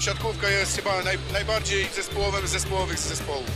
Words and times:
siatkówka 0.00 0.48
jest 0.48 0.76
chyba 0.76 1.02
naj, 1.04 1.18
najbardziej 1.32 1.84
zespołowym 1.84 2.46
z 2.46 2.50
zespołowych 2.50 2.98
z 2.98 3.08
zespołów. 3.08 3.50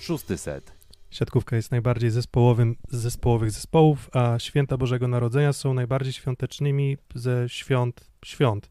Szósty 0.00 0.38
set. 0.38 0.72
Siatkówka 1.10 1.56
jest 1.56 1.70
najbardziej 1.70 2.10
zespołowym 2.10 2.76
z 2.90 2.96
zespołowych 2.96 3.50
zespołów, 3.50 4.10
a 4.12 4.38
święta 4.38 4.76
Bożego 4.76 5.08
Narodzenia 5.08 5.52
są 5.52 5.74
najbardziej 5.74 6.12
świątecznymi 6.12 6.96
ze 7.14 7.48
świąt 7.48 8.10
świąt 8.24 8.70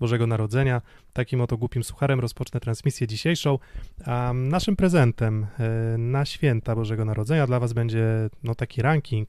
Bożego 0.00 0.26
Narodzenia. 0.26 0.82
Takim 1.12 1.40
oto 1.40 1.56
głupim 1.56 1.84
sucharem 1.84 2.20
rozpocznę 2.20 2.60
transmisję 2.60 3.06
dzisiejszą. 3.06 3.58
A 4.06 4.32
naszym 4.34 4.76
prezentem 4.76 5.46
e, 5.58 5.98
na 5.98 6.24
święta 6.24 6.74
Bożego 6.74 7.04
Narodzenia 7.04 7.46
dla 7.46 7.60
Was 7.60 7.72
będzie 7.72 8.30
no, 8.42 8.54
taki 8.54 8.82
ranking 8.82 9.28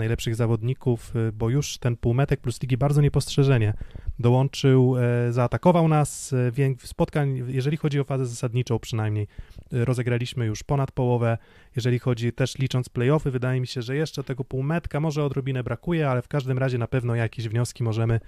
najlepszych 0.00 0.34
zawodników, 0.34 1.16
y, 1.16 1.32
bo 1.32 1.50
już 1.50 1.78
ten 1.78 1.96
półmetek 1.96 2.40
plus 2.40 2.62
ligi 2.62 2.76
bardzo 2.76 3.00
niepostrzeżenie 3.00 3.74
dołączył, 4.20 4.96
e, 4.98 5.32
zaatakował 5.32 5.88
nas 5.88 6.32
e, 6.32 6.86
spotkań, 6.86 7.44
jeżeli 7.48 7.76
chodzi 7.76 8.00
o 8.00 8.04
fazę 8.04 8.26
zasadniczą 8.26 8.78
przynajmniej, 8.78 9.26
e, 9.72 9.84
rozegraliśmy 9.84 10.46
już 10.46 10.62
ponad 10.62 10.92
połowę, 10.92 11.38
jeżeli 11.76 11.98
chodzi 11.98 12.32
też 12.32 12.58
licząc 12.58 12.88
playoffy, 12.88 13.30
wydaje 13.30 13.60
mi 13.60 13.66
się, 13.66 13.82
że 13.82 13.96
jeszcze 13.96 14.24
tego 14.24 14.44
półmetka 14.44 15.00
może 15.00 15.24
odrobinę 15.24 15.62
brakuje, 15.62 16.08
ale 16.08 16.22
w 16.22 16.28
każdym 16.28 16.58
razie 16.58 16.78
na 16.78 16.86
pewno 16.86 17.14
jakieś 17.14 17.48
wnioski 17.48 17.82
możemy, 17.82 18.20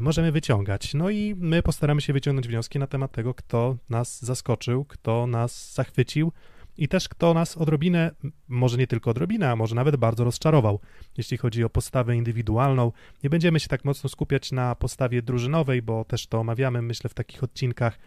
możemy 0.00 0.32
wyciągać. 0.32 0.94
No 0.94 1.10
i 1.10 1.34
my 1.38 1.62
postaramy 1.62 2.00
się 2.00 2.12
wyciągnąć 2.12 2.48
wnioski 2.48 2.78
na 2.78 2.86
temat 2.86 3.12
tego, 3.12 3.34
kto 3.34 3.76
nas 3.90 4.22
zaskoczył, 4.22 4.84
kto 4.84 5.26
nas 5.26 5.74
zachwycił, 5.74 6.32
i 6.78 6.88
też 6.88 7.08
kto 7.08 7.34
nas 7.34 7.56
odrobinę, 7.56 8.10
może 8.48 8.78
nie 8.78 8.86
tylko 8.86 9.10
odrobinę, 9.10 9.50
a 9.50 9.56
może 9.56 9.74
nawet 9.74 9.96
bardzo 9.96 10.24
rozczarował, 10.24 10.80
jeśli 11.16 11.36
chodzi 11.36 11.64
o 11.64 11.70
postawę 11.70 12.16
indywidualną. 12.16 12.92
Nie 13.24 13.30
będziemy 13.30 13.60
się 13.60 13.68
tak 13.68 13.84
mocno 13.84 14.08
skupiać 14.10 14.52
na 14.52 14.74
postawie 14.74 15.22
drużynowej, 15.22 15.82
bo 15.82 16.04
też 16.04 16.26
to 16.26 16.40
omawiamy, 16.40 16.82
myślę, 16.82 17.10
w 17.10 17.14
takich 17.14 17.44
odcinkach 17.44 17.98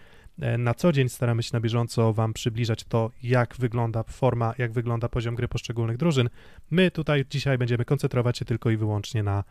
na 0.58 0.74
co 0.74 0.92
dzień 0.92 1.10
staramy 1.10 1.44
się 1.44 1.50
na 1.54 1.60
bieżąco 1.60 2.14
Wam 2.14 2.34
przybliżać 2.34 2.84
to, 2.84 3.12
jak 3.24 3.56
wygląda 3.56 4.04
forma, 4.04 4.54
jak 4.58 4.72
wygląda 4.72 5.10
poziom 5.10 5.36
gry 5.36 5.48
poszczególnych 5.48 5.98
drużyn. 5.98 6.30
My 6.72 6.92
tutaj 6.92 7.26
dzisiaj 7.30 7.58
będziemy 7.58 7.86
koncentrować 7.86 8.38
się 8.38 8.46
tylko 8.46 8.70
i 8.70 8.78
wyłącznie 8.78 9.24
na 9.24 9.44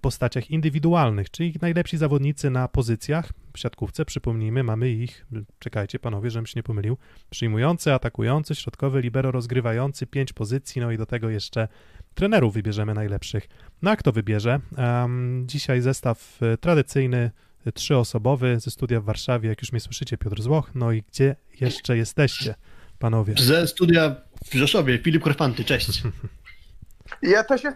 postaciach 0.00 0.50
indywidualnych, 0.50 1.30
czyli 1.30 1.54
najlepsi 1.60 1.96
zawodnicy 1.96 2.50
na 2.50 2.68
pozycjach 2.68 3.32
w 3.52 3.58
siatkówce. 3.58 4.04
Przypomnijmy, 4.04 4.62
mamy 4.62 4.90
ich, 4.90 5.26
czekajcie 5.58 5.98
panowie, 5.98 6.30
żebym 6.30 6.46
się 6.46 6.52
nie 6.56 6.62
pomylił, 6.62 6.96
przyjmujący, 7.30 7.92
atakujący, 7.92 8.54
środkowy, 8.54 9.00
libero, 9.00 9.30
rozgrywający, 9.30 10.06
pięć 10.06 10.32
pozycji, 10.32 10.80
no 10.80 10.90
i 10.90 10.98
do 10.98 11.06
tego 11.06 11.30
jeszcze 11.30 11.68
trenerów 12.14 12.54
wybierzemy 12.54 12.94
najlepszych. 12.94 13.48
No 13.82 13.90
a 13.90 13.96
kto 13.96 14.12
wybierze? 14.12 14.60
Um, 14.78 15.44
dzisiaj 15.46 15.80
zestaw 15.80 16.38
e, 16.42 16.56
tradycyjny 16.56 17.30
trzyosobowy 17.74 18.60
ze 18.60 18.70
studia 18.70 19.00
w 19.00 19.04
Warszawie, 19.04 19.48
jak 19.48 19.62
już 19.62 19.72
mnie 19.72 19.80
słyszycie, 19.80 20.18
Piotr 20.18 20.42
Złoch. 20.42 20.70
No 20.74 20.92
i 20.92 21.02
gdzie 21.02 21.36
jeszcze 21.60 21.96
jesteście, 21.96 22.54
panowie? 22.98 23.34
Ze 23.38 23.66
studia 23.66 24.16
w 24.44 24.54
Rzeszowie, 24.54 24.98
Filip 24.98 25.22
Korfanty, 25.22 25.64
cześć. 25.64 26.02
Ja 27.22 27.44
też 27.44 27.62
się 27.62 27.72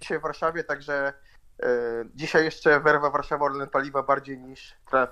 dzisiaj 0.00 0.18
w 0.18 0.22
Warszawie, 0.22 0.64
także 0.64 1.12
y, 1.62 1.66
dzisiaj 2.14 2.44
jeszcze 2.44 2.80
werwa 2.80 3.10
Warszawa 3.10 3.44
Orlen 3.44 3.68
paliwa 3.68 4.02
bardziej 4.02 4.38
niż 4.38 4.74
tref. 4.90 5.10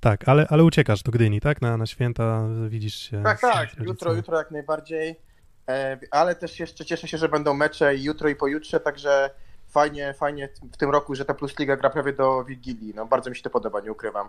Tak, 0.00 0.28
ale, 0.28 0.46
ale 0.50 0.64
uciekasz 0.64 1.02
do 1.02 1.12
Gdyni, 1.12 1.40
tak? 1.40 1.62
Na, 1.62 1.76
na 1.76 1.86
święta 1.86 2.48
widzisz 2.68 2.94
się. 2.94 3.22
Tak, 3.22 3.40
tak, 3.40 3.78
jutro, 3.78 4.12
jutro 4.12 4.38
jak 4.38 4.50
najbardziej. 4.50 5.20
E, 5.68 5.98
ale 6.10 6.34
też 6.34 6.60
jeszcze 6.60 6.84
cieszę 6.84 7.08
się, 7.08 7.18
że 7.18 7.28
będą 7.28 7.54
mecze 7.54 7.96
jutro 7.96 8.28
i 8.28 8.36
pojutrze, 8.36 8.80
także 8.80 9.30
fajnie, 9.70 10.14
fajnie 10.14 10.48
w 10.72 10.76
tym 10.76 10.90
roku, 10.90 11.14
że 11.14 11.24
ta 11.24 11.34
Plus 11.34 11.58
Liga 11.58 11.76
gra 11.76 11.90
prawie 11.90 12.12
do 12.12 12.44
Wigilii. 12.44 12.92
No, 12.96 13.06
bardzo 13.06 13.30
mi 13.30 13.36
się 13.36 13.42
to 13.42 13.50
podoba, 13.50 13.80
nie 13.80 13.92
ukrywam. 13.92 14.28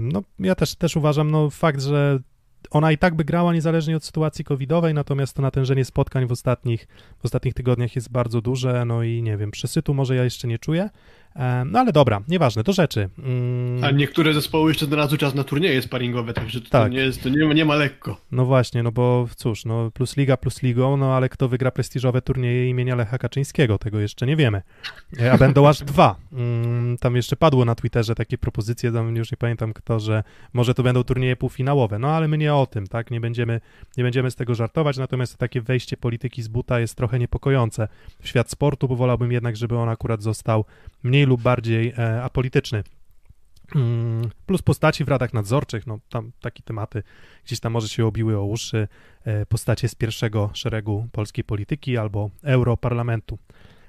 No, 0.00 0.22
ja 0.38 0.54
też, 0.54 0.74
też 0.74 0.96
uważam, 0.96 1.30
no 1.30 1.50
fakt, 1.50 1.80
że 1.80 2.18
ona 2.70 2.92
i 2.92 2.98
tak 2.98 3.14
by 3.14 3.24
grała 3.24 3.52
niezależnie 3.52 3.96
od 3.96 4.04
sytuacji 4.04 4.44
covidowej, 4.44 4.94
natomiast 4.94 5.36
to 5.36 5.42
natężenie 5.42 5.84
spotkań 5.84 6.26
w 6.26 6.32
ostatnich, 6.32 6.86
w 7.18 7.24
ostatnich 7.24 7.54
tygodniach 7.54 7.96
jest 7.96 8.10
bardzo 8.10 8.40
duże, 8.40 8.84
no 8.84 9.02
i 9.02 9.22
nie 9.22 9.36
wiem, 9.36 9.50
przesytu 9.50 9.94
może 9.94 10.16
ja 10.16 10.24
jeszcze 10.24 10.48
nie 10.48 10.58
czuję, 10.58 10.90
no 11.66 11.78
ale 11.78 11.92
dobra, 11.92 12.20
nieważne, 12.28 12.64
to 12.64 12.72
rzeczy. 12.72 13.08
Mm. 13.18 13.84
A 13.84 13.90
niektóre 13.90 14.34
zespoły 14.34 14.70
jeszcze 14.70 14.86
znalazły 14.86 15.18
czas 15.18 15.34
na 15.34 15.44
turnieje 15.44 15.82
sparingowe, 15.82 16.32
także 16.32 16.60
to, 16.60 16.70
tak. 16.70 16.92
nie, 16.92 16.98
jest, 16.98 17.22
to 17.22 17.28
nie, 17.28 17.44
ma, 17.44 17.54
nie 17.54 17.64
ma 17.64 17.74
lekko. 17.74 18.20
No 18.32 18.44
właśnie, 18.44 18.82
no 18.82 18.92
bo 18.92 19.28
cóż, 19.36 19.64
no 19.64 19.90
plus 19.90 20.16
liga, 20.16 20.36
plus 20.36 20.62
ligą, 20.62 20.96
no 20.96 21.14
ale 21.16 21.28
kto 21.28 21.48
wygra 21.48 21.70
prestiżowe 21.70 22.22
turnieje 22.22 22.68
imienia 22.68 22.94
Lecha 22.94 23.18
Kaczyńskiego, 23.18 23.78
tego 23.78 24.00
jeszcze 24.00 24.26
nie 24.26 24.36
wiemy. 24.36 24.62
E, 25.20 25.32
a 25.32 25.38
będą 25.38 25.68
aż 25.68 25.78
dwa. 25.78 26.16
Mm, 26.32 26.98
tam 26.98 27.16
jeszcze 27.16 27.36
padło 27.36 27.64
na 27.64 27.74
Twitterze 27.74 28.14
takie 28.14 28.38
propozycje, 28.38 28.92
tam 28.92 29.16
już 29.16 29.30
nie 29.32 29.38
pamiętam 29.38 29.72
kto, 29.72 30.00
że 30.00 30.22
może 30.52 30.74
to 30.74 30.82
będą 30.82 31.04
turnieje 31.04 31.36
półfinałowe, 31.36 31.98
no 31.98 32.08
ale 32.08 32.28
my 32.28 32.38
nie 32.38 32.54
o 32.54 32.66
tym, 32.66 32.86
tak, 32.86 33.10
nie 33.10 33.20
będziemy, 33.20 33.60
nie 33.96 34.04
będziemy 34.04 34.30
z 34.30 34.36
tego 34.36 34.54
żartować, 34.54 34.98
natomiast 34.98 35.36
takie 35.36 35.60
wejście 35.60 35.96
polityki 35.96 36.42
z 36.42 36.48
buta 36.48 36.80
jest 36.80 36.94
trochę 36.94 37.18
niepokojące 37.18 37.88
w 38.22 38.28
świat 38.28 38.50
sportu, 38.50 38.88
bo 38.88 38.96
wolałbym 38.96 39.32
jednak, 39.32 39.56
żeby 39.56 39.78
on 39.78 39.88
akurat 39.88 40.22
został 40.22 40.64
mniej 41.02 41.21
mniej 41.22 41.28
lub 41.28 41.42
bardziej 41.42 41.94
e, 41.98 42.22
apolityczny. 42.22 42.82
Mm, 43.74 44.30
plus 44.46 44.62
postaci 44.62 45.04
w 45.04 45.08
radach 45.08 45.32
nadzorczych, 45.32 45.86
no 45.86 45.98
tam 46.08 46.32
takie 46.40 46.62
tematy 46.62 47.02
gdzieś 47.44 47.60
tam 47.60 47.72
może 47.72 47.88
się 47.88 48.06
obiły 48.06 48.38
o 48.38 48.44
uszy, 48.44 48.88
e, 49.24 49.46
postacie 49.46 49.88
z 49.88 49.94
pierwszego 49.94 50.50
szeregu 50.54 51.08
polskiej 51.12 51.44
polityki 51.44 51.98
albo 51.98 52.30
europarlamentu 52.42 53.38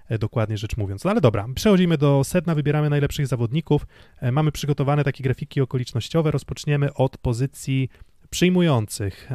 e, 0.09 0.17
dokładnie 0.17 0.57
rzecz 0.57 0.77
mówiąc. 0.77 1.03
No 1.03 1.11
ale 1.11 1.21
dobra, 1.21 1.47
przechodzimy 1.55 1.97
do 1.97 2.23
sedna, 2.23 2.55
wybieramy 2.55 2.89
najlepszych 2.89 3.27
zawodników. 3.27 3.88
Mamy 4.31 4.51
przygotowane 4.51 5.03
takie 5.03 5.23
grafiki 5.23 5.61
okolicznościowe. 5.61 6.31
Rozpoczniemy 6.31 6.94
od 6.94 7.17
pozycji 7.17 7.89
przyjmujących. 8.33 9.29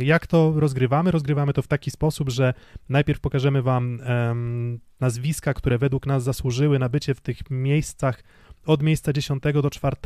Jak 0.00 0.26
to 0.26 0.52
rozgrywamy? 0.56 1.10
Rozgrywamy 1.10 1.52
to 1.52 1.62
w 1.62 1.66
taki 1.66 1.90
sposób, 1.90 2.30
że 2.30 2.54
najpierw 2.88 3.20
pokażemy 3.20 3.62
Wam 3.62 4.00
nazwiska, 5.00 5.54
które 5.54 5.78
według 5.78 6.06
nas 6.06 6.24
zasłużyły 6.24 6.78
na 6.78 6.88
bycie 6.88 7.14
w 7.14 7.20
tych 7.20 7.50
miejscach 7.50 8.22
od 8.66 8.82
miejsca 8.82 9.12
10 9.12 9.42
do 9.62 9.70
4. 9.70 9.96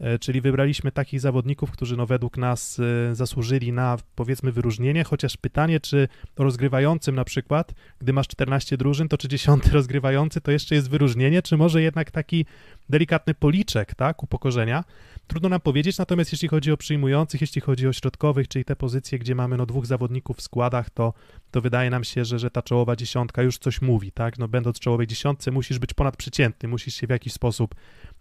E, 0.00 0.18
czyli 0.18 0.40
wybraliśmy 0.40 0.92
takich 0.92 1.20
zawodników, 1.20 1.70
którzy 1.70 1.96
no 1.96 2.06
według 2.06 2.36
nas 2.36 2.80
e, 3.10 3.14
zasłużyli 3.14 3.72
na 3.72 3.96
powiedzmy 4.14 4.52
wyróżnienie, 4.52 5.04
chociaż 5.04 5.36
pytanie, 5.36 5.80
czy 5.80 6.08
rozgrywającym 6.38 7.14
na 7.14 7.24
przykład, 7.24 7.72
gdy 7.98 8.12
masz 8.12 8.28
14 8.28 8.76
drużyn, 8.76 9.08
to 9.08 9.18
czy 9.18 9.28
10 9.28 9.66
rozgrywający 9.72 10.40
to 10.40 10.50
jeszcze 10.50 10.74
jest 10.74 10.90
wyróżnienie, 10.90 11.42
czy 11.42 11.56
może 11.56 11.82
jednak 11.82 12.10
taki 12.10 12.46
delikatny 12.88 13.34
policzek, 13.34 13.94
tak, 13.94 14.22
upokorzenia. 14.22 14.84
Trudno 15.26 15.48
nam 15.48 15.60
powiedzieć, 15.60 15.98
natomiast 15.98 16.32
jeśli 16.32 16.48
chodzi 16.48 16.72
o 16.72 16.76
przyjmujących, 16.76 17.40
jeśli 17.40 17.60
chodzi 17.60 17.88
o 17.88 17.92
środkowych, 17.92 18.48
czyli 18.48 18.64
te 18.64 18.76
pozycje, 18.76 19.18
gdzie 19.18 19.34
mamy 19.34 19.56
no 19.56 19.66
dwóch 19.66 19.86
zawodników 19.86 20.36
w 20.36 20.42
składach, 20.42 20.90
to, 20.90 21.14
to 21.50 21.60
wydaje 21.60 21.90
nam 21.90 22.04
się, 22.04 22.24
że, 22.24 22.38
że 22.38 22.50
ta 22.50 22.62
czołowa 22.62 22.96
dziesiątka 22.96 23.42
już 23.42 23.58
coś 23.58 23.82
mówi, 23.82 24.12
tak, 24.12 24.38
no 24.38 24.48
będąc 24.48 24.78
czołowej 24.78 25.06
dziesiątce 25.06 25.50
musisz 25.50 25.78
być 25.78 25.94
ponadprzeciętny, 25.94 26.68
musisz 26.68 26.94
się 26.94 27.06
w 27.06 27.10
jakiś 27.10 27.32
sposób 27.32 27.74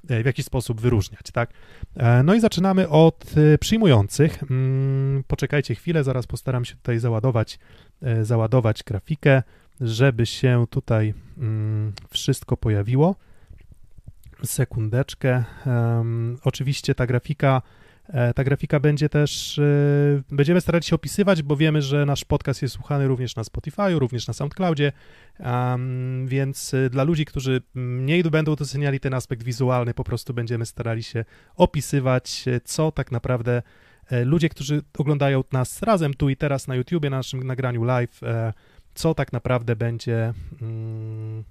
E, 0.10 0.24
w 0.24 0.26
jakiś 0.26 0.46
sposób 0.46 0.82
wyróżniać, 0.82 1.22
tak? 1.34 1.54
E, 1.96 2.24
no 2.24 2.34
i 2.34 2.40
zaczynamy 2.40 2.90
od 2.90 3.26
e, 3.38 3.58
przyjmujących. 3.58 4.44
Mm, 4.44 5.24
poczekajcie 5.28 5.76
chwilę, 5.76 6.04
zaraz 6.04 6.28
postaram 6.28 6.66
się 6.66 6.76
tutaj 6.76 7.00
załadować, 7.00 7.60
załadować 8.22 8.84
grafikę, 8.84 9.44
żeby 9.82 10.26
się 10.26 10.66
tutaj 10.70 11.14
mm, 11.38 11.94
wszystko 12.10 12.58
pojawiło. 12.58 13.16
Sekundeczkę. 14.44 15.44
Oczywiście 16.44 16.96
ta 16.96 17.08
grafika 17.08 17.62
E, 18.14 18.34
ta 18.34 18.44
grafika 18.44 18.80
będzie 18.80 19.10
też, 19.10 19.60
e, 19.60 19.64
będziemy 20.32 20.62
starać 20.62 20.86
się 20.86 20.96
opisywać, 20.96 21.44
bo 21.44 21.56
wiemy, 21.56 21.82
że 21.82 22.06
nasz 22.06 22.26
podcast 22.26 22.62
jest 22.62 22.74
słuchany 22.76 23.08
również 23.08 23.36
na 23.36 23.44
Spotify, 23.44 24.00
również 24.00 24.28
na 24.28 24.34
SoundCloudzie, 24.34 24.92
więc 26.26 26.74
e, 26.74 26.90
dla 26.90 27.04
ludzi, 27.04 27.26
którzy 27.26 27.62
mniej 27.76 28.24
będą 28.24 28.56
doceniali 28.56 29.00
ten 29.00 29.14
aspekt 29.14 29.44
wizualny, 29.44 29.94
po 29.94 30.04
prostu 30.04 30.34
będziemy 30.34 30.66
starali 30.66 31.04
się 31.04 31.26
opisywać, 31.56 32.46
co 32.64 32.92
tak 32.92 33.12
naprawdę 33.12 33.62
ludzie, 34.26 34.50
którzy 34.50 34.82
oglądają 34.98 35.44
nas 35.52 35.82
razem 35.82 36.14
tu 36.14 36.30
i 36.30 36.36
teraz 36.36 36.68
na 36.68 36.76
YouTubie, 36.76 37.10
na 37.10 37.18
naszym 37.18 37.44
nagraniu 37.44 37.84
live, 37.84 38.22
co 38.94 39.14
tak 39.14 39.34
naprawdę 39.34 39.76
będzie 39.76 40.34
mm, 40.62 41.44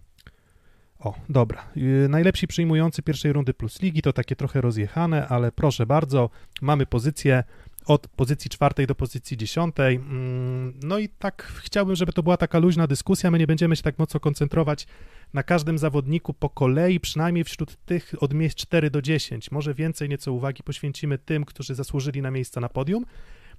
o, 1.01 1.15
dobra. 1.29 1.67
Y, 1.77 2.07
najlepsi 2.09 2.47
przyjmujący 2.47 3.03
pierwszej 3.03 3.33
rundy 3.33 3.55
plus 3.55 3.83
ligi 3.83 4.03
to 4.03 4.13
takie 4.13 4.37
trochę 4.37 4.61
rozjechane, 4.61 5.29
ale 5.29 5.53
proszę 5.53 5.87
bardzo, 5.87 6.31
mamy 6.63 6.87
pozycję 6.87 7.45
od 7.87 8.09
pozycji 8.09 8.51
czwartej 8.51 8.87
do 8.87 8.95
pozycji 8.95 9.37
dziesiątej. 9.37 9.97
Mm, 9.97 10.73
no 10.83 10.99
i 10.99 11.09
tak 11.09 11.43
chciałbym, 11.43 11.97
żeby 11.97 12.13
to 12.13 12.23
była 12.23 12.37
taka 12.37 12.59
luźna 12.59 12.87
dyskusja. 12.87 13.31
My 13.31 13.39
nie 13.39 13.47
będziemy 13.47 13.77
się 13.77 13.83
tak 13.83 13.99
mocno 13.99 14.21
koncentrować 14.21 14.87
na 15.35 15.43
każdym 15.43 15.79
zawodniku 15.79 16.35
po 16.35 16.51
kolei, 16.51 17.01
przynajmniej 17.01 17.45
wśród 17.45 17.77
tych 17.77 18.15
od 18.21 18.35
miejsc 18.35 18.57
4 18.57 18.91
do 18.91 19.03
10. 19.03 19.51
Może 19.51 19.75
więcej 19.75 20.09
nieco 20.09 20.33
uwagi 20.33 20.63
poświęcimy 20.63 21.19
tym, 21.19 21.45
którzy 21.45 21.75
zasłużyli 21.75 22.23
na 22.23 22.31
miejsca 22.31 22.61
na 22.61 22.69
podium. 22.69 23.05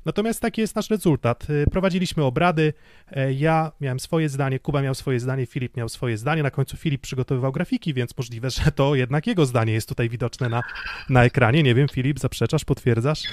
Natomiast 0.05 0.41
taki 0.41 0.61
jest 0.61 0.75
nasz 0.75 0.89
rezultat. 0.89 1.49
Y, 1.49 1.65
prowadziliśmy 1.71 2.23
obrady, 2.23 2.73
e, 3.11 3.33
ja 3.33 3.71
miałem 3.81 3.99
swoje 3.99 4.29
zdanie, 4.29 4.59
Kuba 4.59 4.81
miał 4.81 4.95
swoje 4.95 5.19
zdanie, 5.19 5.45
Filip 5.45 5.77
miał 5.77 5.89
swoje 5.89 6.17
zdanie, 6.17 6.43
na 6.43 6.51
końcu 6.51 6.77
Filip 6.77 7.01
przygotowywał 7.01 7.51
grafiki, 7.51 7.93
więc 7.93 8.17
możliwe, 8.17 8.49
że 8.49 8.71
to 8.71 8.95
jednak 8.95 9.27
jego 9.27 9.45
zdanie 9.45 9.73
jest 9.73 9.89
tutaj 9.89 10.09
widoczne 10.09 10.49
na, 10.49 10.63
na 11.09 11.23
ekranie. 11.23 11.63
Nie 11.63 11.75
wiem, 11.75 11.87
Filip, 11.87 12.19
zaprzeczasz, 12.19 12.65
potwierdzasz? 12.65 13.21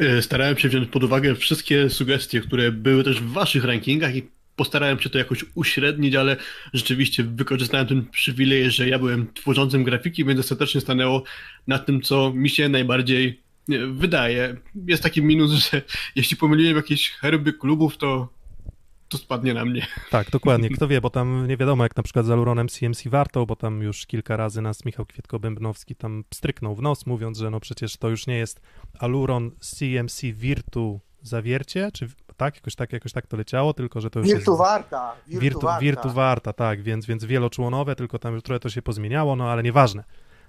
E, 0.00 0.22
starałem 0.22 0.58
się 0.58 0.68
wziąć 0.68 0.88
pod 0.88 1.04
uwagę 1.04 1.34
wszystkie 1.34 1.90
sugestie, 1.90 2.40
które 2.40 2.72
były 2.72 3.04
też 3.04 3.20
w 3.20 3.32
waszych 3.32 3.64
rankingach 3.64 4.16
i 4.16 4.22
postarałem 4.56 5.00
się 5.00 5.10
to 5.10 5.18
jakoś 5.18 5.44
uśrednić, 5.54 6.14
ale 6.14 6.36
rzeczywiście 6.72 7.24
wykorzystałem 7.24 7.86
ten 7.86 8.06
przywilej, 8.06 8.70
że 8.70 8.88
ja 8.88 8.98
byłem 8.98 9.32
tworzącym 9.34 9.84
grafiki, 9.84 10.24
więc 10.24 10.40
ostatecznie 10.40 10.80
stanęło 10.80 11.22
na 11.66 11.78
tym, 11.78 12.02
co 12.02 12.32
mi 12.32 12.50
się 12.50 12.68
najbardziej 12.68 13.47
wydaje. 13.92 14.56
Jest 14.86 15.02
taki 15.02 15.22
minus, 15.22 15.50
że 15.50 15.82
jeśli 16.16 16.36
pomyliłem 16.36 16.76
jakieś 16.76 17.10
herby 17.10 17.52
klubów, 17.52 17.96
to 17.96 18.38
to 19.08 19.18
spadnie 19.18 19.54
na 19.54 19.64
mnie. 19.64 19.86
Tak, 20.10 20.30
dokładnie. 20.30 20.70
Kto 20.70 20.88
wie, 20.88 21.00
bo 21.00 21.10
tam 21.10 21.46
nie 21.48 21.56
wiadomo, 21.56 21.82
jak 21.82 21.96
na 21.96 22.02
przykład 22.02 22.26
z 22.26 22.30
Aluronem 22.30 22.68
CMC 22.68 23.08
warto, 23.08 23.46
bo 23.46 23.56
tam 23.56 23.82
już 23.82 24.06
kilka 24.06 24.36
razy 24.36 24.62
nas 24.62 24.84
Michał 24.84 25.06
Kwietko-Bębnowski 25.06 25.94
tam 25.94 26.24
stryknął 26.34 26.74
w 26.74 26.82
nos, 26.82 27.06
mówiąc, 27.06 27.38
że 27.38 27.50
no 27.50 27.60
przecież 27.60 27.96
to 27.96 28.08
już 28.08 28.26
nie 28.26 28.36
jest 28.36 28.60
Aluron 28.98 29.50
CMC 29.60 30.22
Virtu 30.32 31.00
zawiercie, 31.22 31.90
czy 31.92 32.08
tak, 32.36 32.54
jakoś 32.54 32.74
tak, 32.74 32.92
jakoś 32.92 33.12
tak 33.12 33.26
to 33.26 33.36
leciało, 33.36 33.74
tylko 33.74 34.00
że 34.00 34.10
to 34.10 34.18
już 34.18 34.28
Virtu 34.28 34.50
jest... 34.50 34.62
Warta. 34.62 35.14
Virtu, 35.26 35.40
Virtu, 35.40 35.60
Warta. 35.60 35.80
Virtu 35.80 36.10
Warta, 36.10 36.52
tak, 36.52 36.82
więc, 36.82 37.06
więc 37.06 37.24
wieloczłonowe, 37.24 37.96
tylko 37.96 38.18
tam 38.18 38.34
już 38.34 38.42
trochę 38.42 38.60
to 38.60 38.70
się 38.70 38.82
pozmieniało, 38.82 39.36
no 39.36 39.50
ale 39.50 39.62
nieważne. 39.62 40.04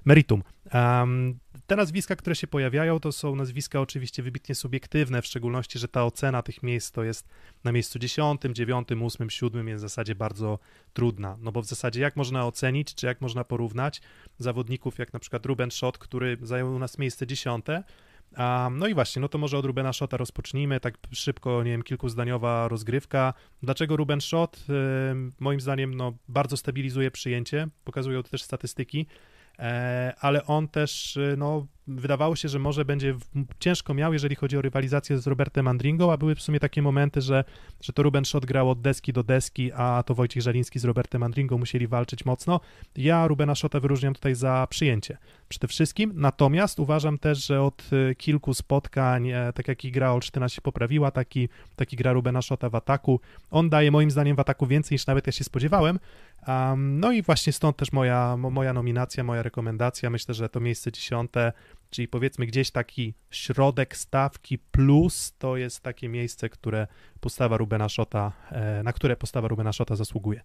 Meritum. 0.05 0.43
Um, 0.73 1.39
te 1.69 1.75
nazwiska, 1.75 2.15
które 2.15 2.35
się 2.35 2.47
pojawiają, 2.47 2.99
to 2.99 3.11
są 3.11 3.35
nazwiska 3.35 3.81
oczywiście 3.81 4.23
wybitnie 4.23 4.55
subiektywne, 4.55 5.21
w 5.21 5.25
szczególności, 5.25 5.79
że 5.79 5.87
ta 5.87 6.05
ocena 6.05 6.41
tych 6.41 6.63
miejsc 6.63 6.91
to 6.91 7.03
jest 7.03 7.27
na 7.63 7.71
miejscu 7.71 7.99
10, 7.99 8.41
9, 8.51 8.87
8, 9.05 9.29
7 9.29 9.67
jest 9.67 9.79
w 9.79 9.87
zasadzie 9.87 10.15
bardzo 10.15 10.59
trudna. 10.93 11.37
No 11.41 11.51
bo 11.51 11.61
w 11.61 11.65
zasadzie 11.65 12.01
jak 12.01 12.15
można 12.15 12.45
ocenić, 12.45 12.95
czy 12.95 13.05
jak 13.05 13.21
można 13.21 13.43
porównać 13.43 14.01
zawodników 14.37 14.99
jak 14.99 15.13
na 15.13 15.19
przykład 15.19 15.45
Ruben 15.45 15.71
Schott, 15.71 15.97
który 15.97 16.37
zajął 16.41 16.75
u 16.75 16.79
nas 16.79 16.97
miejsce 16.97 17.27
10, 17.27 17.65
no 18.71 18.87
i 18.87 18.93
właśnie, 18.93 19.21
no 19.21 19.27
to 19.27 19.37
może 19.37 19.57
od 19.57 19.65
Rubena 19.65 19.93
Schota 19.93 20.17
rozpocznijmy, 20.17 20.79
tak 20.79 20.97
szybko, 21.11 21.63
nie 21.63 21.71
wiem, 21.71 21.83
kilkuzdaniowa 21.83 22.67
rozgrywka. 22.67 23.33
Dlaczego 23.63 23.97
Ruben 23.97 24.21
Schott? 24.21 24.65
Moim 25.39 25.59
zdaniem, 25.59 25.93
no, 25.93 26.13
bardzo 26.27 26.57
stabilizuje 26.57 27.11
przyjęcie, 27.11 27.67
pokazują 27.83 28.23
to 28.23 28.29
też 28.29 28.43
statystyki. 28.43 29.05
E, 29.59 30.13
ale 30.19 30.45
on 30.45 30.67
też, 30.67 31.17
y, 31.17 31.35
no, 31.37 31.67
wydawało 31.87 32.35
się, 32.35 32.49
że 32.49 32.59
może 32.59 32.85
będzie 32.85 33.15
ciężko 33.59 33.93
miał, 33.93 34.13
jeżeli 34.13 34.35
chodzi 34.35 34.57
o 34.57 34.61
rywalizację 34.61 35.17
z 35.17 35.27
Robertem 35.27 35.67
Andringą, 35.67 36.11
a 36.11 36.17
były 36.17 36.35
w 36.35 36.41
sumie 36.41 36.59
takie 36.59 36.81
momenty, 36.81 37.21
że, 37.21 37.43
że 37.81 37.93
to 37.93 38.03
Ruben 38.03 38.25
Schott 38.25 38.45
grał 38.45 38.69
od 38.69 38.81
deski 38.81 39.13
do 39.13 39.23
deski, 39.23 39.71
a 39.71 40.03
to 40.05 40.15
Wojciech 40.15 40.43
Żaliński 40.43 40.79
z 40.79 40.85
Robertem 40.85 41.23
Andringą 41.23 41.57
musieli 41.57 41.87
walczyć 41.87 42.25
mocno. 42.25 42.59
Ja 42.95 43.27
Rubena 43.27 43.55
Schotta 43.55 43.79
wyróżniam 43.79 44.13
tutaj 44.13 44.35
za 44.35 44.67
przyjęcie 44.69 45.17
przede 45.49 45.67
wszystkim, 45.67 46.11
natomiast 46.15 46.79
uważam 46.79 47.17
też, 47.17 47.45
że 47.47 47.61
od 47.61 47.89
y, 47.93 48.15
kilku 48.15 48.53
spotkań, 48.53 49.29
e, 49.29 49.53
tak 49.53 49.67
jak 49.67 49.85
i 49.85 49.91
gra 49.91 50.11
Olsztyna 50.11 50.49
się 50.49 50.61
poprawiła, 50.61 51.11
taki, 51.11 51.49
taki 51.75 51.97
gra 51.97 52.13
Rubena 52.13 52.41
Schotta 52.41 52.69
w 52.69 52.75
ataku, 52.75 53.19
on 53.51 53.69
daje 53.69 53.91
moim 53.91 54.11
zdaniem 54.11 54.35
w 54.35 54.39
ataku 54.39 54.65
więcej 54.65 54.95
niż 54.95 55.07
nawet 55.07 55.27
ja 55.27 55.33
się 55.33 55.43
spodziewałem, 55.43 55.99
um, 56.47 56.99
no 56.99 57.11
i 57.11 57.21
właśnie 57.21 57.53
stąd 57.53 57.77
też 57.77 57.91
moja, 57.91 58.37
moja 58.37 58.73
nominacja, 58.73 59.23
moja 59.23 59.43
rekomendacja, 59.43 60.09
myślę, 60.09 60.33
że 60.33 60.49
to 60.49 60.59
miejsce 60.59 60.91
dziesiąte 60.91 61.51
czyli 61.89 62.07
powiedzmy 62.07 62.45
gdzieś 62.45 62.71
taki 62.71 63.13
środek 63.31 63.97
stawki 63.97 64.57
plus 64.57 65.33
to 65.37 65.57
jest 65.57 65.83
takie 65.83 66.09
miejsce, 66.09 66.49
które 66.49 66.87
postawa 67.19 67.57
Rubena 67.57 67.89
Szota, 67.89 68.31
e, 68.51 68.83
na 68.83 68.93
które 68.93 69.15
postawa 69.15 69.47
Rubena 69.47 69.73
Szota 69.73 69.95
zasługuje. 69.95 70.41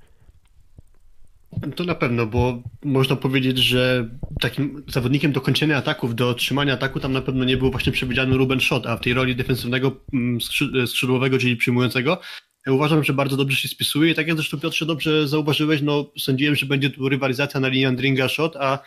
To 1.76 1.84
na 1.84 1.94
pewno, 1.94 2.26
bo 2.26 2.62
można 2.84 3.16
powiedzieć, 3.16 3.58
że 3.58 4.08
takim 4.40 4.84
zawodnikiem 4.88 5.32
do 5.32 5.40
kończenia 5.40 5.76
ataków, 5.76 6.14
do 6.14 6.34
trzymania 6.34 6.72
ataku 6.74 7.00
tam 7.00 7.12
na 7.12 7.22
pewno 7.22 7.44
nie 7.44 7.56
był 7.56 7.70
właśnie 7.70 7.92
przewidziany 7.92 8.36
Ruben 8.36 8.60
Schott, 8.60 8.86
a 8.86 8.96
w 8.96 9.00
tej 9.00 9.14
roli 9.14 9.36
defensywnego 9.36 9.96
mm, 10.12 10.38
skrzydłowego, 10.86 11.38
czyli 11.38 11.56
przyjmującego, 11.56 12.20
uważam, 12.66 13.04
że 13.04 13.12
bardzo 13.12 13.36
dobrze 13.36 13.56
się 13.56 13.68
spisuje 13.68 14.14
tak 14.14 14.28
jak 14.28 14.36
zresztą 14.36 14.60
Piotrze 14.60 14.86
dobrze 14.86 15.28
zauważyłeś, 15.28 15.82
no 15.82 16.10
sądziłem, 16.18 16.56
że 16.56 16.66
będzie 16.66 16.90
tu 16.90 17.08
rywalizacja 17.08 17.60
na 17.60 17.68
linii 17.68 17.86
Andringa-Schott, 17.86 18.56
a 18.60 18.78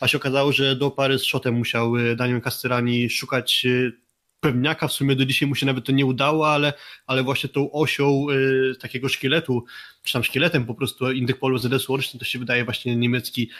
a 0.00 0.08
się 0.08 0.18
okazało, 0.18 0.52
że 0.52 0.76
do 0.76 0.90
pary 0.90 1.18
z 1.18 1.24
shotem 1.24 1.54
musiał 1.54 1.96
y, 1.96 2.16
Daniel 2.16 2.40
Castellani 2.40 3.10
szukać 3.10 3.62
y, 3.66 3.92
pewniaka, 4.40 4.88
w 4.88 4.92
sumie 4.92 5.16
do 5.16 5.26
dzisiaj 5.26 5.48
mu 5.48 5.54
się 5.54 5.66
nawet 5.66 5.84
to 5.84 5.92
nie 5.92 6.06
udało, 6.06 6.48
ale, 6.48 6.72
ale 7.06 7.22
właśnie 7.22 7.48
tą 7.48 7.72
osią 7.72 8.26
y, 8.30 8.74
takiego 8.80 9.08
szkieletu, 9.08 9.64
czy 10.02 10.12
tam 10.12 10.24
szkieletem 10.24 10.66
po 10.66 10.74
prostu 10.74 11.12
Indyk 11.12 11.38
Polo 11.38 11.58
ZS 11.58 11.86
to 12.18 12.24
się 12.24 12.38
wydaje 12.38 12.64
właśnie 12.64 12.96
niemiecki 12.96 13.50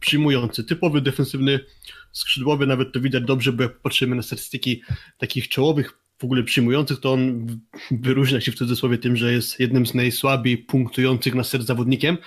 przyjmujący, 0.00 0.64
typowy 0.64 1.00
defensywny 1.00 1.60
skrzydłowy, 2.12 2.66
nawet 2.66 2.92
to 2.92 3.00
widać 3.00 3.24
dobrze, 3.24 3.52
bo 3.52 3.62
jak 3.62 3.80
patrzymy 3.80 4.16
na 4.16 4.22
statystyki 4.22 4.82
takich 5.18 5.48
czołowych 5.48 5.98
w 6.18 6.24
ogóle 6.24 6.42
przyjmujących, 6.42 7.00
to 7.00 7.12
on 7.12 7.46
wyróżnia 7.90 8.40
się 8.40 8.52
w 8.52 8.54
cudzysłowie 8.54 8.98
tym, 8.98 9.16
że 9.16 9.32
jest 9.32 9.60
jednym 9.60 9.86
z 9.86 9.94
najsłabiej 9.94 10.58
punktujących 10.58 11.34
na 11.34 11.44
ser 11.44 11.62
zawodnikiem, 11.62 12.18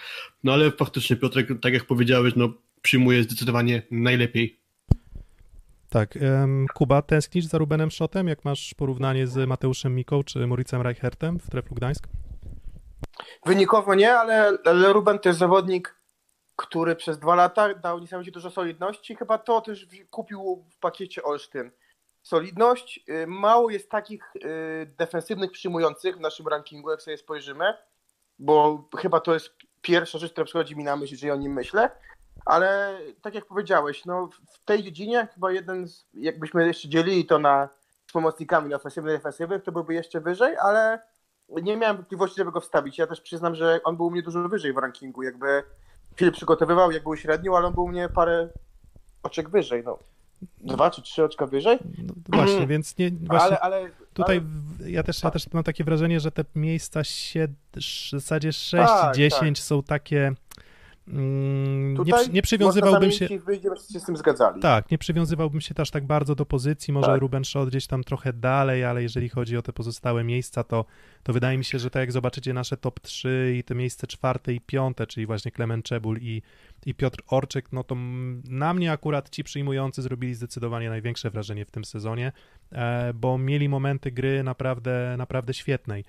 no 0.44 0.54
ale 0.54 0.72
faktycznie 0.72 1.16
Piotrek, 1.16 1.48
tak 1.62 1.74
jak 1.74 1.86
powiedziałeś, 1.86 2.34
no 2.36 2.50
przyjmuje 2.82 3.24
zdecydowanie 3.24 3.82
najlepiej. 3.92 4.60
Tak. 5.90 6.18
Kuba, 6.74 7.02
tęsknisz 7.02 7.46
za 7.46 7.58
Rubenem 7.58 7.92
Szotem, 7.92 8.28
jak 8.28 8.46
masz 8.46 8.74
porównanie 8.74 9.28
z 9.28 9.48
Mateuszem 9.48 9.96
Miką 9.96 10.24
czy 10.24 10.48
Mauricem 10.48 10.82
Reichertem 10.82 11.40
w 11.40 11.50
Treflu 11.50 11.76
Gdańsk? 11.76 12.08
Wynikowo 13.46 13.96
nie, 13.96 14.14
ale, 14.14 14.58
ale 14.66 14.94
Ruben 14.94 15.20
to 15.20 15.30
jest 15.30 15.40
zawodnik, 15.40 15.96
który 16.56 16.96
przez 16.96 17.20
dwa 17.20 17.36
lata 17.36 17.74
dał 17.74 18.00
niesamowicie 18.00 18.32
dużo 18.32 18.52
solidności. 18.52 19.16
Chyba 19.16 19.38
to 19.38 19.62
też 19.62 19.88
kupił 20.10 20.66
w 20.70 20.80
pakiecie 20.80 21.24
Olsztyn. 21.24 21.72
Solidność. 22.24 23.00
Y, 23.10 23.28
mało 23.28 23.70
jest 23.70 23.90
takich 23.90 24.36
y, 24.36 24.94
defensywnych 24.98 25.52
przyjmujących 25.52 26.18
w 26.18 26.20
naszym 26.20 26.48
rankingu, 26.48 26.90
jak 26.90 27.02
sobie 27.02 27.18
spojrzymy, 27.18 27.74
bo 28.40 28.84
chyba 28.98 29.20
to 29.20 29.34
jest 29.34 29.50
pierwsza 29.82 30.18
rzecz, 30.18 30.32
która 30.32 30.46
przychodzi 30.46 30.76
mi 30.76 30.84
na 30.84 30.96
myśl, 30.96 31.14
jeżeli 31.14 31.32
o 31.32 31.36
nim 31.36 31.54
myślę. 31.54 31.90
Ale 32.46 33.00
tak 33.22 33.36
jak 33.36 33.46
powiedziałeś, 33.46 34.06
no 34.06 34.30
w 34.52 34.66
tej 34.66 34.84
dziedzinie 34.84 35.28
chyba 35.34 35.52
jeden 35.52 35.88
z, 35.88 36.06
jakbyśmy 36.14 36.68
jeszcze 36.68 36.90
dzielili 36.90 37.26
to 37.26 37.40
na 37.40 37.70
z 38.10 38.12
pomocnikami 38.12 38.70
na 38.70 38.76
ofensywny 38.76 39.12
i 39.12 39.16
defensywny, 39.16 39.60
to 39.60 39.72
byłby 39.72 39.94
jeszcze 39.94 40.22
wyżej, 40.22 40.58
ale 40.58 41.00
nie 41.50 41.78
miałem 41.78 41.98
wątpliwości, 41.98 42.38
żeby 42.38 42.52
go 42.52 42.62
wstawić. 42.62 42.98
Ja 42.98 43.08
też 43.08 43.22
przyznam, 43.22 43.56
że 43.56 43.80
on 43.84 43.98
był 43.98 44.06
u 44.06 44.12
mnie 44.12 44.22
dużo 44.22 44.50
wyżej 44.50 44.74
w 44.74 44.78
rankingu. 44.78 45.24
Jakby 45.24 45.64
chwilę 46.16 46.32
przygotowywał, 46.32 46.92
jak 46.92 47.04
był 47.04 47.16
średnią, 47.16 47.58
ale 47.58 47.68
on 47.68 47.74
był 47.74 47.84
u 47.84 47.88
mnie 47.88 48.10
parę 48.10 48.50
oczek 49.24 49.50
wyżej. 49.50 49.84
No. 49.84 50.00
Dwa 50.62 50.92
czy 50.92 51.02
trzy 51.02 51.24
oczka 51.24 51.46
wyżej? 51.46 51.78
No, 51.98 52.14
właśnie, 52.30 52.68
więc 52.68 52.98
nie. 52.98 53.12
Właśnie 53.12 53.60
ale, 53.60 53.60
ale, 53.60 53.92
tutaj 54.14 54.42
ale... 54.80 54.92
ja, 54.92 55.04
też, 55.04 55.24
ja 55.24 55.32
też 55.32 55.54
mam 55.54 55.64
takie 55.64 55.84
wrażenie, 55.84 56.20
że 56.20 56.32
te 56.32 56.46
miejsca 56.56 57.04
w 57.74 58.10
zasadzie 58.12 58.54
6 58.54 58.72
tak, 58.72 59.16
10 59.16 59.60
tak. 59.60 59.66
są 59.66 59.84
takie 59.84 60.34
Mm, 61.14 61.94
nie, 61.94 62.14
nie 62.34 62.42
przywiązywałbym 62.42 63.12
się. 63.12 63.28
Wyjdzie, 63.46 63.70
się 63.94 64.00
z 64.00 64.06
tym 64.06 64.18
zgadzali. 64.18 64.62
Tak, 64.62 64.92
nie 64.92 64.98
przywiązywałbym 64.98 65.62
się 65.62 65.74
też 65.74 65.92
tak 65.92 66.06
bardzo 66.06 66.36
do 66.36 66.46
pozycji. 66.46 66.94
Może 66.94 67.08
tak. 67.08 67.22
Ruben 67.22 67.46
Schott 67.46 67.70
gdzieś 67.70 67.88
tam 67.88 68.04
trochę 68.04 68.34
dalej, 68.34 68.86
ale 68.86 69.04
jeżeli 69.04 69.30
chodzi 69.30 69.58
o 69.58 69.62
te 69.62 69.74
pozostałe 69.74 70.24
miejsca, 70.24 70.64
to, 70.64 70.86
to 71.24 71.34
wydaje 71.34 71.58
mi 71.58 71.66
się, 71.66 71.80
że 71.80 71.90
tak 71.90 72.00
jak 72.00 72.12
zobaczycie 72.12 72.54
nasze 72.54 72.78
top 72.78 73.00
3 73.00 73.56
i 73.60 73.64
te 73.64 73.76
miejsce 73.76 74.08
czwarte 74.08 74.54
i 74.54 74.62
piąte, 74.62 75.08
czyli 75.08 75.26
właśnie 75.26 75.52
Klement 75.52 75.86
Czebul 75.86 76.18
i, 76.22 76.42
i 76.86 76.94
Piotr 76.94 77.24
Orczyk, 77.28 77.72
no 77.72 77.84
to 77.84 77.96
na 78.50 78.74
mnie 78.74 78.92
akurat 78.92 79.30
ci 79.30 79.44
przyjmujący 79.44 80.02
zrobili 80.02 80.36
zdecydowanie 80.36 80.90
największe 80.90 81.30
wrażenie 81.30 81.66
w 81.66 81.72
tym 81.72 81.86
sezonie, 81.86 82.32
e, 82.72 83.14
bo 83.14 83.38
mieli 83.38 83.70
momenty 83.70 84.12
gry 84.12 84.44
naprawdę, 84.44 85.16
naprawdę 85.18 85.54
świetnej. 85.54 86.06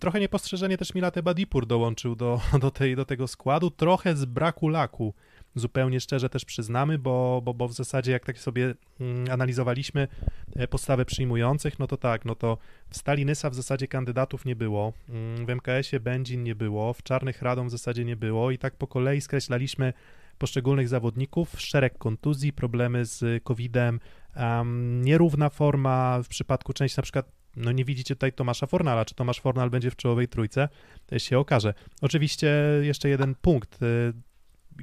Trochę 0.00 0.20
niepostrzeżenie 0.20 0.78
też 0.78 0.94
Milate 0.94 1.22
Badipur 1.22 1.66
dołączył 1.66 2.16
do, 2.16 2.40
do, 2.60 2.70
tej, 2.70 2.96
do 2.96 3.04
tego 3.04 3.28
składu, 3.28 3.70
trochę 3.70 4.16
z 4.16 4.24
braku 4.24 4.68
laku, 4.68 5.14
zupełnie 5.54 6.00
szczerze 6.00 6.28
też 6.28 6.44
przyznamy, 6.44 6.98
bo, 6.98 7.40
bo, 7.44 7.54
bo 7.54 7.68
w 7.68 7.72
zasadzie 7.72 8.12
jak 8.12 8.24
tak 8.24 8.38
sobie 8.38 8.74
mm, 9.00 9.30
analizowaliśmy 9.30 10.08
e, 10.56 10.68
postawę 10.68 11.04
przyjmujących, 11.04 11.78
no 11.78 11.86
to 11.86 11.96
tak, 11.96 12.24
no 12.24 12.34
to 12.34 12.58
w 12.90 12.96
Stali 12.96 13.24
Nysa 13.24 13.50
w 13.50 13.54
zasadzie 13.54 13.88
kandydatów 13.88 14.44
nie 14.44 14.56
było, 14.56 14.92
mm, 15.08 15.46
w 15.46 15.50
MKS-ie 15.50 16.00
Będzin 16.00 16.42
nie 16.42 16.54
było, 16.54 16.92
w 16.92 17.02
Czarnych 17.02 17.42
Radą 17.42 17.66
w 17.66 17.70
zasadzie 17.70 18.04
nie 18.04 18.16
było 18.16 18.50
i 18.50 18.58
tak 18.58 18.76
po 18.76 18.86
kolei 18.86 19.20
skreślaliśmy 19.20 19.92
poszczególnych 20.38 20.88
zawodników, 20.88 21.60
szereg 21.60 21.98
kontuzji, 21.98 22.52
problemy 22.52 23.04
z 23.04 23.44
COVID-em, 23.44 24.00
um, 24.36 25.02
nierówna 25.04 25.50
forma 25.50 26.22
w 26.22 26.28
przypadku 26.28 26.72
części 26.72 26.98
na 26.98 27.02
przykład 27.02 27.35
no 27.56 27.72
nie 27.72 27.84
widzicie 27.84 28.14
tutaj 28.14 28.32
Tomasza 28.32 28.66
Fornala. 28.66 29.04
Czy 29.04 29.14
Tomasz 29.14 29.40
Fornal 29.40 29.70
będzie 29.70 29.90
w 29.90 29.96
czołowej 29.96 30.28
trójce? 30.28 30.68
To 31.06 31.18
się 31.18 31.38
okaże. 31.38 31.74
Oczywiście 32.00 32.48
jeszcze 32.82 33.08
jeden 33.08 33.34
punkt. 33.34 33.82
Y, 33.82 34.12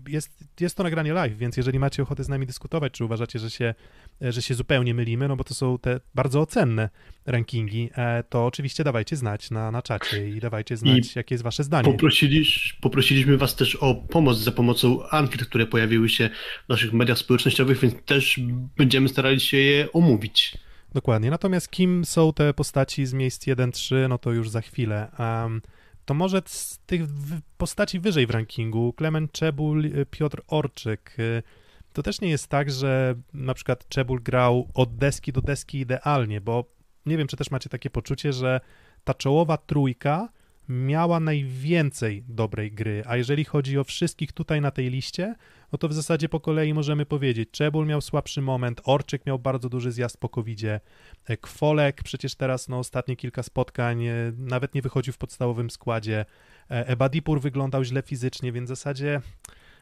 jest, 0.08 0.44
jest 0.60 0.77
to 0.77 0.84
nagranie 0.84 1.13
live, 1.13 1.38
więc 1.38 1.58
jeżeli 1.58 1.80
macie 1.80 2.03
ochotę 2.03 2.24
z 2.24 2.30
nami 2.30 2.46
dyskutować, 2.46 2.94
czy 2.94 3.06
uważacie, 3.06 3.39
że 3.39 3.50
się, 3.50 3.74
że 4.22 4.42
się 4.42 4.53
zupełnie 4.53 4.94
mylimy, 4.94 5.27
no 5.27 5.36
bo 5.36 5.44
to 5.44 5.53
są 5.53 5.80
te 5.80 6.00
bardzo 6.15 6.42
ocenne 6.42 6.89
rankingi, 7.25 7.89
e, 7.96 8.24
to 8.24 8.46
oczywiście 8.46 8.84
dawajcie 8.84 9.15
znać 9.15 9.51
na, 9.51 9.72
na 9.72 9.82
czacie 9.82 10.30
i 10.30 10.39
dawajcie 10.39 10.77
znać, 10.77 11.15
I 11.15 11.20
jakie 11.20 11.36
jest 11.36 11.44
wasze 11.44 11.63
zdanie. 11.63 11.92
Poprosiliś, 11.92 12.77
poprosiliśmy 12.82 13.38
was 13.38 13.56
też 13.56 13.75
o 13.75 13.96
pomoc 13.96 14.38
za 14.38 14.51
pomocą 14.51 15.08
ankiet, 15.10 15.46
które 15.46 15.65
pojawiły 15.65 16.10
się 16.10 16.30
w 16.65 16.70
naszych 16.70 16.94
mediach 16.94 17.18
społecznościowych, 17.18 17.80
więc 17.80 17.96
też 18.06 18.39
będziemy 18.77 19.10
starali 19.10 19.39
się 19.39 19.58
je 19.58 19.92
omówić. 19.92 20.58
Dokładnie. 20.93 21.31
Natomiast 21.31 21.71
kim 21.71 22.05
są 22.05 22.33
te 22.33 22.53
postaci 22.53 23.05
z 23.05 23.13
miejsc 23.13 23.47
1-3, 23.47 24.09
no 24.09 24.17
to 24.17 24.31
już 24.31 24.50
za 24.50 24.62
chwilę. 24.62 25.12
Um, 25.19 25.62
to 26.05 26.13
może 26.13 26.41
z 26.45 26.79
tych 26.85 27.01
postaci 27.57 28.00
wyżej 28.00 28.27
w 28.27 28.29
rankingu, 28.29 28.93
Klement 28.93 29.31
Czebul, 29.31 29.91
Piotr 30.12 30.41
Orczyk, 30.47 31.15
y, 31.19 31.43
to 31.93 32.03
też 32.03 32.21
nie 32.21 32.29
jest 32.29 32.47
tak, 32.47 32.71
że 32.71 33.15
na 33.33 33.53
przykład 33.53 33.88
Czebul 33.88 34.21
grał 34.21 34.69
od 34.73 34.95
deski 34.95 35.33
do 35.33 35.41
deski 35.41 35.79
idealnie, 35.79 36.41
bo 36.41 36.65
nie 37.05 37.17
wiem, 37.17 37.27
czy 37.27 37.38
też 37.38 37.51
macie 37.51 37.69
takie 37.69 37.89
poczucie, 37.89 38.33
że 38.33 38.62
ta 39.03 39.13
czołowa 39.13 39.57
trójka 39.57 40.29
miała 40.70 41.20
najwięcej 41.20 42.24
dobrej 42.27 42.72
gry, 42.72 43.03
a 43.08 43.17
jeżeli 43.17 43.46
chodzi 43.46 43.77
o 43.77 43.84
wszystkich 43.84 44.32
tutaj 44.32 44.62
na 44.62 44.72
tej 44.72 44.89
liście, 44.89 45.36
no 45.72 45.77
to 45.77 45.88
w 45.88 45.93
zasadzie 45.93 46.29
po 46.29 46.39
kolei 46.39 46.74
możemy 46.74 47.05
powiedzieć, 47.05 47.50
Czebul 47.51 47.86
miał 47.86 48.01
słabszy 48.01 48.41
moment, 48.41 48.82
Orczyk 48.84 49.25
miał 49.25 49.39
bardzo 49.39 49.70
duży 49.70 49.91
zjazd 49.91 50.17
po 50.17 50.29
covidzie, 50.29 50.79
e, 51.25 51.38
Kwolek 51.38 52.03
przecież 52.03 52.36
teraz 52.36 52.70
no 52.70 52.79
ostatnie 52.79 53.15
kilka 53.15 53.43
spotkań 53.43 54.05
e, 54.05 54.13
nawet 54.38 54.75
nie 54.75 54.82
wychodził 54.82 55.13
w 55.13 55.17
podstawowym 55.17 55.70
składzie, 55.70 56.25
e, 56.72 56.88
Ebadipur 56.88 57.41
wyglądał 57.41 57.84
źle 57.84 58.01
fizycznie, 58.01 58.51
więc 58.51 58.67
w 58.67 58.75
zasadzie 58.75 59.22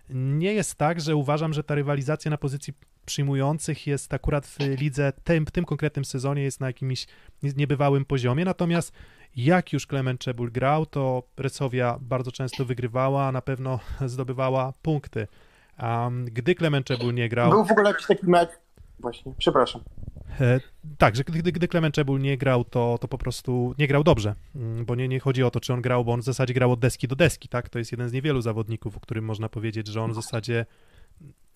nie 0.10 0.54
jest 0.54 0.76
tak, 0.76 1.02
że 1.02 1.16
uważam, 1.16 1.54
że 1.54 1.64
ta 1.64 1.76
rywalizacja 1.76 2.32
na 2.32 2.38
pozycji 2.38 2.74
przyjmujących 3.06 3.88
jest 3.88 4.14
akurat 4.14 4.48
w 4.48 4.60
lidze, 4.60 5.14
tym, 5.24 5.46
w 5.46 5.52
tym 5.52 5.66
konkretnym 5.66 6.06
sezonie 6.06 6.44
jest 6.44 6.60
na 6.60 6.68
jakimś 6.68 7.08
niebywałym 7.44 8.06
poziomie, 8.06 8.46
natomiast 8.46 8.94
jak 9.36 9.74
już 9.74 9.88
Klement 9.88 10.22
Czebul 10.22 10.52
grał, 10.52 10.86
to 10.86 11.24
Resowia 11.38 11.98
bardzo 12.02 12.32
często 12.32 12.66
wygrywała, 12.66 13.28
a 13.28 13.32
na 13.32 13.42
pewno 13.42 13.80
zdobywała 14.06 14.74
punkty. 14.82 15.28
Um, 15.84 16.26
gdy 16.26 16.56
Klement 16.56 16.86
Czebul 16.86 17.14
nie 17.14 17.30
grał... 17.30 17.50
Był 17.50 17.66
w 17.66 17.72
ogóle 17.72 17.90
jakiś 17.90 18.08
taki 18.08 18.28
mecz... 18.28 18.50
Właśnie, 19.00 19.34
przepraszam. 19.38 19.82
E, 20.40 20.60
tak, 20.98 21.16
że 21.16 21.24
gdy, 21.24 21.52
gdy 21.52 21.68
Klement 21.68 21.96
Czebul 21.96 22.20
nie 22.20 22.38
grał, 22.38 22.64
to, 22.64 22.98
to 23.02 23.08
po 23.08 23.18
prostu 23.18 23.76
nie 23.78 23.88
grał 23.88 24.04
dobrze, 24.04 24.36
mm, 24.56 24.86
bo 24.86 24.96
nie, 24.96 25.08
nie 25.08 25.20
chodzi 25.20 25.44
o 25.44 25.52
to, 25.52 25.60
czy 25.60 25.74
on 25.74 25.82
grał, 25.82 26.06
bo 26.06 26.14
on 26.14 26.22
w 26.22 26.24
zasadzie 26.24 26.54
grał 26.54 26.72
od 26.72 26.80
deski 26.80 27.08
do 27.08 27.16
deski, 27.16 27.50
tak? 27.50 27.70
To 27.70 27.80
jest 27.80 27.92
jeden 27.92 28.10
z 28.10 28.14
niewielu 28.14 28.42
zawodników, 28.42 28.98
o 28.98 29.00
którym 29.00 29.26
można 29.26 29.50
powiedzieć, 29.50 29.88
że 29.88 30.02
on 30.02 30.12
w 30.12 30.16
zasadzie 30.16 30.66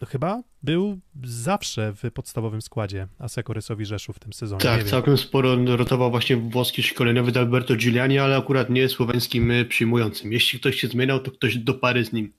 chyba 0.07 0.43
był 0.63 0.99
zawsze 1.23 1.93
w 1.93 2.11
podstawowym 2.11 2.61
składzie 2.61 3.07
Aseko 3.19 3.53
Rysowi 3.53 3.85
Rzeszów 3.85 4.15
w 4.15 4.19
tym 4.19 4.33
sezonie. 4.33 4.61
Tak, 4.61 4.83
całkiem 4.83 5.17
sporo 5.17 5.55
rotował 5.77 6.11
właśnie 6.11 6.37
włoski 6.37 6.83
szkoleniowy 6.83 7.39
Alberto 7.39 7.75
Giuliani, 7.75 8.19
ale 8.19 8.37
akurat 8.37 8.69
nie 8.69 8.89
słoweńskim 8.89 9.51
y, 9.51 9.65
przyjmującym. 9.65 10.33
Jeśli 10.33 10.59
ktoś 10.59 10.75
się 10.75 10.87
zmieniał, 10.87 11.19
to 11.19 11.31
ktoś 11.31 11.57
do 11.57 11.73
pary 11.73 12.05
z 12.05 12.13
nim. 12.13 12.33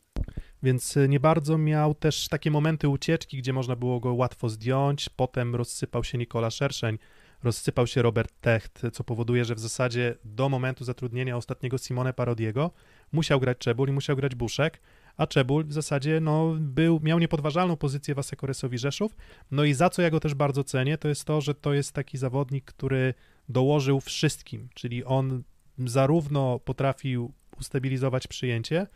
Więc 0.62 0.96
y, 0.96 1.08
nie 1.08 1.20
bardzo 1.20 1.58
miał 1.58 1.94
też 1.94 2.28
takie 2.28 2.50
momenty 2.50 2.88
ucieczki, 2.88 3.38
gdzie 3.38 3.52
można 3.52 3.76
było 3.76 4.00
go 4.00 4.14
łatwo 4.14 4.48
zdjąć. 4.48 5.08
Potem 5.08 5.54
rozsypał 5.54 6.04
się 6.04 6.18
Nikola 6.18 6.50
Szerszeń, 6.50 6.98
rozsypał 7.42 7.86
się 7.86 8.02
Robert 8.02 8.32
Techt, 8.40 8.82
co 8.92 9.04
powoduje, 9.04 9.44
że 9.44 9.54
w 9.54 9.58
zasadzie 9.58 10.14
do 10.25 10.48
momentu 10.48 10.84
zatrudnienia 10.84 11.36
ostatniego 11.36 11.78
Simone 11.78 12.12
Parodiego 12.12 12.70
musiał 13.12 13.40
grać 13.40 13.58
Czebul 13.58 13.88
i 13.88 13.92
musiał 13.92 14.16
grać 14.16 14.34
Buszek, 14.34 14.80
a 15.16 15.26
Czebul 15.26 15.64
w 15.64 15.73
zasadzie 15.73 16.20
no, 16.20 16.54
był, 16.58 17.00
miał 17.02 17.18
niepodważalną 17.18 17.76
pozycję 17.76 18.14
w 18.14 18.18
Asekoresowi 18.18 18.78
Rzeszów. 18.78 19.16
No 19.50 19.64
i 19.64 19.75
za 19.75 19.90
co 19.90 20.02
ja 20.02 20.11
go 20.11 20.20
też 20.20 20.35
bardzo 20.35 20.64
cenię, 20.64 20.99
to 20.99 21.08
jest 21.08 21.25
to, 21.25 21.40
że 21.40 21.54
to 21.54 21.73
jest 21.73 21.92
taki 21.92 22.18
zawodnik, 22.18 22.64
który 22.64 23.14
dołożył 23.49 24.00
wszystkim, 24.00 24.68
czyli 24.75 25.04
on 25.04 25.42
zarówno 25.78 26.58
potrafił 26.58 27.32
ustabilizować 27.61 28.26
przyjęcie, 28.26 28.87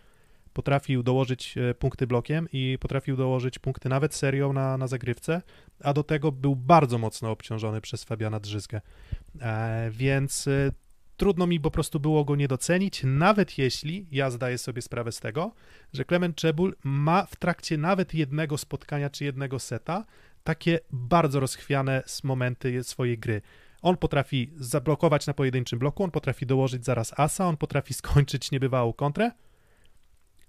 potrafił 0.52 1.02
dołożyć 1.02 1.58
e, 1.58 1.74
punkty 1.74 2.06
blokiem 2.06 2.48
i 2.52 2.78
potrafił 2.80 3.16
dołożyć 3.16 3.58
punkty 3.58 3.88
nawet 3.88 4.14
serią 4.14 4.52
na, 4.52 4.76
na 4.76 4.86
zagrywce, 4.86 5.42
a 5.82 5.92
do 5.92 6.02
tego 6.02 6.32
był 6.32 6.56
bardzo 6.56 6.98
mocno 6.98 7.30
obciążony 7.30 7.80
przez 7.80 8.04
Fabiana 8.04 8.40
Drzyzgę. 8.40 8.80
E, 9.40 9.90
więc 9.90 10.48
e, 10.48 10.72
trudno 11.20 11.46
mi 11.46 11.60
po 11.60 11.70
prostu 11.70 12.00
było 12.00 12.24
go 12.24 12.36
nie 12.36 12.48
docenić, 12.48 13.02
nawet 13.04 13.58
jeśli 13.58 14.06
ja 14.12 14.30
zdaję 14.30 14.58
sobie 14.58 14.82
sprawę 14.82 15.12
z 15.12 15.20
tego, 15.20 15.52
że 15.92 16.04
Klement 16.04 16.36
Czebul 16.36 16.76
ma 16.84 17.26
w 17.26 17.36
trakcie 17.36 17.78
nawet 17.78 18.14
jednego 18.14 18.58
spotkania 18.58 19.10
czy 19.10 19.24
jednego 19.24 19.58
seta 19.58 20.04
takie 20.44 20.80
bardzo 20.90 21.40
rozchwiane 21.40 22.02
momenty 22.24 22.84
swojej 22.84 23.18
gry. 23.18 23.42
On 23.82 23.96
potrafi 23.96 24.50
zablokować 24.56 25.26
na 25.26 25.34
pojedynczym 25.34 25.78
bloku, 25.78 26.04
on 26.04 26.10
potrafi 26.10 26.46
dołożyć 26.46 26.84
zaraz 26.84 27.20
asa, 27.20 27.46
on 27.46 27.56
potrafi 27.56 27.94
skończyć 27.94 28.50
niebywałą 28.50 28.92
kontrę, 28.92 29.30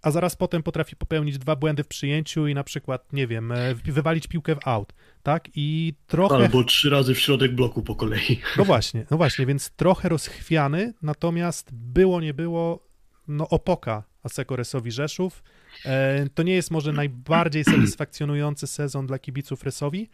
a 0.02 0.12
zaraz 0.12 0.36
potem 0.36 0.64
potrafi 0.64 0.96
popełnić 0.96 1.38
dwa 1.38 1.56
błędy 1.56 1.84
w 1.84 1.88
przyjęciu 1.88 2.48
i 2.48 2.54
na 2.54 2.64
przykład, 2.64 3.14
nie 3.14 3.28
wiem, 3.28 3.52
e, 3.52 3.76
wywalić 3.76 4.28
piłkę 4.28 4.56
w 4.56 4.68
out, 4.68 4.94
tak? 5.24 5.50
I 5.56 5.94
trochę... 6.08 6.36
Albo 6.36 6.64
trzy 6.64 6.90
razy 6.90 7.16
w 7.16 7.20
środek 7.20 7.56
bloku 7.56 7.82
po 7.82 7.96
kolei. 7.96 8.40
No 8.58 8.66
właśnie, 8.66 9.06
no 9.12 9.18
właśnie, 9.18 9.46
więc 9.46 9.70
trochę 9.70 10.10
rozchwiany, 10.10 10.94
natomiast 11.02 11.70
było, 11.74 12.22
nie 12.22 12.34
było, 12.34 12.88
no 13.28 13.50
opoka 13.50 14.04
Aseko 14.24 14.56
Resowi 14.56 14.92
Rzeszów. 14.92 15.44
E, 15.86 16.26
to 16.34 16.44
nie 16.44 16.54
jest 16.54 16.72
może 16.72 16.94
najbardziej 16.94 17.64
satysfakcjonujący 17.64 18.68
sezon 18.68 19.08
dla 19.08 19.20
kibiców 19.20 19.64
Resowi, 19.64 20.10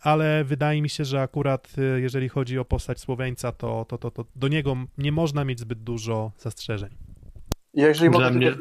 ale 0.00 0.44
wydaje 0.44 0.82
mi 0.82 0.88
się, 0.88 1.04
że 1.04 1.22
akurat 1.22 1.72
e, 1.78 2.00
jeżeli 2.00 2.28
chodzi 2.28 2.58
o 2.58 2.64
postać 2.64 3.00
Słoweńca, 3.00 3.52
to, 3.52 3.86
to, 3.88 3.98
to, 3.98 4.10
to 4.10 4.24
do 4.36 4.48
niego 4.48 4.76
nie 4.98 5.12
można 5.12 5.44
mieć 5.44 5.60
zbyt 5.60 5.82
dużo 5.82 6.32
zastrzeżeń. 6.38 6.90
Jeżeli 7.74 8.10
Dla 8.10 8.20
mogę 8.20 8.30
mnie... 8.30 8.54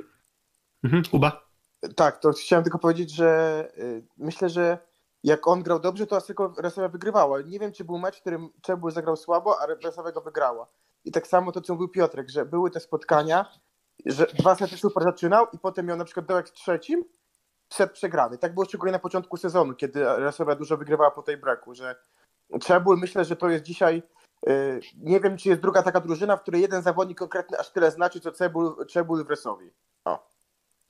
Mhm? 0.83 1.03
Tak, 1.95 2.19
to 2.19 2.31
chciałem 2.31 2.63
tylko 2.63 2.79
powiedzieć, 2.79 3.11
że 3.15 3.67
y, 3.77 4.03
myślę, 4.17 4.49
że 4.49 4.77
jak 5.23 5.47
on 5.47 5.63
grał 5.63 5.79
dobrze, 5.79 6.07
to 6.07 6.21
Resowia 6.57 6.87
wygrywała. 6.87 7.41
Nie 7.41 7.59
wiem, 7.59 7.71
czy 7.71 7.83
był 7.83 7.97
mecz, 7.97 8.17
w 8.17 8.21
którym 8.21 8.49
Czebul 8.61 8.91
zagrał 8.91 9.17
słabo, 9.17 9.61
a 9.61 9.65
Resowia 9.65 10.11
go 10.11 10.21
wygrała. 10.21 10.67
I 11.05 11.11
tak 11.11 11.27
samo 11.27 11.51
to, 11.51 11.61
co 11.61 11.73
mówił 11.73 11.89
Piotrek, 11.89 12.29
że 12.29 12.45
były 12.45 12.71
te 12.71 12.79
spotkania, 12.79 13.45
że 14.05 14.27
dwa 14.39 14.55
sety 14.55 14.77
super 14.77 15.03
zaczynał 15.03 15.47
i 15.53 15.59
potem 15.59 15.85
miał 15.85 15.97
na 15.97 16.05
przykład 16.05 16.25
dołek 16.25 16.47
w 16.47 16.51
trzecim, 16.51 17.05
set 17.73 17.91
przegrany. 17.91 18.37
Tak 18.37 18.53
było 18.53 18.65
szczególnie 18.65 18.91
na 18.91 18.99
początku 18.99 19.37
sezonu, 19.37 19.73
kiedy 19.73 20.05
Resowia 20.05 20.55
dużo 20.55 20.77
wygrywała 20.77 21.11
po 21.11 21.23
tej 21.23 21.37
breaku, 21.37 21.75
że 21.75 21.95
Czebul 22.61 22.97
myślę, 22.97 23.25
że 23.25 23.35
to 23.35 23.49
jest 23.49 23.63
dzisiaj 23.63 24.03
y, 24.49 24.79
nie 24.97 25.19
wiem, 25.19 25.37
czy 25.37 25.49
jest 25.49 25.61
druga 25.61 25.83
taka 25.83 25.99
drużyna, 25.99 26.37
w 26.37 26.41
której 26.41 26.61
jeden 26.61 26.81
zawodnik 26.81 27.17
konkretny 27.17 27.59
aż 27.59 27.71
tyle 27.71 27.91
znaczy, 27.91 28.19
co 28.19 28.31
Czebul, 28.31 28.85
Czebul 28.85 29.25
w 29.25 29.29
Resowi. 29.29 29.71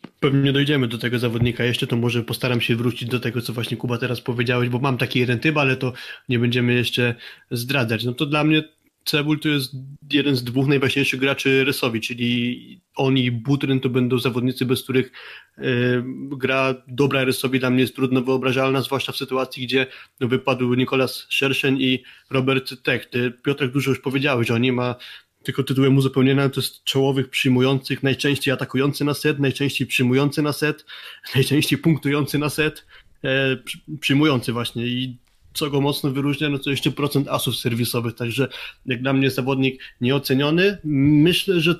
O. 0.04 0.08
Pewnie 0.20 0.54
dojdziemy 0.54 0.88
do 0.88 0.98
tego 0.98 1.20
zawodnika 1.20 1.64
jeszcze, 1.64 1.88
to 1.88 1.96
może 1.96 2.24
postaram 2.24 2.62
się 2.62 2.76
wrócić 2.76 3.10
do 3.10 3.20
tego, 3.20 3.42
co 3.42 3.54
właśnie 3.54 3.78
Kuba 3.78 3.98
teraz 3.98 4.22
powiedziałeś, 4.22 4.70
bo 4.70 4.80
mam 4.80 4.98
taki 4.98 5.20
jeden 5.20 5.40
typ, 5.40 5.58
ale 5.58 5.76
to 5.76 5.94
nie 6.30 6.40
będziemy 6.40 6.74
jeszcze 6.74 7.16
zdradzać. 7.52 8.04
No 8.04 8.14
to 8.14 8.26
dla 8.26 8.44
mnie 8.44 8.64
Cebul 9.06 9.40
to 9.40 9.50
jest 9.50 9.72
jeden 10.14 10.36
z 10.36 10.44
dwóch 10.44 10.68
najważniejszych 10.68 11.20
graczy 11.20 11.64
rysowi, 11.64 12.02
czyli 12.02 12.82
on 12.96 13.18
i 13.18 13.32
Butryn 13.32 13.80
to 13.80 13.90
będą 13.90 14.20
zawodnicy, 14.20 14.66
bez 14.66 14.84
których 14.84 15.12
y, 15.58 16.04
gra 16.38 16.76
dobra 16.88 17.24
rysowi 17.24 17.60
dla 17.60 17.70
mnie 17.70 17.82
jest 17.82 17.96
trudno 17.96 18.22
wyobrażalna, 18.22 18.82
zwłaszcza 18.82 19.12
w 19.12 19.18
sytuacji, 19.18 19.64
gdzie 19.64 19.88
no, 20.20 20.28
wypadł 20.28 20.74
Nikolas 20.74 21.26
Szerszeń 21.30 21.82
i 21.82 22.04
Robert 22.30 22.84
Tech. 22.84 23.06
Ty, 23.06 23.32
Piotrek, 23.32 23.72
dużo 23.72 23.92
już 23.92 24.00
powiedziałeś, 24.00 24.48
że 24.48 24.54
on 24.54 24.62
nie 24.62 24.74
ma 24.74 24.96
tylko 25.44 25.64
tytułem 25.64 25.98
uzupełnienia 25.98 26.50
to 26.50 26.62
jest 26.62 26.84
czołowych 26.84 27.30
przyjmujących, 27.30 28.04
najczęściej 28.04 28.54
atakujący 28.54 29.06
na 29.06 29.14
set, 29.14 29.40
najczęściej 29.40 29.88
przyjmujący 29.88 30.42
na 30.42 30.54
set, 30.54 30.86
najczęściej 31.36 31.80
punktujący 31.80 32.38
na 32.38 32.50
set, 32.50 32.86
e, 33.24 33.58
przyjmujący 34.00 34.54
właśnie. 34.54 34.88
I 34.88 35.18
co 35.54 35.70
go 35.70 35.82
mocno 35.82 36.12
wyróżnia, 36.12 36.50
no 36.50 36.60
to 36.60 36.70
jeszcze 36.70 36.92
procent 36.92 37.28
asów 37.28 37.56
serwisowych, 37.56 38.16
także 38.16 38.48
jak 38.86 39.02
dla 39.02 39.14
mnie 39.14 39.32
zawodnik 39.32 39.82
nieoceniony, 40.02 40.78
myślę, 40.84 41.60
że 41.62 41.76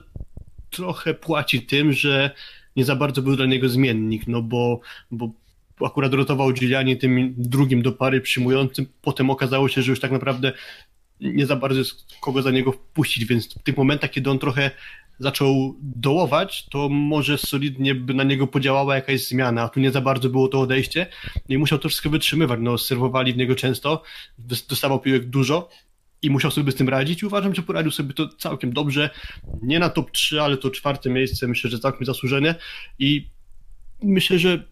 trochę 0.70 1.14
płaci 1.14 1.62
tym, 1.62 1.94
że 1.94 2.32
nie 2.76 2.86
za 2.86 2.96
bardzo 2.96 3.22
był 3.22 3.36
dla 3.36 3.46
niego 3.46 3.70
zmiennik, 3.70 4.28
no 4.28 4.42
bo, 4.42 4.80
bo 5.12 5.32
akurat 5.86 6.14
rotował 6.14 6.54
Giuliani 6.54 6.98
tym 6.98 7.34
drugim 7.38 7.82
do 7.82 7.92
pary 7.92 8.22
przyjmującym, 8.22 8.86
potem 9.02 9.30
okazało 9.30 9.70
się, 9.70 9.82
że 9.82 9.92
już 9.92 10.00
tak 10.00 10.12
naprawdę 10.12 10.54
nie 11.22 11.46
za 11.46 11.56
bardzo 11.56 11.82
kogo 12.22 12.42
za 12.42 12.52
niego 12.52 12.72
wpuścić, 12.72 13.26
więc 13.26 13.54
w 13.54 13.64
tych 13.64 13.78
momentach, 13.78 14.12
kiedy 14.12 14.30
on 14.30 14.40
trochę 14.40 14.72
zaczął 15.20 15.76
dołować, 15.82 16.66
to 16.70 16.90
może 16.90 17.38
solidnie 17.38 17.96
by 17.96 18.14
na 18.14 18.24
niego 18.24 18.48
podziałała 18.48 18.96
jakaś 18.96 19.28
zmiana, 19.28 19.62
a 19.62 19.70
tu 19.70 19.80
nie 19.80 19.92
za 19.92 20.02
bardzo 20.02 20.30
było 20.30 20.48
to 20.48 20.60
odejście. 20.60 21.08
No 21.50 21.56
i 21.56 21.58
musiał 21.58 21.80
to 21.80 21.90
wszystko 21.90 22.10
wytrzymywać, 22.10 22.60
no 22.64 22.78
serwowali 22.78 23.34
w 23.34 23.38
niego 23.38 23.56
często, 23.56 24.04
dostawał 24.70 25.00
piłek 25.00 25.30
dużo 25.30 25.70
i 26.22 26.30
musiał 26.30 26.52
sobie 26.52 26.72
z 26.72 26.76
tym 26.76 26.90
radzić 26.90 27.22
i 27.22 27.26
uważam, 27.26 27.56
że 27.56 27.62
poradził 27.62 27.92
sobie 27.92 28.14
to 28.14 28.28
całkiem 28.28 28.74
dobrze, 28.74 29.10
nie 29.62 29.80
na 29.80 29.90
top 29.90 30.12
3, 30.12 30.42
ale 30.42 30.58
to 30.58 30.70
czwarte 30.70 31.10
miejsce, 31.10 31.48
myślę, 31.48 31.70
że 31.70 31.80
całkiem 31.80 32.06
zasłużone 32.06 32.56
i 33.00 33.30
myślę, 34.04 34.40
że 34.40 34.64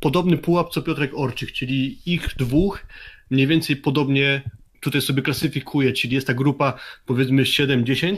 podobny 0.00 0.38
pułap 0.38 0.70
co 0.70 0.82
Piotrek 0.82 1.10
Orczyk, 1.14 1.52
czyli 1.52 1.98
ich 2.06 2.28
dwóch 2.38 2.86
mniej 3.30 3.46
więcej 3.46 3.76
podobnie 3.76 4.42
tutaj 4.82 5.00
sobie 5.00 5.22
klasyfikuję, 5.22 5.92
czyli 5.92 6.14
jest 6.14 6.26
ta 6.26 6.34
grupa 6.34 6.78
powiedzmy 7.06 7.42
7-10 7.42 8.16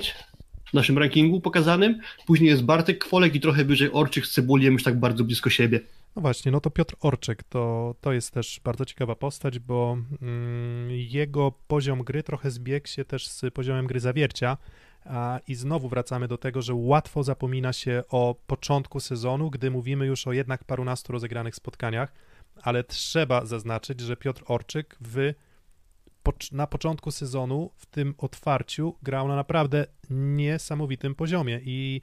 w 0.64 0.74
naszym 0.74 0.98
rankingu 0.98 1.40
pokazanym, 1.40 2.00
później 2.26 2.50
jest 2.50 2.62
Bartek 2.64 2.98
Kwolek 2.98 3.34
i 3.34 3.40
trochę 3.40 3.64
wyżej 3.64 3.92
Orczyk 3.92 4.26
z 4.26 4.30
Cebuliem 4.30 4.72
już 4.72 4.82
tak 4.82 5.00
bardzo 5.00 5.24
blisko 5.24 5.50
siebie. 5.50 5.80
No 6.16 6.22
właśnie, 6.22 6.52
no 6.52 6.60
to 6.60 6.70
Piotr 6.70 6.94
Orczyk 7.00 7.42
to, 7.42 7.94
to 8.00 8.12
jest 8.12 8.30
też 8.30 8.60
bardzo 8.64 8.84
ciekawa 8.84 9.14
postać, 9.14 9.58
bo 9.58 9.98
mm, 10.22 10.90
jego 10.90 11.52
poziom 11.68 12.02
gry 12.02 12.22
trochę 12.22 12.50
zbiegł 12.50 12.88
się 12.88 13.04
też 13.04 13.28
z 13.28 13.54
poziomem 13.54 13.86
gry 13.86 14.00
zawiercia. 14.00 14.56
A, 15.04 15.40
I 15.48 15.54
znowu 15.54 15.88
wracamy 15.88 16.28
do 16.28 16.38
tego, 16.38 16.62
że 16.62 16.74
łatwo 16.74 17.22
zapomina 17.22 17.72
się 17.72 18.02
o 18.08 18.34
początku 18.46 19.00
sezonu, 19.00 19.50
gdy 19.50 19.70
mówimy 19.70 20.06
już 20.06 20.26
o 20.26 20.32
jednak 20.32 20.64
parunastu 20.64 21.12
rozegranych 21.12 21.54
spotkaniach, 21.54 22.12
ale 22.62 22.84
trzeba 22.84 23.46
zaznaczyć, 23.46 24.00
że 24.00 24.16
Piotr 24.16 24.42
Orczyk 24.46 24.96
w, 25.00 25.32
na 26.52 26.66
początku 26.66 27.10
sezonu 27.10 27.70
w 27.76 27.86
tym 27.86 28.14
otwarciu 28.18 28.94
grał 29.02 29.28
na 29.28 29.36
naprawdę 29.36 29.86
niesamowitym 30.10 31.14
poziomie 31.14 31.60
i 31.64 32.00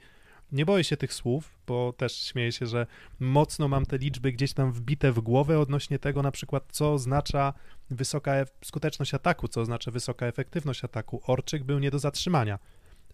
nie 0.52 0.66
boję 0.66 0.84
się 0.84 0.96
tych 0.96 1.14
słów, 1.14 1.58
bo 1.66 1.92
też 1.92 2.16
śmieję 2.16 2.52
się, 2.52 2.66
że 2.66 2.86
mocno 3.20 3.68
mam 3.68 3.86
te 3.86 3.98
liczby 3.98 4.32
gdzieś 4.32 4.52
tam 4.52 4.72
wbite 4.72 5.12
w 5.12 5.20
głowę 5.20 5.58
odnośnie 5.58 5.98
tego 5.98 6.22
na 6.22 6.30
przykład, 6.30 6.64
co 6.70 6.92
oznacza 6.92 7.52
wysoka 7.90 8.34
e- 8.34 8.46
skuteczność 8.64 9.14
ataku, 9.14 9.48
co 9.48 9.60
oznacza 9.60 9.90
wysoka 9.90 10.26
efektywność 10.26 10.84
ataku. 10.84 11.22
Orczyk 11.26 11.64
był 11.64 11.78
nie 11.78 11.90
do 11.90 11.98
zatrzymania. 11.98 12.58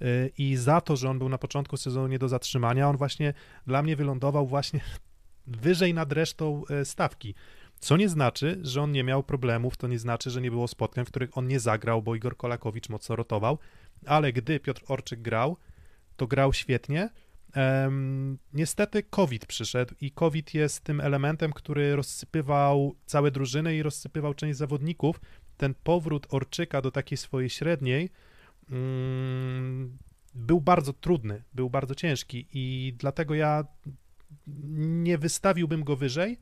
Y, 0.02 0.32
I 0.38 0.56
za 0.56 0.80
to, 0.80 0.96
że 0.96 1.10
on 1.10 1.18
był 1.18 1.28
na 1.28 1.38
początku 1.38 1.76
sezonu 1.76 2.08
nie 2.08 2.18
do 2.18 2.28
zatrzymania, 2.28 2.88
on 2.88 2.96
właśnie 2.96 3.34
dla 3.66 3.82
mnie 3.82 3.96
wylądował 3.96 4.46
właśnie 4.46 4.80
wyżej 5.46 5.94
nad 5.94 6.12
resztą 6.12 6.62
e, 6.70 6.84
stawki. 6.84 7.34
Co 7.80 7.96
nie 7.96 8.08
znaczy, 8.08 8.58
że 8.62 8.82
on 8.82 8.92
nie 8.92 9.04
miał 9.04 9.22
problemów, 9.22 9.76
to 9.76 9.88
nie 9.88 9.98
znaczy, 9.98 10.30
że 10.30 10.40
nie 10.40 10.50
było 10.50 10.68
spotkań, 10.68 11.04
w 11.04 11.08
których 11.08 11.38
on 11.38 11.48
nie 11.48 11.60
zagrał, 11.60 12.02
bo 12.02 12.14
Igor 12.14 12.36
Kolakowicz 12.36 12.88
mocno 12.88 13.16
rotował, 13.16 13.58
ale 14.06 14.32
gdy 14.32 14.60
Piotr 14.60 14.82
Orczyk 14.88 15.22
grał, 15.22 15.56
to 16.16 16.26
grał 16.26 16.52
świetnie, 16.52 17.10
Um, 17.56 18.38
niestety 18.52 19.02
COVID 19.02 19.46
przyszedł 19.46 19.94
i 20.00 20.10
COVID 20.10 20.54
jest 20.54 20.84
tym 20.84 21.00
elementem, 21.00 21.52
który 21.52 21.96
rozsypywał 21.96 22.94
całe 23.06 23.30
drużyny 23.30 23.76
i 23.76 23.82
rozsypywał 23.82 24.34
część 24.34 24.58
zawodników. 24.58 25.20
Ten 25.56 25.74
powrót 25.74 26.26
Orczyka 26.30 26.82
do 26.82 26.90
takiej 26.90 27.18
swojej 27.18 27.50
średniej 27.50 28.10
um, 28.70 29.98
był 30.34 30.60
bardzo 30.60 30.92
trudny, 30.92 31.42
był 31.54 31.70
bardzo 31.70 31.94
ciężki 31.94 32.46
i 32.52 32.94
dlatego 32.98 33.34
ja 33.34 33.64
nie 34.46 35.18
wystawiłbym 35.18 35.84
go 35.84 35.96
wyżej. 35.96 36.38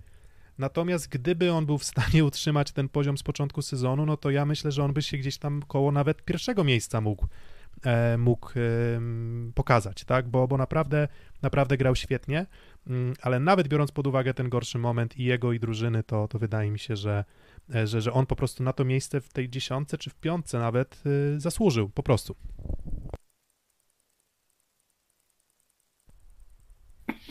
Natomiast 0.59 1.09
gdyby 1.09 1.53
on 1.53 1.67
był 1.67 1.79
w 1.79 1.85
stanie 1.85 2.25
utrzymać 2.25 2.73
ten 2.73 2.89
poziom 2.89 3.19
z 3.19 3.23
początku 3.23 3.63
sezonu, 3.63 4.07
no 4.07 4.17
to 4.17 4.31
ja 4.31 4.47
myślę, 4.47 4.73
że 4.73 4.85
on 4.85 4.93
by 4.93 5.03
się 5.03 5.17
gdzieś 5.17 5.39
tam 5.39 5.63
koło 5.63 5.93
nawet 5.93 6.25
pierwszego 6.25 6.65
miejsca 6.65 7.01
mógł 7.01 7.27
E, 7.85 8.19
mógł 8.19 8.51
pokazać, 9.55 10.05
tak? 10.05 10.29
Bo, 10.29 10.49
bo 10.49 10.57
naprawdę, 10.57 11.09
naprawdę 11.43 11.77
grał 11.77 11.97
świetnie, 11.97 12.47
mm, 12.87 13.15
ale 13.23 13.41
nawet 13.41 13.69
biorąc 13.69 13.93
pod 13.93 14.07
uwagę 14.07 14.35
ten 14.35 14.49
gorszy 14.49 14.79
moment 14.79 15.17
i 15.17 15.25
jego 15.25 15.53
i 15.53 15.61
drużyny, 15.61 16.03
to, 16.03 16.29
to 16.29 16.39
wydaje 16.39 16.71
mi 16.71 16.79
się, 16.79 16.97
że, 16.97 17.25
e, 17.75 17.87
że, 17.87 18.01
że 18.01 18.13
on 18.13 18.27
po 18.27 18.37
prostu 18.37 18.63
na 18.63 18.73
to 18.73 18.85
miejsce 18.85 19.21
w 19.21 19.29
tej 19.29 19.49
dziesiątce 19.49 19.99
czy 19.99 20.11
w 20.11 20.15
piątce 20.15 20.59
nawet 20.59 21.03
zasłużył, 21.37 21.89
po 21.89 22.03
prostu. 22.03 22.37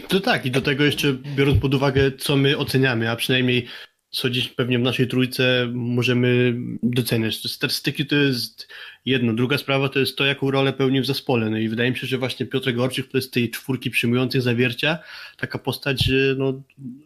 To 0.07 0.19
tak, 0.19 0.45
i 0.45 0.51
do 0.51 0.61
tego 0.61 0.83
jeszcze 0.83 1.13
biorąc 1.13 1.61
pod 1.61 1.73
uwagę, 1.73 2.11
co 2.11 2.37
my 2.37 2.57
oceniamy, 2.57 3.09
a 3.09 3.15
przynajmniej 3.15 3.67
co 4.09 4.29
dziś 4.29 4.47
pewnie 4.47 4.79
w 4.79 4.81
naszej 4.81 5.07
trójce 5.07 5.67
możemy 5.73 6.53
doceniać. 6.83 7.51
Statystyki 7.51 8.05
to 8.05 8.15
jest 8.15 8.67
jedno. 9.05 9.33
Druga 9.33 9.57
sprawa 9.57 9.89
to 9.89 9.99
jest 9.99 10.17
to, 10.17 10.25
jaką 10.25 10.51
rolę 10.51 10.73
pełni 10.73 11.01
w 11.01 11.05
zespole. 11.05 11.49
No 11.49 11.57
i 11.57 11.69
wydaje 11.69 11.91
mi 11.91 11.97
się, 11.97 12.07
że 12.07 12.17
właśnie 12.17 12.45
Piotr 12.45 12.73
Gorczyk 12.73 13.07
to 13.07 13.17
jest 13.17 13.33
tej 13.33 13.49
czwórki 13.49 13.89
przyjmujących 13.89 14.41
zawiercia 14.41 14.99
taka 15.37 15.59
postać 15.59 16.09
no, 16.37 16.61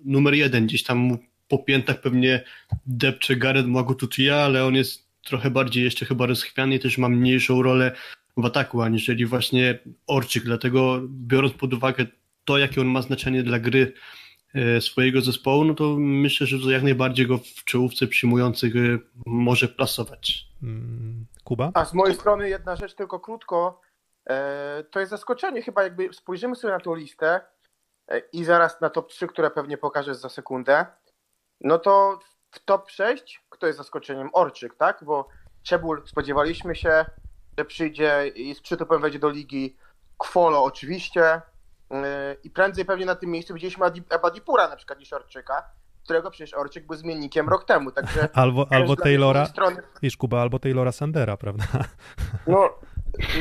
numer 0.05 0.33
jeden. 0.33 0.67
Gdzieś 0.67 0.83
tam 0.83 1.17
po 1.47 1.57
piętach 1.57 2.01
pewnie 2.01 2.43
depcze 2.85 3.35
Gareth 3.35 3.67
Magututia, 3.67 4.35
ale 4.35 4.65
on 4.65 4.75
jest 4.75 5.07
trochę 5.23 5.51
bardziej 5.51 5.83
jeszcze 5.83 6.05
chyba 6.05 6.25
rozchwiany 6.25 6.75
i 6.75 6.79
też 6.79 6.97
ma 6.97 7.09
mniejszą 7.09 7.61
rolę 7.63 7.91
w 8.37 8.45
ataku, 8.45 8.81
aniżeli 8.81 9.25
właśnie 9.25 9.79
Orczyk. 10.07 10.43
Dlatego 10.43 11.01
biorąc 11.09 11.53
pod 11.53 11.73
uwagę 11.73 12.05
to, 12.49 12.57
jakie 12.57 12.81
on 12.81 12.87
ma 12.87 13.01
znaczenie 13.01 13.43
dla 13.43 13.59
gry 13.59 13.93
E, 14.55 14.81
swojego 14.81 15.21
zespołu, 15.21 15.63
no 15.63 15.73
to 15.73 15.83
myślę, 15.99 16.47
że 16.47 16.59
to 16.59 16.69
jak 16.69 16.83
najbardziej 16.83 17.27
go 17.27 17.37
w 17.37 17.63
czołówce 17.63 18.07
przyjmujących 18.07 18.75
e, 18.75 18.79
może 19.25 19.67
plasować. 19.67 20.47
Mm, 20.63 21.25
Kuba? 21.43 21.71
A 21.73 21.85
z 21.85 21.93
mojej 21.93 22.15
strony 22.15 22.49
jedna 22.49 22.75
rzecz 22.75 22.95
tylko 22.95 23.19
krótko. 23.19 23.81
E, 24.29 24.83
to 24.91 24.99
jest 24.99 25.09
zaskoczenie 25.09 25.61
chyba, 25.61 25.83
jakby 25.83 26.13
spojrzymy 26.13 26.55
sobie 26.55 26.73
na 26.73 26.79
tą 26.79 26.95
listę 26.95 27.41
i 28.33 28.43
zaraz 28.43 28.81
na 28.81 28.89
top 28.89 29.09
3, 29.09 29.27
które 29.27 29.51
pewnie 29.51 29.77
pokażesz 29.77 30.17
za 30.17 30.29
sekundę, 30.29 30.85
no 31.61 31.79
to 31.79 32.19
w 32.51 32.65
top 32.65 32.89
6, 32.89 33.41
kto 33.49 33.67
jest 33.67 33.77
zaskoczeniem? 33.77 34.29
Orczyk, 34.33 34.75
tak? 34.75 35.03
Bo 35.03 35.27
Czebul 35.63 36.01
spodziewaliśmy 36.05 36.75
się, 36.75 37.05
że 37.57 37.65
przyjdzie 37.65 38.27
i 38.35 38.55
z 38.55 38.61
przytupem 38.61 39.01
wejdzie 39.01 39.19
do 39.19 39.29
ligi. 39.29 39.77
Kwolo 40.17 40.63
oczywiście, 40.63 41.41
I 42.43 42.49
prędzej 42.49 42.85
pewnie 42.85 43.05
na 43.05 43.15
tym 43.15 43.29
miejscu 43.29 43.53
widzieliśmy 43.53 43.85
Abadipura 44.09 44.67
na 44.67 44.75
przykład 44.75 44.99
niż 44.99 45.13
Orczyka, 45.13 45.63
którego 46.03 46.31
przecież 46.31 46.53
Orczyk 46.53 46.87
był 46.87 46.95
zmiennikiem 46.95 47.49
rok 47.49 47.65
temu, 47.65 47.91
także... 47.91 48.29
Albo, 48.33 48.67
albo 48.71 48.95
Taylora, 48.95 49.45
strony... 49.45 49.81
wiesz 50.01 50.17
Kuba, 50.17 50.41
albo 50.41 50.59
Taylora 50.59 50.91
Sandera, 50.91 51.37
prawda? 51.37 51.63
No, 52.47 52.69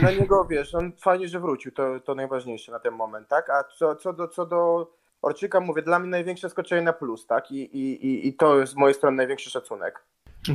na 0.02 0.10
niego, 0.10 0.44
wiesz, 0.44 0.74
on 0.74 0.92
fajnie, 1.00 1.28
że 1.28 1.40
wrócił, 1.40 1.72
to, 1.72 2.00
to 2.00 2.14
najważniejsze 2.14 2.72
na 2.72 2.78
ten 2.78 2.94
moment, 2.94 3.28
tak? 3.28 3.50
A 3.50 3.64
co, 3.64 3.96
co, 3.96 4.12
do, 4.12 4.28
co 4.28 4.46
do 4.46 4.90
Orczyka, 5.22 5.60
mówię, 5.60 5.82
dla 5.82 5.98
mnie 5.98 6.08
największe 6.08 6.50
skoczenie 6.50 6.82
na 6.82 6.92
plus, 6.92 7.26
tak? 7.26 7.50
I, 7.50 7.62
i, 7.62 8.28
i 8.28 8.34
to 8.34 8.60
jest 8.60 8.72
z 8.72 8.76
mojej 8.76 8.94
strony 8.94 9.16
największy 9.16 9.50
szacunek. 9.50 10.04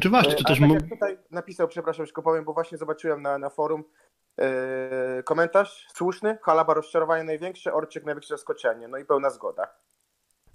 Czy 0.01 0.09
właśnie, 0.09 0.35
to 0.35 0.43
też... 0.43 0.59
Tak 0.59 0.69
jak 0.69 0.89
tutaj 0.89 1.17
napisał, 1.31 1.67
przepraszam, 1.67 2.05
już 2.05 2.13
powiem, 2.23 2.43
bo 2.43 2.53
właśnie 2.53 2.77
zobaczyłem 2.77 3.21
na, 3.21 3.37
na 3.37 3.49
forum, 3.49 3.83
Yy, 4.37 5.23
komentarz 5.23 5.87
słuszny. 5.93 6.37
Halaba 6.41 6.73
rozczarowanie 6.73 7.23
największe, 7.23 7.73
Orczyk 7.73 8.05
największe 8.05 8.33
zaskoczenie. 8.33 8.87
No 8.87 8.97
i 8.97 9.05
pełna 9.05 9.29
zgoda. 9.29 9.67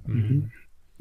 Mhm. 0.08 0.48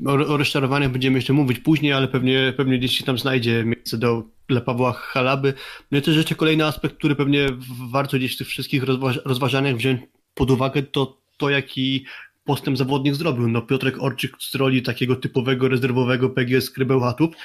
O, 0.06 0.34
o 0.34 0.38
rozczarowaniach 0.38 0.92
będziemy 0.92 1.16
jeszcze 1.16 1.34
mówić 1.34 1.60
później, 1.60 1.94
ale 1.94 2.08
pewnie, 2.08 2.54
pewnie 2.58 2.78
gdzieś 2.78 2.98
się 2.98 3.04
tam 3.04 3.18
znajdzie 3.18 3.64
miejsce 3.64 3.98
do, 3.98 4.24
dla 4.48 4.62
Pawła 4.62 4.94
Halaby. 4.94 5.54
No 5.92 5.98
i 5.98 6.02
też 6.02 6.16
jeszcze 6.16 6.36
kolejny 6.36 6.66
aspekt, 6.66 6.98
który 6.98 7.16
pewnie 7.16 7.48
warto 7.92 8.18
gdzieś 8.18 8.36
w 8.36 8.38
tych 8.38 8.48
wszystkich 8.48 8.84
rozważ 8.84 9.20
rozważaniach 9.26 9.76
wziąć 9.76 10.02
pod 10.34 10.52
uwagę, 10.52 10.84
to 10.84 11.18
to, 11.38 11.50
jaki 11.50 12.06
postęp 12.46 12.78
zawodnik 12.78 13.16
zrobił. 13.16 13.48
No 13.48 13.62
Piotrek 13.62 14.04
Orczyk 14.04 14.32
z 14.40 14.56
roli 14.56 14.82
takiego 14.82 15.16
typowego 15.16 15.68
rezerwowego 15.68 16.30
PGS 16.30 16.72
Krybełchatów 16.72 17.36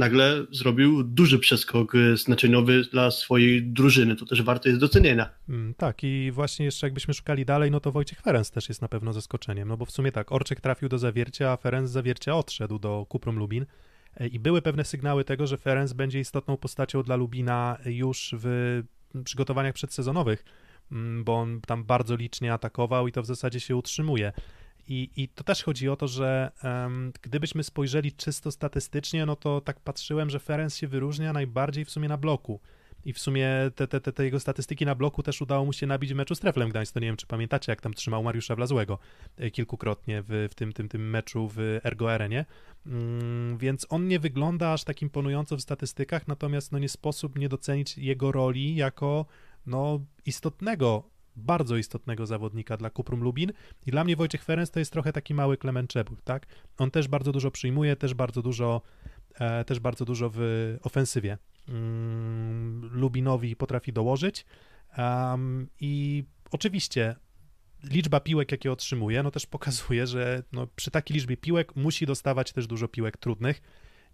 nagle 0.00 0.46
zrobił 0.52 1.04
duży 1.04 1.38
przeskok 1.38 1.94
e, 1.94 2.16
znaczeniowy 2.16 2.82
dla 2.92 3.10
swojej 3.10 3.62
drużyny. 3.62 4.16
To 4.16 4.26
też 4.26 4.42
warto 4.42 4.68
jest 4.68 4.80
docenienia. 4.80 5.30
Mm, 5.48 5.74
tak, 5.74 6.04
i 6.04 6.30
właśnie 6.32 6.64
jeszcze 6.64 6.86
jakbyśmy 6.86 7.14
szukali 7.14 7.44
dalej, 7.44 7.70
no 7.70 7.80
to 7.80 7.92
Wojciech 7.92 8.20
Ferenc 8.20 8.50
też 8.50 8.68
jest 8.68 8.82
na 8.82 8.88
pewno 8.88 9.12
zaskoczeniem, 9.12 9.68
no 9.68 9.76
bo 9.76 9.84
w 9.84 9.90
sumie 9.90 10.12
tak, 10.12 10.32
Orczek 10.32 10.60
trafił 10.60 10.88
do 10.88 10.98
Zawiercia, 10.98 11.50
a 11.50 11.56
Ferenc 11.56 11.88
z 11.88 11.92
Zawiercia 11.92 12.36
odszedł 12.36 12.78
do 12.78 13.06
Kuprum 13.08 13.38
Lubin 13.38 13.66
e, 14.16 14.26
i 14.26 14.38
były 14.38 14.62
pewne 14.62 14.84
sygnały 14.84 15.24
tego, 15.24 15.46
że 15.46 15.58
Ferenc 15.58 15.92
będzie 15.92 16.20
istotną 16.20 16.56
postacią 16.56 17.02
dla 17.02 17.16
Lubina 17.16 17.78
już 17.84 18.34
w 18.38 18.82
przygotowaniach 19.24 19.74
przedsezonowych, 19.74 20.44
mm, 20.92 21.24
bo 21.24 21.36
on 21.36 21.60
tam 21.60 21.84
bardzo 21.84 22.16
licznie 22.16 22.52
atakował 22.52 23.08
i 23.08 23.12
to 23.12 23.22
w 23.22 23.26
zasadzie 23.26 23.60
się 23.60 23.76
utrzymuje. 23.76 24.32
I, 24.90 25.10
I 25.16 25.28
to 25.28 25.44
też 25.44 25.62
chodzi 25.62 25.88
o 25.88 25.96
to, 25.96 26.08
że 26.08 26.50
um, 26.64 27.12
gdybyśmy 27.22 27.64
spojrzeli 27.64 28.12
czysto 28.12 28.50
statystycznie, 28.50 29.26
no 29.26 29.36
to 29.36 29.60
tak 29.60 29.80
patrzyłem, 29.80 30.30
że 30.30 30.40
Ferenc 30.40 30.76
się 30.76 30.88
wyróżnia 30.88 31.32
najbardziej 31.32 31.84
w 31.84 31.90
sumie 31.90 32.08
na 32.08 32.16
bloku. 32.16 32.60
I 33.04 33.12
w 33.12 33.18
sumie 33.18 33.48
te, 33.74 33.88
te, 33.88 34.00
te, 34.00 34.12
te 34.12 34.24
jego 34.24 34.40
statystyki 34.40 34.86
na 34.86 34.94
bloku 34.94 35.22
też 35.22 35.42
udało 35.42 35.64
mu 35.64 35.72
się 35.72 35.86
nabić 35.86 36.12
w 36.12 36.16
meczu 36.16 36.34
z 36.34 36.40
Treflem 36.40 36.68
Gdańsk. 36.68 36.94
To 36.94 37.00
nie 37.00 37.06
wiem, 37.06 37.16
czy 37.16 37.26
pamiętacie, 37.26 37.72
jak 37.72 37.80
tam 37.80 37.94
trzymał 37.94 38.22
Mariusza 38.22 38.56
Wlazłego 38.56 38.98
e, 39.36 39.50
kilkukrotnie 39.50 40.22
w, 40.22 40.48
w 40.50 40.54
tym, 40.54 40.72
tym, 40.72 40.88
tym 40.88 41.10
meczu 41.10 41.48
w 41.54 41.58
Ergo 41.84 42.12
Arenie. 42.12 42.44
Mm, 42.86 43.58
więc 43.58 43.86
on 43.88 44.08
nie 44.08 44.18
wygląda 44.18 44.72
aż 44.72 44.84
tak 44.84 45.02
imponująco 45.02 45.56
w 45.56 45.60
statystykach, 45.60 46.28
natomiast 46.28 46.72
no 46.72 46.78
nie 46.78 46.88
sposób 46.88 47.38
nie 47.38 47.48
docenić 47.48 47.98
jego 47.98 48.32
roli 48.32 48.74
jako 48.74 49.26
no, 49.66 50.00
istotnego 50.26 51.04
bardzo 51.40 51.76
istotnego 51.76 52.26
zawodnika 52.26 52.76
dla 52.76 52.90
Kuprum 52.90 53.22
Lubin 53.22 53.52
i 53.86 53.90
dla 53.90 54.04
mnie 54.04 54.16
Wojciech 54.16 54.44
Ferenc 54.44 54.70
to 54.70 54.78
jest 54.78 54.92
trochę 54.92 55.12
taki 55.12 55.34
mały 55.34 55.56
Klement 55.56 55.90
Czebuch, 55.90 56.22
tak? 56.22 56.46
On 56.78 56.90
też 56.90 57.08
bardzo 57.08 57.32
dużo 57.32 57.50
przyjmuje, 57.50 57.96
też 57.96 58.14
bardzo 58.14 58.42
dużo, 58.42 58.82
e, 59.34 59.64
też 59.64 59.80
bardzo 59.80 60.04
dużo 60.04 60.30
w 60.34 60.40
ofensywie 60.82 61.38
mm, 61.68 62.90
Lubinowi 62.92 63.56
potrafi 63.56 63.92
dołożyć 63.92 64.46
um, 64.98 65.68
i 65.80 66.24
oczywiście 66.50 67.16
liczba 67.84 68.20
piłek, 68.20 68.52
jakie 68.52 68.72
otrzymuje, 68.72 69.22
no 69.22 69.30
też 69.30 69.46
pokazuje, 69.46 70.06
że 70.06 70.42
no, 70.52 70.66
przy 70.76 70.90
takiej 70.90 71.14
liczbie 71.14 71.36
piłek 71.36 71.76
musi 71.76 72.06
dostawać 72.06 72.52
też 72.52 72.66
dużo 72.66 72.88
piłek 72.88 73.16
trudnych. 73.16 73.62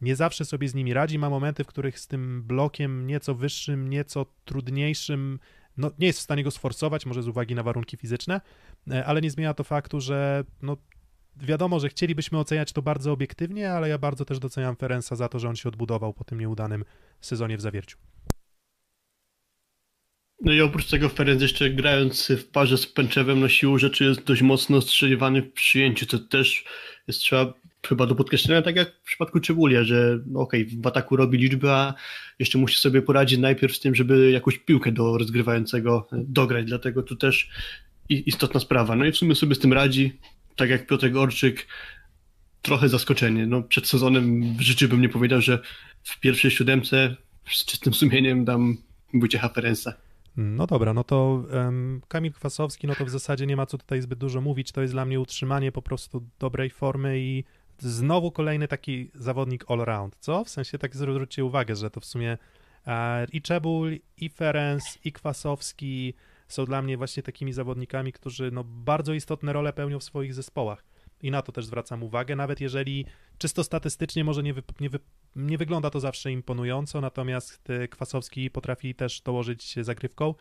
Nie 0.00 0.16
zawsze 0.16 0.44
sobie 0.44 0.68
z 0.68 0.74
nimi 0.74 0.94
radzi. 0.94 1.18
Ma 1.18 1.30
momenty, 1.30 1.64
w 1.64 1.66
których 1.66 1.98
z 1.98 2.06
tym 2.06 2.42
blokiem 2.42 3.06
nieco 3.06 3.34
wyższym, 3.34 3.90
nieco 3.90 4.26
trudniejszym, 4.44 5.38
no, 5.76 5.90
nie 5.98 6.06
jest 6.06 6.18
w 6.18 6.22
stanie 6.22 6.44
go 6.44 6.50
sforcować, 6.50 7.06
może 7.06 7.22
z 7.22 7.28
uwagi 7.28 7.54
na 7.54 7.62
warunki 7.62 7.96
fizyczne, 7.96 8.40
e, 8.90 9.04
ale 9.04 9.20
nie 9.20 9.30
zmienia 9.30 9.54
to 9.54 9.64
faktu, 9.64 10.00
że 10.00 10.44
no, 10.62 10.76
wiadomo, 11.36 11.80
że 11.80 11.88
chcielibyśmy 11.88 12.38
oceniać 12.38 12.72
to 12.72 12.82
bardzo 12.82 13.12
obiektywnie, 13.12 13.72
ale 13.72 13.88
ja 13.88 13.98
bardzo 13.98 14.24
też 14.24 14.38
doceniam 14.38 14.76
Ferensa 14.76 15.16
za 15.16 15.28
to, 15.28 15.38
że 15.38 15.48
on 15.48 15.56
się 15.56 15.68
odbudował 15.68 16.14
po 16.14 16.24
tym 16.24 16.40
nieudanym 16.40 16.84
sezonie 17.20 17.56
w 17.56 17.60
zawierciu. 17.60 17.98
No 20.40 20.52
i 20.52 20.60
oprócz 20.60 20.86
tego 20.86 21.08
Ferenc 21.08 21.42
jeszcze 21.42 21.70
grając 21.70 22.28
w 22.28 22.44
parze 22.44 22.78
z 22.78 22.86
Pęczewem 22.86 23.40
no 23.40 23.48
siłą 23.48 23.78
rzeczy 23.78 24.04
jest 24.04 24.24
dość 24.24 24.42
mocno 24.42 24.76
ostrzeliwany 24.76 25.42
w 25.42 25.52
przyjęciu, 25.52 26.06
co 26.06 26.18
też 26.18 26.64
jest 27.06 27.20
trzeba 27.20 27.54
chyba 27.88 28.06
do 28.06 28.14
podkreślenia, 28.14 28.62
tak 28.62 28.76
jak 28.76 28.92
w 28.92 29.02
przypadku 29.06 29.40
Czebulia, 29.40 29.84
że 29.84 30.18
no 30.26 30.40
okej, 30.40 30.62
okay, 30.66 30.82
w 30.82 30.86
ataku 30.86 31.16
robi 31.16 31.38
liczbę, 31.38 31.72
a 31.72 31.94
jeszcze 32.38 32.58
musi 32.58 32.80
sobie 32.80 33.02
poradzić 33.02 33.38
najpierw 33.38 33.76
z 33.76 33.80
tym, 33.80 33.94
żeby 33.94 34.30
jakąś 34.30 34.58
piłkę 34.58 34.92
do 34.92 35.18
rozgrywającego 35.18 36.08
dograć, 36.12 36.66
dlatego 36.66 37.02
tu 37.02 37.16
też 37.16 37.50
istotna 38.08 38.60
sprawa. 38.60 38.96
No 38.96 39.04
i 39.04 39.12
w 39.12 39.16
sumie 39.16 39.34
sobie 39.34 39.54
z 39.54 39.58
tym 39.58 39.72
radzi, 39.72 40.18
tak 40.56 40.70
jak 40.70 40.86
Piotr 40.86 41.10
Gorczyk, 41.10 41.66
trochę 42.62 42.88
zaskoczenie. 42.88 43.46
No, 43.46 43.62
przed 43.62 43.86
sezonem 43.86 44.56
w 44.56 44.60
życiu 44.60 44.88
bym 44.88 45.00
nie 45.00 45.08
powiedział, 45.08 45.40
że 45.40 45.58
w 46.02 46.20
pierwszej 46.20 46.50
siódemce 46.50 47.16
z 47.50 47.64
czystym 47.64 47.94
sumieniem 47.94 48.44
dam 48.44 48.76
Wojciecha 49.14 49.48
Ferenca. 49.48 49.92
No 50.36 50.66
dobra, 50.66 50.94
no 50.94 51.04
to 51.04 51.44
um, 51.52 52.00
Kamil 52.08 52.32
Kwasowski, 52.32 52.86
no 52.86 52.94
to 52.94 53.04
w 53.04 53.10
zasadzie 53.10 53.46
nie 53.46 53.56
ma 53.56 53.66
co 53.66 53.78
tutaj 53.78 54.02
zbyt 54.02 54.18
dużo 54.18 54.40
mówić, 54.40 54.72
to 54.72 54.82
jest 54.82 54.94
dla 54.94 55.04
mnie 55.04 55.20
utrzymanie 55.20 55.72
po 55.72 55.82
prostu 55.82 56.28
dobrej 56.38 56.70
formy 56.70 57.20
i 57.20 57.44
znowu 57.78 58.30
kolejny 58.30 58.68
taki 58.68 59.10
zawodnik 59.14 59.70
all-round, 59.70 60.16
co? 60.20 60.44
W 60.44 60.48
sensie 60.48 60.78
tak 60.78 60.96
zwróćcie 60.96 61.44
uwagę, 61.44 61.76
że 61.76 61.90
to 61.90 62.00
w 62.00 62.04
sumie 62.04 62.38
e, 62.86 63.26
i 63.32 63.42
Czebul, 63.42 63.98
i 64.16 64.28
Ferenc, 64.28 64.98
i 65.04 65.12
Kwasowski 65.12 66.14
są 66.48 66.64
dla 66.64 66.82
mnie 66.82 66.96
właśnie 66.96 67.22
takimi 67.22 67.52
zawodnikami, 67.52 68.12
którzy 68.12 68.50
no, 68.50 68.64
bardzo 68.64 69.14
istotne 69.14 69.52
role 69.52 69.72
pełnią 69.72 69.98
w 69.98 70.04
swoich 70.04 70.34
zespołach. 70.34 70.84
I 71.22 71.30
na 71.30 71.42
to 71.42 71.52
też 71.52 71.66
zwracam 71.66 72.02
uwagę, 72.02 72.36
nawet 72.36 72.60
jeżeli 72.60 73.06
czysto 73.38 73.64
statystycznie 73.64 74.24
może 74.24 74.42
nie, 74.42 74.54
wy, 74.54 74.62
nie, 74.80 74.90
wy, 74.90 74.98
nie 75.36 75.58
wygląda 75.58 75.90
to 75.90 76.00
zawsze 76.00 76.32
imponująco, 76.32 77.00
natomiast 77.00 77.70
e, 77.70 77.88
Kwasowski 77.88 78.50
potrafi 78.50 78.94
też 78.94 79.20
dołożyć 79.20 79.74
zagrywką 79.84 80.34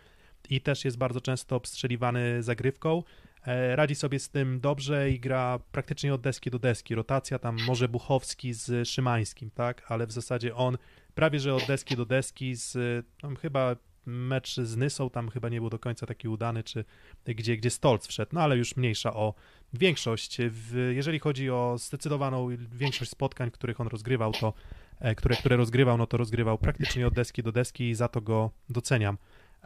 i 0.49 0.61
też 0.61 0.85
jest 0.85 0.97
bardzo 0.97 1.21
często 1.21 1.55
obstrzeliwany 1.55 2.43
zagrywką. 2.43 3.03
E, 3.47 3.75
radzi 3.75 3.95
sobie 3.95 4.19
z 4.19 4.29
tym 4.29 4.59
dobrze 4.59 5.09
i 5.11 5.19
gra 5.19 5.59
praktycznie 5.71 6.13
od 6.13 6.21
deski 6.21 6.51
do 6.51 6.59
deski. 6.59 6.95
Rotacja 6.95 7.39
tam 7.39 7.57
może 7.67 7.89
Buchowski 7.89 8.53
z 8.53 8.87
Szymańskim, 8.87 9.51
tak, 9.51 9.91
ale 9.91 10.07
w 10.07 10.11
zasadzie 10.11 10.55
on 10.55 10.77
prawie 11.15 11.39
że 11.39 11.55
od 11.55 11.65
deski 11.65 11.95
do 11.95 12.05
deski 12.05 12.55
z 12.55 13.05
tam 13.21 13.35
chyba 13.35 13.75
mecz 14.05 14.55
z 14.55 14.77
Nysą 14.77 15.09
tam 15.09 15.29
chyba 15.29 15.49
nie 15.49 15.59
był 15.59 15.69
do 15.69 15.79
końca 15.79 16.05
taki 16.05 16.27
udany, 16.27 16.63
czy 16.63 16.85
gdzie, 17.25 17.57
gdzie 17.57 17.69
Stolc 17.69 18.07
wszedł, 18.07 18.31
no 18.33 18.41
ale 18.41 18.57
już 18.57 18.75
mniejsza 18.75 19.13
o 19.13 19.33
większość. 19.73 20.37
W, 20.49 20.91
jeżeli 20.95 21.19
chodzi 21.19 21.49
o 21.49 21.75
zdecydowaną 21.77 22.47
większość 22.71 23.11
spotkań, 23.11 23.51
których 23.51 23.81
on 23.81 23.87
rozgrywał, 23.87 24.31
to 24.31 24.53
e, 24.99 25.15
które, 25.15 25.35
które 25.35 25.57
rozgrywał, 25.57 25.97
no 25.97 26.07
to 26.07 26.17
rozgrywał 26.17 26.57
praktycznie 26.57 27.07
od 27.07 27.13
deski 27.13 27.43
do 27.43 27.51
deski 27.51 27.89
i 27.89 27.95
za 27.95 28.07
to 28.07 28.21
go 28.21 28.51
doceniam. 28.69 29.17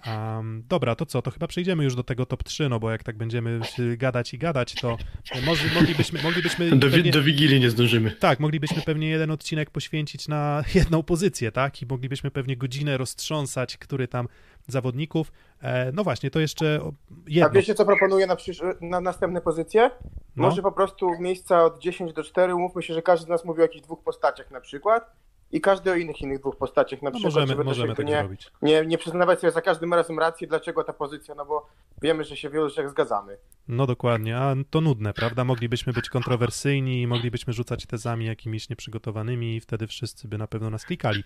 Um, 0.07 0.63
dobra, 0.67 0.95
to 0.95 1.05
co? 1.05 1.21
To 1.21 1.31
chyba 1.31 1.47
przejdziemy 1.47 1.83
już 1.83 1.95
do 1.95 2.03
tego 2.03 2.25
top 2.25 2.43
3, 2.43 2.69
no 2.69 2.79
bo 2.79 2.91
jak 2.91 3.03
tak 3.03 3.17
będziemy 3.17 3.59
gadać 3.97 4.33
i 4.33 4.37
gadać, 4.37 4.75
to 4.75 4.97
może, 5.45 5.63
moglibyśmy... 5.75 6.21
moglibyśmy 6.23 6.69
do, 6.75 6.89
pewnie, 6.89 7.11
do 7.11 7.23
Wigilii 7.23 7.59
nie 7.59 7.69
zdążymy. 7.69 8.11
Tak, 8.11 8.39
moglibyśmy 8.39 8.81
pewnie 8.81 9.09
jeden 9.09 9.31
odcinek 9.31 9.69
poświęcić 9.69 10.27
na 10.27 10.63
jedną 10.75 11.03
pozycję, 11.03 11.51
tak? 11.51 11.81
I 11.81 11.85
moglibyśmy 11.85 12.31
pewnie 12.31 12.57
godzinę 12.57 12.97
roztrząsać, 12.97 13.77
który 13.77 14.07
tam 14.07 14.27
zawodników. 14.67 15.31
E, 15.61 15.91
no 15.91 16.03
właśnie, 16.03 16.31
to 16.31 16.39
jeszcze 16.39 16.79
jedno. 17.27 17.49
A 17.49 17.53
wiecie, 17.53 17.75
co 17.75 17.85
proponuję 17.85 18.27
na, 18.27 18.35
przysz... 18.35 18.61
na 18.81 19.01
następne 19.01 19.41
pozycje? 19.41 19.91
No. 20.35 20.43
Może 20.43 20.61
po 20.61 20.71
prostu 20.71 21.11
miejsca 21.19 21.63
od 21.63 21.79
10 21.79 22.13
do 22.13 22.23
4, 22.23 22.55
umówmy 22.55 22.83
się, 22.83 22.93
że 22.93 23.01
każdy 23.01 23.25
z 23.25 23.29
nas 23.29 23.45
mówi 23.45 23.59
o 23.59 23.61
jakichś 23.61 23.83
dwóch 23.83 24.03
postaciach 24.03 24.51
na 24.51 24.61
przykład 24.61 25.11
i 25.51 25.61
każdy 25.61 25.91
o 25.91 25.95
innych 25.95 26.21
innych 26.21 26.39
dwóch 26.39 26.57
postaciach 26.57 27.01
na 27.01 27.09
no 27.09 27.19
przykład. 27.19 27.35
Możemy, 27.35 27.63
możemy 27.63 27.95
tak 27.95 28.05
nie, 28.05 28.19
zrobić. 28.19 28.51
Nie, 28.61 28.85
nie 28.85 28.97
przyznawać 28.97 29.39
sobie 29.39 29.51
za 29.51 29.61
każdym 29.61 29.93
razem 29.93 30.19
racji, 30.19 30.47
dlaczego 30.47 30.83
ta 30.83 30.93
pozycja, 30.93 31.35
no 31.35 31.45
bo 31.45 31.69
wiemy, 32.01 32.23
że 32.23 32.37
się 32.37 32.49
w 32.49 32.53
wielu 32.53 32.69
rzeczach 32.69 32.89
zgadzamy. 32.89 33.37
No 33.67 33.87
dokładnie, 33.87 34.37
a 34.37 34.55
to 34.69 34.81
nudne, 34.81 35.13
prawda? 35.13 35.43
Moglibyśmy 35.43 35.93
być 35.93 36.09
kontrowersyjni, 36.09 37.07
moglibyśmy 37.07 37.53
rzucać 37.53 37.85
tezami 37.85 38.25
jakimiś 38.25 38.69
nieprzygotowanymi 38.69 39.55
i 39.55 39.59
wtedy 39.59 39.87
wszyscy 39.87 40.27
by 40.27 40.37
na 40.37 40.47
pewno 40.47 40.69
nas 40.69 40.85
klikali. 40.85 41.23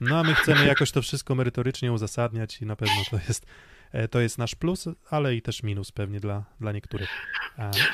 No 0.00 0.18
a 0.18 0.22
my 0.22 0.34
chcemy 0.34 0.66
jakoś 0.66 0.92
to 0.92 1.02
wszystko 1.02 1.34
merytorycznie 1.34 1.92
uzasadniać 1.92 2.62
i 2.62 2.66
na 2.66 2.76
pewno 2.76 3.02
to 3.10 3.16
jest 3.28 3.46
to 4.10 4.20
jest 4.20 4.38
nasz 4.38 4.54
plus, 4.54 4.88
ale 5.10 5.36
i 5.36 5.42
też 5.42 5.62
minus 5.62 5.92
pewnie 5.92 6.20
dla, 6.20 6.44
dla 6.60 6.72
niektórych. 6.72 7.08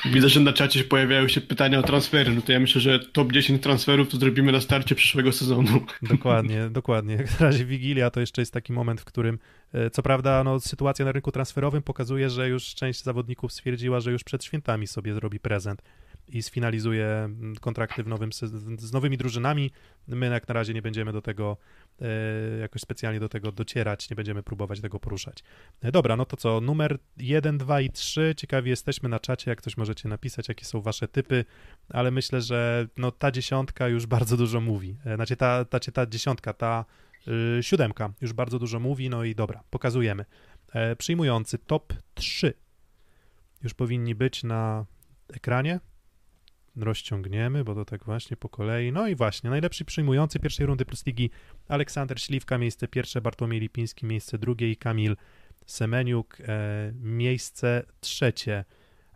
Widzę, 0.05 0.29
że 0.29 0.39
na 0.39 0.53
czacie 0.53 0.83
pojawiają 0.83 1.27
się 1.27 1.41
pytania 1.41 1.79
o 1.79 1.83
transfery, 1.83 2.35
no 2.35 2.41
to 2.41 2.51
ja 2.51 2.59
myślę, 2.59 2.81
że 2.81 2.99
top 2.99 3.31
10 3.31 3.63
transferów 3.63 4.09
to 4.09 4.17
zrobimy 4.17 4.51
na 4.51 4.61
starcie 4.61 4.95
przyszłego 4.95 5.31
sezonu. 5.31 5.85
Dokładnie, 6.01 6.69
dokładnie. 6.79 7.27
W 7.27 7.41
razie 7.41 7.65
Wigilia 7.65 8.09
to 8.09 8.19
jeszcze 8.19 8.41
jest 8.41 8.53
taki 8.53 8.73
moment, 8.73 9.01
w 9.01 9.05
którym 9.05 9.39
e, 9.73 9.89
co 9.89 10.03
prawda 10.03 10.43
no, 10.43 10.59
sytuacja 10.59 11.05
na 11.05 11.11
rynku 11.11 11.31
transferowym 11.31 11.81
pokazuje, 11.81 12.29
że 12.29 12.49
już 12.49 12.75
część 12.75 13.03
zawodników 13.03 13.53
stwierdziła, 13.53 13.99
że 13.99 14.11
już 14.11 14.23
przed 14.23 14.43
świętami 14.43 14.87
sobie 14.87 15.13
zrobi 15.13 15.39
prezent 15.39 15.81
i 16.31 16.43
sfinalizuje 16.43 17.05
mm, 17.05 17.55
kontrakty 17.55 18.03
w 18.03 18.07
nowym, 18.07 18.33
z 18.77 18.93
nowymi 18.93 19.17
drużynami. 19.17 19.71
My 20.07 20.25
jak 20.25 20.47
na 20.47 20.53
razie 20.53 20.73
nie 20.73 20.81
będziemy 20.81 21.13
do 21.13 21.21
tego 21.21 21.57
e, 22.01 22.05
jakoś 22.59 22.81
specjalnie 22.81 23.19
do 23.19 23.29
tego 23.29 23.51
docierać, 23.51 24.09
nie 24.09 24.15
będziemy 24.15 24.43
próbować 24.43 24.81
tego 24.81 24.99
poruszać. 24.99 25.43
E, 25.81 25.91
dobra, 25.91 26.15
no 26.15 26.25
to 26.25 26.37
co, 26.37 26.61
numer 26.61 26.99
1, 27.17 27.57
2 27.57 27.81
i 27.81 27.89
3, 27.89 28.33
ciekawi 28.37 28.69
jesteśmy 28.69 29.09
na 29.09 29.19
czacie, 29.19 29.51
jak 29.51 29.61
coś 29.61 29.77
możecie 29.77 30.09
napisać, 30.09 30.49
jakie 30.49 30.65
są 30.65 30.81
wasze 30.81 31.07
typy, 31.07 31.45
ale 31.89 32.11
myślę, 32.11 32.41
że 32.41 32.87
no 32.97 33.11
ta 33.11 33.31
dziesiątka 33.31 33.87
już 33.87 34.05
bardzo 34.05 34.37
dużo 34.37 34.61
mówi. 34.61 34.97
E, 35.05 35.15
znaczy 35.15 35.35
ta, 35.35 35.65
ta, 35.65 35.79
ta 35.79 36.05
dziesiątka, 36.05 36.53
ta 36.53 36.85
y, 37.57 37.63
siódemka 37.63 38.13
już 38.21 38.33
bardzo 38.33 38.59
dużo 38.59 38.79
mówi, 38.79 39.09
no 39.09 39.23
i 39.23 39.35
dobra, 39.35 39.63
pokazujemy. 39.69 40.25
Przyjmujący 40.97 41.57
top 41.57 41.93
3 42.13 42.53
już 43.63 43.73
powinni 43.73 44.15
być 44.15 44.43
na 44.43 44.85
ekranie 45.33 45.79
rozciągniemy, 46.75 47.63
bo 47.63 47.75
to 47.75 47.85
tak 47.85 48.05
właśnie 48.05 48.37
po 48.37 48.49
kolei. 48.49 48.91
No 48.91 49.07
i 49.07 49.15
właśnie, 49.15 49.49
najlepszy 49.49 49.85
przyjmujący 49.85 50.39
pierwszej 50.39 50.65
rundy 50.65 50.85
Plus 50.85 51.05
Ligi 51.05 51.29
Aleksander 51.67 52.21
Śliwka, 52.21 52.57
miejsce 52.57 52.87
pierwsze, 52.87 53.21
Bartłomiej 53.21 53.59
Lipiński, 53.59 54.05
miejsce 54.05 54.37
drugie 54.37 54.71
i 54.71 54.77
Kamil 54.77 55.15
Semeniuk, 55.65 56.37
e, 56.39 56.91
miejsce 56.95 57.83
trzecie. 57.99 58.65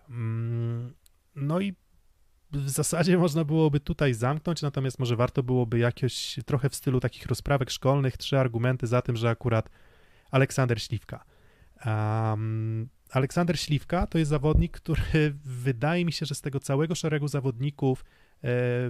Mm, 0.10 0.94
no 1.36 1.60
i 1.60 1.74
w 2.52 2.70
zasadzie 2.70 3.18
można 3.18 3.44
byłoby 3.44 3.80
tutaj 3.80 4.14
zamknąć, 4.14 4.62
natomiast 4.62 5.00
może 5.00 5.16
warto 5.16 5.44
byłoby 5.44 5.80
jakoś 5.80 6.40
trochę 6.46 6.70
w 6.70 6.76
stylu 6.76 7.00
takich 7.00 7.26
rozprawek 7.26 7.70
szkolnych, 7.70 8.18
trzy 8.18 8.40
argumenty 8.40 8.88
za 8.88 9.02
tym, 9.02 9.16
że 9.16 9.30
akurat 9.30 9.70
Aleksander 10.32 10.82
Śliwka. 10.82 11.26
Um, 11.86 12.90
Aleksander 13.12 13.60
Śliwka 13.60 14.08
to 14.08 14.18
jest 14.18 14.30
zawodnik, 14.30 14.72
który 14.72 15.34
wydaje 15.66 16.06
mi 16.06 16.12
się, 16.12 16.26
że 16.26 16.36
z 16.36 16.42
tego 16.42 16.60
całego 16.60 16.96
szeregu 16.96 17.28
zawodników 17.28 18.02
e, 18.02 18.06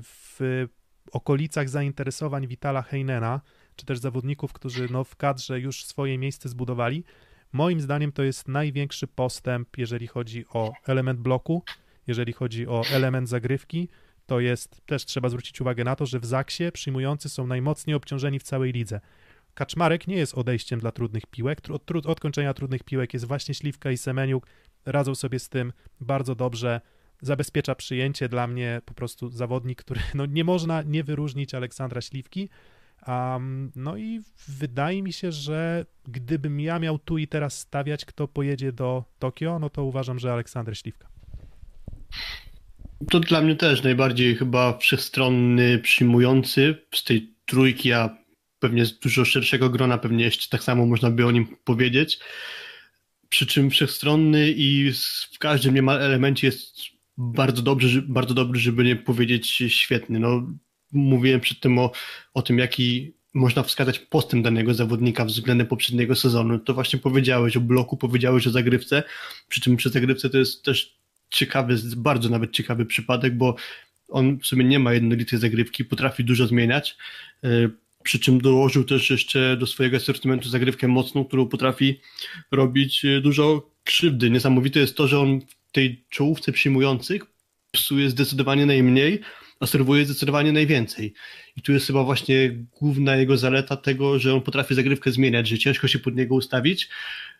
w 0.01 0.67
okolicach 1.11 1.69
zainteresowań 1.69 2.47
Vitala 2.47 2.81
Heinena, 2.81 3.41
czy 3.75 3.85
też 3.85 3.99
zawodników, 3.99 4.53
którzy 4.53 4.87
no, 4.91 5.03
w 5.03 5.15
kadrze 5.15 5.59
już 5.59 5.85
swoje 5.85 6.17
miejsce 6.17 6.49
zbudowali, 6.49 7.03
moim 7.51 7.81
zdaniem 7.81 8.11
to 8.11 8.23
jest 8.23 8.47
największy 8.47 9.07
postęp, 9.07 9.77
jeżeli 9.77 10.07
chodzi 10.07 10.45
o 10.49 10.73
element 10.87 11.19
bloku, 11.19 11.63
jeżeli 12.07 12.33
chodzi 12.33 12.67
o 12.67 12.83
element 12.91 13.29
zagrywki, 13.29 13.89
to 14.25 14.39
jest, 14.39 14.81
też 14.85 15.05
trzeba 15.05 15.29
zwrócić 15.29 15.61
uwagę 15.61 15.83
na 15.83 15.95
to, 15.95 16.05
że 16.05 16.19
w 16.19 16.25
Zaksie 16.25 16.71
przyjmujący 16.73 17.29
są 17.29 17.47
najmocniej 17.47 17.95
obciążeni 17.95 18.39
w 18.39 18.43
całej 18.43 18.71
lidze. 18.71 19.01
Kaczmarek 19.55 20.07
nie 20.07 20.15
jest 20.15 20.33
odejściem 20.33 20.79
dla 20.79 20.91
trudnych 20.91 21.25
piłek. 21.25 21.59
Od, 21.69 22.05
od 22.05 22.19
kończenia 22.19 22.53
trudnych 22.53 22.83
piłek 22.83 23.13
jest 23.13 23.25
właśnie 23.25 23.53
Śliwka 23.53 23.91
i 23.91 23.97
Semeniuk. 23.97 24.47
Radzą 24.85 25.15
sobie 25.15 25.39
z 25.39 25.49
tym 25.49 25.73
bardzo 25.99 26.35
dobrze. 26.35 26.81
Zabezpiecza 27.21 27.75
przyjęcie 27.75 28.29
dla 28.29 28.47
mnie 28.47 28.81
po 28.85 28.93
prostu 28.93 29.29
zawodnik, 29.29 29.81
który 29.83 30.01
no, 30.13 30.25
nie 30.25 30.43
można 30.43 30.81
nie 30.81 31.03
wyróżnić 31.03 31.53
Aleksandra 31.53 32.01
Śliwki. 32.01 32.49
Um, 33.07 33.71
no 33.75 33.97
i 33.97 34.21
wydaje 34.47 35.03
mi 35.03 35.13
się, 35.13 35.31
że 35.31 35.85
gdybym 36.07 36.59
ja 36.59 36.79
miał 36.79 36.99
tu 36.99 37.17
i 37.17 37.27
teraz 37.27 37.59
stawiać, 37.59 38.05
kto 38.05 38.27
pojedzie 38.27 38.71
do 38.71 39.03
Tokio, 39.19 39.59
no 39.59 39.69
to 39.69 39.83
uważam, 39.83 40.19
że 40.19 40.33
Aleksander 40.33 40.77
Śliwka. 40.77 41.07
To 43.09 43.19
dla 43.19 43.41
mnie 43.41 43.55
też 43.55 43.83
najbardziej 43.83 44.35
chyba 44.35 44.77
wszechstronny, 44.77 45.79
przyjmujący 45.79 46.77
z 46.95 47.03
tej 47.03 47.35
trójki, 47.45 47.93
pewnie 48.65 48.85
z 48.85 48.99
dużo 48.99 49.25
szerszego 49.25 49.69
grona, 49.69 49.97
pewnie 49.97 50.23
jeszcze 50.23 50.49
tak 50.49 50.63
samo 50.63 50.85
można 50.85 51.11
by 51.11 51.25
o 51.25 51.31
nim 51.31 51.47
powiedzieć. 51.63 52.19
przy 53.29 53.45
czym 53.45 53.69
wszechstronny 53.69 54.51
i 54.51 54.91
w 55.33 55.39
każdym 55.39 55.75
niemal 55.75 56.01
elemencie 56.01 56.47
jest 56.47 56.75
bardzo 57.17 57.61
dobry, 57.61 57.87
bardzo 58.01 58.33
dobry, 58.33 58.59
żeby 58.59 58.83
nie 58.83 58.95
powiedzieć 58.95 59.63
świetny. 59.67 60.19
No, 60.19 60.47
mówiłem 60.91 61.39
przed 61.39 61.59
tym 61.59 61.79
o, 61.79 61.91
o 62.33 62.41
tym, 62.41 62.59
jaki 62.59 63.13
można 63.33 63.63
wskazać 63.63 63.99
postęp 63.99 64.43
danego 64.43 64.73
zawodnika 64.73 65.25
względem 65.25 65.67
poprzedniego 65.67 66.15
sezonu. 66.15 66.59
To 66.59 66.73
właśnie 66.73 66.99
powiedziałeś 66.99 67.57
o 67.57 67.61
bloku, 67.61 67.97
powiedziałeś 67.97 68.47
o 68.47 68.51
zagrywce, 68.51 69.03
przy 69.47 69.61
czym 69.61 69.77
przy 69.77 69.89
zagrywce 69.89 70.29
to 70.29 70.37
jest 70.37 70.63
też 70.63 70.97
ciekawy, 71.29 71.75
bardzo 71.97 72.29
nawet 72.29 72.51
ciekawy 72.51 72.85
przypadek, 72.85 73.37
bo 73.37 73.55
on 74.09 74.39
w 74.39 74.47
sumie 74.47 74.65
nie 74.65 74.79
ma 74.79 74.93
jednolitej 74.93 75.39
zagrywki, 75.39 75.85
potrafi 75.85 76.23
dużo 76.23 76.47
zmieniać, 76.47 76.97
e, 77.43 77.69
przy 78.05 78.19
czym 78.19 78.41
dołożył 78.41 78.83
też 78.83 79.09
jeszcze 79.09 79.57
do 79.57 79.67
swojego 79.67 79.97
asortymentu 79.97 80.49
zagrywkę 80.49 80.87
mocną, 80.87 81.25
którą 81.25 81.47
potrafi 81.47 81.99
robić 82.51 83.05
e, 83.05 83.21
dużo 83.21 83.71
krzywdy. 83.83 84.29
Niesamowite 84.29 84.79
jest 84.79 84.95
to, 84.95 85.07
że 85.07 85.19
on 85.19 85.41
w 85.41 85.71
tej 85.71 86.05
czołówce 86.09 86.51
przyjmujących 86.51 87.25
psuje 87.71 88.09
zdecydowanie 88.09 88.65
najmniej, 88.65 89.21
a 89.59 89.65
serwuje 89.65 90.05
zdecydowanie 90.05 90.51
najwięcej. 90.51 91.13
I 91.57 91.61
tu 91.61 91.71
jest 91.71 91.87
chyba 91.87 92.03
właśnie 92.03 92.65
główna 92.79 93.15
jego 93.15 93.37
zaleta 93.37 93.77
tego, 93.77 94.19
że 94.19 94.33
on 94.33 94.41
potrafi 94.41 94.75
zagrywkę 94.75 95.11
zmieniać, 95.11 95.47
że 95.47 95.57
ciężko 95.57 95.87
się 95.87 95.99
pod 95.99 96.15
niego 96.15 96.35
ustawić 96.35 96.89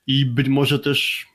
i 0.07 0.25
być 0.25 0.47
może 0.47 0.79
też 0.79 1.25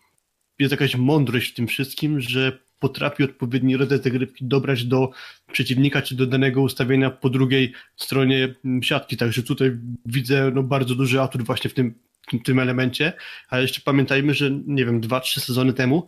jest 0.58 0.70
jakaś 0.70 0.96
mądrość 0.96 1.50
w 1.50 1.54
tym 1.54 1.66
wszystkim, 1.66 2.20
że 2.20 2.58
potrafi 2.80 3.24
odpowiedni 3.24 3.76
rodzaj 3.76 4.02
zagrywki 4.02 4.44
dobrać 4.44 4.84
do 4.84 5.10
przeciwnika 5.52 6.02
czy 6.02 6.14
do 6.14 6.26
danego 6.26 6.62
ustawienia 6.62 7.10
po 7.10 7.30
drugiej 7.30 7.72
stronie 7.96 8.54
siatki. 8.82 9.16
Także 9.16 9.42
tutaj 9.42 9.78
widzę 10.06 10.50
no, 10.54 10.62
bardzo 10.62 10.94
duży 10.94 11.20
atut 11.20 11.42
właśnie 11.42 11.70
w 11.70 11.74
tym, 11.74 11.94
w 12.32 12.42
tym 12.44 12.58
elemencie. 12.58 13.12
Ale 13.48 13.62
jeszcze 13.62 13.80
pamiętajmy, 13.84 14.34
że 14.34 14.50
nie 14.50 14.84
wiem, 14.84 15.00
dwa, 15.00 15.20
trzy 15.20 15.40
sezony 15.40 15.72
temu 15.72 16.06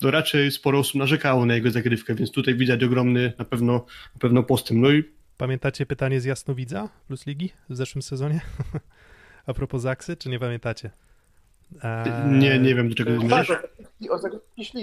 to 0.00 0.10
raczej 0.10 0.50
sporo 0.50 0.78
osób 0.78 0.94
narzekało 0.94 1.46
na 1.46 1.54
jego 1.54 1.70
zagrywkę, 1.70 2.14
więc 2.14 2.30
tutaj 2.30 2.54
widać 2.54 2.84
ogromny 2.84 3.32
na 3.38 3.44
pewno, 3.44 3.72
na 4.14 4.20
pewno 4.20 4.42
postęp. 4.42 4.80
No 4.80 4.90
i 4.90 5.04
Pamiętacie 5.36 5.86
pytanie 5.86 6.20
z 6.20 6.24
Jasnowidza 6.24 6.88
Plus 7.06 7.26
Ligi 7.26 7.52
w 7.68 7.76
zeszłym 7.76 8.02
sezonie? 8.02 8.40
A 9.46 9.54
propos 9.54 9.82
Zaksy, 9.82 10.16
czy 10.16 10.28
nie 10.28 10.38
pamiętacie? 10.38 10.90
Eee... 11.82 12.32
Nie, 12.38 12.58
nie 12.58 12.74
wiem 12.74 12.88
do 12.88 12.94
czego 12.94 13.20
zmierzasz. 13.20 13.48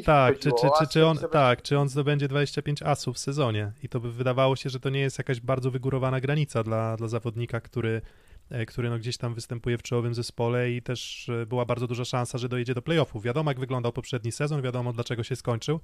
Tak, 0.06 0.34
tak 0.34 0.44
czy, 0.44 0.50
czy, 0.62 0.68
czy, 0.80 0.88
czy 0.88 1.06
on, 1.06 1.18
tak, 1.32 1.62
czy 1.62 1.80
on 1.80 1.90
zdobędzie 1.90 2.28
25 2.28 2.82
asów 2.82 3.16
w 3.16 3.20
sezonie 3.20 3.72
i 3.84 3.90
to 3.90 4.00
by 4.00 4.12
wydawało 4.12 4.56
się, 4.56 4.70
że 4.70 4.80
to 4.80 4.90
nie 4.90 5.00
jest 5.00 5.18
jakaś 5.18 5.40
bardzo 5.42 5.72
wygórowana 5.72 6.22
granica 6.22 6.64
dla, 6.64 6.98
dla 6.98 7.08
zawodnika, 7.08 7.62
który, 7.62 8.02
e, 8.50 8.66
który 8.66 8.90
no 8.90 9.00
gdzieś 9.00 9.18
tam 9.18 9.34
występuje 9.34 9.78
w 9.78 9.84
czołowym 9.84 10.14
zespole 10.14 10.72
i 10.72 10.82
też 10.82 11.30
e, 11.30 11.46
była 11.46 11.66
bardzo 11.66 11.88
duża 11.88 12.06
szansa, 12.06 12.38
że 12.38 12.50
dojedzie 12.50 12.74
do 12.74 12.82
playoffów. 12.82 13.24
Wiadomo 13.24 13.52
jak 13.52 13.60
wyglądał 13.60 13.92
poprzedni 13.92 14.32
sezon, 14.32 14.62
wiadomo 14.62 14.94
dlaczego 14.94 15.24
się 15.24 15.36
skończył, 15.36 15.80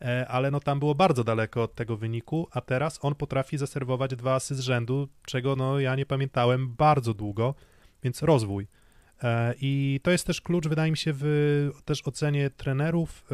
e, 0.00 0.28
ale 0.28 0.50
no 0.50 0.60
tam 0.60 0.78
było 0.78 0.94
bardzo 0.94 1.24
daleko 1.24 1.62
od 1.62 1.74
tego 1.74 1.96
wyniku, 1.96 2.48
a 2.50 2.60
teraz 2.60 2.98
on 3.02 3.14
potrafi 3.14 3.58
zaserwować 3.58 4.16
dwa 4.16 4.34
asy 4.34 4.54
z 4.54 4.60
rzędu, 4.60 5.08
czego 5.26 5.56
no 5.56 5.80
ja 5.80 5.94
nie 5.96 6.06
pamiętałem 6.06 6.74
bardzo 6.74 7.14
długo, 7.14 7.54
więc 8.02 8.22
rozwój. 8.22 8.66
E, 9.22 9.54
I 9.60 10.00
to 10.02 10.10
jest 10.10 10.26
też 10.26 10.40
klucz, 10.40 10.68
wydaje 10.68 10.90
mi 10.90 10.96
się, 10.96 11.12
w 11.14 11.70
też 11.84 12.08
ocenie 12.08 12.50
trenerów. 12.50 13.24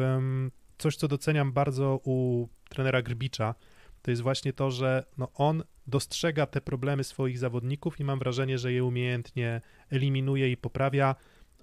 Coś, 0.77 0.95
co 0.95 1.07
doceniam 1.07 1.51
bardzo 1.51 1.99
u 2.03 2.47
trenera 2.69 3.01
Grbicza, 3.01 3.55
to 4.01 4.11
jest 4.11 4.21
właśnie 4.21 4.53
to, 4.53 4.71
że 4.71 5.03
no 5.17 5.27
on 5.33 5.63
dostrzega 5.87 6.45
te 6.45 6.61
problemy 6.61 7.03
swoich 7.03 7.39
zawodników 7.39 7.99
i 7.99 8.03
mam 8.03 8.19
wrażenie, 8.19 8.57
że 8.57 8.73
je 8.73 8.83
umiejętnie 8.83 9.61
eliminuje 9.89 10.51
i 10.51 10.57
poprawia. 10.57 11.15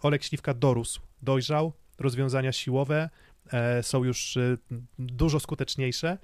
Olek 0.03 0.25
Śliwka 0.25 0.55
dorósł, 0.55 1.01
dojrzał, 1.23 1.73
rozwiązania 1.99 2.53
siłowe 2.53 3.11
e, 3.53 3.83
są 3.83 4.05
już 4.05 4.37
e, 4.37 4.57
dużo 4.99 5.41
skuteczniejsze 5.41 6.19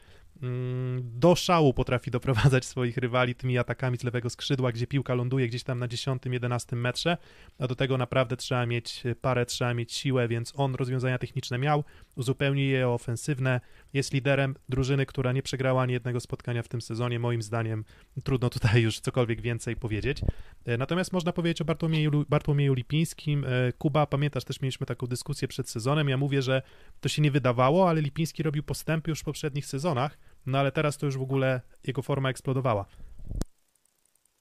do 1.00 1.34
szału 1.34 1.74
potrafi 1.74 2.10
doprowadzać 2.10 2.64
swoich 2.64 2.96
rywali 2.96 3.34
tymi 3.34 3.58
atakami 3.58 3.98
z 3.98 4.04
lewego 4.04 4.30
skrzydła, 4.30 4.72
gdzie 4.72 4.86
piłka 4.86 5.14
ląduje 5.14 5.48
gdzieś 5.48 5.62
tam 5.62 5.78
na 5.78 5.88
10-11 5.88 6.76
metrze, 6.76 7.16
a 7.58 7.66
do 7.66 7.74
tego 7.74 7.98
naprawdę 7.98 8.36
trzeba 8.36 8.66
mieć 8.66 9.02
parę, 9.20 9.46
trzeba 9.46 9.74
mieć 9.74 9.92
siłę, 9.92 10.28
więc 10.28 10.52
on 10.56 10.74
rozwiązania 10.74 11.18
techniczne 11.18 11.58
miał, 11.58 11.84
uzupełni 12.16 12.68
je 12.68 12.88
o 12.88 12.94
ofensywne, 12.94 13.60
jest 13.92 14.12
liderem 14.12 14.54
drużyny, 14.68 15.06
która 15.06 15.32
nie 15.32 15.42
przegrała 15.42 15.82
ani 15.82 15.92
jednego 15.92 16.20
spotkania 16.20 16.62
w 16.62 16.68
tym 16.68 16.80
sezonie, 16.80 17.18
moim 17.18 17.42
zdaniem 17.42 17.84
trudno 18.24 18.50
tutaj 18.50 18.82
już 18.82 19.00
cokolwiek 19.00 19.40
więcej 19.40 19.76
powiedzieć. 19.76 20.20
E, 20.64 20.76
natomiast 20.76 21.12
można 21.12 21.32
powiedzieć 21.32 21.60
o 21.60 21.64
Bartłomieju, 21.64 22.24
Bartłomieju 22.28 22.74
Lipińskim. 22.74 23.44
E, 23.44 23.72
Kuba, 23.72 24.06
pamiętasz, 24.06 24.44
też 24.44 24.60
mieliśmy 24.60 24.86
taką 24.86 25.06
dyskusję 25.06 25.48
przed 25.48 25.70
sezonem, 25.70 26.08
ja 26.08 26.16
mówię, 26.16 26.42
że 26.42 26.62
to 27.00 27.08
się 27.08 27.22
nie 27.22 27.30
wydawało, 27.30 27.88
ale 27.88 28.00
Lipiński 28.00 28.42
robił 28.42 28.62
postępy 28.62 29.10
już 29.10 29.20
w 29.20 29.24
poprzednich 29.24 29.66
sezonach, 29.66 30.18
no 30.46 30.58
ale 30.58 30.72
teraz 30.72 30.98
to 30.98 31.06
już 31.06 31.18
w 31.18 31.22
ogóle 31.22 31.60
jego 31.84 32.02
forma 32.02 32.30
eksplodowała. 32.30 32.86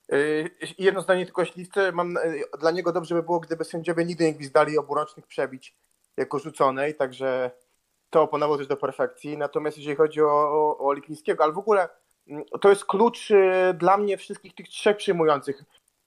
Yy, 0.10 0.50
jedno 0.78 1.02
zdanie 1.02 1.26
tylko 1.26 1.46
śliwce. 1.46 1.92
Mam, 1.92 2.18
dla 2.60 2.72
niego 2.72 2.92
dobrze 2.92 3.16
by 3.16 3.24
było, 3.24 3.40
gdyby 3.40 3.64
sędziowie 3.64 4.06
nigdy 4.06 4.24
nie 4.24 4.34
gwizdali 4.34 4.78
oburącznych 4.78 5.28
przebić 5.28 5.76
jako 6.18 6.40
rzuconej, 6.40 6.96
także 6.96 7.52
to 8.14 8.22
oponowało 8.22 8.58
też 8.58 8.68
do 8.68 8.78
perfekcji. 8.78 9.38
Natomiast 9.38 9.78
jeżeli 9.78 9.96
chodzi 9.96 10.22
o, 10.22 10.28
o, 10.28 10.78
o 10.78 10.94
Lipińskiego, 10.94 11.44
ale 11.44 11.54
w 11.54 11.58
ogóle 11.58 11.90
mm, 12.28 12.44
to 12.62 12.70
jest 12.70 12.86
klucz 12.86 13.30
yy, 13.30 13.74
dla 13.74 13.98
mnie 13.98 14.18
wszystkich 14.18 14.56
tych 14.56 14.70
trzech 14.70 14.98
przyjmujących. 14.98 15.64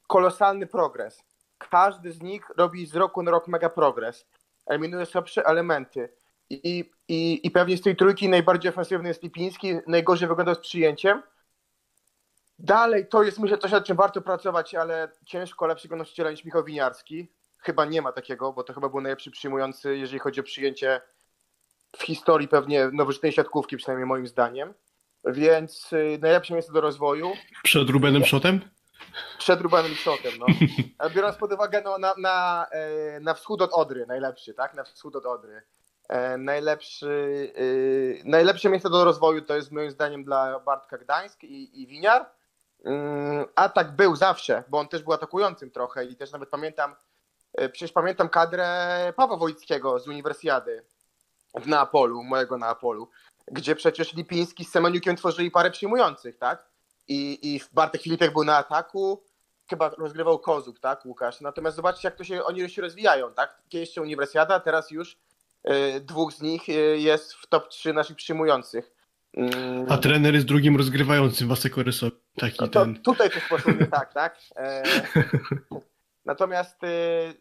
Kolosalny 0.07 0.66
progres. 0.66 1.23
Każdy 1.59 2.12
z 2.12 2.23
nich 2.23 2.51
robi 2.57 2.87
z 2.87 2.97
roku 2.97 3.23
na 3.23 3.31
rok 3.31 3.49
mega 3.49 3.69
progres. 3.69 4.27
Eliminuje 4.66 5.07
słabsze 5.07 5.47
elementy. 5.47 6.09
I, 6.51 6.90
i, 7.09 7.47
I 7.47 7.51
pewnie 7.51 7.77
z 7.77 7.83
tej 7.83 7.97
trójki 7.97 8.29
najbardziej 8.29 8.69
ofensywny 8.69 9.09
jest 9.09 9.23
Lipiński, 9.23 9.79
najgorzej 9.87 10.29
wygląda 10.29 10.55
z 10.55 10.59
przyjęciem. 10.59 11.23
Dalej 12.59 13.09
to 13.09 13.23
jest 13.23 13.38
myślę 13.38 13.59
coś, 13.59 13.73
nad 13.73 13.85
czym 13.85 13.97
warto 13.97 14.23
pracować, 14.23 14.75
ale 14.75 15.09
ciężko 15.25 15.66
lepszego 15.66 15.97
nosiciela 15.97 16.31
niż 16.31 16.45
Michał 16.45 16.64
Winiarski. 16.64 17.33
Chyba 17.59 17.85
nie 17.85 18.03
ma 18.03 18.12
takiego, 18.12 18.53
bo 18.53 18.64
to 18.64 18.75
chyba 18.75 18.88
był 18.88 19.01
najlepszy 19.01 19.31
przyjmujący, 19.31 19.97
jeżeli 19.97 20.19
chodzi 20.19 20.40
o 20.40 20.42
przyjęcie 20.42 21.01
w 21.96 22.02
historii 22.02 22.48
pewnie 22.48 22.90
nowożytnej 22.92 23.32
siatkówki, 23.32 23.76
przynajmniej 23.76 24.06
moim 24.06 24.26
zdaniem. 24.26 24.74
Więc 25.24 25.92
y, 25.92 26.18
najlepsze 26.22 26.54
miejsce 26.54 26.72
do 26.72 26.80
rozwoju. 26.80 27.32
Przed 27.62 27.90
Rubenem 27.90 28.24
Szotem? 28.24 28.61
Przed 29.38 29.61
Rubenem 29.61 29.94
Szotem, 29.94 30.32
no. 30.38 30.46
biorąc 31.14 31.37
pod 31.37 31.52
uwagę 31.52 31.82
no, 31.85 31.98
na, 31.98 32.14
na, 32.18 32.66
e, 32.70 33.20
na 33.20 33.35
wschód 33.35 33.62
od 33.62 33.72
Odry, 33.72 34.06
najlepszy, 34.06 34.54
tak? 34.54 34.74
Na 34.74 34.85
wschód 34.85 35.16
od 35.16 35.26
Odry. 35.26 35.62
E, 36.09 36.38
najlepszy, 36.38 37.52
yy, 37.56 38.22
najlepsze 38.24 38.68
miejsce 38.68 38.90
do 38.90 39.04
rozwoju 39.04 39.42
to 39.42 39.56
jest 39.56 39.72
moim 39.72 39.90
zdaniem 39.90 40.24
dla 40.24 40.61
Bartka 40.61 40.98
Gdańsk 40.98 41.44
i, 41.44 41.82
i 41.82 41.87
Winiar. 41.87 42.30
Yy, 42.85 42.92
atak 43.54 43.96
był 43.96 44.16
zawsze, 44.16 44.64
bo 44.68 44.78
on 44.78 44.88
też 44.88 45.02
był 45.02 45.12
atakującym 45.12 45.70
trochę 45.70 46.04
i 46.04 46.16
też 46.16 46.32
nawet 46.32 46.50
pamiętam, 46.50 46.94
yy, 47.59 47.68
przecież 47.68 47.92
pamiętam 47.92 48.28
kadrę 48.28 49.12
Pawła 49.16 49.37
Wojckiego 49.37 49.98
z 49.98 50.09
Uniwersjady 50.09 50.85
w 51.61 51.66
Neapolu, 51.69 52.23
mojego 52.23 52.59
Neapolu, 52.59 53.09
gdzie 53.53 53.75
przecież 53.75 54.14
Lipiński 54.14 54.64
z 54.64 54.71
Semeniukiem 54.71 55.16
tworzyli 55.16 55.51
parę 55.51 55.71
przyjmujących, 55.71 56.38
tak? 56.38 56.69
I, 57.09 57.38
i 57.42 57.61
Bartek 57.73 58.03
Filipek 58.03 58.33
był 58.33 58.45
na 58.45 58.57
ataku, 58.57 59.23
chyba 59.71 59.88
rozgrywał 59.88 60.38
Kozub, 60.38 60.81
tak, 60.81 61.07
Łukasz? 61.07 61.40
Natomiast 61.40 61.77
zobaczcie, 61.77 62.09
jak 62.09 62.16
to 62.16 62.25
się, 62.25 62.45
oni 62.45 62.71
się 62.71 62.83
rozwijają, 62.83 63.33
tak? 63.33 63.62
Kiedyś 63.69 63.88
jeszcze 63.88 64.03
Uniwersjada, 64.03 64.61
teraz 64.61 64.90
już 64.90 65.19
Y, 65.71 66.01
dwóch 66.01 66.33
z 66.33 66.42
nich 66.42 66.69
y, 66.69 66.99
jest 66.99 67.35
w 67.35 67.47
top 67.47 67.69
3 67.69 67.92
naszych 67.92 68.16
przyjmujących. 68.16 68.92
Mm. 69.37 69.87
A 69.88 69.99
trener 69.99 70.35
jest 70.35 70.47
drugim 70.47 70.77
rozgrywającym 70.77 71.49
Waseko 71.49 71.83
Ryso. 71.83 72.11
Taki 72.37 72.57
no 72.61 72.69
ten. 72.69 73.03
Tutaj 73.03 73.31
też 73.31 73.49
poszło 73.49 73.73
nie 73.73 73.87
tak, 73.87 74.12
tak? 74.12 74.38
E, 74.57 74.83
natomiast 76.26 76.84
y, 76.84 76.86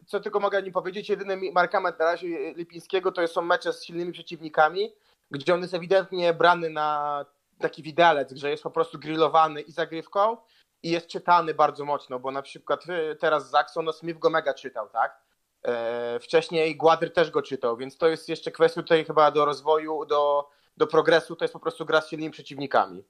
co 0.05 0.19
tylko 0.19 0.39
mogę 0.39 0.63
nim 0.63 0.73
powiedzieć, 0.73 1.09
jedyny 1.09 1.37
markament 1.51 1.99
na 1.99 2.05
razie 2.05 2.53
Lipińskiego 2.53 3.11
to 3.11 3.27
są 3.27 3.41
mecze 3.41 3.73
z 3.73 3.83
silnymi 3.83 4.11
przeciwnikami, 4.11 4.93
gdzie 5.31 5.53
on 5.53 5.61
jest 5.61 5.73
ewidentnie 5.73 6.33
brany 6.33 6.69
na 6.69 7.25
taki 7.59 7.83
widelec, 7.83 8.31
że 8.33 8.49
jest 8.49 8.63
po 8.63 8.71
prostu 8.71 8.99
grillowany 8.99 9.61
i 9.61 9.71
zagrywką 9.71 10.37
i 10.83 10.89
jest 10.89 11.07
czytany 11.07 11.53
bardzo 11.53 11.85
mocno, 11.85 12.19
bo 12.19 12.31
na 12.31 12.41
przykład 12.41 12.83
teraz 13.19 13.49
Zaxon, 13.49 13.85
no 13.85 13.93
Smith 13.93 14.19
go 14.19 14.29
mega 14.29 14.53
czytał, 14.53 14.89
tak? 14.89 15.21
E, 15.63 16.19
wcześniej 16.19 16.75
Gładry 16.75 17.09
też 17.09 17.31
go 17.31 17.41
czytał, 17.41 17.77
więc 17.77 17.97
to 17.97 18.07
jest 18.07 18.29
jeszcze 18.29 18.51
kwestia 18.51 18.81
tutaj 18.81 19.05
chyba 19.05 19.31
do 19.31 19.45
rozwoju, 19.45 20.05
do, 20.05 20.49
do 20.77 20.87
progresu, 20.87 21.35
to 21.35 21.45
jest 21.45 21.53
po 21.53 21.59
prostu 21.59 21.85
gra 21.85 22.01
z 22.01 22.09
silnymi 22.09 22.31
przeciwnikami. 22.31 23.03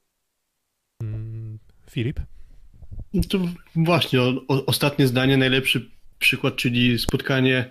Mm, 1.01 1.59
Filip? 1.89 2.19
No 3.15 3.21
to 3.29 3.39
właśnie, 3.75 4.21
o, 4.21 4.27
o, 4.47 4.65
ostatnie 4.65 5.07
zdanie, 5.07 5.37
najlepszy 5.37 5.91
przykład, 6.19 6.55
czyli 6.55 6.99
spotkanie 6.99 7.69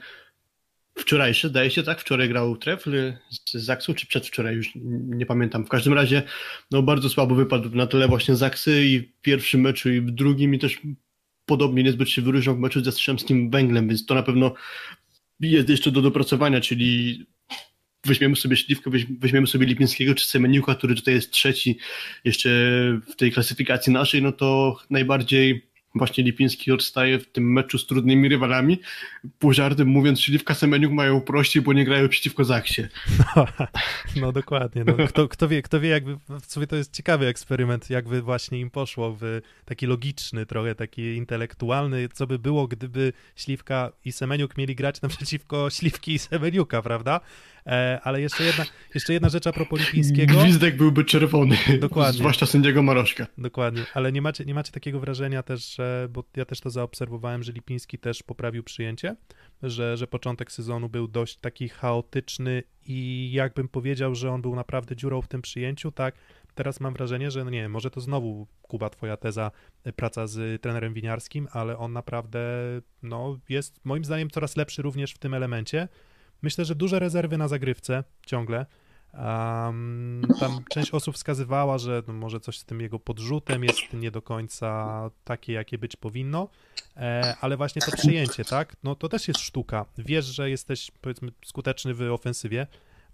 wczorajsze, 0.98 1.48
zdaje 1.48 1.70
się 1.70 1.83
tak, 1.83 2.00
wczoraj 2.00 2.28
grał 2.28 2.57
Trefl 2.57 3.12
z 3.30 3.54
Zaksu, 3.54 3.94
czy 3.94 4.07
przedwczoraj, 4.07 4.54
już 4.54 4.70
nie 5.04 5.26
pamiętam. 5.26 5.64
W 5.64 5.68
każdym 5.68 5.92
razie 5.92 6.22
no, 6.70 6.83
bardzo 6.83 7.09
słabo 7.09 7.35
wypadł 7.35 7.76
na 7.76 7.87
tyle 7.87 8.09
właśnie 8.09 8.37
Zaksy 8.37 8.85
i 8.85 9.00
w 9.00 9.20
pierwszym 9.20 9.61
meczu 9.61 9.90
i 9.90 10.00
w 10.00 10.11
drugim 10.11 10.54
i 10.54 10.59
też 10.59 10.80
podobnie 11.46 11.83
niezbyt 11.83 12.09
się 12.09 12.22
wyróżniał 12.22 12.57
w 12.57 12.59
meczu 12.59 12.85
ze 12.85 12.92
Strzemskim 12.92 13.50
Węglem, 13.50 13.88
więc 13.88 14.07
to 14.07 14.14
na 14.14 14.22
pewno 14.22 14.54
jest 15.40 15.68
jeszcze 15.68 15.90
do 15.90 16.02
dopracowania, 16.02 16.61
czyli 16.61 17.26
weźmiemy 18.04 18.36
sobie 18.36 18.56
Śliwkę, 18.56 18.90
weźmiemy 19.18 19.46
sobie 19.46 19.66
Lipińskiego 19.66 20.14
czy 20.14 20.26
Semeniuka, 20.26 20.74
który 20.74 20.94
tutaj 20.94 21.14
jest 21.14 21.30
trzeci 21.30 21.78
jeszcze 22.24 22.48
w 23.10 23.16
tej 23.16 23.32
klasyfikacji 23.32 23.92
naszej, 23.92 24.22
no 24.22 24.32
to 24.32 24.76
najbardziej 24.90 25.73
właśnie 25.94 26.24
Lipiński 26.24 26.72
odstaje 26.72 27.18
w 27.18 27.26
tym 27.26 27.52
meczu 27.52 27.78
z 27.78 27.87
trudnymi 27.87 28.28
rywalami. 28.28 28.78
Pół 29.38 29.52
żartem 29.52 29.88
mówiąc, 29.88 30.20
Śliwka 30.20 30.54
Semeniuk 30.54 30.92
mają 30.92 31.20
prościej, 31.20 31.62
bo 31.62 31.72
nie 31.72 31.85
grają 31.85 32.09
przeciwko 32.09 32.44
Zaksie. 32.44 32.83
No, 33.37 33.46
no 34.20 34.33
dokładnie. 34.33 34.85
No, 34.85 35.07
kto, 35.07 35.28
kto, 35.28 35.48
wie, 35.48 35.62
kto 35.62 35.80
wie, 35.80 35.88
jakby 35.88 36.16
w 36.40 36.46
sumie 36.46 36.66
to 36.66 36.76
jest 36.76 36.92
ciekawy 36.92 37.26
eksperyment, 37.26 37.90
jakby 37.90 38.22
właśnie 38.22 38.61
im 38.61 38.70
poszło 38.70 39.16
w 39.20 39.40
taki 39.64 39.87
logiczny, 39.87 40.46
trochę 40.46 40.74
taki 40.74 41.02
intelektualny, 41.02 42.09
co 42.09 42.26
by 42.26 42.38
było, 42.38 42.68
gdyby 42.68 43.12
Śliwka 43.37 43.92
i 44.04 44.12
Semeniuk 44.12 44.57
mieli 44.57 44.74
grać 44.74 45.02
naprzeciwko 45.02 45.70
Śliwki 45.70 46.12
i 46.12 46.18
Semeniuka, 46.18 46.83
prawda? 46.83 47.20
E, 47.66 48.00
ale 48.02 48.20
jeszcze 48.20 48.44
jedna, 48.44 48.64
jeszcze 48.94 49.12
jedna 49.12 49.28
rzecz 49.28 49.46
a 49.46 49.52
propos 49.52 49.80
Lipińskiego. 49.80 50.40
Gwizdek 50.40 50.76
byłby 50.76 51.04
czerwony, 51.04 51.57
Dokładnie. 51.80 52.18
zwłaszcza 52.18 52.46
sędziego 52.46 52.83
Maroszka. 52.83 53.26
Dokładnie, 53.38 53.83
ale 53.94 54.12
nie 54.12 54.22
macie, 54.22 54.44
nie 54.44 54.54
macie 54.54 54.72
takiego 54.72 55.00
wrażenia 55.00 55.42
też, 55.42 55.76
że, 55.76 55.84
bo 56.11 56.25
ja 56.37 56.44
też 56.44 56.61
to 56.61 56.70
zaobserwowałem, 56.70 57.42
że 57.42 57.53
Lipiński 57.53 57.99
też 57.99 58.23
poprawił 58.23 58.62
przyjęcie, 58.62 59.16
że, 59.62 59.97
że 59.97 60.07
początek 60.07 60.53
sezonu 60.53 60.88
był 60.88 61.09
dość 61.09 61.37
taki 61.37 61.68
chaotyczny 61.68 62.62
i 62.87 63.31
jakbym 63.33 63.68
powiedział, 63.68 64.14
że 64.14 64.31
on 64.31 64.42
był 64.42 64.57
naprawdę 64.57 64.97
dziurą 64.97 65.23
w 65.23 65.29
tym 65.29 65.42
przyjęciu, 65.42 65.92
tak, 65.92 66.14
teraz 66.55 66.81
mam 66.81 66.94
wrażenie, 66.94 67.31
że 67.31 67.44
no 67.44 67.51
nie 67.51 67.68
może 67.68 67.90
to 67.90 68.01
znowu, 68.01 68.47
Kuba, 68.62 68.90
twoja 68.90 69.16
teza, 69.16 69.51
e, 69.85 69.92
praca 69.92 70.27
z 70.27 70.62
trenerem 70.62 70.94
winiarskim, 70.94 71.49
ale 71.53 71.79
on 71.79 71.92
naprawdę, 71.92 72.40
no, 73.03 73.38
jest 73.49 73.85
moim 73.85 74.05
zdaniem 74.05 74.31
coraz 74.31 74.57
lepszy 74.57 74.83
również 74.83 75.12
w 75.12 75.18
tym 75.18 75.35
elemencie, 75.35 75.88
Myślę, 76.44 76.64
że 76.64 76.75
duże 76.75 76.99
rezerwy 76.99 77.38
na 77.38 77.49
zagrywce 77.49 78.05
ciągle. 78.27 78.66
Um, 79.18 80.22
tam 80.40 80.64
część 80.70 80.90
osób 80.90 81.14
wskazywała, 81.14 81.79
że 81.79 82.03
no 82.09 82.14
może 82.14 82.40
coś 82.40 82.59
z 82.59 82.64
tym 82.64 82.81
jego 82.81 82.98
podrzutem 82.98 83.64
jest 83.64 83.92
nie 83.92 84.11
do 84.11 84.22
końca 84.22 85.11
takie, 85.24 85.53
jakie 85.53 85.79
być 85.79 85.96
powinno, 85.96 86.48
e, 86.96 87.35
ale 87.40 87.57
właśnie 87.57 87.83
to 87.83 87.92
przyjęcie, 87.96 88.44
tak? 88.44 88.77
No 88.85 88.94
to 88.94 89.09
też 89.09 89.29
jest 89.29 89.40
sztuka. 89.40 89.87
Wiesz, 89.98 90.24
że 90.24 90.50
jesteś 90.50 90.90
powiedzmy 91.00 91.33
skuteczny 91.44 91.94
w 91.94 92.03
ofensywie, 92.03 92.66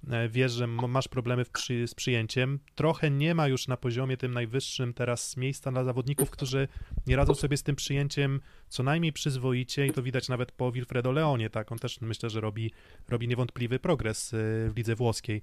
E, 0.09 0.29
wiesz, 0.29 0.53
że 0.53 0.67
masz 0.67 1.09
problemy 1.09 1.45
przy, 1.45 1.89
z 1.89 1.95
przyjęciem. 1.95 2.59
Trochę 2.75 3.11
nie 3.11 3.35
ma 3.35 3.49
już 3.49 3.69
na 3.69 3.77
poziomie 3.77 4.17
tym 4.17 4.35
najwyższym 4.35 4.95
teraz 4.95 5.37
miejsca 5.37 5.73
dla 5.73 5.85
zawodników, 5.85 6.31
którzy 6.31 6.69
nie 7.07 7.17
radzą 7.17 7.35
sobie 7.35 7.57
z 7.57 7.63
tym 7.63 7.77
przyjęciem 7.77 8.41
co 8.69 8.83
najmniej 8.83 9.13
przyzwoicie 9.13 9.87
i 9.87 9.93
to 9.93 10.03
widać 10.03 10.29
nawet 10.29 10.53
po 10.53 10.73
Wilfredo 10.73 11.13
Leonie, 11.13 11.51
tak, 11.51 11.73
on 11.73 11.79
też 11.79 12.01
myślę, 12.01 12.31
że 12.31 12.41
robi, 12.41 12.73
robi 13.09 13.29
niewątpliwy 13.29 13.79
progres 13.79 14.35
e, 14.35 14.37
w 14.71 14.73
lidze 14.77 14.95
włoskiej 14.95 15.43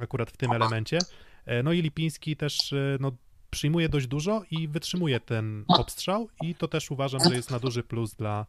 akurat 0.00 0.30
w 0.30 0.36
tym 0.36 0.52
elemencie. 0.52 0.98
E, 1.46 1.62
no 1.62 1.72
i 1.72 1.82
Lipiński 1.82 2.36
też 2.36 2.74
no, 3.00 3.12
przyjmuje 3.50 3.88
dość 3.88 4.06
dużo 4.06 4.42
i 4.50 4.68
wytrzymuje 4.68 5.20
ten 5.20 5.64
obstrzał 5.68 6.28
i 6.42 6.54
to 6.54 6.68
też 6.68 6.90
uważam, 6.90 7.20
że 7.28 7.36
jest 7.36 7.50
na 7.50 7.58
duży 7.58 7.82
plus 7.82 8.14
dla, 8.14 8.46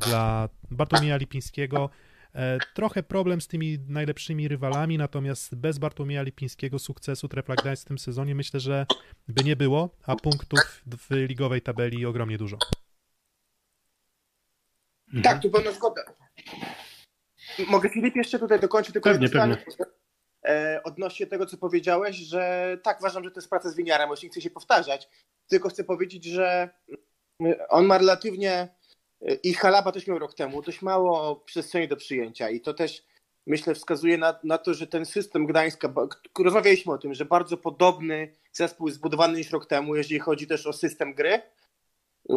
dla 0.00 0.48
Bartłomieja 0.70 1.16
Lipińskiego, 1.16 1.90
E, 2.34 2.58
trochę 2.74 3.02
problem 3.02 3.40
z 3.40 3.48
tymi 3.48 3.78
najlepszymi 3.88 4.48
rywalami, 4.48 4.98
natomiast 4.98 5.54
bez 5.54 5.78
Bartłomieja 5.78 6.22
Lipińskiego 6.22 6.78
sukcesu 6.78 7.28
Trefla 7.28 7.54
Gdańsk 7.54 7.82
w 7.82 7.88
tym 7.88 7.98
sezonie 7.98 8.34
myślę, 8.34 8.60
że 8.60 8.86
by 9.28 9.44
nie 9.44 9.56
było, 9.56 9.96
a 10.06 10.16
punktów 10.16 10.82
w 10.86 11.10
ligowej 11.10 11.62
tabeli 11.62 12.06
ogromnie 12.06 12.38
dużo. 12.38 12.58
Tak, 15.22 15.42
tu 15.42 15.50
pełna 15.50 15.72
zgoda. 15.72 16.02
Mogę 17.68 17.88
Filip 17.88 18.16
jeszcze 18.16 18.38
tutaj 18.38 18.60
dokończyć 18.60 18.92
tylko 18.92 19.10
pewnie, 19.10 19.28
pewnie. 19.28 19.64
E, 20.44 20.80
odnośnie 20.84 21.26
tego, 21.26 21.46
co 21.46 21.56
powiedziałeś, 21.56 22.16
że 22.16 22.76
tak, 22.82 23.00
uważam, 23.00 23.24
że 23.24 23.30
to 23.30 23.40
jest 23.40 23.50
praca 23.50 23.70
z 23.70 23.76
winiarem, 23.76 24.08
bo 24.08 24.14
nie 24.22 24.28
chcę 24.28 24.40
się 24.40 24.50
powtarzać, 24.50 25.08
tylko 25.46 25.68
chcę 25.68 25.84
powiedzieć, 25.84 26.24
że 26.24 26.68
on 27.68 27.86
ma 27.86 27.98
relatywnie 27.98 28.68
i 29.42 29.54
Halaba 29.54 29.92
też 29.92 30.06
miał 30.06 30.18
rok 30.18 30.34
temu 30.34 30.62
dość 30.62 30.82
mało 30.82 31.36
przestrzeni 31.36 31.88
do 31.88 31.96
przyjęcia 31.96 32.50
i 32.50 32.60
to 32.60 32.74
też 32.74 33.04
myślę 33.46 33.74
wskazuje 33.74 34.18
na, 34.18 34.38
na 34.44 34.58
to, 34.58 34.74
że 34.74 34.86
ten 34.86 35.06
system 35.06 35.46
Gdańska, 35.46 35.92
rozmawialiśmy 36.38 36.92
o 36.92 36.98
tym, 36.98 37.14
że 37.14 37.24
bardzo 37.24 37.56
podobny 37.56 38.32
zespół 38.52 38.86
jest 38.86 38.98
zbudowany 38.98 39.38
niż 39.38 39.50
rok 39.50 39.66
temu, 39.66 39.96
jeżeli 39.96 40.20
chodzi 40.20 40.46
też 40.46 40.66
o 40.66 40.72
system 40.72 41.14
gry, 41.14 41.42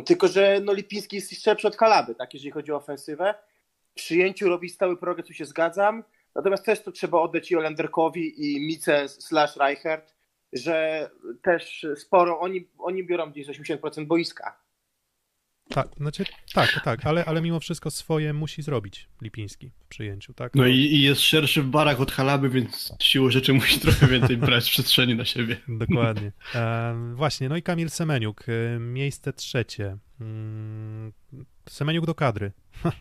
tylko 0.05 0.27
że 0.27 0.59
no, 0.63 0.73
Lipiński 0.73 1.15
jest 1.15 1.43
szybszy 1.43 1.67
od 1.67 1.77
Halaby, 1.77 2.15
tak, 2.15 2.33
jeżeli 2.33 2.51
chodzi 2.51 2.71
o 2.71 2.75
ofensywę. 2.75 3.35
W 3.91 3.93
przyjęciu 3.93 4.49
robi 4.49 4.69
stały 4.69 4.97
progres, 4.97 5.27
tu 5.27 5.33
się 5.33 5.45
zgadzam, 5.45 6.03
natomiast 6.37 6.65
też 6.65 6.83
to 6.83 6.91
trzeba 6.91 7.21
oddać 7.21 7.51
i 7.51 7.55
Olenderkowi 7.55 8.51
i 8.51 8.67
Mice 8.67 9.09
slash 9.09 9.55
Reichert, 9.55 10.15
że 10.53 11.09
też 11.41 11.85
sporo, 11.95 12.39
oni, 12.39 12.67
oni 12.77 13.03
biorą 13.03 13.31
gdzieś 13.31 13.47
80% 13.47 14.05
boiska. 14.05 14.67
Tak, 15.69 15.87
znaczy, 15.97 16.25
tak, 16.53 16.81
tak, 16.83 17.05
ale, 17.05 17.25
ale 17.25 17.41
mimo 17.41 17.59
wszystko 17.59 17.91
swoje 17.91 18.33
musi 18.33 18.61
zrobić 18.61 19.09
Lipiński 19.21 19.71
w 19.79 19.87
przyjęciu, 19.87 20.33
tak? 20.33 20.55
No, 20.55 20.61
no 20.63 20.67
i, 20.67 20.75
i, 20.75 21.01
jest 21.01 21.21
szerszy 21.21 21.61
w 21.61 21.67
barach 21.67 22.01
od 22.01 22.11
Halaby, 22.11 22.49
więc 22.49 22.93
siłą 23.01 23.29
rzeczy 23.29 23.53
musi 23.53 23.79
trochę 23.85 24.07
więcej 24.07 24.37
brać 24.37 24.69
przestrzeni 24.69 25.15
na 25.15 25.25
siebie. 25.25 25.57
Dokładnie. 25.67 26.31
E, 26.55 27.13
właśnie, 27.15 27.49
no 27.49 27.57
i 27.57 27.61
Kamil 27.61 27.89
Semeniuk, 27.89 28.45
e, 28.49 28.79
miejsce 28.79 29.33
trzecie. 29.33 29.97
Mm, 30.21 31.13
Semeniuk 31.69 32.05
do 32.05 32.15
kadry. 32.15 32.51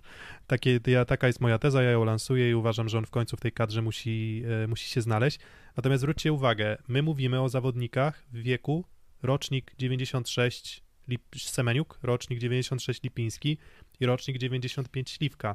Takie, 0.47 0.81
taka 1.07 1.27
jest 1.27 1.41
moja 1.41 1.59
teza, 1.59 1.83
ja 1.83 1.91
ją 1.91 2.05
lansuję 2.05 2.51
i 2.51 2.55
uważam, 2.55 2.89
że 2.89 2.99
on 2.99 3.07
w 3.07 3.11
końcu 3.11 3.37
w 3.37 3.41
tej 3.41 3.53
kadrze 3.53 3.83
musi, 3.83 4.43
e, 4.65 4.67
musi 4.67 4.89
się 4.89 5.01
znaleźć. 5.01 5.39
Natomiast 5.77 6.01
zwróćcie 6.01 6.33
uwagę, 6.33 6.77
my 6.89 7.03
mówimy 7.03 7.41
o 7.41 7.49
zawodnikach 7.49 8.25
w 8.33 8.43
wieku 8.43 8.85
rocznik 9.23 9.75
96 9.79 10.83
Lip 11.09 11.23
Semeniuk, 11.37 11.99
rocznik 12.03 12.39
96 12.39 13.03
Lipiński 13.03 13.59
i 14.01 14.07
rocznik 14.07 14.39
95 14.39 15.11
Śliwka. 15.11 15.55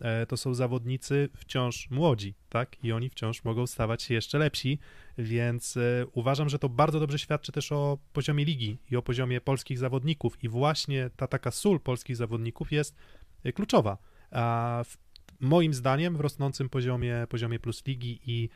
E, 0.00 0.26
to 0.26 0.36
są 0.36 0.54
zawodnicy 0.54 1.28
wciąż 1.34 1.90
młodzi, 1.90 2.34
tak? 2.48 2.84
I 2.84 2.92
oni 2.92 3.10
wciąż 3.10 3.44
mogą 3.44 3.66
stawać 3.66 4.02
się 4.02 4.14
jeszcze 4.14 4.38
lepsi, 4.38 4.78
więc 5.18 5.76
e, 5.76 6.06
uważam, 6.12 6.48
że 6.48 6.58
to 6.58 6.68
bardzo 6.68 7.00
dobrze 7.00 7.18
świadczy 7.18 7.52
też 7.52 7.72
o 7.72 7.98
poziomie 8.12 8.44
ligi 8.44 8.78
i 8.90 8.96
o 8.96 9.02
poziomie 9.02 9.40
polskich 9.40 9.78
zawodników. 9.78 10.44
I 10.44 10.48
właśnie 10.48 11.10
ta 11.16 11.26
taka 11.26 11.50
sól 11.50 11.80
polskich 11.80 12.16
zawodników 12.16 12.72
jest 12.72 12.96
e, 13.44 13.52
kluczowa. 13.52 13.98
A 14.30 14.82
w, 14.84 14.96
moim 15.40 15.74
zdaniem 15.74 16.16
w 16.16 16.20
rosnącym 16.20 16.68
poziomie, 16.68 17.26
poziomie 17.28 17.58
plus 17.58 17.86
ligi 17.86 18.20
i, 18.26 18.48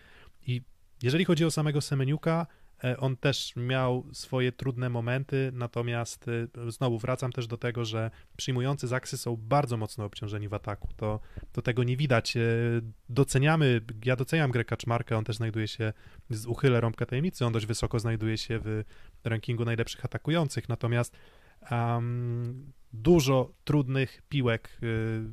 i 0.46 0.62
jeżeli 1.02 1.24
chodzi 1.24 1.44
o 1.44 1.50
samego 1.50 1.80
Semeniuka, 1.80 2.46
on 2.98 3.16
też 3.16 3.52
miał 3.56 4.06
swoje 4.12 4.52
trudne 4.52 4.90
momenty, 4.90 5.50
natomiast 5.54 6.26
e, 6.28 6.70
znowu 6.70 6.98
wracam 6.98 7.32
też 7.32 7.46
do 7.46 7.56
tego, 7.56 7.84
że 7.84 8.10
przyjmujący 8.36 8.88
zaksy 8.88 9.18
są 9.18 9.36
bardzo 9.36 9.76
mocno 9.76 10.04
obciążeni 10.04 10.48
w 10.48 10.54
ataku. 10.54 10.88
To, 10.96 11.20
to 11.52 11.62
tego 11.62 11.84
nie 11.84 11.96
widać. 11.96 12.36
E, 12.36 12.40
doceniamy, 13.08 13.80
ja 14.04 14.16
doceniam 14.16 14.50
Greka 14.50 14.76
Czmarkę, 14.76 15.16
on 15.16 15.24
też 15.24 15.36
znajduje 15.36 15.68
się, 15.68 15.92
z 16.30 16.46
uchylę 16.46 16.80
rąbka 16.80 17.06
tajemnicy, 17.06 17.46
on 17.46 17.52
dość 17.52 17.66
wysoko 17.66 17.98
znajduje 17.98 18.38
się 18.38 18.60
w 18.64 18.84
rankingu 19.24 19.64
najlepszych 19.64 20.04
atakujących, 20.04 20.68
natomiast 20.68 21.16
um, 21.70 22.72
dużo 22.92 23.52
trudnych 23.64 24.22
piłek 24.28 24.80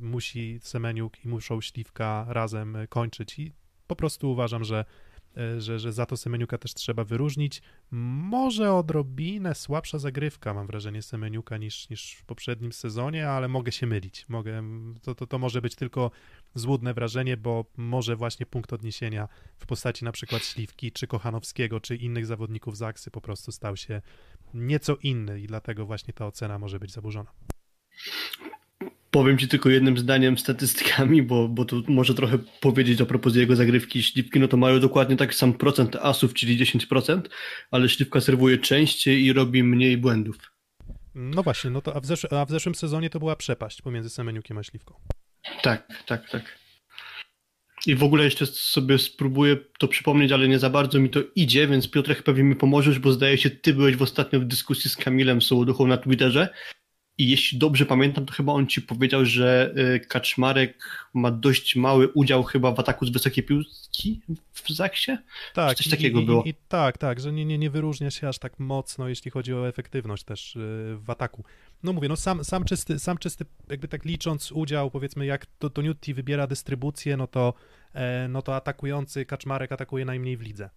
musi 0.00 0.58
Semeniuk 0.62 1.24
i 1.24 1.28
muszą 1.28 1.60
Śliwka 1.60 2.26
razem 2.28 2.76
kończyć 2.88 3.38
i 3.38 3.52
po 3.86 3.96
prostu 3.96 4.30
uważam, 4.30 4.64
że 4.64 4.84
E, 4.84 5.11
że, 5.58 5.78
że 5.78 5.92
za 5.92 6.06
to 6.06 6.16
Semeniuka 6.16 6.58
też 6.58 6.74
trzeba 6.74 7.04
wyróżnić. 7.04 7.62
Może 7.90 8.72
odrobinę 8.72 9.54
słabsza 9.54 9.98
zagrywka, 9.98 10.54
mam 10.54 10.66
wrażenie, 10.66 11.02
Semeniuka 11.02 11.56
niż, 11.56 11.90
niż 11.90 12.12
w 12.14 12.24
poprzednim 12.24 12.72
sezonie, 12.72 13.28
ale 13.28 13.48
mogę 13.48 13.72
się 13.72 13.86
mylić. 13.86 14.28
Mogę, 14.28 14.62
to, 15.02 15.14
to, 15.14 15.26
to 15.26 15.38
może 15.38 15.62
być 15.62 15.74
tylko 15.74 16.10
złudne 16.54 16.94
wrażenie, 16.94 17.36
bo 17.36 17.64
może 17.76 18.16
właśnie 18.16 18.46
punkt 18.46 18.72
odniesienia 18.72 19.28
w 19.58 19.66
postaci 19.66 20.04
na 20.04 20.12
przykład 20.12 20.44
Śliwki, 20.44 20.92
czy 20.92 21.06
Kochanowskiego, 21.06 21.80
czy 21.80 21.96
innych 21.96 22.26
zawodników 22.26 22.76
Zaksy 22.76 23.10
po 23.10 23.20
prostu 23.20 23.52
stał 23.52 23.76
się 23.76 24.02
nieco 24.54 24.96
inny 24.96 25.40
i 25.40 25.46
dlatego 25.46 25.86
właśnie 25.86 26.14
ta 26.14 26.26
ocena 26.26 26.58
może 26.58 26.78
być 26.78 26.92
zaburzona. 26.92 27.32
Powiem 29.12 29.38
ci 29.38 29.48
tylko 29.48 29.70
jednym 29.70 29.98
zdaniem 29.98 30.38
statystykami, 30.38 31.22
bo, 31.22 31.48
bo 31.48 31.64
tu 31.64 31.82
może 31.88 32.14
trochę 32.14 32.38
powiedzieć 32.60 33.00
a 33.00 33.06
propos 33.06 33.36
jego 33.36 33.56
zagrywki 33.56 34.02
Śliwki, 34.02 34.40
no 34.40 34.48
to 34.48 34.56
mają 34.56 34.80
dokładnie 34.80 35.16
taki 35.16 35.34
sam 35.34 35.52
procent 35.52 35.96
asów, 35.96 36.34
czyli 36.34 36.66
10%, 36.66 37.20
ale 37.70 37.88
Śliwka 37.88 38.20
serwuje 38.20 38.58
częściej 38.58 39.24
i 39.24 39.32
robi 39.32 39.62
mniej 39.62 39.98
błędów. 39.98 40.36
No 41.14 41.42
właśnie, 41.42 41.70
no 41.70 41.80
to 41.82 41.96
a 41.96 42.00
w, 42.00 42.06
zesz 42.06 42.26
a 42.32 42.44
w 42.44 42.50
zeszłym 42.50 42.74
sezonie 42.74 43.10
to 43.10 43.18
była 43.18 43.36
przepaść 43.36 43.82
pomiędzy 43.82 44.10
Semeniukiem 44.10 44.58
a 44.58 44.62
Śliwką. 44.62 44.94
Tak, 45.62 46.02
tak, 46.06 46.30
tak. 46.30 46.58
I 47.86 47.94
w 47.94 48.02
ogóle 48.02 48.24
jeszcze 48.24 48.46
sobie 48.46 48.98
spróbuję 48.98 49.56
to 49.78 49.88
przypomnieć, 49.88 50.32
ale 50.32 50.48
nie 50.48 50.58
za 50.58 50.70
bardzo 50.70 50.98
mi 50.98 51.10
to 51.10 51.20
idzie, 51.34 51.66
więc 51.66 51.90
Piotrek 51.90 52.22
pewnie 52.22 52.44
mi 52.44 52.56
pomożesz, 52.56 52.98
bo 52.98 53.12
zdaje 53.12 53.38
się, 53.38 53.50
ty 53.50 53.74
byłeś 53.74 53.96
w 53.96 54.02
ostatnio 54.02 54.40
w 54.40 54.44
dyskusji 54.44 54.90
z 54.90 54.96
Kamilem 54.96 55.42
Sołoduchą 55.42 55.86
na 55.86 55.96
Twitterze 55.96 56.48
i 57.22 57.28
jeśli 57.28 57.58
dobrze 57.58 57.86
pamiętam, 57.86 58.26
to 58.26 58.32
chyba 58.32 58.52
on 58.52 58.66
ci 58.66 58.82
powiedział, 58.82 59.24
że 59.24 59.74
y, 59.96 60.00
Kaczmarek 60.00 60.84
ma 61.14 61.30
dość 61.30 61.76
mały 61.76 62.08
udział 62.08 62.42
chyba 62.42 62.72
w 62.72 62.80
ataku 62.80 63.06
z 63.06 63.10
wysokiej 63.10 63.44
piłki 63.44 64.20
w 64.52 64.70
Zaksie? 64.70 65.12
Tak, 65.54 65.76
coś 65.76 65.88
takiego 65.88 66.20
i, 66.20 66.26
było. 66.26 66.44
I, 66.44 66.54
tak, 66.68 66.98
tak, 66.98 67.20
że 67.20 67.32
nie, 67.32 67.44
nie, 67.44 67.58
nie 67.58 67.70
wyróżnia 67.70 68.10
się 68.10 68.28
aż 68.28 68.38
tak 68.38 68.58
mocno, 68.58 69.08
jeśli 69.08 69.30
chodzi 69.30 69.54
o 69.54 69.68
efektywność 69.68 70.24
też 70.24 70.54
yy, 70.54 70.96
w 70.96 71.10
ataku. 71.10 71.44
No 71.82 71.92
mówię, 71.92 72.08
no 72.08 72.16
sam, 72.16 72.44
sam, 72.44 72.64
czysty, 72.64 72.98
sam 72.98 73.18
czysty, 73.18 73.44
jakby 73.68 73.88
tak 73.88 74.04
licząc 74.04 74.52
udział, 74.52 74.90
powiedzmy 74.90 75.26
jak 75.26 75.46
to, 75.46 75.70
to 75.70 75.82
Newty 75.82 76.14
wybiera 76.14 76.46
dystrybucję, 76.46 77.16
no 77.16 77.26
to, 77.26 77.54
e, 77.94 78.28
no 78.28 78.42
to 78.42 78.56
atakujący 78.56 79.24
Kaczmarek 79.24 79.72
atakuje 79.72 80.04
najmniej 80.04 80.36
w 80.36 80.40
lidze. 80.40 80.70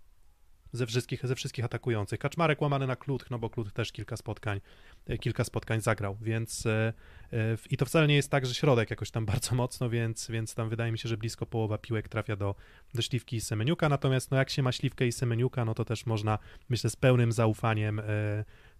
Ze 0.75 0.85
wszystkich, 0.85 1.27
ze 1.27 1.35
wszystkich 1.35 1.65
atakujących. 1.65 2.19
Kaczmarek 2.19 2.61
łamany 2.61 2.87
na 2.87 2.95
Klut, 2.95 3.25
no 3.29 3.39
bo 3.39 3.49
Klut 3.49 3.73
też 3.73 3.91
kilka 3.91 4.17
spotkań, 4.17 4.61
e, 5.07 5.17
kilka 5.17 5.43
spotkań 5.43 5.81
zagrał, 5.81 6.17
więc 6.21 6.65
e, 6.65 6.93
e, 7.33 7.57
i 7.69 7.77
to 7.77 7.85
wcale 7.85 8.07
nie 8.07 8.15
jest 8.15 8.31
tak, 8.31 8.45
że 8.45 8.53
środek 8.53 8.89
jakoś 8.89 9.11
tam 9.11 9.25
bardzo 9.31 9.55
mocno, 9.55 9.89
więc, 9.89 10.27
więc 10.31 10.55
tam 10.55 10.69
wydaje 10.69 10.91
mi 10.91 10.97
się, 10.97 11.09
że 11.09 11.17
blisko 11.17 11.45
połowa 11.45 11.77
piłek 11.77 12.09
trafia 12.09 12.35
do, 12.35 12.55
do 12.93 13.01
Śliwki 13.01 13.35
i 13.35 13.41
Semeniuka, 13.41 13.89
natomiast 13.89 14.31
no 14.31 14.37
jak 14.37 14.49
się 14.49 14.63
ma 14.63 14.71
Śliwkę 14.71 15.07
i 15.07 15.11
Semeniuka, 15.11 15.65
no 15.65 15.73
to 15.73 15.85
też 15.85 16.05
można, 16.05 16.39
myślę, 16.69 16.89
z 16.89 16.95
pełnym 16.95 17.31
zaufaniem 17.31 18.01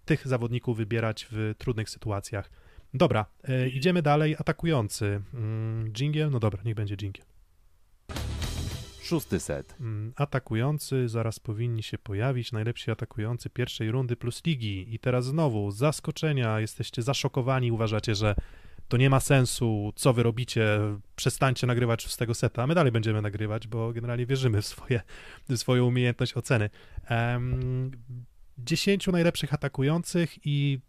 tych 0.04 0.28
zawodników 0.28 0.76
wybierać 0.76 1.26
w 1.30 1.54
trudnych 1.58 1.90
sytuacjach. 1.90 2.50
Dobra, 2.94 3.26
idziemy 3.72 4.02
dalej. 4.02 4.36
Atakujący. 4.38 5.20
Mm, 5.34 5.92
Dżingiel? 5.92 6.30
No 6.30 6.40
dobra, 6.40 6.62
niech 6.64 6.74
będzie 6.74 6.96
dżingiel. 6.96 7.35
Szósty 9.06 9.40
set. 9.40 9.76
Mm, 9.80 10.12
Atakujący 10.16 11.08
zaraz 11.08 11.40
powinni 11.40 11.82
się 11.82 11.98
pojawić. 11.98 12.52
Najlepsi 12.52 12.90
atakujący 12.90 13.50
pierwszej 13.50 13.90
rundy 13.90 14.16
plus 14.16 14.44
ligi. 14.44 14.94
I 14.94 14.98
teraz 14.98 15.24
znowu 15.24 15.70
zaskoczenia. 15.70 16.60
Jesteście 16.60 17.02
zaszokowani, 17.02 17.72
uważacie, 17.72 18.14
że 18.14 18.34
to 18.88 18.96
nie 18.96 19.10
ma 19.10 19.20
sensu, 19.20 19.92
co 19.96 20.12
wy 20.12 20.22
robicie, 20.22 20.78
przestańcie 21.16 21.66
nagrywać 21.66 22.02
szóstego 22.02 22.34
seta, 22.34 22.62
a 22.62 22.66
my 22.66 22.74
dalej 22.74 22.92
będziemy 22.92 23.22
nagrywać, 23.22 23.68
bo 23.68 23.92
generalnie 23.92 24.26
wierzymy 24.26 24.62
w, 24.62 24.66
swoje, 24.66 25.00
w 25.48 25.56
swoją 25.56 25.86
umiejętność 25.86 26.36
oceny. 26.36 26.70
Um, 27.10 27.90
dziesięciu 28.58 29.12
najlepszych 29.12 29.54
atakujących 29.54 30.46
i 30.46 30.80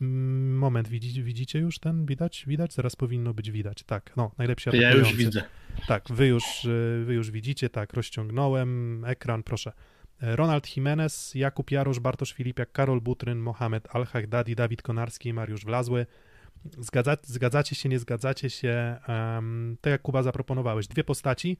mm, 0.00 0.58
moment, 0.58 0.88
widzicie, 0.88 1.22
widzicie 1.22 1.58
już 1.58 1.78
ten? 1.78 2.06
Widać? 2.06 2.44
Widać? 2.46 2.72
Zaraz 2.74 2.96
powinno 2.96 3.34
być 3.34 3.50
widać. 3.50 3.82
Tak, 3.82 4.12
no, 4.16 4.30
najlepsi 4.38 4.68
Ja 4.72 4.72
atakujący. 4.88 5.10
już 5.10 5.18
widzę. 5.18 5.44
Tak, 5.88 6.04
wy 6.10 6.26
już, 6.26 6.64
y, 6.64 7.02
wy 7.06 7.14
już 7.14 7.30
widzicie, 7.30 7.70
tak, 7.70 7.92
rozciągnąłem 7.92 9.04
ekran, 9.04 9.42
proszę. 9.42 9.72
E, 10.22 10.36
Ronald 10.36 10.76
Jimenez, 10.76 11.34
Jakub 11.34 11.70
Jarosz, 11.70 12.00
Bartosz 12.00 12.32
Filipiak, 12.32 12.72
Karol 12.72 13.00
Butryn, 13.00 13.38
Mohamed 13.38 13.88
Al-Hagdadi, 13.94 14.54
Dawid 14.54 14.82
Konarski 14.82 15.28
i 15.28 15.32
Mariusz 15.32 15.64
Wlazły. 15.64 16.06
Zgadza, 16.78 17.16
zgadzacie 17.22 17.74
się, 17.74 17.88
nie 17.88 17.98
zgadzacie 17.98 18.50
się? 18.50 18.96
Um, 19.08 19.76
tak 19.80 19.90
jak 19.90 20.02
Kuba 20.02 20.22
zaproponowałeś, 20.22 20.86
dwie 20.86 21.04
postaci, 21.04 21.58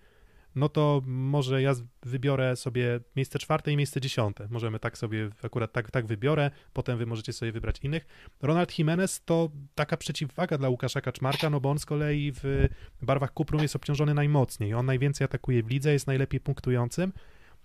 no 0.56 0.68
to 0.68 1.02
może 1.06 1.62
ja 1.62 1.74
wybiorę 2.02 2.56
sobie 2.56 3.00
miejsce 3.16 3.38
czwarte 3.38 3.72
i 3.72 3.76
miejsce 3.76 4.00
dziesiąte. 4.00 4.48
Możemy 4.50 4.78
tak 4.78 4.98
sobie, 4.98 5.30
akurat 5.42 5.72
tak, 5.72 5.90
tak 5.90 6.06
wybiorę, 6.06 6.50
potem 6.72 6.98
wy 6.98 7.06
możecie 7.06 7.32
sobie 7.32 7.52
wybrać 7.52 7.80
innych. 7.82 8.06
Ronald 8.42 8.78
Jimenez 8.78 9.24
to 9.24 9.50
taka 9.74 9.96
przeciwwaga 9.96 10.58
dla 10.58 10.68
Łukasza 10.68 11.00
Kaczmarka, 11.00 11.50
no 11.50 11.60
bo 11.60 11.70
on 11.70 11.78
z 11.78 11.86
kolei 11.86 12.32
w 12.32 12.68
barwach 13.02 13.32
Kuprum 13.32 13.62
jest 13.62 13.76
obciążony 13.76 14.14
najmocniej. 14.14 14.74
On 14.74 14.86
najwięcej 14.86 15.24
atakuje 15.24 15.62
w 15.62 15.70
lidze, 15.70 15.92
jest 15.92 16.06
najlepiej 16.06 16.40
punktującym 16.40 17.12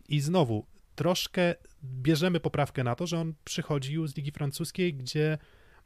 i 0.09 0.19
znowu 0.19 0.65
troszkę 0.95 1.55
bierzemy 1.83 2.39
poprawkę 2.39 2.83
na 2.83 2.95
to, 2.95 3.07
że 3.07 3.19
on 3.19 3.33
przychodził 3.43 4.07
z 4.07 4.17
Ligi 4.17 4.31
Francuskiej, 4.31 4.93
gdzie 4.93 5.37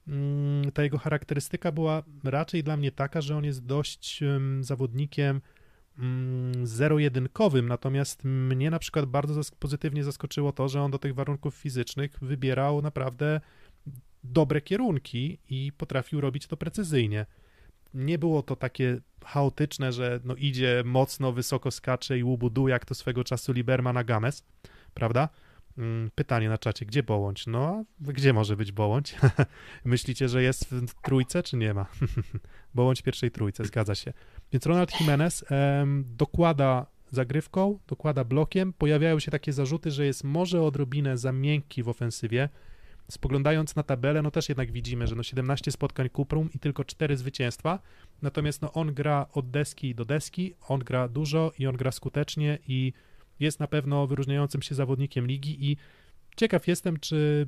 mm, 0.07 0.71
ta 0.71 0.83
jego 0.83 0.97
charakterystyka 0.97 1.71
była 1.71 2.03
raczej 2.23 2.63
dla 2.63 2.77
mnie 2.77 2.91
taka, 2.91 3.21
że 3.21 3.37
on 3.37 3.43
jest 3.43 3.65
dość 3.65 4.19
zawodnikiem 4.61 5.41
zero-jedynkowym, 6.63 7.67
natomiast 7.67 8.23
mnie 8.23 8.71
na 8.71 8.79
przykład 8.79 9.05
bardzo 9.05 9.33
zask- 9.41 9.55
pozytywnie 9.59 10.03
zaskoczyło 10.03 10.51
to, 10.51 10.69
że 10.69 10.81
on 10.81 10.91
do 10.91 10.99
tych 10.99 11.15
warunków 11.15 11.55
fizycznych 11.55 12.17
wybierał 12.21 12.81
naprawdę 12.81 13.41
dobre 14.23 14.61
kierunki 14.61 15.37
i 15.49 15.71
potrafił 15.77 16.21
robić 16.21 16.47
to 16.47 16.57
precyzyjnie. 16.57 17.25
Nie 17.93 18.17
było 18.17 18.43
to 18.43 18.55
takie 18.55 18.97
chaotyczne, 19.25 19.91
że 19.91 20.19
no 20.23 20.35
idzie 20.35 20.83
mocno, 20.85 21.31
wysoko 21.31 21.71
skacze 21.71 22.19
i 22.19 22.23
łubudu, 22.23 22.67
jak 22.67 22.85
to 22.85 22.95
swego 22.95 23.23
czasu 23.23 23.53
Liberman 23.53 23.95
na 23.95 24.03
Games, 24.03 24.43
prawda? 24.93 25.29
Mm, 25.77 26.11
Pytanie 26.15 26.49
na 26.49 26.57
czacie, 26.57 26.85
gdzie 26.85 27.03
Bołądź? 27.03 27.47
No, 27.47 27.85
gdzie 27.99 28.33
może 28.33 28.55
być 28.57 28.71
Bołądź? 28.71 29.15
Myślicie, 29.85 30.29
że 30.29 30.43
jest 30.43 30.69
w 30.69 31.01
trójce, 31.01 31.43
czy 31.43 31.57
nie 31.57 31.73
ma? 31.73 31.85
Bołądź 32.75 33.01
pierwszej 33.01 33.31
trójce, 33.31 33.65
zgadza 33.65 33.95
się. 33.95 34.13
Więc 34.51 34.65
Ronald 34.65 35.01
Jimenez 35.01 35.45
dokłada 36.17 36.85
zagrywką, 37.11 37.79
dokłada 37.87 38.23
blokiem. 38.23 38.73
Pojawiają 38.73 39.19
się 39.19 39.31
takie 39.31 39.53
zarzuty, 39.53 39.91
że 39.91 40.05
jest 40.05 40.23
może 40.23 40.61
odrobinę 40.61 41.17
za 41.17 41.31
miękki 41.31 41.83
w 41.83 41.89
ofensywie. 41.89 42.49
Spoglądając 43.11 43.75
na 43.75 43.83
tabelę, 43.83 44.21
no 44.21 44.31
też 44.31 44.49
jednak 44.49 44.71
widzimy, 44.71 45.07
że 45.07 45.15
no 45.15 45.23
17 45.23 45.71
spotkań 45.71 46.09
Kuprum 46.09 46.49
i 46.55 46.59
tylko 46.59 46.83
4 46.83 47.17
zwycięstwa. 47.17 47.79
Natomiast 48.21 48.61
no 48.61 48.73
on 48.73 48.93
gra 48.93 49.25
od 49.33 49.49
deski 49.49 49.95
do 49.95 50.05
deski, 50.05 50.53
on 50.67 50.79
gra 50.79 51.07
dużo 51.07 51.51
i 51.59 51.67
on 51.67 51.77
gra 51.77 51.91
skutecznie 51.91 52.59
i 52.67 52.93
jest 53.39 53.59
na 53.59 53.67
pewno 53.67 54.07
wyróżniającym 54.07 54.61
się 54.61 54.75
zawodnikiem 54.75 55.27
ligi 55.27 55.71
i 55.71 55.77
ciekaw 56.35 56.67
jestem, 56.67 56.99
czy 56.99 57.47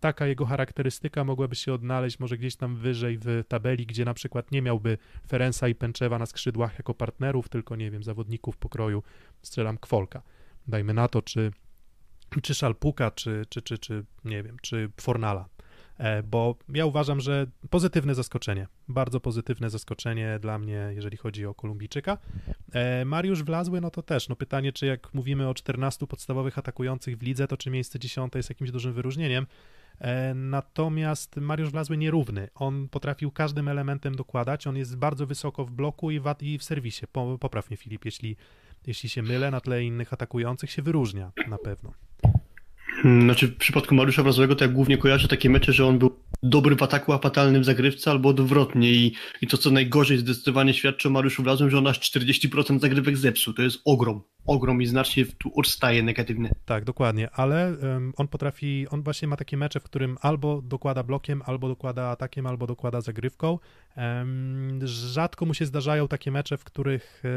taka 0.00 0.26
jego 0.26 0.46
charakterystyka 0.46 1.24
mogłaby 1.24 1.54
się 1.54 1.72
odnaleźć 1.72 2.18
może 2.18 2.38
gdzieś 2.38 2.56
tam 2.56 2.76
wyżej 2.76 3.18
w 3.18 3.44
tabeli, 3.48 3.86
gdzie 3.86 4.04
na 4.04 4.14
przykład 4.14 4.52
nie 4.52 4.62
miałby 4.62 4.98
Ferensa 5.28 5.68
i 5.68 5.74
Pęczewa 5.74 6.18
na 6.18 6.26
skrzydłach 6.26 6.78
jako 6.78 6.94
partnerów, 6.94 7.48
tylko 7.48 7.76
nie 7.76 7.90
wiem, 7.90 8.02
zawodników 8.02 8.56
pokroju, 8.56 9.02
strzelam 9.42 9.78
Kwolka. 9.78 10.22
Dajmy 10.68 10.94
na 10.94 11.08
to, 11.08 11.22
czy, 11.22 11.52
czy 12.42 12.54
Szalpuka, 12.54 13.10
czy, 13.10 13.42
czy, 13.48 13.62
czy, 13.62 13.78
czy 13.78 14.04
nie 14.24 14.42
wiem, 14.42 14.56
czy 14.62 14.90
Fornala. 15.00 15.48
E, 16.00 16.22
Bo 16.22 16.54
ja 16.74 16.86
uważam, 16.86 17.20
że 17.20 17.46
pozytywne 17.70 18.14
zaskoczenie, 18.14 18.66
bardzo 18.88 19.20
pozytywne 19.20 19.70
zaskoczenie 19.70 20.38
dla 20.42 20.58
mnie, 20.58 20.90
jeżeli 20.94 21.16
chodzi 21.16 21.46
o 21.46 21.54
Kolumbijczyka. 21.54 22.18
E, 22.72 23.04
Mariusz 23.04 23.42
Wlazły, 23.42 23.80
no 23.80 23.90
to 23.90 24.02
też, 24.02 24.28
no 24.28 24.36
pytanie, 24.36 24.72
czy 24.72 24.86
jak 24.86 25.14
mówimy 25.14 25.48
o 25.48 25.54
14 25.54 26.06
podstawowych 26.06 26.58
atakujących 26.58 27.18
w 27.18 27.22
lidze, 27.22 27.48
to 27.48 27.56
czy 27.56 27.70
miejsce 27.70 27.98
10 27.98 28.34
jest 28.34 28.48
jakimś 28.48 28.70
dużym 28.70 28.92
wyróżnieniem. 28.92 29.46
E, 30.00 30.34
Natomiast 30.34 31.36
Mariusz 31.36 31.70
Wlazły 31.70 31.96
nierówny. 31.96 32.48
On 32.54 32.88
potrafił 32.88 33.30
każdym 33.30 33.68
elementem 33.68 34.16
dokładać. 34.16 34.66
On 34.66 34.76
jest 34.76 34.96
bardzo 34.96 35.26
wysoko 35.26 35.64
w 35.64 35.70
bloku 35.70 36.10
i 36.10 36.20
w, 36.20 36.34
i 36.40 36.58
w 36.58 36.64
serwisie. 36.64 37.06
Po, 37.12 37.38
popraw 37.38 37.70
mnie, 37.70 37.76
Filip, 37.76 38.04
jeśli, 38.04 38.36
jeśli 38.86 39.08
się 39.08 39.22
mylę, 39.22 39.50
na 39.50 39.60
tle 39.60 39.84
innych 39.84 40.12
atakujących 40.12 40.70
się 40.70 40.82
wyróżnia 40.82 41.32
na 41.48 41.58
pewno. 41.58 41.92
Znaczy 43.04 43.48
w 43.48 43.56
przypadku 43.56 43.94
Mariusza 43.94 44.22
Wrazowego 44.22 44.56
to 44.56 44.64
ja 44.64 44.70
głównie 44.70 44.98
kojarzę 44.98 45.28
takie 45.28 45.50
mecze, 45.50 45.72
że 45.72 45.86
on 45.86 45.98
był 45.98 46.16
dobry 46.42 46.76
w 46.76 46.82
ataku, 46.82 47.12
a 47.12 47.18
fatalny 47.18 47.60
w 47.60 47.64
zagrywce, 47.64 48.10
albo 48.10 48.28
odwrotnie 48.28 48.92
i, 48.92 49.14
i 49.42 49.46
to 49.46 49.58
co 49.58 49.70
najgorzej 49.70 50.18
zdecydowanie 50.18 50.74
świadczy 50.74 51.08
o 51.08 51.10
Mariuszu 51.10 51.42
Wrazowym, 51.42 51.70
że 51.70 51.78
on 51.78 51.86
aż 51.86 52.00
40% 52.00 52.80
zagrywek 52.80 53.16
zepsuł. 53.16 53.54
To 53.54 53.62
jest 53.62 53.80
ogrom. 53.84 54.22
Ogrom 54.46 54.82
i 54.82 54.86
znacznie 54.86 55.24
tu 55.26 55.52
odstaje 55.54 56.02
negatywny. 56.02 56.50
Tak, 56.64 56.84
dokładnie, 56.84 57.30
ale 57.30 57.66
em, 57.66 58.12
on 58.16 58.28
potrafi, 58.28 58.86
on 58.90 59.02
właśnie 59.02 59.28
ma 59.28 59.36
takie 59.36 59.56
mecze, 59.56 59.80
w 59.80 59.84
którym 59.84 60.16
albo 60.20 60.62
dokłada 60.62 61.02
blokiem, 61.02 61.42
albo 61.46 61.68
dokłada 61.68 62.08
atakiem, 62.08 62.46
albo 62.46 62.66
dokłada 62.66 63.00
zagrywką. 63.00 63.58
Em, 63.96 64.80
rzadko 64.86 65.46
mu 65.46 65.54
się 65.54 65.66
zdarzają 65.66 66.08
takie 66.08 66.30
mecze, 66.30 66.56
w 66.56 66.64
których 66.64 67.22
e, 67.24 67.28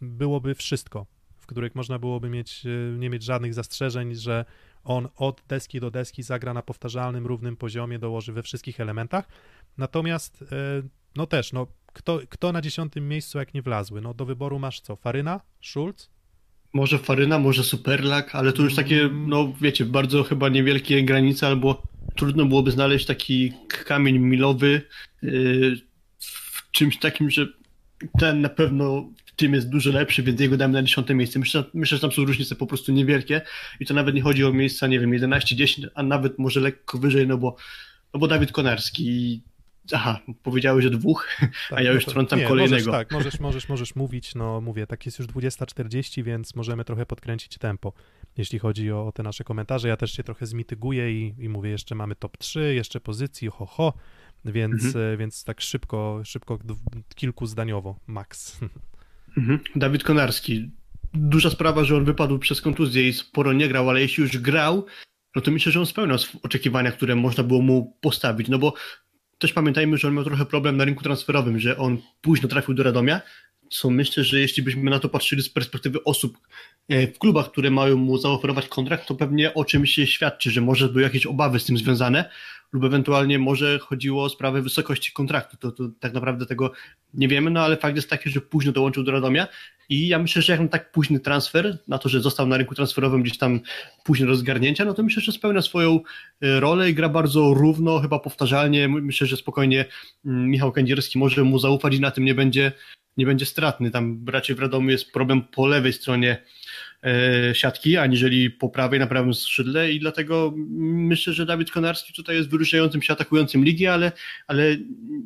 byłoby 0.00 0.54
wszystko, 0.54 1.06
w 1.38 1.46
których 1.46 1.74
można 1.74 1.98
byłoby 1.98 2.30
mieć, 2.30 2.66
e, 2.66 2.98
nie 2.98 3.10
mieć 3.10 3.22
żadnych 3.22 3.54
zastrzeżeń, 3.54 4.14
że 4.14 4.44
on 4.84 5.08
od 5.16 5.42
deski 5.48 5.80
do 5.80 5.90
deski 5.90 6.22
zagra 6.22 6.54
na 6.54 6.62
powtarzalnym, 6.62 7.26
równym 7.26 7.56
poziomie, 7.56 7.98
dołoży 7.98 8.32
we 8.32 8.42
wszystkich 8.42 8.80
elementach. 8.80 9.28
Natomiast, 9.78 10.42
e, 10.42 10.46
no 11.16 11.26
też, 11.26 11.52
no, 11.52 11.66
kto, 11.86 12.20
kto 12.28 12.52
na 12.52 12.60
dziesiątym 12.60 13.08
miejscu, 13.08 13.38
jak 13.38 13.54
nie 13.54 13.62
wlazły? 13.62 14.00
No 14.00 14.14
do 14.14 14.24
wyboru 14.24 14.58
masz 14.58 14.80
co? 14.80 14.96
Faryna? 14.96 15.40
Schulz? 15.62 16.10
Może 16.72 16.98
Faryna, 16.98 17.38
może 17.38 17.64
Superlak, 17.64 18.34
ale 18.34 18.52
to 18.52 18.62
już 18.62 18.74
takie, 18.74 19.10
no 19.12 19.52
wiecie, 19.60 19.84
bardzo 19.84 20.22
chyba 20.22 20.48
niewielkie 20.48 21.04
granice, 21.04 21.46
albo 21.46 21.82
trudno 22.16 22.46
byłoby 22.46 22.70
znaleźć 22.70 23.06
taki 23.06 23.52
kamień 23.68 24.18
milowy 24.18 24.82
yy, 25.22 25.76
w 26.18 26.70
czymś 26.70 26.98
takim, 26.98 27.30
że 27.30 27.46
ten 28.18 28.40
na 28.40 28.48
pewno 28.48 29.08
w 29.26 29.32
tym 29.36 29.54
jest 29.54 29.68
dużo 29.68 29.92
lepszy, 29.92 30.22
więc 30.22 30.40
jego 30.40 30.56
damy 30.56 30.74
na 30.74 30.82
dziesiąte 30.82 31.14
miejsce. 31.14 31.38
Myślę, 31.38 31.64
myślę, 31.74 31.96
że 31.96 32.00
tam 32.00 32.12
są 32.12 32.24
różnice 32.24 32.54
po 32.54 32.66
prostu 32.66 32.92
niewielkie 32.92 33.40
i 33.80 33.86
to 33.86 33.94
nawet 33.94 34.14
nie 34.14 34.22
chodzi 34.22 34.44
o 34.44 34.52
miejsca, 34.52 34.86
nie 34.86 35.00
wiem, 35.00 35.12
11, 35.12 35.56
10, 35.56 35.86
a 35.94 36.02
nawet 36.02 36.38
może 36.38 36.60
lekko 36.60 36.98
wyżej, 36.98 37.26
no 37.26 37.38
bo, 37.38 37.56
no 38.14 38.20
bo 38.20 38.28
Dawid 38.28 38.52
Konarski 38.52 39.42
Aha, 39.92 40.18
powiedziałeś, 40.42 40.84
że 40.84 40.90
dwóch, 40.90 41.28
a 41.76 41.82
ja 41.82 41.90
no 41.90 41.94
już 41.94 42.04
trącam 42.04 42.38
nie, 42.38 42.46
kolejnego. 42.46 42.90
Możesz, 42.90 43.00
tak, 43.00 43.12
możesz, 43.12 43.40
możesz, 43.40 43.68
możesz 43.68 43.94
mówić, 43.94 44.34
no 44.34 44.60
mówię, 44.60 44.86
tak 44.86 45.06
jest 45.06 45.18
już 45.18 45.28
20.40, 45.28 46.24
więc 46.24 46.54
możemy 46.54 46.84
trochę 46.84 47.06
podkręcić 47.06 47.58
tempo. 47.58 47.92
jeśli 48.36 48.58
chodzi 48.58 48.92
o, 48.92 49.06
o 49.06 49.12
te 49.12 49.22
nasze 49.22 49.44
komentarze. 49.44 49.88
Ja 49.88 49.96
też 49.96 50.12
się 50.12 50.24
trochę 50.24 50.46
zmityguję 50.46 51.12
i, 51.12 51.34
i 51.38 51.48
mówię, 51.48 51.70
jeszcze 51.70 51.94
mamy 51.94 52.14
top 52.14 52.36
3, 52.36 52.74
jeszcze 52.74 53.00
pozycji, 53.00 53.48
ho, 53.48 53.66
ho, 53.66 53.92
więc, 54.44 54.84
Mhm. 54.84 55.14
e, 55.14 55.16
więc 55.16 55.44
tak 55.44 55.60
szybko, 55.60 56.20
szybko, 56.24 56.58
kilkuzdaniowo, 57.14 58.00
max. 58.06 58.58
Mhm. 59.36 59.58
Dawid 59.76 60.04
Konarski. 60.04 60.70
Duża 61.14 61.50
sprawa, 61.50 61.84
że 61.84 61.96
on 61.96 62.04
wypadł 62.04 62.38
przez 62.38 62.60
kontuzję 62.60 63.08
i 63.08 63.12
sporo 63.12 63.52
nie 63.52 63.68
grał, 63.68 63.90
ale 63.90 64.00
jeśli 64.00 64.22
już 64.22 64.38
grał, 64.38 64.86
no 65.36 65.42
to 65.42 65.50
myślę, 65.50 65.72
że 65.72 65.80
on 65.80 65.86
spełniał 65.86 66.18
oczekiwania, 66.42 66.92
które 66.92 67.16
można 67.16 67.44
było 67.44 67.62
mu 67.62 67.98
postawić. 68.00 68.48
No 68.48 68.58
bo 68.58 68.74
też 69.38 69.52
pamiętajmy, 69.52 69.96
że 69.98 70.08
on 70.08 70.14
miał 70.14 70.24
trochę 70.24 70.46
problem 70.46 70.76
na 70.76 70.84
rynku 70.84 71.02
transferowym, 71.02 71.58
że 71.58 71.76
on 71.78 71.98
późno 72.20 72.48
trafił 72.48 72.74
do 72.74 72.82
Radomia, 72.82 73.20
co 73.70 73.90
myślę, 73.90 74.24
że 74.24 74.40
jeśli 74.40 74.62
byśmy 74.62 74.90
na 74.90 74.98
to 74.98 75.08
patrzyli 75.08 75.42
z 75.42 75.48
perspektywy 75.48 76.04
osób 76.04 76.38
e, 76.88 77.06
w 77.06 77.18
klubach, 77.18 77.50
które 77.50 77.70
mają 77.70 77.96
mu 77.96 78.18
zaoferować 78.18 78.68
kontrakt, 78.68 79.08
to 79.08 79.14
pewnie 79.14 79.54
o 79.54 79.64
czymś 79.64 79.90
się 79.90 80.06
świadczy, 80.06 80.50
że 80.50 80.60
może 80.60 80.88
były 80.88 81.02
jakieś 81.02 81.26
obawy 81.26 81.60
z 81.60 81.64
tym 81.64 81.78
związane, 81.78 82.30
lub 82.72 82.84
ewentualnie 82.84 83.38
może 83.38 83.78
chodziło 83.78 84.24
o 84.24 84.28
sprawę 84.28 84.62
wysokości 84.62 85.12
kontraktu. 85.12 85.56
To, 85.56 85.72
to 85.72 85.84
tak 86.00 86.12
naprawdę 86.12 86.46
tego 86.46 86.72
nie 87.14 87.28
wiemy, 87.28 87.50
no 87.50 87.60
ale 87.60 87.76
fakt 87.76 87.96
jest 87.96 88.10
taki, 88.10 88.30
że 88.30 88.40
późno 88.40 88.72
dołączył 88.72 89.04
do 89.04 89.12
Radomia 89.12 89.46
i 89.88 90.08
ja 90.08 90.18
myślę, 90.18 90.42
że 90.42 90.52
jak 90.52 90.60
na 90.60 90.68
tak 90.68 90.92
późny 90.92 91.20
transfer, 91.20 91.78
na 91.88 91.98
to, 91.98 92.08
że 92.08 92.20
został 92.20 92.46
na 92.46 92.56
rynku 92.56 92.74
transferowym 92.74 93.22
gdzieś 93.22 93.38
tam 93.38 93.60
później 94.04 94.28
rozgarnięcia, 94.28 94.84
no 94.84 94.94
to 94.94 95.02
myślę, 95.02 95.22
że 95.22 95.32
spełnia 95.32 95.62
swoją 95.62 96.00
e, 96.40 96.60
rolę 96.60 96.90
i 96.90 96.94
gra 96.94 97.08
bardzo 97.08 97.54
równo, 97.54 98.00
chyba 98.00 98.18
powtarzalnie. 98.18 98.88
My- 98.88 99.02
Myślę, 99.02 99.26
że 99.26 99.36
spokojnie 99.36 99.84
mm, 100.26 100.50
Michał 100.50 100.72
Kędzierski 100.72 101.18
może 101.18 101.44
mu 101.44 101.58
zaufać 101.58 101.94
i 101.94 102.00
na 102.00 102.10
tym 102.10 102.24
nie 102.24 102.34
będzie, 102.34 102.72
nie 103.16 103.26
będzie 103.26 103.46
stratny. 103.46 103.90
Tam 103.90 104.24
raczej 104.28 104.56
w 104.56 104.58
Radomiu 104.58 104.90
jest 104.90 105.12
problem 105.12 105.42
po 105.42 105.66
lewej 105.66 105.92
stronie 105.92 106.42
e, 107.02 107.54
siatki, 107.54 107.96
aniżeli 107.96 108.50
po 108.50 108.68
prawej 108.68 109.00
na 109.00 109.06
prawym 109.06 109.34
skrzydle 109.34 109.92
i 109.92 110.00
dlatego 110.00 110.54
myślę, 110.80 111.32
że 111.32 111.46
Dawid 111.46 111.70
Konarski 111.70 112.12
tutaj 112.12 112.36
jest 112.36 112.50
wyróżniającym 112.50 113.02
się 113.02 113.12
atakującym 113.12 113.64
ligi, 113.64 113.86
ale, 113.86 114.12
ale 114.46 114.76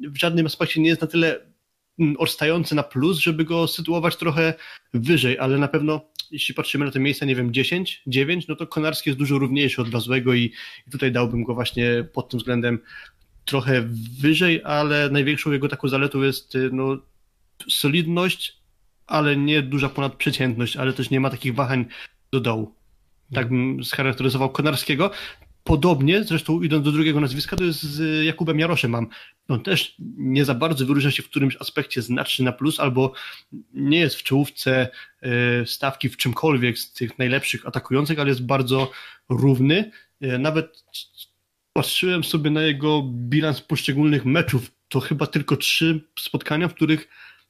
w 0.09 0.18
żadnym 0.18 0.47
aspekcie 0.47 0.80
nie 0.80 0.89
jest 0.89 1.01
na 1.01 1.07
tyle 1.07 1.41
mm, 1.99 2.16
odstający 2.16 2.74
na 2.74 2.82
plus, 2.82 3.18
żeby 3.18 3.45
go 3.45 3.68
sytuować 3.68 4.16
trochę 4.16 4.55
wyżej, 4.95 5.39
ale 5.39 5.59
na 5.59 5.68
pewno 5.68 6.09
jeśli 6.30 6.55
patrzymy 6.55 6.84
na 6.84 6.91
te 6.91 7.01
miejsca, 7.01 7.26
nie 7.26 7.36
wiem, 7.36 7.53
10, 7.53 8.03
9, 8.07 8.49
no 8.49 8.57
to 8.57 8.66
Konarski 8.66 9.11
jest 9.11 9.18
dużo 9.18 9.39
równiejszy 9.39 9.82
od 9.82 9.89
Wazłego 9.89 10.34
i, 10.34 10.53
i 10.86 10.91
tutaj 10.91 11.12
dałbym 11.12 11.45
go 11.45 11.55
właśnie 11.55 12.05
pod 12.12 12.28
tym 12.28 12.39
względem 12.39 12.78
trochę 13.45 13.89
wyżej, 14.20 14.62
ale 14.64 15.11
największą 15.11 15.53
jego 15.53 15.68
taką 15.68 15.89
zaletą 15.89 16.22
jest 16.22 16.55
y, 16.55 16.70
no, 16.72 16.99
solidność, 17.70 18.59
ale 19.06 19.36
nie 19.36 19.62
duża 19.62 19.88
ponadprzeciętność, 19.88 20.76
ale 20.76 20.92
też 20.92 21.11
nie 21.11 21.20
ma 21.20 21.30
takich 21.30 21.54
wahań 21.54 21.86
do 22.32 22.40
dołu. 22.40 22.74
Tak 23.34 23.48
bym 23.48 23.84
scharakteryzował 23.84 24.50
Konarskiego. 24.50 25.11
Podobnie, 25.64 26.24
zresztą 26.24 26.62
idąc 26.62 26.84
do 26.84 26.92
drugiego 26.92 27.20
nazwiska, 27.20 27.56
to 27.56 27.64
jest 27.64 27.82
z 27.82 28.24
Jakubem 28.24 28.59
Jaroszem 28.59 28.90
mam. 28.90 29.06
On 29.48 29.62
też 29.62 29.94
nie 30.16 30.44
za 30.44 30.54
bardzo 30.54 30.86
wyróżnia 30.86 31.11
się 31.11 31.22
w 31.22 31.28
którymś 31.28 31.56
aspekcie 31.61 32.02
znacznie 32.02 32.44
na 32.44 32.52
plus, 32.52 32.80
albo 32.80 33.12
nie 33.74 33.98
jest 33.98 34.16
w 34.16 34.22
czołówce 34.22 34.88
e, 35.22 35.66
stawki 35.66 36.09
w 36.09 36.16
czymkolwiek 36.16 36.78
z 36.78 36.92
tych 36.92 37.18
najlepszych 37.18 37.66
atakujących, 37.66 38.18
ale 38.18 38.28
jest 38.28 38.46
bardzo 38.46 38.90
równy. 39.28 39.90
E, 40.20 40.38
Nawet 40.38 40.84
patrzyłem 41.72 42.24
sobie 42.24 42.50
na 42.50 42.62
jego 42.62 43.02
bilans 43.02 43.61
poszczególnych 43.61 44.24
meczów. 44.24 44.70
To 44.88 45.00
chyba 45.00 45.26
tylko 45.26 45.56
trzy 45.56 46.04
spotkania, 46.18 46.68
w 46.68 46.74
których 46.74 47.09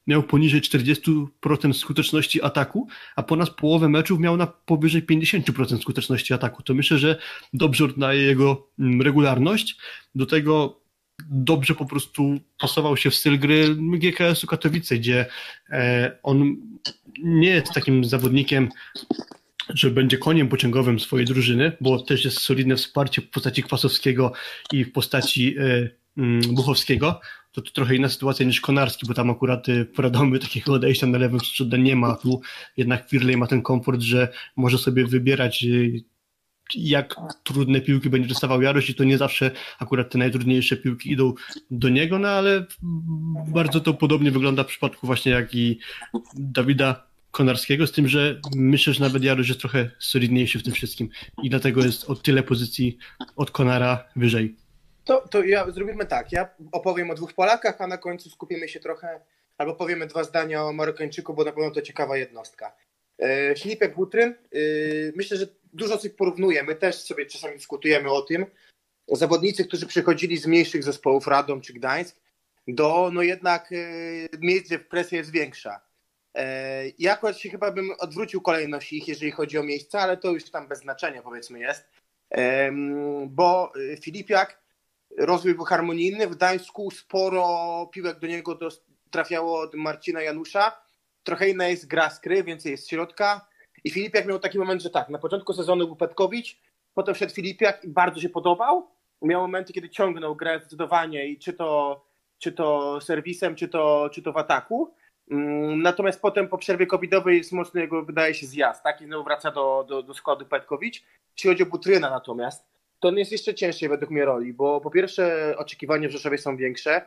miał 0.09 0.23
poniżej 0.23 0.61
40% 0.61 1.73
skuteczności 1.73 2.41
ataku, 2.41 2.87
a 3.15 3.23
ponad 3.23 3.49
połowę 3.49 3.89
meczów 3.89 4.19
miał 4.19 4.37
na 4.37 4.47
powyżej 4.47 5.03
50% 5.03 5.81
skuteczności 5.81 6.33
ataku. 6.33 6.63
To 6.63 6.73
myślę, 6.73 6.97
że 6.97 7.17
dobrze 7.53 7.85
oddaje 7.85 8.21
jego 8.21 8.67
mm, 8.79 9.01
regularność. 9.01 9.77
Do 10.15 10.25
tego 10.25 10.79
dobrze 11.29 11.75
po 11.75 11.85
prostu 11.85 12.39
pasował 12.59 12.97
się 12.97 13.09
w 13.09 13.15
styl 13.15 13.39
gry 13.39 13.75
GKS-u 13.75 14.47
Katowice, 14.47 14.97
gdzie 14.97 15.25
e, 15.69 16.11
on 16.23 16.55
nie 17.23 17.49
jest 17.49 17.73
takim 17.73 18.05
zawodnikiem, 18.05 18.69
że 19.69 19.91
będzie 19.91 20.17
koniem 20.17 20.49
pociągowym 20.49 20.99
swojej 20.99 21.25
drużyny, 21.25 21.71
bo 21.81 21.99
też 21.99 22.25
jest 22.25 22.39
solidne 22.39 22.75
wsparcie 22.75 23.21
w 23.21 23.29
postaci 23.29 23.63
Kwasowskiego 23.63 24.33
i 24.73 24.83
w 24.85 24.91
postaci 24.91 25.55
e, 25.57 25.89
mm, 26.17 26.41
Buchowskiego. 26.41 27.21
To, 27.59 27.65
to 27.65 27.71
trochę 27.71 27.95
inna 27.95 28.09
sytuacja 28.09 28.45
niż 28.45 28.61
Konarski, 28.61 29.07
bo 29.07 29.13
tam 29.13 29.29
akurat 29.29 29.69
e, 29.69 29.85
w 29.85 29.99
Radomiu 29.99 30.39
takiego 30.49 30.73
odejścia 30.73 31.07
na 31.07 31.17
lewym 31.17 31.39
skrzydle 31.39 31.79
nie 31.79 31.95
ma. 31.95 32.15
Tu 32.15 32.41
jednak 32.77 33.09
Firley 33.09 33.37
ma 33.37 33.47
ten 33.47 33.61
komfort, 33.61 34.01
że 34.01 34.29
może 34.55 34.77
sobie 34.77 35.05
wybierać 35.05 35.63
e, 35.63 35.67
jak 36.75 37.15
trudne 37.43 37.81
piłki 37.81 38.09
będzie 38.09 38.29
dostawał 38.29 38.61
Jaroś 38.61 38.89
i 38.89 38.95
to 38.95 39.03
nie 39.03 39.17
zawsze 39.17 39.51
akurat 39.79 40.11
te 40.11 40.17
najtrudniejsze 40.17 40.77
piłki 40.77 41.11
idą 41.11 41.33
do 41.71 41.89
niego, 41.89 42.19
no 42.19 42.27
ale 42.27 42.65
bardzo 43.47 43.79
to 43.79 43.93
podobnie 43.93 44.31
wygląda 44.31 44.63
w 44.63 44.67
przypadku 44.67 45.07
właśnie 45.07 45.31
jak 45.31 45.55
i 45.55 45.79
Dawida 46.35 47.07
Konarskiego, 47.31 47.87
z 47.87 47.91
tym, 47.91 48.07
że 48.07 48.39
myślę, 48.55 48.93
że 48.93 49.03
nawet 49.03 49.23
Jarosz 49.23 49.47
jest 49.47 49.59
trochę 49.59 49.91
solidniejszy 49.99 50.59
w 50.59 50.63
tym 50.63 50.73
wszystkim 50.73 51.09
i 51.43 51.49
dlatego 51.49 51.85
jest 51.85 52.09
o 52.09 52.15
tyle 52.15 52.43
pozycji 52.43 52.97
od 53.35 53.51
Konara 53.51 54.03
wyżej. 54.15 54.55
To, 55.09 55.27
to 55.27 55.43
ja 55.43 55.71
zrobimy 55.71 56.05
tak. 56.05 56.31
Ja 56.31 56.49
opowiem 56.71 57.11
o 57.11 57.15
dwóch 57.15 57.33
Polakach, 57.33 57.81
a 57.81 57.87
na 57.87 57.97
końcu 57.97 58.29
skupimy 58.29 58.69
się 58.69 58.79
trochę, 58.79 59.19
albo 59.57 59.75
powiemy 59.75 60.07
dwa 60.07 60.23
zdania 60.23 60.63
o 60.63 60.73
Marokańczyku, 60.73 61.33
bo 61.33 61.43
na 61.43 61.51
pewno 61.51 61.71
to 61.71 61.81
ciekawa 61.81 62.17
jednostka. 62.17 62.75
E, 63.19 63.55
Filipek 63.55 63.95
Butryn, 63.95 64.29
e, 64.29 64.57
myślę, 65.15 65.37
że 65.37 65.47
dużo 65.73 65.97
tych 65.97 66.15
porównuje. 66.15 66.63
My 66.63 66.75
też 66.75 66.95
sobie 66.95 67.25
czasami 67.25 67.55
dyskutujemy 67.55 68.11
o 68.11 68.21
tym. 68.21 68.45
Zawodnicy, 69.07 69.65
którzy 69.65 69.87
przychodzili 69.87 70.37
z 70.37 70.47
mniejszych 70.47 70.83
zespołów, 70.83 71.27
Radom 71.27 71.61
czy 71.61 71.73
Gdańsk, 71.73 72.21
do 72.67 73.09
no 73.13 73.21
jednak 73.21 73.71
e, 73.71 73.75
miejsc, 74.39 74.65
gdzie 74.65 74.79
presja 74.79 75.17
jest 75.17 75.31
większa. 75.31 75.81
E, 76.35 76.83
Ja 76.99 77.13
akurat 77.13 77.37
się 77.37 77.49
chyba 77.49 77.71
bym 77.71 77.91
odwrócił 77.99 78.41
kolejność 78.41 78.93
ich, 78.93 79.07
jeżeli 79.07 79.31
chodzi 79.31 79.57
o 79.57 79.63
miejsca, 79.63 79.99
ale 79.99 80.17
to 80.17 80.31
już 80.31 80.51
tam 80.51 80.67
bez 80.67 80.79
znaczenia 80.79 81.21
powiedzmy 81.21 81.59
jest. 81.59 81.89
Em, 82.29 83.29
Bo 83.29 83.73
e, 83.93 83.97
Filipiak 83.97 84.68
rozwój 85.19 85.55
był 85.55 85.65
harmonijny. 85.65 86.27
W 86.27 86.35
Gdańsku 86.35 86.91
sporo 86.91 87.47
piłek 87.93 88.19
do 88.19 88.27
niego 88.27 88.55
dos- 88.55 88.83
trafiało 89.11 89.59
od 89.59 89.75
Marcina 89.75 90.21
Janusza. 90.21 90.81
Trochę 91.23 91.49
inna 91.49 91.67
jest 91.67 91.87
gra 91.87 92.09
z 92.09 92.21
więcej 92.45 92.71
jest 92.71 92.89
środka. 92.89 93.47
I 93.83 93.89
Filipiak 93.89 94.25
miał 94.25 94.39
taki 94.39 94.59
moment, 94.59 94.81
że 94.81 94.89
tak, 94.89 95.09
na 95.09 95.17
początku 95.19 95.53
sezonu 95.53 95.87
był 95.87 95.95
Petkowicz, 95.95 96.59
potem 96.93 97.15
wszedł 97.15 97.33
Filipiak 97.33 97.83
i 97.83 97.87
bardzo 97.87 98.21
się 98.21 98.29
podobał. 98.29 98.87
Miał 99.21 99.41
momenty, 99.41 99.73
kiedy 99.73 99.89
ciągnął 99.89 100.35
grę 100.35 100.59
zdecydowanie 100.59 101.27
i 101.27 101.39
czy 101.39 101.53
to, 101.53 102.01
czy 102.37 102.51
to 102.51 102.99
serwisem, 103.01 103.55
czy 103.55 103.67
to, 103.67 104.09
czy 104.13 104.21
to 104.21 104.33
w 104.33 104.37
ataku. 104.37 104.93
Mm, 105.31 105.81
Natomiast 105.81 106.21
potem 106.21 106.47
po 106.47 106.57
przerwie 106.57 106.87
covidowej 106.87 107.37
jest 107.37 107.51
mocno 107.51 107.81
jego, 107.81 108.03
wydaje 108.05 108.33
się, 108.33 108.47
zjazd. 108.47 108.83
Tak? 108.83 109.01
I 109.01 109.05
znowu 109.05 109.23
wraca 109.23 109.51
do, 109.51 109.85
do, 109.89 110.03
do 110.03 110.13
składu 110.13 110.45
Petkowicz. 110.45 111.03
Jeśli 111.35 111.49
chodzi 111.49 111.63
o 111.63 111.65
Butryna 111.65 112.09
natomiast, 112.09 112.65
to 112.99 113.11
jest 113.11 113.31
jeszcze 113.31 113.53
cięższy 113.53 113.89
według 113.89 114.11
mnie 114.11 114.25
roli, 114.25 114.53
bo 114.53 114.81
po 114.81 114.91
pierwsze 114.91 115.55
oczekiwania 115.57 116.07
w 116.07 116.11
Rzeszowie 116.11 116.37
są 116.37 116.57
większe, 116.57 117.01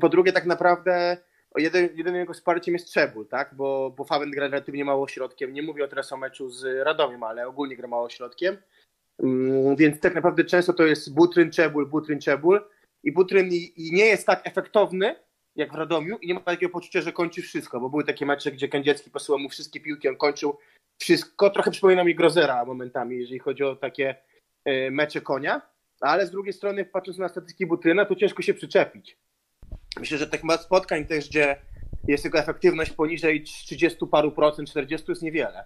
po 0.00 0.08
drugie 0.08 0.32
tak 0.32 0.46
naprawdę 0.46 1.16
jeden, 1.56 1.82
jedynym 1.82 2.20
jego 2.20 2.34
wsparciem 2.34 2.74
jest 2.74 2.86
Trzebul, 2.86 3.26
tak? 3.26 3.54
bo, 3.54 3.94
bo 3.96 4.04
Faben 4.04 4.30
gra 4.30 4.48
relatywnie 4.48 4.84
mało 4.84 5.08
środkiem, 5.08 5.52
nie 5.52 5.62
mówię 5.62 5.88
teraz 5.88 6.12
o 6.12 6.16
meczu 6.16 6.50
z 6.50 6.84
Radomiem, 6.84 7.22
ale 7.22 7.46
ogólnie 7.46 7.76
gra 7.76 7.88
mało 7.88 8.10
środkiem, 8.10 8.56
Mm, 9.22 9.76
więc 9.76 10.00
tak 10.00 10.14
naprawdę 10.14 10.44
często 10.44 10.72
to 10.72 10.86
jest 10.86 11.14
Butryn, 11.14 11.50
Czebul, 11.50 11.86
Butryn, 11.86 12.20
Czebul 12.20 12.60
i 13.02 13.12
Butryn 13.12 13.48
i, 13.52 13.72
i 13.76 13.92
nie 13.92 14.04
jest 14.04 14.26
tak 14.26 14.46
efektowny 14.46 15.16
jak 15.56 15.72
w 15.72 15.74
Radomiu 15.74 16.18
i 16.18 16.28
nie 16.28 16.34
ma 16.34 16.40
takiego 16.40 16.72
poczucia, 16.72 17.00
że 17.00 17.12
kończy 17.12 17.42
wszystko, 17.42 17.80
bo 17.80 17.90
były 17.90 18.04
takie 18.04 18.26
mecze, 18.26 18.52
gdzie 18.52 18.68
Kędziecki 18.68 19.10
posyłał 19.10 19.38
mu 19.38 19.48
wszystkie 19.48 19.80
piłki, 19.80 20.08
on 20.08 20.16
kończył 20.16 20.58
wszystko, 20.98 21.50
trochę 21.50 21.70
przypomina 21.70 22.04
mi 22.04 22.14
Grozera 22.14 22.64
momentami, 22.64 23.18
jeżeli 23.18 23.38
chodzi 23.38 23.64
o 23.64 23.76
takie 23.76 24.14
mecze 24.90 25.20
konia, 25.20 25.60
ale 26.00 26.26
z 26.26 26.30
drugiej 26.30 26.52
strony 26.52 26.84
patrząc 26.84 27.18
na 27.18 27.28
statystyki 27.28 27.66
Butryna, 27.66 28.04
to 28.04 28.14
ciężko 28.14 28.42
się 28.42 28.54
przyczepić. 28.54 29.18
Myślę, 30.00 30.18
że 30.18 30.26
tych 30.26 30.40
spotkań 30.60 31.06
też, 31.06 31.28
gdzie 31.28 31.56
jest 32.08 32.24
jego 32.24 32.38
efektywność 32.38 32.90
poniżej 32.90 33.42
30 33.42 34.06
paru 34.10 34.32
procent, 34.32 34.70
40 34.70 35.10
jest 35.10 35.22
niewiele. 35.22 35.64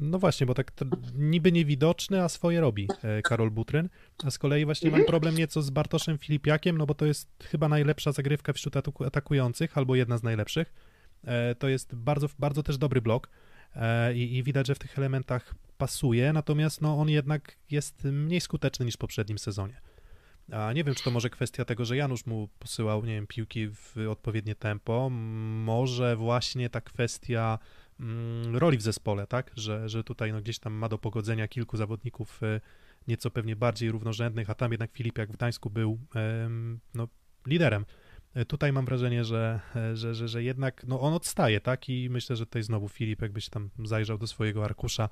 No 0.00 0.18
właśnie, 0.18 0.46
bo 0.46 0.54
tak 0.54 0.72
niby 1.14 1.52
niewidoczny, 1.52 2.22
a 2.22 2.28
swoje 2.28 2.60
robi 2.60 2.88
e, 3.02 3.22
Karol 3.22 3.50
Butryn. 3.50 3.88
A 4.24 4.30
z 4.30 4.38
kolei 4.38 4.64
właśnie 4.64 4.90
mam 4.90 5.04
problem 5.04 5.34
nieco 5.34 5.62
z 5.62 5.70
Bartoszem 5.70 6.18
Filipiakiem, 6.18 6.78
no 6.78 6.86
bo 6.86 6.94
to 6.94 7.06
jest 7.06 7.28
chyba 7.50 7.68
najlepsza 7.68 8.12
zagrywka 8.12 8.52
wśród 8.52 8.74
ataku- 8.74 9.06
atakujących, 9.06 9.78
albo 9.78 9.96
jedna 9.96 10.18
z 10.18 10.22
najlepszych. 10.22 10.72
E, 11.24 11.54
To 11.54 11.68
jest 11.68 11.94
bardzo, 11.94 12.26
bardzo 12.38 12.62
też 12.62 12.78
dobry 12.78 13.00
blok 13.02 13.28
e, 13.76 14.14
i, 14.14 14.36
i 14.36 14.42
widać, 14.42 14.66
że 14.66 14.74
w 14.74 14.78
tych 14.78 14.98
elementach 14.98 15.54
pasuje, 15.78 16.32
natomiast 16.32 16.80
no, 16.82 16.98
on 16.98 17.08
jednak 17.08 17.56
jest 17.70 18.04
mniej 18.04 18.40
skuteczny 18.40 18.86
niż 18.86 18.94
w 18.94 18.98
poprzednim 18.98 19.38
sezonie. 19.38 19.80
A 20.52 20.72
nie 20.72 20.84
wiem, 20.84 20.94
czy 20.94 21.04
to 21.04 21.10
może 21.10 21.30
kwestia 21.30 21.64
tego, 21.64 21.84
że 21.84 21.96
Janusz 21.96 22.26
mu 22.26 22.48
posyłał, 22.58 23.04
nie 23.04 23.14
wiem, 23.14 23.26
piłki 23.26 23.68
w 23.68 23.96
odpowiednie 24.10 24.54
tempo. 24.54 25.10
Może 25.10 26.16
właśnie 26.16 26.70
ta 26.70 26.80
kwestia 26.80 27.58
mm, 28.00 28.56
roli 28.56 28.78
w 28.78 28.82
zespole, 28.82 29.26
tak? 29.26 29.50
Że, 29.56 29.88
że 29.88 30.04
tutaj 30.04 30.32
no, 30.32 30.40
gdzieś 30.40 30.58
tam 30.58 30.72
ma 30.72 30.88
do 30.88 30.98
pogodzenia 30.98 31.48
kilku 31.48 31.76
zawodników 31.76 32.42
y, 32.42 32.60
nieco 33.08 33.30
pewnie 33.30 33.56
bardziej 33.56 33.90
równorzędnych, 33.90 34.50
a 34.50 34.54
tam 34.54 34.72
jednak 34.72 34.92
Filip 34.92 35.18
jak 35.18 35.28
w 35.32 35.36
Gdańsku 35.36 35.70
był 35.70 35.98
no, 36.94 37.08
liderem. 37.46 37.84
Y, 38.36 38.44
tutaj 38.44 38.72
mam 38.72 38.84
wrażenie, 38.84 39.24
że, 39.24 39.60
że, 39.94 40.14
że, 40.14 40.28
że 40.28 40.42
jednak 40.42 40.84
no, 40.86 41.00
on 41.00 41.14
odstaje, 41.14 41.60
tak? 41.60 41.88
I 41.88 42.10
myślę, 42.10 42.36
że 42.36 42.46
tutaj 42.46 42.62
znowu 42.62 42.88
Filip, 42.88 43.22
jakbyś 43.22 43.48
tam 43.48 43.70
zajrzał 43.84 44.18
do 44.18 44.26
swojego 44.26 44.64
arkusza 44.64 45.08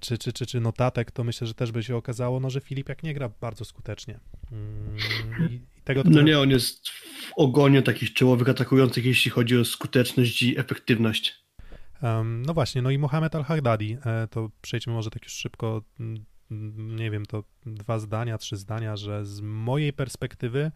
czy, 0.00 0.18
czy, 0.18 0.32
czy, 0.32 0.46
czy 0.46 0.60
notatek, 0.60 1.10
to 1.10 1.24
myślę, 1.24 1.46
że 1.46 1.54
też 1.54 1.72
by 1.72 1.82
się 1.82 1.96
okazało, 1.96 2.40
no, 2.40 2.50
że 2.50 2.60
Filip 2.60 2.88
jak 2.88 3.02
nie 3.02 3.14
gra 3.14 3.28
bardzo 3.40 3.64
skutecznie. 3.64 4.20
Mm, 4.52 4.96
I, 5.50 5.60
tego 5.84 6.02
no 6.04 6.22
nie, 6.22 6.40
on 6.40 6.50
jest 6.50 6.88
w 6.88 7.32
ogonie 7.36 7.82
takich 7.82 8.12
czołowych 8.12 8.48
atakujących, 8.48 9.04
jeśli 9.04 9.30
chodzi 9.30 9.58
o 9.58 9.64
skuteczność 9.64 10.42
i 10.42 10.58
efektywność. 10.58 11.46
Um, 12.02 12.42
no 12.46 12.54
właśnie, 12.54 12.82
no 12.82 12.90
i 12.90 12.98
Mohamed 12.98 13.34
Al-Hagdadi, 13.34 13.98
e, 14.06 14.28
to 14.30 14.50
przejdźmy 14.62 14.92
może 14.92 15.10
tak 15.10 15.24
już 15.24 15.32
szybko, 15.32 15.82
nie 16.76 17.10
wiem, 17.10 17.26
to 17.26 17.44
dwa 17.66 17.98
zdania, 17.98 18.38
trzy 18.38 18.56
zdania, 18.56 18.96
że 18.96 19.26
z 19.26 19.40
mojej 19.40 19.92
perspektywy 19.92 20.72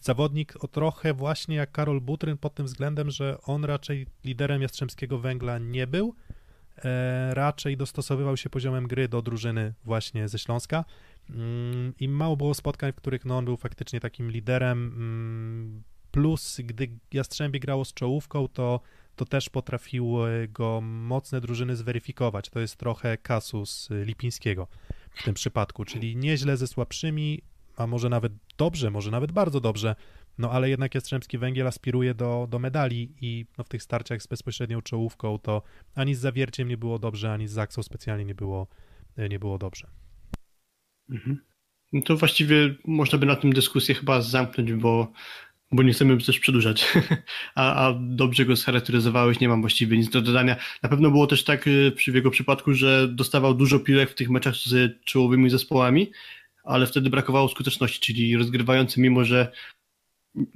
zawodnik 0.00 0.64
o 0.64 0.68
trochę 0.68 1.14
właśnie 1.14 1.56
jak 1.56 1.72
Karol 1.72 2.00
Butryn 2.00 2.38
pod 2.38 2.54
tym 2.54 2.66
względem, 2.66 3.10
że 3.10 3.38
on 3.42 3.64
raczej 3.64 4.06
liderem 4.24 4.62
Jastrzębskiego 4.62 5.18
Węgla 5.18 5.58
nie 5.58 5.86
był, 5.86 6.14
raczej 7.30 7.76
dostosowywał 7.76 8.36
się 8.36 8.50
poziomem 8.50 8.86
gry 8.86 9.08
do 9.08 9.22
drużyny 9.22 9.74
właśnie 9.84 10.28
ze 10.28 10.38
Śląska. 10.38 10.84
Mm, 11.30 11.92
i 12.00 12.08
mało 12.08 12.36
było 12.36 12.54
spotkań, 12.54 12.92
w 12.92 12.96
których 12.96 13.24
no, 13.24 13.38
on 13.38 13.44
był 13.44 13.56
faktycznie 13.56 14.00
takim 14.00 14.30
liderem, 14.30 14.78
mm, 14.78 15.82
plus 16.10 16.60
gdy 16.64 16.88
Jastrzębie 17.12 17.60
grało 17.60 17.84
z 17.84 17.94
czołówką, 17.94 18.48
to 18.48 18.80
to 19.16 19.24
też 19.24 19.50
potrafiły 19.50 20.48
go 20.48 20.80
mocne 20.82 21.40
drużyny 21.40 21.76
zweryfikować. 21.76 22.50
To 22.50 22.60
jest 22.60 22.76
trochę 22.76 23.16
kasus 23.16 23.88
Lipińskiego 23.90 24.66
w 25.10 25.22
tym 25.22 25.34
przypadku, 25.34 25.84
czyli 25.84 26.16
nieźle 26.16 26.56
ze 26.56 26.66
słabszymi, 26.66 27.42
a 27.76 27.86
może 27.86 28.08
nawet 28.08 28.32
dobrze, 28.56 28.90
może 28.90 29.10
nawet 29.10 29.32
bardzo 29.32 29.60
dobrze, 29.60 29.96
no 30.38 30.50
ale 30.50 30.70
jednak 30.70 30.94
Jastrzębski 30.94 31.38
Węgiel 31.38 31.66
aspiruje 31.66 32.14
do, 32.14 32.46
do 32.50 32.58
medali 32.58 33.12
i 33.20 33.46
no, 33.58 33.64
w 33.64 33.68
tych 33.68 33.82
starciach 33.82 34.22
z 34.22 34.26
bezpośrednią 34.26 34.82
czołówką 34.82 35.38
to 35.38 35.62
ani 35.94 36.14
z 36.14 36.20
Zawierciem 36.20 36.68
nie 36.68 36.76
było 36.76 36.98
dobrze, 36.98 37.32
ani 37.32 37.48
z 37.48 37.52
Zaksą 37.52 37.82
specjalnie 37.82 38.24
nie 38.24 38.34
było, 38.34 38.66
nie 39.30 39.38
było 39.38 39.58
dobrze. 39.58 39.86
Mhm. 41.10 41.38
No 41.92 42.02
to 42.02 42.16
właściwie 42.16 42.74
można 42.84 43.18
by 43.18 43.26
na 43.26 43.36
tym 43.36 43.52
dyskusję 43.52 43.94
chyba 43.94 44.20
zamknąć, 44.20 44.72
bo 44.72 45.12
bo 45.72 45.82
nie 45.82 45.92
chcemy 45.92 46.18
też 46.18 46.40
przedłużać, 46.40 46.86
a, 47.54 47.86
a 47.88 47.94
dobrze 48.00 48.44
go 48.44 48.56
scharakteryzowałeś, 48.56 49.40
nie 49.40 49.48
mam 49.48 49.60
właściwie 49.60 49.96
nic 49.96 50.10
do 50.10 50.22
dodania. 50.22 50.56
Na 50.82 50.88
pewno 50.88 51.10
było 51.10 51.26
też 51.26 51.44
tak 51.44 51.66
y, 51.66 51.92
przy 51.96 52.10
jego 52.10 52.30
przypadku, 52.30 52.74
że 52.74 53.08
dostawał 53.08 53.54
dużo 53.54 53.78
piłek 53.78 54.10
w 54.10 54.14
tych 54.14 54.30
meczach 54.30 54.54
z 54.56 55.04
czołowymi 55.04 55.50
zespołami, 55.50 56.10
ale 56.64 56.86
wtedy 56.86 57.10
brakowało 57.10 57.48
skuteczności, 57.48 58.00
czyli 58.00 58.36
rozgrywający, 58.36 59.00
mimo 59.00 59.24
że 59.24 59.52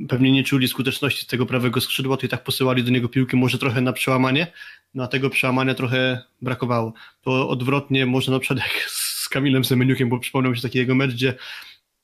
pewnie 0.08 0.32
nie 0.32 0.44
czuli 0.44 0.68
skuteczności 0.68 1.26
tego 1.26 1.46
prawego 1.46 1.80
skrzydła, 1.80 2.16
to 2.16 2.26
i 2.26 2.28
tak 2.28 2.44
posyłali 2.44 2.84
do 2.84 2.90
niego 2.90 3.08
piłki 3.08 3.36
może 3.36 3.58
trochę 3.58 3.80
na 3.80 3.92
przełamanie, 3.92 4.46
no 4.94 5.04
a 5.04 5.06
tego 5.06 5.30
przełamania 5.30 5.74
trochę 5.74 6.22
brakowało. 6.42 6.92
To 7.22 7.48
odwrotnie 7.48 8.06
można 8.06 8.32
na 8.32 8.40
przykład 8.40 8.58
jak 8.58 8.84
z 8.88 9.28
Kamilem 9.28 9.64
Semeniukiem, 9.64 10.08
bo 10.08 10.18
przypomniał 10.18 10.54
się 10.54 10.62
taki 10.62 10.78
jego 10.78 10.94
mecz, 10.94 11.10
gdzie 11.10 11.34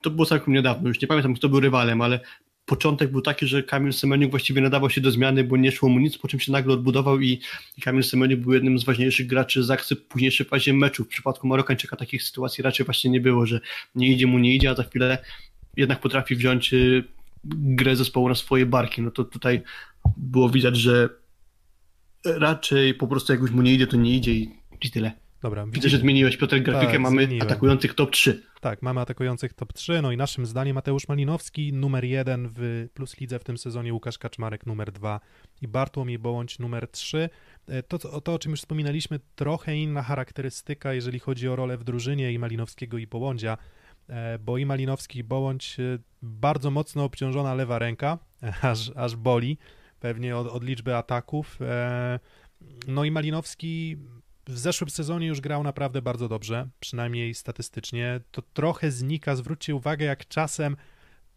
to 0.02 0.10
było 0.10 0.26
całkiem 0.26 0.54
niedawno, 0.54 0.88
już 0.88 1.00
nie 1.00 1.08
pamiętam 1.08 1.34
kto 1.34 1.48
był 1.48 1.60
rywalem, 1.60 2.00
ale 2.00 2.20
początek 2.66 3.10
był 3.10 3.20
taki, 3.20 3.46
że 3.46 3.62
Kamil 3.62 3.92
Semeniuk 3.92 4.30
właściwie 4.30 4.60
nadawał 4.60 4.90
się 4.90 5.00
do 5.00 5.10
zmiany, 5.10 5.44
bo 5.44 5.56
nie 5.56 5.72
szło 5.72 5.88
mu 5.88 5.98
nic, 5.98 6.18
po 6.18 6.28
czym 6.28 6.40
się 6.40 6.52
nagle 6.52 6.74
odbudował 6.74 7.20
i, 7.20 7.40
i 7.78 7.80
Kamil 7.82 8.02
Semeniuk 8.02 8.40
był 8.40 8.52
jednym 8.52 8.78
z 8.78 8.84
ważniejszych 8.84 9.26
graczy 9.26 9.64
z 9.64 9.70
akcji 9.70 9.96
w 9.96 10.02
późniejszej 10.02 10.46
fazie 10.46 10.72
meczu. 10.72 11.04
W 11.04 11.08
przypadku 11.08 11.46
Marokańczyka 11.46 11.96
takich 11.96 12.22
sytuacji 12.22 12.62
raczej 12.62 12.86
właśnie 12.86 13.10
nie 13.10 13.20
było, 13.20 13.46
że 13.46 13.60
nie 13.94 14.08
idzie 14.08 14.26
mu, 14.26 14.38
nie 14.38 14.54
idzie, 14.54 14.70
a 14.70 14.74
za 14.74 14.82
chwilę 14.82 15.18
jednak 15.76 16.00
potrafi 16.00 16.36
wziąć 16.36 16.74
y, 16.74 17.04
grę 17.54 17.96
zespołu 17.96 18.28
na 18.28 18.34
swoje 18.34 18.66
barki. 18.66 19.02
No 19.02 19.10
to 19.10 19.24
tutaj 19.24 19.62
było 20.16 20.50
widać, 20.50 20.76
że 20.76 21.08
raczej 22.24 22.94
po 22.94 23.06
prostu 23.08 23.32
jak 23.32 23.42
już 23.42 23.50
mu 23.50 23.62
nie 23.62 23.74
idzie, 23.74 23.86
to 23.86 23.96
nie 23.96 24.16
idzie 24.16 24.32
i, 24.32 24.50
i 24.80 24.90
tyle. 24.90 25.12
Dobra, 25.42 25.66
Widzę, 25.66 25.88
że 25.88 25.98
zmieniłeś 25.98 26.36
Piotr 26.36 26.60
grafikę, 26.60 26.92
tak, 26.92 27.00
mamy 27.00 27.16
zmieniłem. 27.16 27.46
atakujących 27.46 27.94
top 27.94 28.10
3. 28.10 28.42
Tak, 28.60 28.82
mamy 28.82 29.00
atakujących 29.00 29.52
top 29.52 29.72
3, 29.72 30.02
no 30.02 30.12
i 30.12 30.16
naszym 30.16 30.46
zdaniem 30.46 30.74
Mateusz 30.74 31.08
Malinowski 31.08 31.72
numer 31.72 32.04
1 32.04 32.48
w 32.56 32.88
Plus 32.94 33.20
Lidze 33.20 33.38
w 33.38 33.44
tym 33.44 33.58
sezonie, 33.58 33.94
Łukasz 33.94 34.18
Kaczmarek 34.18 34.66
numer 34.66 34.92
2 34.92 35.20
i 35.62 35.68
Bartłomiej 35.68 36.18
Bołądź 36.18 36.58
numer 36.58 36.88
3. 36.88 37.28
E, 37.68 37.82
to, 37.82 37.98
to, 37.98 38.34
o 38.34 38.38
czym 38.38 38.50
już 38.50 38.60
wspominaliśmy, 38.60 39.20
trochę 39.34 39.76
inna 39.76 40.02
charakterystyka, 40.02 40.94
jeżeli 40.94 41.18
chodzi 41.18 41.48
o 41.48 41.56
rolę 41.56 41.78
w 41.78 41.84
drużynie 41.84 42.32
i 42.32 42.38
Malinowskiego 42.38 42.98
i 42.98 43.06
Połądzia, 43.06 43.52
e, 43.52 43.56
bo 44.40 44.58
i 44.58 44.66
Malinowski 44.66 45.18
i 45.18 45.24
Bołądź 45.24 45.80
e, 45.80 45.98
bardzo 46.22 46.70
mocno 46.70 47.04
obciążona 47.04 47.54
lewa 47.54 47.78
ręka, 47.78 48.18
aż, 48.62 48.90
aż 48.96 49.16
boli, 49.16 49.58
pewnie 50.00 50.36
od, 50.36 50.46
od 50.46 50.64
liczby 50.64 50.96
ataków. 50.96 51.58
No 52.88 53.04
i 53.04 53.10
Malinowski 53.10 53.96
w 54.46 54.58
zeszłym 54.58 54.90
sezonie 54.90 55.26
już 55.26 55.40
grał 55.40 55.62
naprawdę 55.62 56.02
bardzo 56.02 56.28
dobrze, 56.28 56.68
przynajmniej 56.80 57.34
statystycznie. 57.34 58.20
To 58.30 58.42
trochę 58.42 58.90
znika. 58.90 59.36
Zwróćcie 59.36 59.74
uwagę, 59.74 60.04
jak 60.04 60.28
czasem 60.28 60.76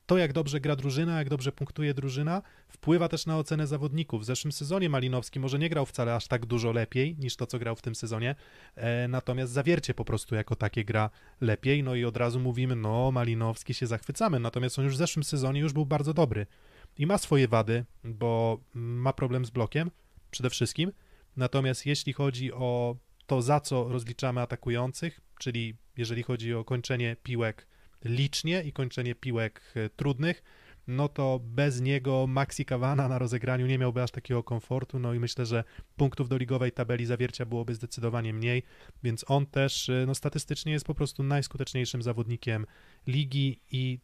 to, 0.09 0.17
jak 0.17 0.33
dobrze 0.33 0.59
gra 0.59 0.75
drużyna, 0.75 1.17
jak 1.17 1.29
dobrze 1.29 1.51
punktuje 1.51 1.93
drużyna, 1.93 2.41
wpływa 2.67 3.07
też 3.09 3.25
na 3.25 3.37
ocenę 3.37 3.67
zawodników. 3.67 4.21
W 4.21 4.25
zeszłym 4.25 4.51
sezonie 4.51 4.89
Malinowski 4.89 5.39
może 5.39 5.59
nie 5.59 5.69
grał 5.69 5.85
wcale 5.85 6.15
aż 6.15 6.27
tak 6.27 6.45
dużo 6.45 6.71
lepiej 6.71 7.15
niż 7.19 7.35
to, 7.35 7.47
co 7.47 7.59
grał 7.59 7.75
w 7.75 7.81
tym 7.81 7.95
sezonie, 7.95 8.35
e, 8.75 9.07
natomiast 9.07 9.53
zawiercie 9.53 9.93
po 9.93 10.05
prostu 10.05 10.35
jako 10.35 10.55
takie 10.55 10.85
gra 10.85 11.09
lepiej, 11.41 11.83
no 11.83 11.95
i 11.95 12.05
od 12.05 12.17
razu 12.17 12.39
mówimy, 12.39 12.75
no 12.75 13.11
Malinowski 13.11 13.73
się 13.73 13.87
zachwycamy, 13.87 14.39
natomiast 14.39 14.79
on 14.79 14.85
już 14.85 14.93
w 14.93 14.97
zeszłym 14.97 15.23
sezonie 15.23 15.59
już 15.59 15.73
był 15.73 15.85
bardzo 15.85 16.13
dobry 16.13 16.45
i 16.97 17.05
ma 17.05 17.17
swoje 17.17 17.47
wady, 17.47 17.85
bo 18.03 18.59
ma 18.73 19.13
problem 19.13 19.45
z 19.45 19.49
blokiem 19.49 19.91
przede 20.31 20.49
wszystkim, 20.49 20.91
Natomiast 21.37 21.85
jeśli 21.85 22.13
chodzi 22.13 22.53
o 22.53 22.95
to, 23.27 23.41
za 23.41 23.59
co 23.59 23.89
rozliczamy 23.89 24.41
atakujących, 24.41 25.21
czyli 25.39 25.75
jeżeli 25.97 26.23
chodzi 26.23 26.53
o 26.53 26.63
kończenie 26.63 27.15
piłek 27.23 27.67
licznie 28.05 28.63
i 28.63 28.73
kończenie 28.73 29.15
piłek 29.15 29.61
e, 29.75 29.89
trudnych, 29.89 30.43
no 30.87 31.09
to 31.09 31.39
bez 31.43 31.81
niego 31.81 32.27
Maxi 32.27 32.65
Kawana 32.65 33.07
na 33.07 33.19
rozegraniu 33.19 33.67
nie 33.67 33.77
miałby 33.77 34.03
aż 34.03 34.11
takiego 34.11 34.43
komfortu, 34.43 34.99
no 34.99 35.13
i 35.13 35.19
myślę, 35.19 35.45
że 35.45 35.63
punktów 35.95 36.29
do 36.29 36.37
ligowej 36.37 36.71
tabeli 36.71 37.05
zawiercia 37.05 37.45
byłoby 37.45 37.75
zdecydowanie 37.75 38.33
mniej, 38.33 38.63
więc 39.03 39.25
on 39.27 39.45
też 39.45 39.89
e, 39.89 40.03
no, 40.07 40.15
statystycznie 40.15 40.71
jest 40.71 40.85
po 40.85 40.95
prostu 40.95 41.23
najskuteczniejszym 41.23 42.01
zawodnikiem 42.01 42.65
ligi 43.07 43.59
i 43.71 43.99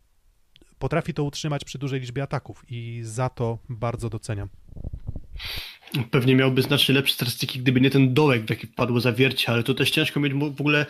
potrafi 0.79 1.13
to 1.13 1.23
utrzymać 1.23 1.65
przy 1.65 1.77
dużej 1.77 1.99
liczbie 1.99 2.23
ataków 2.23 2.63
i 2.69 2.99
za 3.03 3.29
to 3.29 3.59
bardzo 3.69 4.09
doceniam. 4.09 4.49
Pewnie 6.11 6.35
miałby 6.35 6.61
znacznie 6.61 6.95
lepsze 6.95 7.13
statystyki, 7.13 7.59
gdyby 7.59 7.81
nie 7.81 7.89
ten 7.89 8.13
dołek, 8.13 8.45
w 8.45 8.49
jaki 8.49 8.67
padło 8.67 8.99
zawiercie, 8.99 9.51
ale 9.51 9.63
to 9.63 9.73
też 9.73 9.91
ciężko 9.91 10.19
mieć 10.19 10.33
w 10.33 10.61
ogóle 10.61 10.85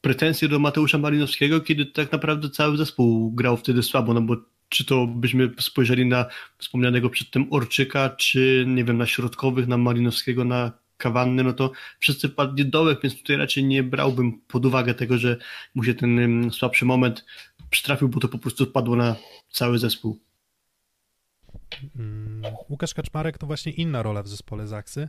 pretensje 0.00 0.48
do 0.48 0.58
Mateusza 0.58 0.98
Malinowskiego, 0.98 1.60
kiedy 1.60 1.86
tak 1.86 2.12
naprawdę 2.12 2.50
cały 2.50 2.76
zespół 2.76 3.32
grał 3.32 3.56
wtedy 3.56 3.82
słabo, 3.82 4.14
no 4.14 4.20
bo 4.20 4.36
czy 4.68 4.84
to 4.84 5.06
byśmy 5.06 5.50
spojrzeli 5.60 6.06
na 6.06 6.26
wspomnianego 6.58 7.10
przedtem 7.10 7.46
Orczyka, 7.50 8.10
czy 8.10 8.64
nie 8.68 8.84
wiem, 8.84 8.98
na 8.98 9.06
środkowych, 9.06 9.68
na 9.68 9.76
Malinowskiego, 9.76 10.44
na 10.44 10.72
Kawanny, 10.96 11.44
no 11.44 11.52
to 11.52 11.70
wszyscy 11.98 12.28
padli 12.28 12.66
dołek, 12.66 12.98
więc 13.02 13.16
tutaj 13.16 13.36
raczej 13.36 13.64
nie 13.64 13.82
brałbym 13.82 14.40
pod 14.48 14.66
uwagę 14.66 14.94
tego, 14.94 15.18
że 15.18 15.36
mu 15.74 15.84
się 15.84 15.94
ten 15.94 16.50
słabszy 16.52 16.84
moment 16.84 17.24
przytrafił, 17.70 18.08
bo 18.08 18.20
to 18.20 18.28
po 18.28 18.38
prostu 18.38 18.66
padło 18.66 18.96
na 18.96 19.16
cały 19.50 19.78
zespół. 19.78 20.18
Mm, 21.96 22.42
Łukasz 22.68 22.94
Kaczmarek 22.94 23.38
to 23.38 23.46
właśnie 23.46 23.72
inna 23.72 24.02
rola 24.02 24.22
w 24.22 24.28
zespole 24.28 24.66
Zaksy. 24.66 25.08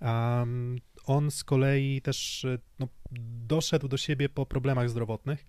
Um, 0.00 0.80
on 1.04 1.30
z 1.30 1.44
kolei 1.44 2.00
też 2.02 2.46
no, 2.78 2.88
doszedł 3.46 3.88
do 3.88 3.96
siebie 3.96 4.28
po 4.28 4.46
problemach 4.46 4.90
zdrowotnych 4.90 5.44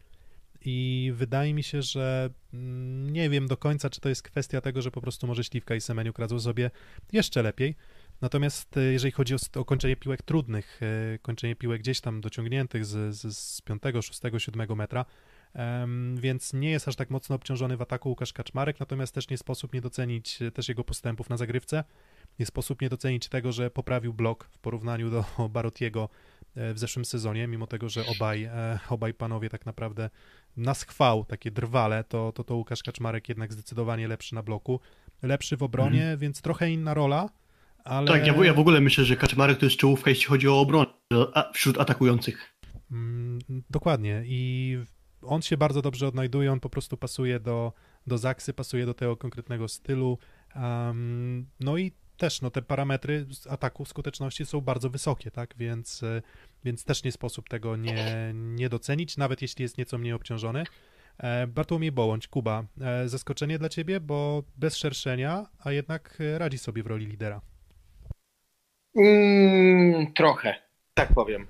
i 0.65 1.11
wydaje 1.15 1.53
mi 1.53 1.63
się, 1.63 1.81
że 1.81 2.29
mm, 2.53 3.09
nie 3.09 3.29
wiem 3.29 3.47
do 3.47 3.57
końca, 3.57 3.89
czy 3.89 4.01
to 4.01 4.09
jest 4.09 4.21
kwestia 4.21 4.61
tego, 4.61 4.81
że 4.81 4.91
po 4.91 5.01
prostu 5.01 5.27
może 5.27 5.43
Śliwka 5.43 5.75
i 5.75 5.81
Semeniuk 5.81 6.19
radzą 6.19 6.39
sobie 6.39 6.71
jeszcze 7.11 7.41
lepiej. 7.41 7.75
Natomiast 8.21 8.77
e, 8.77 8.81
jeżeli 8.81 9.11
chodzi 9.11 9.35
o, 9.35 9.37
o 9.55 9.65
kończenie 9.65 9.95
piłek 9.95 10.21
trudnych, 10.21 10.79
e, 11.13 11.19
kończenie 11.19 11.55
piłek 11.55 11.81
gdzieś 11.81 12.01
tam 12.01 12.21
dociągniętych 12.21 12.85
z, 12.85 13.15
z, 13.15 13.37
z 13.37 13.61
5, 13.61 13.81
6, 14.01 14.21
7 14.37 14.77
metra, 14.77 15.05
więc 16.15 16.53
nie 16.53 16.71
jest 16.71 16.87
aż 16.87 16.95
tak 16.95 17.09
mocno 17.09 17.35
obciążony 17.35 17.77
w 17.77 17.81
ataku 17.81 18.09
Łukasz 18.09 18.33
Kaczmarek, 18.33 18.79
natomiast 18.79 19.15
też 19.15 19.29
nie 19.29 19.37
sposób 19.37 19.73
nie 19.73 19.81
docenić 19.81 20.41
e, 20.41 20.51
też 20.51 20.69
jego 20.69 20.83
postępów 20.83 21.29
na 21.29 21.37
zagrywce, 21.37 21.83
nie 22.39 22.45
sposób 22.45 22.81
nie 22.81 22.89
docenić 22.89 23.29
tego, 23.29 23.51
że 23.51 23.71
poprawił 23.71 24.13
blok 24.13 24.49
w 24.51 24.57
porównaniu 24.57 25.09
do 25.09 25.25
Barotiego 25.49 26.09
e, 26.55 26.73
w 26.73 26.79
zeszłym 26.79 27.05
sezonie, 27.05 27.47
mimo 27.47 27.67
tego, 27.67 27.89
że 27.89 28.05
obaj, 28.05 28.43
e, 28.43 28.79
obaj 28.89 29.13
panowie 29.13 29.49
tak 29.49 29.65
naprawdę 29.65 30.09
na 30.57 30.73
schwał, 30.73 31.25
takie 31.25 31.51
drwale, 31.51 32.03
to, 32.03 32.31
to, 32.31 32.43
to 32.43 32.55
Łukasz 32.55 32.83
Kaczmarek 32.83 33.29
jednak 33.29 33.53
zdecydowanie 33.53 34.07
lepszy 34.07 34.35
na 34.35 34.43
bloku, 34.43 34.79
lepszy 35.21 35.57
w 35.57 35.63
obronie, 35.63 36.01
mhm. 36.01 36.19
więc 36.19 36.41
trochę 36.41 36.71
inna 36.71 36.93
rola, 36.93 37.29
Ale... 37.83 38.07
Tak, 38.07 38.27
ja, 38.27 38.33
w- 38.33 38.45
ja 38.45 38.53
w 38.53 38.59
ogóle 38.59 38.81
myślę, 38.81 39.05
że 39.05 39.15
Kaczmarek 39.15 39.57
to 39.57 39.65
jest 39.65 39.77
czołówka, 39.77 40.09
jeśli 40.09 40.25
chodzi 40.25 40.47
o 40.47 40.59
obronę 40.59 40.91
wśród 41.53 41.77
atakujących. 41.77 42.53
Mm, 42.91 43.39
Dokładnie 43.69 44.23
i 44.25 44.77
on 45.21 45.41
się 45.41 45.57
bardzo 45.57 45.81
dobrze 45.81 46.07
odnajduje, 46.07 46.51
on 46.51 46.59
po 46.59 46.69
prostu 46.69 46.97
pasuje 46.97 47.39
do, 47.39 47.73
do 48.07 48.17
Zaksy, 48.17 48.53
pasuje 48.53 48.85
do 48.85 48.93
tego 48.93 49.17
konkretnego 49.17 49.67
stylu. 49.67 50.17
Um, 50.55 51.45
no 51.59 51.77
i 51.77 51.91
też 52.21 52.41
no, 52.41 52.51
te 52.51 52.61
parametry 52.61 53.25
ataku 53.49 53.85
skuteczności 53.85 54.45
są 54.45 54.61
bardzo 54.61 54.89
wysokie, 54.89 55.31
tak? 55.31 55.53
Więc, 55.57 56.03
e, 56.03 56.21
więc 56.63 56.85
też 56.85 57.03
nie 57.03 57.11
sposób 57.11 57.49
tego 57.49 57.75
nie, 57.75 58.31
nie 58.33 58.69
docenić, 58.69 59.17
nawet 59.17 59.41
jeśli 59.41 59.63
jest 59.63 59.77
nieco 59.77 59.97
mniej 59.97 60.13
obciążony. 60.13 60.63
E, 61.17 61.47
Bartłomiej 61.47 61.91
Bołądź, 61.91 62.27
Kuba, 62.27 62.63
e, 62.81 63.09
zaskoczenie 63.09 63.59
dla 63.59 63.69
ciebie, 63.69 63.99
bo 63.99 64.43
bez 64.57 64.75
szerszenia, 64.77 65.45
a 65.59 65.71
jednak 65.71 66.17
radzi 66.37 66.57
sobie 66.57 66.83
w 66.83 66.87
roli 66.87 67.05
lidera. 67.05 67.41
Mm, 68.95 70.13
trochę, 70.13 70.55
tak 70.93 71.13
powiem. 71.13 71.47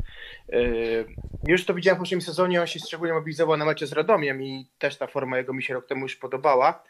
Yy, 0.51 1.05
już 1.47 1.65
to 1.65 1.73
widziałem 1.73 1.97
w 1.97 1.99
poprzednim 1.99 2.21
sezonie, 2.21 2.61
on 2.61 2.67
się 2.67 2.79
szczególnie 2.79 3.13
mobilizował 3.13 3.57
na 3.57 3.65
mecze 3.65 3.87
z 3.87 3.93
Radomiem 3.93 4.43
i 4.43 4.71
też 4.77 4.97
ta 4.97 5.07
forma 5.07 5.37
jego 5.37 5.53
mi 5.53 5.63
się 5.63 5.73
rok 5.73 5.87
temu 5.87 6.01
już 6.01 6.15
podobała, 6.15 6.83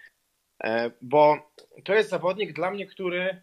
e, 0.64 0.92
bo 1.02 1.52
to 1.84 1.94
jest 1.94 2.10
zawodnik 2.10 2.54
dla 2.54 2.72
mnie, 2.72 2.86
który 2.86 3.42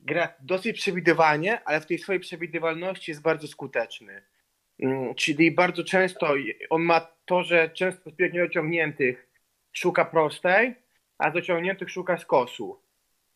gra 0.00 0.34
dosyć 0.40 0.76
przewidywalnie, 0.76 1.64
ale 1.64 1.80
w 1.80 1.86
tej 1.86 1.98
swojej 1.98 2.20
przewidywalności 2.20 3.10
jest 3.10 3.22
bardzo 3.22 3.48
skuteczny. 3.48 4.22
Mm, 4.82 5.14
Czyli 5.14 5.50
bardzo 5.50 5.84
często 5.84 6.34
on 6.70 6.82
ma 6.82 7.00
to, 7.24 7.42
że 7.42 7.70
często 7.70 8.10
z 8.10 8.14
piłek 8.14 8.32
niedociągniętych 8.32 9.28
szuka 9.72 10.04
prostej, 10.04 10.74
a 11.18 11.30
z 11.30 11.34
dociągniętych 11.34 11.90
szuka 11.90 12.18
skosu. 12.18 12.82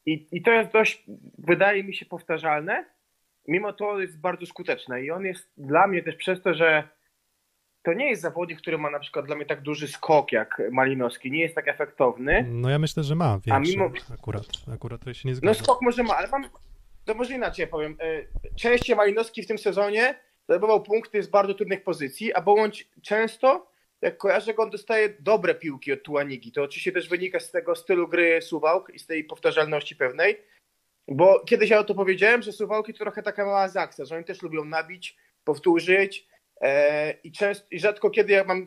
I, 0.07 0.27
I 0.33 0.43
to 0.43 0.51
jest 0.51 0.71
dość, 0.71 1.05
wydaje 1.39 1.85
mi 1.85 1.95
się, 1.95 2.07
powtarzalne. 2.07 2.85
Mimo 3.49 3.73
to 3.73 4.01
jest 4.01 4.21
bardzo 4.21 4.47
skuteczne. 4.47 5.03
I 5.03 5.11
on 5.11 5.25
jest 5.25 5.49
dla 5.57 5.87
mnie 5.87 6.03
też 6.03 6.17
przez 6.17 6.43
to, 6.43 6.55
że 6.55 6.89
to 7.83 7.93
nie 7.93 8.11
jest 8.11 8.23
zawodnik, 8.23 8.59
który 8.59 8.79
ma 8.79 8.91
na 8.91 8.99
przykład 9.01 9.27
dla 9.27 9.37
mnie 9.37 9.47
tak 9.47 9.61
duży 9.63 9.89
skok 9.89 10.33
jak 10.33 10.63
Malinowski, 10.73 11.31
nie 11.31 11.41
jest 11.41 11.55
tak 11.55 11.69
efektowny. 11.69 12.47
No 12.49 12.71
ja 12.71 12.79
myślę, 12.79 13.03
że 13.03 13.15
ma 13.15 13.39
większy 13.47 13.73
mimo- 13.73 14.15
akurat, 14.15 14.45
akurat 14.75 15.05
to 15.05 15.15
się 15.15 15.29
nie 15.29 15.33
No 15.33 15.37
zgadza. 15.37 15.65
skok 15.65 15.83
może 15.83 16.03
ma, 16.03 16.17
ale 16.17 16.29
mam, 16.29 16.45
to 17.05 17.15
może 17.15 17.35
inaczej 17.35 17.67
powiem. 17.67 17.97
E, 18.01 18.23
Częściej 18.57 18.97
Malinowski 18.97 19.43
w 19.43 19.47
tym 19.47 19.59
sezonie 19.59 20.15
zdobywał 20.49 20.83
punkty 20.83 21.23
z 21.23 21.27
bardzo 21.27 21.55
trudnych 21.55 21.83
pozycji, 21.85 22.35
a 22.35 22.41
Bołądź 22.41 22.89
często, 23.03 23.71
jak 24.03 24.17
kojarzę 24.19 24.55
go, 24.55 24.63
on 24.63 24.71
dostaje 24.71 25.09
dobre 25.21 25.55
piłki 25.55 25.93
od 25.93 26.03
Tuanigi. 26.03 26.53
To 26.53 26.63
oczywiście 26.63 26.93
też 26.93 27.09
wynika 27.09 27.41
z 27.41 27.51
tego 27.51 27.75
stylu 27.77 28.09
gry 28.09 28.43
Suwałk 28.43 28.91
i 28.95 28.99
z 28.99 29.07
tej 29.07 29.25
powtarzalności 29.25 29.97
pewnej. 29.97 30.39
Bo 31.09 31.45
kiedyś 31.45 31.71
ja 31.71 31.79
o 31.79 31.85
to 31.85 31.95
powiedziałem, 31.95 32.43
że 32.43 32.53
Suwałki 32.53 32.93
to 32.93 32.99
trochę 32.99 33.23
taka 33.23 33.45
mała 33.45 33.69
zaksa, 33.69 34.05
że 34.05 34.17
oni 34.17 34.25
też 34.25 34.43
lubią 34.43 34.65
nabić, 34.65 35.17
powtórzyć 35.45 36.27
e, 36.61 37.13
i, 37.13 37.33
często, 37.33 37.67
i 37.71 37.81
rzadko 37.81 38.11
kiedy 38.11 38.33
ja 38.33 38.45
mam 38.45 38.67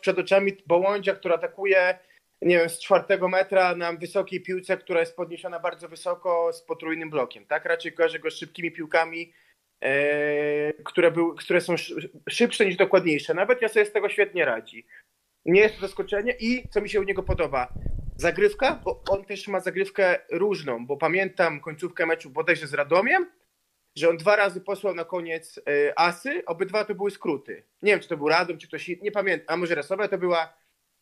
przed 0.00 0.18
oczami 0.18 0.52
Bołądzia, 0.66 1.14
który 1.14 1.34
atakuje 1.34 1.98
nie 2.42 2.58
wiem, 2.58 2.68
z 2.68 2.78
czwartego 2.78 3.28
metra 3.28 3.76
na 3.76 3.92
wysokiej 3.92 4.40
piłce, 4.40 4.76
która 4.76 5.00
jest 5.00 5.16
podniesiona 5.16 5.60
bardzo 5.60 5.88
wysoko 5.88 6.52
z 6.52 6.62
potrójnym 6.62 7.10
blokiem, 7.10 7.46
tak? 7.46 7.64
Raczej 7.64 7.92
kojarzę 7.92 8.18
go 8.18 8.30
z 8.30 8.34
szybkimi 8.34 8.72
piłkami, 8.72 9.32
e, 9.82 10.72
które, 10.72 11.10
był, 11.10 11.34
które 11.34 11.60
są 11.60 11.76
szy- 11.76 12.10
szybsze 12.28 12.66
niż 12.66 12.76
dokładniejsze. 12.76 13.34
Nawet 13.34 13.62
ja 13.62 13.68
sobie 13.68 13.86
z 13.86 13.92
tego 13.92 14.08
świetnie 14.08 14.44
radzi. 14.44 14.86
Nie 15.44 15.60
jest 15.60 15.74
to 15.74 15.80
zaskoczenie 15.80 16.34
i 16.40 16.68
co 16.68 16.80
mi 16.80 16.88
się 16.88 17.00
u 17.00 17.04
niego 17.04 17.22
podoba, 17.22 17.68
zagrywka, 18.16 18.80
bo 18.84 19.02
on 19.08 19.24
też 19.24 19.48
ma 19.48 19.60
zagrywkę 19.60 20.18
różną, 20.30 20.86
bo 20.86 20.96
pamiętam 20.96 21.60
końcówkę 21.60 22.06
meczu 22.06 22.30
bodajże 22.30 22.66
z 22.66 22.74
Radomiem, 22.74 23.30
że 23.96 24.08
on 24.08 24.16
dwa 24.16 24.36
razy 24.36 24.60
posłał 24.60 24.94
na 24.94 25.04
koniec 25.04 25.58
e, 25.58 25.98
asy, 25.98 26.42
obydwa 26.46 26.84
to 26.84 26.94
były 26.94 27.10
skróty. 27.10 27.64
Nie 27.82 27.92
wiem, 27.92 28.00
czy 28.00 28.08
to 28.08 28.16
był 28.16 28.28
Radom, 28.28 28.58
czy 28.58 28.68
ktoś 28.68 28.88
inny, 28.88 29.02
nie 29.02 29.12
pamiętam, 29.12 29.46
a 29.48 29.56
może 29.56 29.74
Rasowa 29.74 30.08
to 30.08 30.18
była 30.18 30.54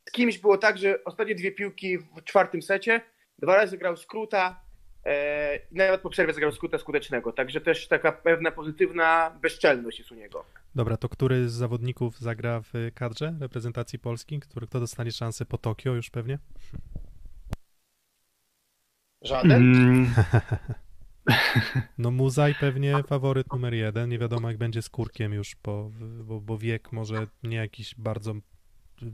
z 0.08 0.12
kimś 0.12 0.38
było 0.38 0.58
tak, 0.58 0.78
że 0.78 1.04
ostatnie 1.04 1.34
dwie 1.34 1.52
piłki 1.52 1.98
w 1.98 2.24
czwartym 2.24 2.62
secie, 2.62 3.00
dwa 3.38 3.56
razy 3.56 3.78
grał 3.78 3.96
skróta 3.96 4.60
e, 5.06 5.58
nawet 5.70 6.00
po 6.00 6.10
przerwie 6.10 6.32
zagrał 6.32 6.52
skróta 6.52 6.78
skutecznego, 6.78 7.32
także 7.32 7.60
też 7.60 7.88
taka 7.88 8.12
pewna 8.12 8.50
pozytywna 8.50 9.38
bezczelność 9.42 9.98
jest 9.98 10.12
u 10.12 10.14
niego. 10.14 10.44
Dobra, 10.74 10.96
to 10.96 11.08
który 11.08 11.48
z 11.48 11.52
zawodników 11.52 12.18
zagra 12.20 12.60
w 12.60 12.72
kadrze 12.94 13.34
reprezentacji 13.40 13.98
Polski? 13.98 14.40
Który, 14.40 14.66
kto 14.66 14.80
dostanie 14.80 15.12
szansę 15.12 15.44
po 15.44 15.58
Tokio 15.58 15.94
już 15.94 16.10
pewnie? 16.10 16.38
Żaden? 19.22 19.52
Mm, 19.52 20.14
No 21.98 22.10
Muzaj 22.10 22.54
pewnie 22.54 23.02
faworyt 23.02 23.52
numer 23.52 23.74
jeden. 23.74 24.10
Nie 24.10 24.18
wiadomo 24.18 24.48
jak 24.48 24.58
będzie 24.58 24.82
z 24.82 24.88
Kurkiem 24.88 25.32
już, 25.32 25.54
po, 25.54 25.90
bo, 26.24 26.40
bo 26.40 26.58
wiek 26.58 26.92
może 26.92 27.26
nie 27.42 27.56
jakiś 27.56 27.94
bardzo 27.94 28.34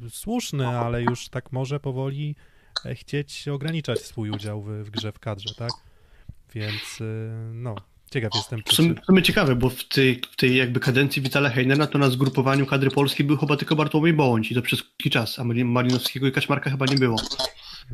słuszny, 0.08 0.68
ale 0.68 1.02
już 1.02 1.28
tak 1.28 1.52
może 1.52 1.80
powoli 1.80 2.36
e, 2.84 2.94
chcieć 2.94 3.48
ograniczać 3.48 4.00
swój 4.00 4.30
udział 4.30 4.62
w, 4.62 4.84
w 4.84 4.90
grze 4.90 5.12
w 5.12 5.18
kadrze, 5.18 5.54
tak? 5.54 5.70
Więc 6.54 7.00
y, 7.00 7.30
no, 7.52 7.76
ciekaw 8.10 8.30
jestem, 8.34 8.62
w 8.66 8.72
sumie, 8.72 8.94
w 9.02 9.04
sumie 9.06 9.22
ciekawe, 9.22 9.56
bo 9.56 9.70
w 9.70 9.84
tej, 9.84 10.20
w 10.32 10.36
tej 10.36 10.56
jakby 10.56 10.80
kadencji 10.80 11.22
Witala 11.22 11.50
Heinera 11.50 11.86
to 11.86 11.98
na 11.98 12.10
zgrupowaniu 12.10 12.66
kadry 12.66 12.90
polskiej 12.90 13.26
był 13.26 13.36
chyba 13.36 13.56
tylko 13.56 13.76
Bartłomiej 13.76 14.12
Bołądź 14.12 14.50
i 14.50 14.54
to 14.54 14.62
przez 14.62 14.82
krótki 14.82 15.10
czas, 15.10 15.38
a 15.38 15.42
Mali- 15.44 15.64
Malinowskiego 15.64 16.26
i 16.26 16.32
Kaczmarka 16.32 16.70
chyba 16.70 16.86
nie 16.86 16.96
było. 16.96 17.16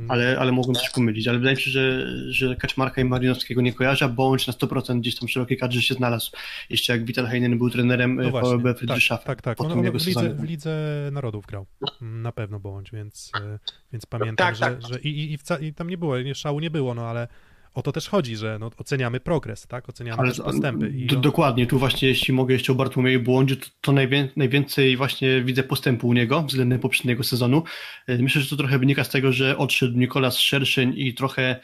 Ale, 0.09 0.37
ale 0.39 0.53
mogłem 0.53 0.75
coś 0.75 0.91
pomylić, 0.91 1.29
ale 1.29 1.39
wydaje 1.39 1.57
mi 1.57 1.63
się, 1.63 1.71
że, 1.71 2.07
że 2.33 2.57
Kaczmarka 2.57 3.01
i 3.01 3.05
Malinowskiego 3.05 3.61
nie 3.63 3.73
kojarzę, 3.73 4.05
a 4.05 4.09
Bądź 4.09 4.47
na 4.47 4.53
100% 4.53 5.01
gdzieś 5.01 5.15
tam 5.19 5.29
w 5.29 5.31
szerokiej 5.31 5.57
kadrze 5.59 5.83
się 5.83 5.95
znalazł. 5.95 6.31
Jeszcze 6.71 6.93
jak 6.93 7.05
Vital 7.05 7.27
Heinen 7.27 7.59
był 7.59 7.71
trenerem 7.71 8.15
No 8.17 8.31
no 8.31 8.59
VB 8.59 8.65
tak, 8.65 8.79
Friedrichshafen. 8.79 9.27
tak, 9.27 9.43
tak. 9.43 9.61
On, 9.61 9.67
Potem 9.67 9.79
on 9.79 9.85
jego 9.85 9.99
w, 9.99 10.07
lidze, 10.07 10.35
w 10.35 10.43
Lidze 10.45 10.79
Narodów 11.13 11.47
grał. 11.47 11.67
Mm, 12.03 12.23
Na 12.23 12.33
pewno 12.33 12.61
bądź, 12.61 12.91
więc, 12.91 13.31
e, 13.41 13.59
więc 13.93 14.07
pamiętam, 14.07 14.37
Tak, 14.47 14.55
że, 14.57 14.61
tak. 14.61 14.83
że 14.93 15.01
i, 15.01 15.09
i, 15.09 15.33
i, 15.33 15.39
wca, 15.39 15.59
i 15.59 15.73
tam 15.73 15.91
nie 15.91 15.99
było, 15.99 16.21
nie, 16.21 16.35
szału 16.35 16.61
nie 16.61 16.71
było, 16.71 16.95
no 16.95 17.03
ale 17.07 17.29
o 17.75 17.83
to 17.83 17.93
też 17.93 18.09
chodzi, 18.09 18.37
że 18.37 18.59
no, 18.61 18.71
oceniamy 18.79 19.21
progres, 19.21 19.67
tak? 19.67 19.89
Oceniamy 19.89 20.23
Ale 20.23 20.35
postępy. 20.35 20.89
I 20.89 21.07
dokładnie, 21.07 21.67
tu 21.67 21.79
właśnie 21.79 22.09
jeśli 22.09 22.35
mogę 22.35 22.55
jeszcze 22.55 22.73
o 22.73 22.75
Bartłomieju 22.75 23.23
Błądziu, 23.23 23.57
to, 23.57 23.67
to 23.81 23.93
najwię, 23.93 24.29
najwięcej 24.37 24.97
właśnie 24.97 25.43
widzę 25.43 25.63
postępu 25.63 26.09
u 26.09 26.13
niego 26.13 26.43
względem 26.43 26.79
poprzedniego 26.79 27.23
sezonu. 27.23 27.63
E, 28.07 28.19
Myślę, 28.19 28.43
że 28.43 28.51
to 28.51 28.57
trochę 28.57 28.79
wynika 28.79 29.05
z 29.05 29.09
tego, 29.09 29.33
że 29.33 29.59
odszedł 29.59 29.99
Nikolas 29.99 30.39
Szerszeń 30.39 30.95
i 30.97 31.15
trochę 31.15 31.61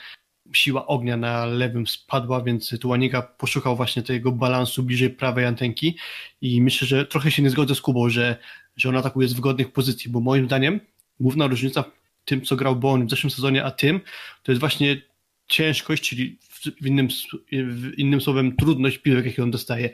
siła 0.52 0.86
ognia 0.86 1.16
na 1.16 1.46
lewym 1.46 1.86
spadła, 1.86 2.42
więc 2.42 2.78
Tułanika 2.80 3.22
poszukał 3.22 3.76
właśnie 3.76 4.02
tego 4.02 4.32
balansu 4.32 4.82
bliżej 4.82 5.10
prawej 5.10 5.44
antenki 5.46 5.96
i 6.40 6.62
myślę, 6.62 6.88
że 6.88 7.06
trochę 7.06 7.30
się 7.30 7.42
nie 7.42 7.50
zgodzę 7.50 7.74
z 7.74 7.80
Kubą, 7.80 8.08
że, 8.08 8.36
że 8.76 8.88
on 8.88 8.96
atakuje 8.96 9.28
z 9.28 9.32
wygodnych 9.32 9.72
pozycji, 9.72 10.10
bo 10.10 10.20
moim 10.20 10.46
zdaniem 10.46 10.80
główna 11.20 11.46
różnica 11.46 11.82
w 11.82 11.90
tym, 12.24 12.42
co 12.42 12.56
grał 12.56 12.76
Boń 12.76 13.06
w 13.06 13.10
zeszłym 13.10 13.30
sezonie, 13.30 13.64
a 13.64 13.70
tym, 13.70 14.00
to 14.42 14.52
jest 14.52 14.60
właśnie 14.60 15.09
ciężkość, 15.50 16.08
czyli 16.08 16.38
w, 16.42 16.82
w, 16.82 16.86
innym, 16.86 17.08
w 17.52 17.98
innym 17.98 18.20
słowem 18.20 18.56
trudność 18.56 18.98
piłek, 18.98 19.26
jakie 19.26 19.42
on 19.42 19.50
dostaje. 19.50 19.90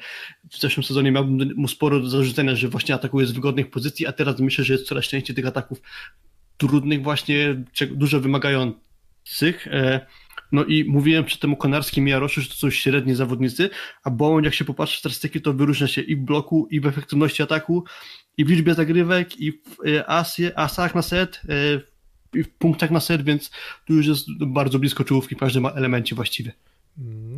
W 0.51 0.59
zeszłym 0.61 0.85
sezonie 0.85 1.13
miałbym 1.13 1.55
mu 1.57 1.69
sporo 1.69 2.01
do 2.01 2.09
zarzucenia, 2.09 2.55
że 2.55 2.69
właśnie 2.69 2.95
atakuje 2.95 3.27
z 3.27 3.33
wygodnych 3.33 3.71
pozycji, 3.71 4.07
a 4.07 4.13
teraz 4.13 4.41
myślę, 4.41 4.65
że 4.65 4.73
jest 4.73 4.87
coraz 4.87 5.05
częściej 5.05 5.37
tych 5.37 5.47
ataków 5.47 5.83
trudnych 6.57 7.03
właśnie, 7.03 7.65
dużo 7.91 8.21
wymagających. 8.21 9.67
E, 9.67 10.07
No 10.53 10.65
i 10.65 10.85
mówiłem 10.85 11.25
przy 11.25 11.39
tym 11.39 11.53
o 11.53 11.57
Konarskim 11.57 12.09
i 12.09 12.11
Jaroszu, 12.11 12.41
że 12.41 12.49
to 12.49 12.55
są 12.55 12.71
średni 12.71 13.15
zawodnicy, 13.15 13.71
a 14.05 14.11
Bołądź, 14.11 14.45
jak 14.45 14.55
się 14.55 14.65
popatrzy 14.65 14.97
w 14.97 14.99
statystyki, 14.99 15.41
to 15.41 15.53
wyróżnia 15.53 15.87
się 15.87 16.01
i 16.01 16.17
w 16.17 16.21
bloku, 16.21 16.69
i 16.71 16.81
w 16.81 16.87
efektywności 16.87 17.43
ataku, 17.43 17.85
i 18.37 18.45
w 18.45 18.49
liczbie 18.49 18.75
zagrywek, 18.75 19.41
i 19.41 19.53
w 19.53 19.87
e, 19.87 20.11
asie, 20.11 20.53
asach 20.57 20.95
na 20.95 21.03
set, 21.03 21.41
e, 21.49 21.81
i 21.81 21.96
w 22.45 22.51
punktach 22.51 22.91
na 22.91 23.01
set, 23.01 23.23
więc 23.23 23.51
tu 23.85 23.95
już 23.95 24.07
jest 24.07 24.27
bardzo 24.47 24.79
blisko 24.79 25.05
czołówki 25.05 25.35
w 25.35 25.39
każdym 25.39 25.67
elemencie 25.67 26.15
właściwie. 26.15 26.53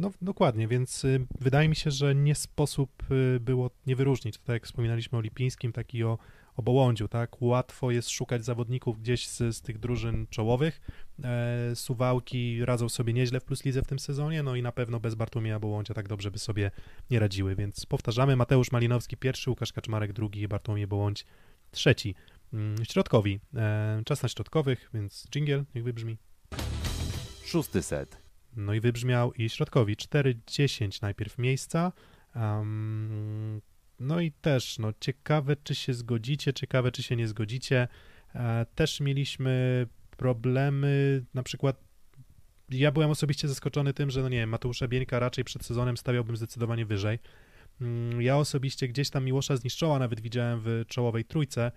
No 0.01 0.11
dokładnie, 0.22 0.68
więc 0.68 1.05
y, 1.05 1.26
wydaje 1.40 1.68
mi 1.68 1.76
się, 1.76 1.90
że 1.90 2.14
nie 2.14 2.34
sposób 2.34 2.90
y, 3.11 3.40
było 3.40 3.70
nie 3.86 3.96
wyróżnić. 3.96 4.38
Tak 4.38 4.55
jak 4.55 4.66
wspominaliśmy 4.66 5.18
o 5.18 5.20
Lipińskim, 5.20 5.72
tak 5.72 5.94
i 5.94 6.05
o, 6.05 6.18
o 6.57 6.62
Bołądziu, 6.62 7.09
tak? 7.09 7.42
Łatwo 7.42 7.90
jest 7.90 8.11
szukać 8.11 8.44
zawodników 8.44 9.01
gdzieś 9.01 9.28
z, 9.28 9.57
z 9.57 9.61
tych 9.61 9.78
drużyn 9.78 10.26
czołowych. 10.30 10.80
E, 11.24 11.76
Suwałki 11.76 12.64
radzą 12.64 12.88
sobie 12.88 13.12
nieźle 13.12 13.40
w 13.40 13.44
Plus 13.44 13.64
Lidze 13.64 13.82
w 13.82 13.86
tym 13.86 13.99
sezonie, 13.99 14.42
no 14.42 14.57
i 14.57 14.62
na 14.62 14.72
pewno 14.72 15.01
bez 15.01 15.14
Bartłomieja 15.14 15.61
Bołądzia 15.61 15.94
tak 15.94 16.09
dobrze 16.09 16.30
by 16.30 16.38
sobie 16.38 16.70
nie 17.11 17.18
radziły, 17.18 17.57
więc 17.57 17.86
powtarzamy, 17.86 18.36
Mateusz 18.36 18.72
Malinowski 18.72 19.16
pierwszy, 19.16 19.51
Łukasz 19.51 19.72
Kaczmarek 19.72 20.12
drugi, 20.12 20.49
Bartłomiej 20.49 20.86
Bołądź 20.86 21.26
trzeci. 21.70 22.14
Mm, 22.53 22.84
Środkowi. 22.84 23.40
E, 23.57 24.03
Czas 24.07 24.22
na 24.22 24.28
środkowych, 24.28 24.90
więc 24.94 25.26
jingle 25.30 25.64
niech 25.74 25.84
wybrzmi. 25.84 26.18
Szósty 27.44 27.82
set. 27.82 28.22
No 28.57 28.74
i 28.74 28.80
wybrzmiał 28.80 29.32
i 29.32 29.49
środkowi 29.49 29.96
4-10 29.96 31.03
najpierw 31.03 31.38
miejsca. 31.38 31.92
Um, 32.34 33.61
no 34.01 34.20
i 34.20 34.32
też, 34.32 34.78
no 34.78 34.92
ciekawe, 35.01 35.57
czy 35.57 35.74
się 35.74 35.94
zgodzicie, 35.94 36.53
ciekawe, 36.53 36.92
czy 36.92 37.03
się 37.03 37.16
nie 37.16 37.28
zgodzicie. 37.28 37.88
E, 38.34 38.66
też 38.74 39.01
mieliśmy 39.01 39.86
problemy, 40.16 41.24
na 41.34 41.42
przykład 41.42 41.88
ja 42.70 42.92
byłem 42.92 43.11
osobiście 43.11 43.49
zaskoczony 43.49 43.94
tym, 43.94 44.11
że 44.11 44.22
no 44.22 44.28
nie 44.28 44.36
wiem, 44.36 44.51
Mateusza 44.51 44.88
Bieńka 44.88 45.18
raczej 45.18 45.44
przed 45.44 45.64
sezonem 45.64 45.96
stawiałbym 45.96 46.36
zdecydowanie 46.36 46.86
wyżej. 46.86 47.18
Mm, 47.81 48.22
Ja 48.22 48.37
osobiście 48.37 48.89
gdzieś 48.89 49.11
tam 49.11 49.24
Miłosza 49.24 49.57
zniszczoła, 49.57 49.99
nawet 49.99 50.20
widziałem 50.20 50.61
w 50.64 50.85
czołowej 50.89 51.24
trójce. 51.24 51.72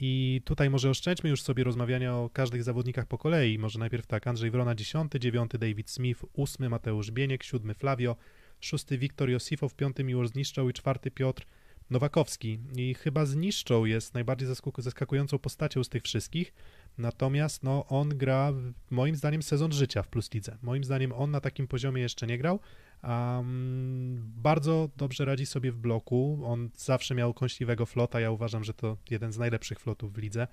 I 0.00 0.40
tutaj 0.44 0.70
może 0.70 0.90
oszczędźmy 0.90 1.30
już 1.30 1.42
sobie 1.42 1.64
rozmawiania 1.64 2.16
o 2.16 2.30
każdych 2.32 2.62
zawodnikach 2.62 3.06
po 3.06 3.18
kolei. 3.18 3.58
Może 3.58 3.78
najpierw 3.78 4.06
tak, 4.06 4.26
Andrzej 4.26 4.50
Wrona 4.50 4.74
10, 4.74 5.12
9 5.20 5.50
David 5.58 5.90
Smith, 5.90 6.24
8 6.34 6.70
Mateusz 6.70 7.10
Bieniek, 7.10 7.42
7 7.42 7.74
Flavio, 7.74 8.16
6 8.60 8.86
Wiktor 8.90 9.30
Josifow, 9.30 9.74
5 9.74 9.96
Miłosz 9.98 10.28
Zniszczał 10.28 10.68
i 10.68 10.72
4 10.72 11.10
Piotr 11.10 11.46
Nowakowski. 11.90 12.58
I 12.76 12.94
chyba 12.94 13.26
Zniszczał 13.26 13.86
jest 13.86 14.14
najbardziej 14.14 14.48
zaskaku- 14.48 14.82
zaskakującą 14.82 15.38
postacią 15.38 15.84
z 15.84 15.88
tych 15.88 16.02
wszystkich. 16.02 16.52
Natomiast 16.98 17.62
no, 17.62 17.86
on 17.86 18.08
gra, 18.08 18.52
moim 18.90 19.16
zdaniem, 19.16 19.42
sezon 19.42 19.72
życia 19.72 20.02
w 20.02 20.08
Plus 20.08 20.34
Lidze. 20.34 20.56
Moim 20.62 20.84
zdaniem 20.84 21.12
on 21.12 21.30
na 21.30 21.40
takim 21.40 21.66
poziomie 21.68 22.02
jeszcze 22.02 22.26
nie 22.26 22.38
grał. 22.38 22.60
Um, 23.06 24.32
bardzo 24.36 24.88
dobrze 24.96 25.24
radzi 25.24 25.46
sobie 25.46 25.72
w 25.72 25.78
bloku. 25.78 26.40
On 26.44 26.70
zawsze 26.76 27.14
miał 27.14 27.34
kąśliwego 27.34 27.86
flota. 27.86 28.20
Ja 28.20 28.30
uważam, 28.30 28.64
że 28.64 28.74
to 28.74 28.96
jeden 29.10 29.32
z 29.32 29.38
najlepszych 29.38 29.80
flotów 29.80 30.12
w 30.12 30.18
lidze. 30.18 30.46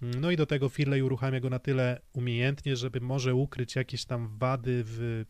No 0.00 0.30
i 0.30 0.36
do 0.36 0.46
tego 0.46 0.68
Firley 0.68 1.02
uruchamia 1.02 1.40
go 1.40 1.50
na 1.50 1.58
tyle 1.58 2.00
umiejętnie, 2.12 2.76
żeby 2.76 3.00
może 3.00 3.34
ukryć 3.34 3.76
jakieś 3.76 4.04
tam 4.04 4.38
wady 4.38 4.82
w, 4.86 5.24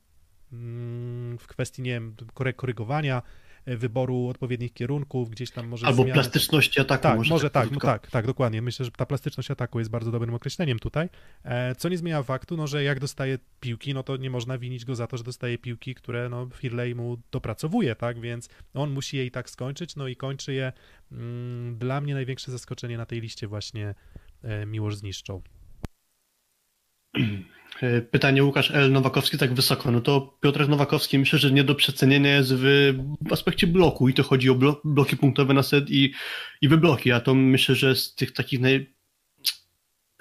mm, 0.53 1.39
w 1.39 1.47
kwestii, 1.47 1.83
nie 1.83 1.91
wiem, 1.91 2.14
kory- 2.35 2.55
korygowania, 2.55 3.23
wyboru 3.67 4.27
odpowiednich 4.29 4.73
kierunków, 4.73 5.31
gdzieś 5.31 5.51
tam 5.51 5.69
może 5.69 5.87
Albo 5.87 6.03
zmiany- 6.03 6.13
plastyczności 6.15 6.81
ataku. 6.81 7.03
tak, 7.03 7.19
może, 7.29 7.51
tak, 7.51 7.65
no 7.65 7.71
krótko. 7.71 7.87
tak, 7.87 8.11
tak, 8.11 8.27
dokładnie. 8.27 8.63
Myślę, 8.63 8.85
że 8.85 8.91
ta 8.91 9.07
plastyczność 9.07 9.51
ataku 9.51 9.79
jest 9.79 9.91
bardzo 9.91 10.11
dobrym 10.11 10.35
określeniem 10.35 10.79
tutaj, 10.79 11.09
e, 11.45 11.75
co 11.75 11.89
nie 11.89 11.99
zmienia 11.99 12.23
faktu, 12.23 12.57
no, 12.57 12.67
że 12.67 12.83
jak 12.85 13.01
dostaje 13.01 13.39
piłki, 13.61 13.95
no 13.95 14.03
to 14.03 14.17
nie 14.17 14.31
można 14.31 14.59
winić 14.59 14.85
go 14.85 14.95
za 14.95 15.07
to, 15.07 15.17
że 15.17 15.25
dostaje 15.25 15.59
piłki, 15.59 15.95
które 15.95 16.29
no, 16.29 16.49
Firley 16.55 16.95
mu 16.95 17.19
dopracowuje, 17.33 17.95
tak, 17.95 18.21
więc 18.21 18.49
on 18.75 18.91
musi 18.91 19.17
je 19.17 19.27
i 19.27 19.31
tak 19.31 19.51
skończyć, 19.51 19.97
no 19.97 20.09
i 20.09 20.17
kończy 20.17 20.53
je. 20.53 20.73
Mm, 21.13 21.79
Dla 21.79 22.01
mnie 22.01 22.15
największe 22.15 22.53
zaskoczenie 22.53 22.99
na 22.99 23.07
tej 23.07 23.21
liście 23.21 23.47
właśnie 23.47 23.95
e, 24.43 24.67
Miłosz 24.67 24.97
zniszczą. 24.97 25.43
E, 27.83 28.01
Pytanie 28.01 28.45
Łukasz 28.45 28.70
L. 28.70 28.93
Nowakowski 28.93 29.39
tak 29.39 29.55
wysoko. 29.55 29.91
No 29.91 30.01
to 30.01 30.39
Piotr 30.41 30.68
Nowakowski 30.68 31.18
myślę, 31.18 31.39
że 31.39 31.53
nie 31.53 31.64
do 31.64 31.74
przecenienia 31.74 32.37
jest 32.37 32.55
w, 32.55 32.95
aspekcie 33.31 33.66
bloku 33.66 34.09
i 34.09 34.14
to 34.14 34.22
chodzi 34.22 34.51
o 34.51 34.55
blo, 34.55 34.81
bloki 34.85 35.16
punktowe 35.16 35.55
na 35.55 35.62
set 35.62 35.91
i, 35.91 36.12
i 36.61 36.68
wybloki, 36.68 37.12
a 37.12 37.20
to 37.20 37.35
myślę, 37.35 37.74
że 37.74 37.97
z 37.97 38.14
tych 38.14 38.33
takich 38.33 38.61
naj, 38.61 38.95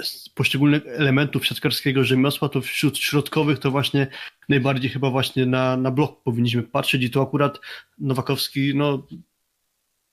z 0.02 0.30
poszczególnych 0.30 0.84
elementów 0.88 1.46
siatkarskiego 1.46 2.04
rzemiosła, 2.04 2.50
to 2.50 2.62
wśród 2.62 2.98
środkowych 2.98 3.60
to 3.60 3.72
właśnie 3.72 4.08
najbardziej 4.50 4.90
chyba 4.90 5.10
właśnie 5.10 5.46
na, 5.46 5.78
na 5.78 5.92
blok 5.92 6.24
powinniśmy 6.24 6.64
patrzeć 6.64 7.04
i 7.04 7.10
tu 7.10 7.22
akurat 7.22 7.60
Nowakowski, 7.98 8.76
no 8.76 9.08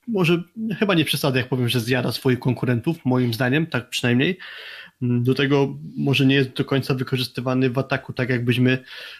może 0.09 0.42
chyba 0.78 0.95
nie 0.95 1.05
przesadzę, 1.05 1.38
jak 1.38 1.49
powiem, 1.49 1.68
że 1.68 1.80
zjada 1.80 2.12
swoich 2.12 2.38
konkurentów, 2.38 2.97
moim 3.05 3.34
zdaniem, 3.34 3.66
tak 3.66 3.88
przynajmniej. 3.88 4.38
Do 5.20 5.34
tego 5.34 5.78
może 5.96 6.26
nie 6.26 6.34
jest 6.34 6.50
do 6.50 6.64
końca 6.64 6.94
wykorzystywany 6.94 7.70
w 7.70 7.78
ataku 7.78 8.12
tak, 8.12 8.30
jakbyśmy 8.30 8.78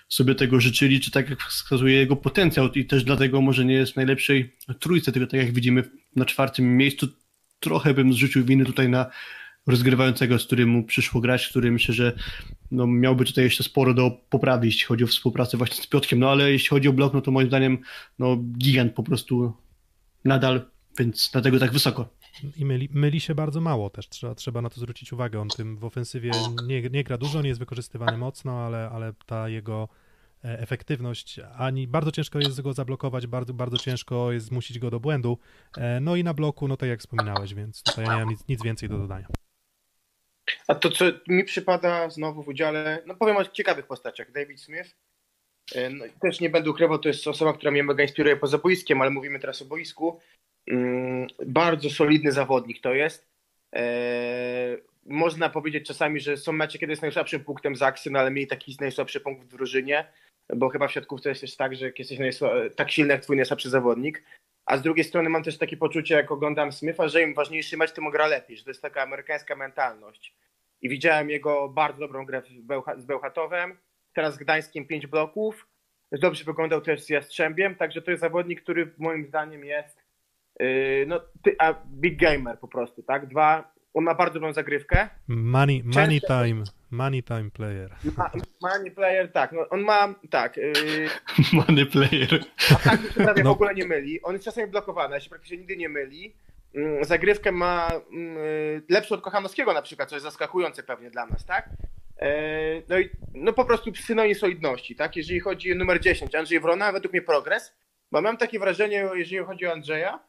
sobie 0.09 0.35
tego 0.35 0.61
życzyli, 0.61 1.01
czy 1.01 1.11
tak 1.11 1.31
jak 1.31 1.43
wskazuje 1.43 1.97
jego 1.97 2.17
potencjał. 2.17 2.73
I 2.73 2.85
też 2.85 3.05
dlatego 3.05 3.41
może 3.41 3.65
nie 3.65 3.75
jest 3.75 3.93
w 3.93 3.97
najlepszej 3.97 4.53
trójce, 4.81 5.13
tylko 5.13 5.31
tak 5.31 5.41
jak 5.41 5.53
widzimy 5.53 5.85
na 6.17 6.25
czwartym 6.25 6.77
miejscu, 6.77 7.09
trochę 7.61 7.95
bym 7.95 8.13
zrzucił 8.13 8.45
winy 8.45 8.65
tutaj 8.65 8.89
na 8.89 9.07
rozgrywającego, 9.67 10.39
z 10.39 10.45
którym 10.45 10.69
mu 10.69 10.85
przyszło 10.85 11.21
grać, 11.21 11.49
który 11.49 11.73
myślę, 11.73 11.95
że 11.95 12.13
no, 12.71 12.87
miałby 12.87 13.25
tutaj 13.25 13.45
jeszcze 13.45 13.65
sporo 13.65 13.95
do 13.95 14.11
poprawy, 14.31 14.67
jeśli 14.67 14.85
chodzi 14.85 15.05
o 15.05 15.07
współpracę 15.07 15.57
właśnie 15.57 15.83
z 15.83 15.87
Piotkiem, 15.87 16.19
no 16.19 16.31
ale 16.31 16.53
jeśli 16.53 16.69
chodzi 16.69 16.89
o 16.89 16.93
blok, 16.93 17.15
no 17.15 17.21
to 17.21 17.31
moim 17.31 17.49
zdaniem 17.49 17.79
no, 18.19 18.37
gigant 18.59 18.93
po 18.93 19.03
prostu 19.03 19.53
nadal, 20.25 20.63
więc 20.99 21.31
dlatego 21.33 21.59
tak 21.59 21.73
wysoko. 21.73 22.09
I 22.57 22.65
myli, 22.65 22.89
myli 22.93 23.21
się 23.21 23.35
bardzo 23.35 23.61
mało 23.61 23.91
też, 23.91 24.09
trzeba, 24.09 24.35
trzeba 24.35 24.63
na 24.63 24.71
to 24.71 24.81
zwrócić 24.81 25.13
uwagę. 25.13 25.41
On 25.41 25.49
tym 25.49 25.77
w 25.77 25.85
ofensywie 25.85 26.31
nie, 26.67 26.83
nie 26.83 27.05
gra 27.05 27.19
dużo, 27.19 27.43
nie 27.43 27.49
jest 27.49 27.61
wykorzystywany 27.61 28.19
mocno, 28.19 28.67
ale, 28.67 28.91
ale 28.93 29.13
ta 29.27 29.49
jego 29.49 29.89
e, 30.45 30.59
efektywność, 30.59 31.41
ani 31.59 31.89
bardzo 31.89 32.13
ciężko 32.13 32.39
jest 32.39 32.61
go 32.61 32.73
zablokować, 32.73 33.27
bardzo, 33.27 33.55
bardzo 33.55 33.79
ciężko 33.79 34.33
jest 34.33 34.47
zmusić 34.47 34.79
go 34.79 34.91
do 34.91 35.01
błędu. 35.01 35.39
E, 35.77 36.01
No 36.01 36.17
i 36.17 36.25
na 36.25 36.35
bloku, 36.35 36.69
no 36.69 36.77
tak 36.77 36.89
jak 36.89 37.01
wspominałeś, 37.01 37.55
więc 37.55 37.83
tutaj 37.83 38.05
ja 38.05 38.13
nie 38.13 38.19
mam 38.19 38.29
nic, 38.29 38.49
nic 38.49 38.63
więcej 38.63 38.89
do 38.89 38.99
dodania. 38.99 39.27
A 40.69 40.75
to, 40.75 40.91
co 40.91 41.05
mi 41.29 41.45
przypada 41.45 42.11
znowu 42.11 42.43
w 42.43 42.49
udziale, 42.49 43.03
no 43.07 43.15
powiem 43.15 43.37
o 43.37 43.45
ciekawych 43.45 43.87
postaciach. 43.87 44.33
David 44.33 44.61
Smith, 44.61 44.97
e, 45.75 45.91
no, 45.91 46.05
też 46.23 46.41
nie 46.41 46.51
będę 46.51 46.71
ukrywał, 46.71 46.99
to 46.99 47.09
jest 47.09 47.27
osoba, 47.27 47.53
która 47.53 47.71
mnie 47.71 47.83
mega 47.83 48.03
inspiruje 48.03 48.37
poza 48.37 48.59
boiskiem, 48.59 49.01
ale 49.01 49.11
mówimy 49.11 49.41
teraz 49.41 49.63
o 49.63 49.65
boisku. 49.65 50.21
Mm, 50.67 51.27
Bardzo 51.47 51.91
solidny 51.91 52.33
zawodnik 52.33 52.81
to 52.81 52.95
jest. 52.95 53.29
E, 53.75 54.77
Można 55.07 55.49
powiedzieć 55.51 55.87
czasami, 55.87 56.21
że 56.21 56.37
są 56.37 56.53
mecze, 56.53 56.79
kiedy 56.79 56.93
jest 56.93 57.03
najsłabszym 57.03 57.45
punktem 57.45 57.77
Zaksy, 57.77 58.11
no 58.11 58.19
ale 58.19 58.31
mieli 58.31 58.47
taki 58.47 58.77
najsłabszy 58.81 59.21
punkt 59.21 59.43
w 59.45 59.49
drużynie, 59.49 60.05
bo 60.57 60.69
chyba 60.69 60.89
w 60.89 60.93
siatkówce 60.93 61.29
jest 61.29 61.41
też 61.41 61.57
tak, 61.57 61.77
że 61.77 61.87
jak 61.87 61.99
jesteś 61.99 62.19
tak 62.77 62.91
silny 62.91 63.13
jak 63.13 63.23
twój 63.23 63.37
najsłabszy 63.37 63.71
zawodnik. 63.71 64.23
A 64.67 64.77
z 64.77 64.83
drugiej 64.83 65.05
strony 65.05 65.29
mam 65.31 65.43
też 65.43 65.59
takie 65.59 65.77
poczucie, 65.77 66.15
jak 66.15 66.33
oglądam 66.33 66.73
Smitha, 66.73 67.09
że 67.09 67.23
im 67.23 67.35
ważniejszy 67.35 67.77
mecz, 67.77 67.93
tym 67.93 68.11
gra 68.11 68.27
lepiej, 68.27 68.57
że 68.57 68.65
to 68.65 68.71
jest 68.71 68.83
taka 68.83 69.03
amerykańska 69.03 69.57
mentalność. 69.57 70.35
I 70.83 70.89
widziałem 70.89 71.31
jego 71.31 71.69
bardzo 71.69 72.01
dobrą 72.01 72.27
grę 72.27 72.43
z 72.97 73.05
Bełchatowem, 73.05 73.79
teraz 74.13 74.35
z 74.35 74.39
Gdańskiem 74.39 74.87
5 74.87 75.07
bloków. 75.07 75.69
Dobrze 76.13 76.45
wyglądał 76.45 76.81
też 76.81 77.03
z 77.03 77.09
Jastrzębiem, 77.09 77.75
także 77.75 78.03
to 78.03 78.11
jest 78.11 78.21
zawodnik, 78.21 78.63
który 78.63 78.95
moim 78.99 79.27
zdaniem 79.27 79.65
jest 79.65 80.04
no, 81.07 81.21
ty, 81.43 81.57
a 81.59 81.75
big 81.87 82.19
gamer 82.21 82.59
po 82.59 82.69
prostu, 82.69 83.03
tak? 83.03 83.27
Dwa, 83.27 83.73
on 83.95 84.05
ma 84.05 84.15
bardzo 84.15 84.35
dobrą 84.35 84.53
zagrywkę. 84.53 85.09
Money, 85.29 85.83
money 85.85 86.21
Często- 86.21 86.45
time, 86.45 86.65
money 86.91 87.23
time 87.23 87.51
player. 87.51 87.91
Ma, 88.17 88.31
money 88.63 88.91
player, 88.91 89.33
tak, 89.33 89.53
no, 89.53 89.69
on 89.71 89.81
ma, 89.81 90.15
tak, 90.31 90.57
yy, 90.57 90.73
Money 91.53 91.87
player. 91.87 92.45
a 92.71 92.75
tak 92.91 93.01
się 93.03 93.09
prawie 93.25 93.43
No. 93.43 93.51
w 93.51 93.53
ogóle 93.53 93.75
nie 93.75 93.85
myli. 93.87 94.23
On 94.23 94.33
jest 94.33 94.45
czasami 94.45 94.67
blokowany, 94.67 95.15
ale 95.15 95.21
się 95.21 95.29
praktycznie 95.31 95.57
nigdy 95.59 95.77
nie 95.77 95.89
myli. 95.89 96.35
Mm, 96.75 97.05
Zagrywkę 97.05 97.53
ma 97.53 97.91
mm, 98.13 98.37
y, 98.39 98.83
lepszą 98.89 99.15
od 99.15 99.21
Kochanowskiego 99.21 99.73
na 99.73 99.83
przykład, 99.83 100.09
co 100.09 100.15
jest 100.17 100.25
zaskakujące 100.25 100.83
pewnie 100.83 101.11
dla 101.11 101.27
nas, 101.27 101.45
tak? 101.45 101.69
E, 102.21 102.33
No 102.89 102.99
i 102.99 103.11
no 103.35 103.53
po 103.53 103.65
prostu 103.65 103.95
synonim 103.95 104.35
solidności, 104.35 104.97
tak? 104.97 105.17
Jeżeli 105.17 105.41
chodzi 105.41 105.73
o 105.73 105.75
numer 105.75 106.01
10, 106.01 106.35
Andrzej 106.35 106.61
Wrona, 106.61 106.93
według 106.93 107.13
mnie 107.13 107.23
progres, 107.23 107.75
bo 108.13 108.21
mam 108.23 108.37
takie 108.37 108.59
wrażenie, 108.59 109.09
jeżeli 109.15 109.45
chodzi 109.45 109.67
o 109.67 109.73
Andrzeja, 109.73 110.21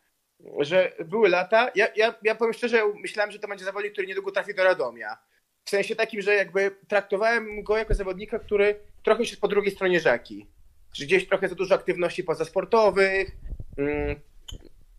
że 0.60 0.92
były 1.06 1.30
lata, 1.30 1.72
ja, 1.76 1.88
ja, 1.96 2.16
ja 2.24 2.36
powiem 2.36 2.54
szczerze, 2.54 2.82
myślałem, 3.02 3.32
że 3.32 3.40
to 3.40 3.48
będzie 3.48 3.66
zawodnik, 3.66 3.92
który 3.92 4.08
niedługo 4.08 4.32
trafi 4.32 4.56
do 4.56 4.64
Radomia. 4.64 5.18
W 5.66 5.70
sensie 5.70 5.96
takim, 5.96 6.22
że 6.22 6.36
jakby 6.36 6.72
traktowałem 6.88 7.64
go 7.64 7.78
jako 7.78 7.94
zawodnika, 7.94 8.40
który 8.40 8.80
trochę 9.04 9.22
już 9.22 9.30
jest 9.30 9.42
po 9.42 9.48
drugiej 9.48 9.72
stronie 9.72 10.00
rzeki. 10.00 10.48
Że 10.94 11.06
gdzieś 11.06 11.28
trochę 11.28 11.48
za 11.48 11.56
dużo 11.56 11.76
aktywności 11.76 12.24
pozasportowych. 12.24 13.32
Mm, 13.78 14.16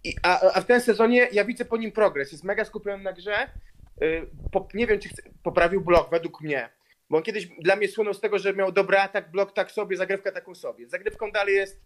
i, 0.04 0.14
a, 0.22 0.52
a 0.52 0.60
w 0.60 0.66
tym 0.66 0.80
sezonie 0.80 1.28
ja 1.32 1.44
widzę 1.44 1.64
po 1.64 1.76
nim 1.76 1.92
progres. 1.92 2.32
Jest 2.32 2.44
mega 2.44 2.64
skupiony 2.64 3.02
na 3.02 3.12
grze. 3.12 3.50
Y, 4.02 4.26
Po, 4.52 4.68
nie 4.74 4.86
wiem, 4.86 5.00
czy 5.00 5.08
poprawił 5.42 5.80
blok 5.80 6.10
według 6.10 6.40
mnie. 6.40 6.68
Bo 7.10 7.16
on 7.16 7.22
kiedyś 7.22 7.46
dla 7.46 7.76
mnie 7.76 7.88
słynął 7.88 8.14
z 8.14 8.20
tego, 8.20 8.38
że 8.38 8.54
miał 8.54 8.72
dobry 8.72 8.98
atak, 8.98 9.30
blok 9.30 9.52
tak 9.52 9.70
sobie, 9.70 9.96
zagrywka 9.96 10.32
taką 10.32 10.54
sobie. 10.54 10.88
Zagrywką 10.88 11.32
dalej 11.32 11.54
jest, 11.54 11.80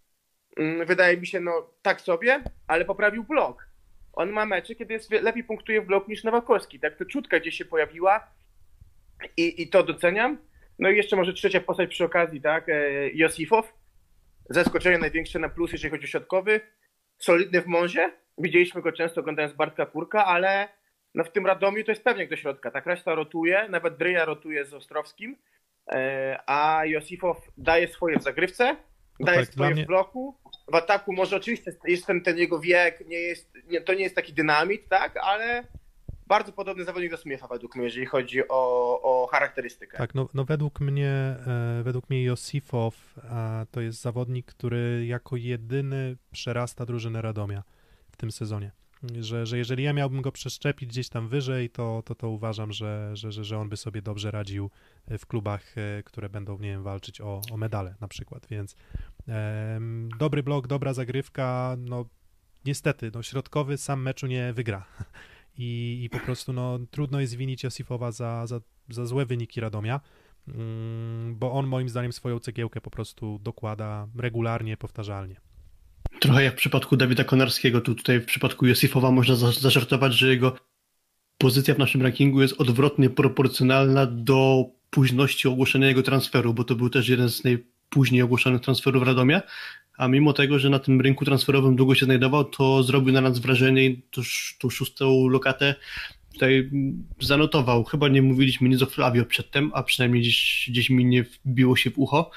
wydaje 0.86 1.16
mi 1.16 1.26
się, 1.26 1.40
no 1.40 1.70
tak 1.82 2.00
sobie, 2.00 2.44
ale 2.66 2.84
poprawił 2.84 3.24
blok. 3.24 3.68
On 4.12 4.30
ma 4.30 4.46
mecze, 4.46 4.74
kiedy 4.74 4.94
jest, 4.94 5.10
lepiej 5.10 5.44
punktuje 5.44 5.82
w 5.82 5.86
blok 5.86 6.08
niż 6.08 6.24
Nowakowski. 6.24 6.80
Tak, 6.80 6.96
to 6.96 7.04
czutka 7.04 7.40
gdzieś 7.40 7.54
się 7.54 7.64
pojawiła 7.64 8.30
i, 9.36 9.62
i 9.62 9.68
to 9.68 9.82
doceniam. 9.82 10.38
No 10.78 10.90
i 10.90 10.96
jeszcze 10.96 11.16
może 11.16 11.32
trzecia 11.32 11.60
postać 11.60 11.90
przy 11.90 12.04
okazji, 12.04 12.40
tak, 12.40 12.68
e, 12.68 13.10
Josifow. 13.10 13.72
Zaskoczenie 14.50 14.98
największe 14.98 15.38
na 15.38 15.48
plus, 15.48 15.72
jeżeli 15.72 15.90
chodzi 15.90 16.04
o 16.04 16.08
środkowych. 16.08 16.76
Solidny 17.18 17.62
w 17.62 17.66
Monzie. 17.66 18.12
Widzieliśmy 18.38 18.82
go 18.82 18.92
często 18.92 19.20
oglądając 19.20 19.54
Bartka 19.54 19.86
Kurka, 19.86 20.24
ale 20.24 20.68
no 21.14 21.24
w 21.24 21.32
tym 21.32 21.46
Radomiu 21.46 21.84
to 21.84 21.92
jest 21.92 22.04
pewnie 22.04 22.26
do 22.26 22.36
środka. 22.36 22.70
Tak 22.70 22.86
reszta 22.86 23.14
rotuje, 23.14 23.66
nawet 23.68 23.96
Dryja 23.96 24.24
rotuje 24.24 24.64
z 24.64 24.74
Ostrowskim, 24.74 25.36
e, 25.92 26.38
a 26.46 26.84
Josifow 26.84 27.36
daje 27.56 27.88
swoje 27.88 28.18
w 28.18 28.22
zagrywce, 28.22 28.76
daje 29.24 29.38
tak, 29.38 29.54
swoje 29.54 29.70
mnie- 29.70 29.84
w 29.84 29.86
bloku. 29.86 30.34
W 30.72 30.74
ataku 30.74 31.12
może 31.12 31.36
oczywiście 31.36 31.72
jest 31.84 32.06
ten, 32.06 32.20
ten 32.20 32.38
jego 32.38 32.60
wiek, 32.60 33.08
nie 33.08 33.16
jest, 33.16 33.58
nie, 33.68 33.80
to 33.80 33.94
nie 33.94 34.02
jest 34.02 34.14
taki 34.14 34.32
dynamit, 34.32 34.88
tak, 34.88 35.16
ale 35.16 35.64
bardzo 36.26 36.52
podobny 36.52 36.84
zawodnik 36.84 37.10
do 37.10 37.16
Smitha 37.16 37.48
według 37.48 37.76
mnie, 37.76 37.84
jeżeli 37.84 38.06
chodzi 38.06 38.48
o, 38.48 39.02
o 39.02 39.26
charakterystykę. 39.26 39.98
Tak, 39.98 40.14
no, 40.14 40.28
no 40.34 40.44
według 40.44 40.80
mnie, 40.80 41.10
e, 41.10 41.82
według 41.82 42.10
mnie 42.10 42.24
Josifow 42.24 43.18
e, 43.18 43.66
to 43.70 43.80
jest 43.80 44.00
zawodnik, 44.00 44.46
który 44.46 45.06
jako 45.06 45.36
jedyny 45.36 46.16
przerasta 46.32 46.86
drużynę 46.86 47.22
Radomia 47.22 47.62
w 48.12 48.16
tym 48.16 48.30
sezonie. 48.30 48.70
Że, 49.20 49.46
że 49.46 49.58
jeżeli 49.58 49.82
ja 49.82 49.92
miałbym 49.92 50.22
go 50.22 50.32
przeszczepić 50.32 50.88
gdzieś 50.88 51.08
tam 51.08 51.28
wyżej, 51.28 51.70
to, 51.70 52.02
to, 52.06 52.14
to 52.14 52.28
uważam, 52.28 52.72
że, 52.72 53.10
że, 53.16 53.32
że, 53.32 53.44
że 53.44 53.58
on 53.58 53.68
by 53.68 53.76
sobie 53.76 54.02
dobrze 54.02 54.30
radził 54.30 54.70
w 55.18 55.26
klubach, 55.26 55.78
e, 55.78 56.02
które 56.02 56.28
będą, 56.28 56.58
nie 56.58 56.68
wiem, 56.68 56.82
walczyć 56.82 57.20
o, 57.20 57.40
o 57.52 57.56
medale 57.56 57.94
na 58.00 58.08
przykład, 58.08 58.46
więc 58.50 58.76
dobry 60.18 60.42
blok, 60.42 60.66
dobra 60.66 60.94
zagrywka, 60.94 61.76
no 61.78 62.04
niestety, 62.64 63.10
no 63.14 63.22
środkowy 63.22 63.78
sam 63.78 64.02
meczu 64.02 64.26
nie 64.26 64.52
wygra 64.52 64.86
i, 65.56 66.00
i 66.04 66.10
po 66.10 66.18
prostu 66.18 66.52
no 66.52 66.78
trudno 66.90 67.20
jest 67.20 67.34
winić 67.34 67.64
Josifowa 67.64 68.12
za, 68.12 68.46
za, 68.46 68.60
za 68.88 69.06
złe 69.06 69.26
wyniki 69.26 69.60
Radomia, 69.60 70.00
mm, 70.48 71.36
bo 71.36 71.52
on 71.52 71.66
moim 71.66 71.88
zdaniem 71.88 72.12
swoją 72.12 72.38
cegiełkę 72.38 72.80
po 72.80 72.90
prostu 72.90 73.38
dokłada 73.38 74.08
regularnie, 74.16 74.76
powtarzalnie. 74.76 75.40
Trochę 76.20 76.44
jak 76.44 76.52
w 76.54 76.56
przypadku 76.56 76.96
Dawida 76.96 77.24
Konarskiego, 77.24 77.80
tu 77.80 77.94
tutaj 77.94 78.20
w 78.20 78.24
przypadku 78.24 78.66
Josifowa 78.66 79.10
można 79.10 79.34
za- 79.36 79.52
zażartować, 79.52 80.14
że 80.14 80.28
jego 80.28 80.56
pozycja 81.38 81.74
w 81.74 81.78
naszym 81.78 82.02
rankingu 82.02 82.42
jest 82.42 82.60
odwrotnie 82.60 83.10
proporcjonalna 83.10 84.06
do 84.06 84.64
późności 84.90 85.48
ogłoszenia 85.48 85.88
jego 85.88 86.02
transferu, 86.02 86.54
bo 86.54 86.64
to 86.64 86.74
był 86.74 86.90
też 86.90 87.08
jeden 87.08 87.28
z 87.30 87.44
najpóźniej 87.44 88.22
ogłoszonych 88.22 88.60
transferów 88.60 89.02
w 89.02 89.06
Radomia, 89.06 89.42
a 89.98 90.08
mimo 90.08 90.32
tego, 90.32 90.58
że 90.58 90.70
na 90.70 90.78
tym 90.78 91.00
rynku 91.00 91.24
transferowym 91.24 91.76
długo 91.76 91.94
się 91.94 92.04
znajdował, 92.04 92.44
to 92.44 92.82
zrobił 92.82 93.12
na 93.12 93.20
nas 93.20 93.38
wrażenie 93.38 93.86
i 93.86 94.02
tą, 94.10 94.20
sz- 94.20 94.58
tą 94.58 94.70
szóstą 94.70 95.28
lokatę 95.28 95.74
tutaj 96.32 96.70
zanotował. 97.20 97.84
Chyba 97.84 98.08
nie 98.08 98.22
mówiliśmy 98.22 98.68
nic 98.68 98.82
o 98.82 98.86
Flavio 98.86 99.24
przedtem, 99.24 99.70
a 99.74 99.82
przynajmniej 99.82 100.22
gdzieś, 100.22 100.66
gdzieś 100.70 100.90
mi 100.90 101.04
nie 101.04 101.24
wbiło 101.44 101.76
się 101.76 101.90
w 101.90 101.98
ucho. 101.98 102.30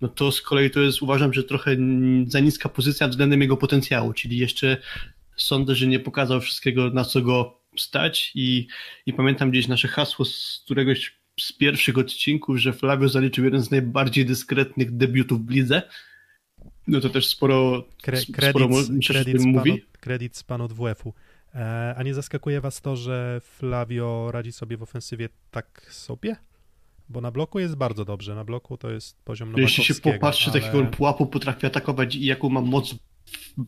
No 0.00 0.08
to 0.08 0.32
z 0.32 0.42
kolei 0.42 0.70
to 0.70 0.80
jest, 0.80 1.02
uważam, 1.02 1.32
że 1.32 1.44
trochę 1.44 1.76
za 2.26 2.40
niska 2.40 2.68
pozycja 2.68 3.08
względem 3.08 3.40
jego 3.40 3.56
potencjału, 3.56 4.12
czyli 4.12 4.38
jeszcze 4.38 4.76
sądzę, 5.36 5.74
że 5.74 5.86
nie 5.86 6.00
pokazał 6.00 6.40
wszystkiego, 6.40 6.90
na 6.90 7.04
co 7.04 7.22
go 7.22 7.60
stać 7.78 8.32
i, 8.34 8.66
i 9.06 9.12
pamiętam 9.12 9.50
gdzieś 9.50 9.68
nasze 9.68 9.88
hasło 9.88 10.24
z 10.24 10.62
któregoś 10.64 11.20
z 11.40 11.52
pierwszych 11.52 11.98
odcinków, 11.98 12.56
że 12.56 12.72
Flavio 12.72 13.08
zaliczył 13.08 13.44
jeden 13.44 13.62
z 13.62 13.70
najbardziej 13.70 14.26
dyskretnych 14.26 14.96
debiutów 14.96 15.46
w 15.46 15.50
lidze. 15.50 15.82
No 16.86 17.00
to 17.00 17.08
też 17.08 17.26
sporo, 17.26 17.84
Kre, 18.02 18.20
sporo 18.50 18.68
mi 18.90 19.04
się 19.04 19.14
kredyt, 19.14 19.36
tym 19.36 19.50
mówi. 19.50 19.84
kredyt 20.00 20.36
z 20.36 20.42
panu 20.42 20.64
od 20.64 20.72
WF-u. 20.72 21.14
E, 21.54 21.94
a 21.96 22.02
nie 22.02 22.14
zaskakuje 22.14 22.60
was 22.60 22.80
to, 22.80 22.96
że 22.96 23.40
Flavio 23.42 24.30
radzi 24.32 24.52
sobie 24.52 24.76
w 24.76 24.82
ofensywie 24.82 25.28
tak 25.50 25.86
sobie? 25.90 26.36
Bo 27.10 27.20
na 27.20 27.30
bloku 27.30 27.58
jest 27.58 27.76
bardzo 27.76 28.04
dobrze. 28.04 28.34
Na 28.34 28.44
bloku 28.44 28.76
to 28.76 28.90
jest 28.90 29.22
poziom 29.24 29.54
Jeśli 29.56 29.84
się 29.84 29.94
popatrzy, 29.94 30.50
ale... 30.50 30.60
takiego 30.60 30.84
pułapu 30.84 31.26
potrafi 31.26 31.66
atakować 31.66 32.16
i 32.16 32.24
jaką 32.24 32.48
ma 32.48 32.60
moc, 32.60 32.94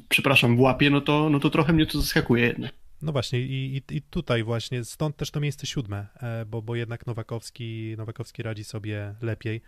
przepraszam, 0.09 0.57
w 0.57 0.61
łapie, 0.61 0.91
no 0.91 1.01
to, 1.01 1.31
no 1.31 1.41
to 1.41 1.51
trochę 1.51 1.73
mnie 1.73 1.87
to 1.87 2.01
zaskakuje 2.01 2.47
jednak. 2.47 2.73
No 3.03 3.13
właśnie 3.13 3.41
i, 3.41 3.77
i, 3.77 3.97
i 3.97 4.03
tutaj 4.03 4.43
właśnie, 4.43 4.85
stąd 4.85 5.17
też 5.17 5.31
to 5.31 5.41
miejsce 5.41 5.67
siódme, 5.67 6.07
e, 6.17 6.45
bo, 6.45 6.63
bo 6.63 6.77
jednak 6.77 7.07
Nowakowski, 7.07 7.95
Nowakowski 7.99 8.43
radzi 8.43 8.65
sobie 8.65 9.15
lepiej. 9.23 9.61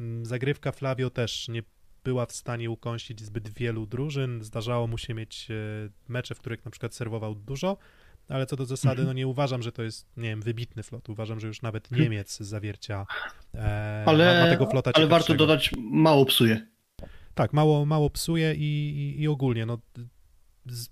Mm, 0.00 0.26
Zagrywka 0.26 0.72
Flavio 0.72 1.10
też 1.10 1.48
nie 1.48 1.62
była 2.04 2.26
w 2.26 2.32
stanie 2.32 2.70
ukąsić 2.70 3.20
zbyt 3.20 3.48
wielu 3.48 3.86
drużyn. 3.86 4.42
Zdarzało 4.42 4.86
mu 4.86 4.98
się 4.98 5.14
mieć 5.14 5.48
e, 5.50 5.54
mecze, 6.08 6.34
w 6.34 6.38
których 6.38 6.64
na 6.64 6.70
przykład 6.70 6.94
serwował 6.94 7.34
dużo, 7.34 7.76
ale 8.28 8.46
co 8.46 8.56
do 8.56 8.66
zasady, 8.66 8.90
Mhm. 9.00 9.06
no 9.06 9.12
nie 9.12 9.26
uważam, 9.26 9.62
że 9.62 9.72
to 9.72 9.82
jest, 9.82 10.06
nie 10.16 10.28
wiem, 10.28 10.42
wybitny 10.42 10.82
flot. 10.82 11.08
Uważam, 11.08 11.40
że 11.40 11.46
już 11.46 11.62
nawet 11.62 11.90
Niemiec 11.90 12.32
z 12.32 12.40
zawiercia 12.40 13.06
e, 13.54 14.02
ma, 14.06 14.12
Ale, 14.12 14.44
ma 14.44 14.50
tego 14.50 14.66
flota 14.66 14.90
ale 14.94 15.06
warto 15.06 15.34
dodać, 15.34 15.70
mało 15.78 16.24
psuje. 16.26 16.66
Tak, 17.34 17.52
mało, 17.52 17.86
mało 17.86 18.10
psuje 18.10 18.54
i, 18.54 18.90
i, 19.18 19.22
i 19.22 19.28
ogólnie, 19.28 19.66
no 19.66 19.78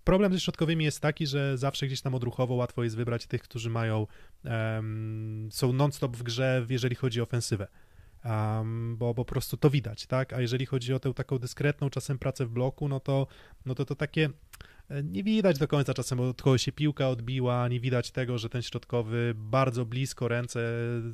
problem 0.04 0.32
ze 0.32 0.40
środkowymi 0.40 0.84
jest 0.84 1.00
taki, 1.00 1.26
że 1.26 1.58
zawsze 1.58 1.86
gdzieś 1.86 2.00
tam 2.00 2.14
odruchowo 2.14 2.54
łatwo 2.54 2.84
jest 2.84 2.96
wybrać 2.96 3.26
tych, 3.26 3.42
którzy 3.42 3.70
mają, 3.70 4.06
em, 4.44 5.48
są 5.52 5.72
non-stop 5.72 6.16
w 6.16 6.22
grze, 6.22 6.66
jeżeli 6.68 6.96
chodzi 6.96 7.20
o 7.20 7.22
ofensywę. 7.22 7.66
Um, 8.24 8.96
bo, 8.96 9.06
bo 9.06 9.24
po 9.24 9.32
prostu 9.32 9.56
to 9.56 9.70
widać, 9.70 10.06
tak? 10.06 10.32
A 10.32 10.40
jeżeli 10.40 10.66
chodzi 10.66 10.94
o 10.94 11.00
tę 11.00 11.14
taką 11.14 11.38
dyskretną 11.38 11.90
czasem 11.90 12.18
pracę 12.18 12.46
w 12.46 12.50
bloku, 12.50 12.88
no 12.88 13.00
to, 13.00 13.26
no 13.66 13.74
to 13.74 13.84
to 13.84 13.94
takie 13.94 14.30
nie 15.04 15.24
widać 15.24 15.58
do 15.58 15.68
końca 15.68 15.94
czasem 15.94 16.20
od 16.20 16.42
kogo 16.42 16.58
się 16.58 16.72
piłka 16.72 17.08
odbiła, 17.08 17.68
nie 17.68 17.80
widać 17.80 18.10
tego, 18.10 18.38
że 18.38 18.48
ten 18.48 18.62
środkowy 18.62 19.32
bardzo 19.36 19.86
blisko 19.86 20.28
ręce 20.28 20.60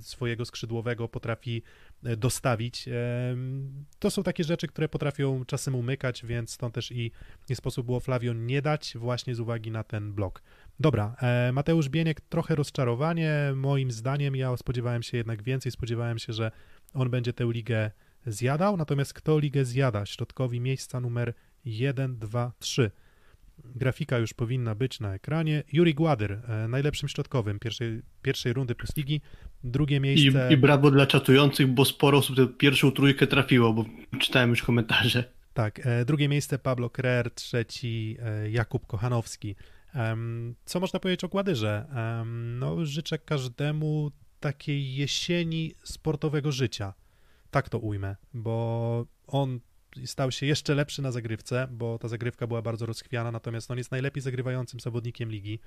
swojego 0.01 0.45
skrzydłowego 0.45 1.09
potrafi 1.09 1.63
e, 2.05 2.17
dostawić. 2.17 2.89
Em, 2.89 3.85
To 3.99 4.11
są 4.11 4.23
takie 4.23 4.45
rzeczy, 4.45 4.67
które 4.67 4.89
potrafią 4.89 5.45
czasem 5.45 5.75
umykać, 5.75 6.27
więc 6.27 6.51
stąd 6.51 6.75
też 6.75 6.93
i 6.93 7.11
nie 7.51 7.57
sposób 7.57 7.87
było 7.87 8.01
Flavio 8.01 8.33
nie 8.33 8.63
dać 8.63 8.93
właśnie 8.97 9.35
z 9.35 9.41
uwagi 9.41 9.71
na 9.71 9.85
ten 9.85 10.13
blok. 10.13 10.43
Dobra, 10.81 11.17
e, 11.23 11.53
Mateusz 11.53 11.89
Bieniek 11.89 12.21
trochę 12.21 12.55
rozczarowanie, 12.55 13.53
moim 13.57 13.91
zdaniem 13.91 14.37
ja 14.37 14.57
spodziewałem 14.57 15.03
się 15.03 15.17
jednak 15.17 15.43
więcej, 15.43 15.73
spodziewałem 15.73 16.19
się, 16.19 16.33
że 16.33 16.51
on 16.95 17.11
będzie 17.11 17.33
tę 17.33 17.45
ligę 17.45 17.91
zjadał, 18.27 18.77
natomiast 18.77 19.13
kto 19.13 19.39
ligę 19.39 19.65
zjada? 19.65 20.07
Środkowi 20.07 20.61
miejsca 20.61 21.01
numer 21.01 21.35
1, 21.65 22.19
2, 22.19 22.53
3. 22.59 22.91
Grafika 23.65 24.19
już 24.19 24.35
powinna 24.35 24.75
być 24.75 25.01
na 25.01 25.15
ekranie. 25.15 25.63
Juri 25.73 25.95
Gładyr, 25.95 26.33
e, 26.33 26.69
najlepszym 26.69 27.09
środkowym 27.09 27.59
pierwszej, 27.59 28.03
pierwszej 28.23 28.53
rundy 28.53 28.75
plus 28.75 28.97
ligi. 28.97 29.21
Drugie 29.65 29.97
I, 29.97 30.01
miejsce. 30.01 30.49
I 30.53 30.57
brawo 30.57 30.91
dla 30.91 31.07
czatujących, 31.07 31.67
bo 31.67 31.85
sporo 31.85 32.19
osób 32.19 32.37
tę 32.37 32.47
pierwszą 32.47 32.93
trójkę 32.93 33.27
trafiło, 33.27 33.73
bo 33.73 33.85
czytałem 34.19 34.51
już 34.51 34.63
komentarze. 34.63 35.25
Tak, 35.55 35.87
e, 35.87 36.05
drugie 36.05 36.29
miejsce 36.29 36.59
Pablo 36.59 36.91
Krer, 36.91 37.31
trzeci 37.31 38.17
e, 38.21 38.51
Jakub 38.51 38.87
Kochanowski. 38.87 39.57
Co 40.65 40.81
można 40.81 41.01
powiedzieć 41.01 41.25
o 41.25 41.29
Gładyrze? 41.29 41.87
No, 42.59 42.85
życzę 42.87 43.19
każdemu 43.19 44.11
takiej 44.41 44.95
jesieni 44.95 45.75
sportowego 45.85 46.53
życia. 46.53 46.95
Tak 47.51 47.69
to 47.69 47.79
ujmę, 47.79 48.17
bo 48.35 49.07
on 49.27 49.61
stał 50.05 50.33
się 50.33 50.47
jeszcze 50.47 50.75
lepszy 50.75 51.03
na 51.03 51.13
zagrywce, 51.13 51.69
bo 51.71 51.99
ta 51.99 52.09
zagrywka 52.09 52.47
była 52.47 52.63
bardzo 52.63 52.87
rozchwiana, 52.87 53.31
natomiast 53.31 53.71
on 53.71 53.79
jest 53.79 53.91
najlepiej 53.91 54.23
zagrywającym 54.23 54.81
zawodnikiem 54.81 55.31
ligi. 55.31 55.61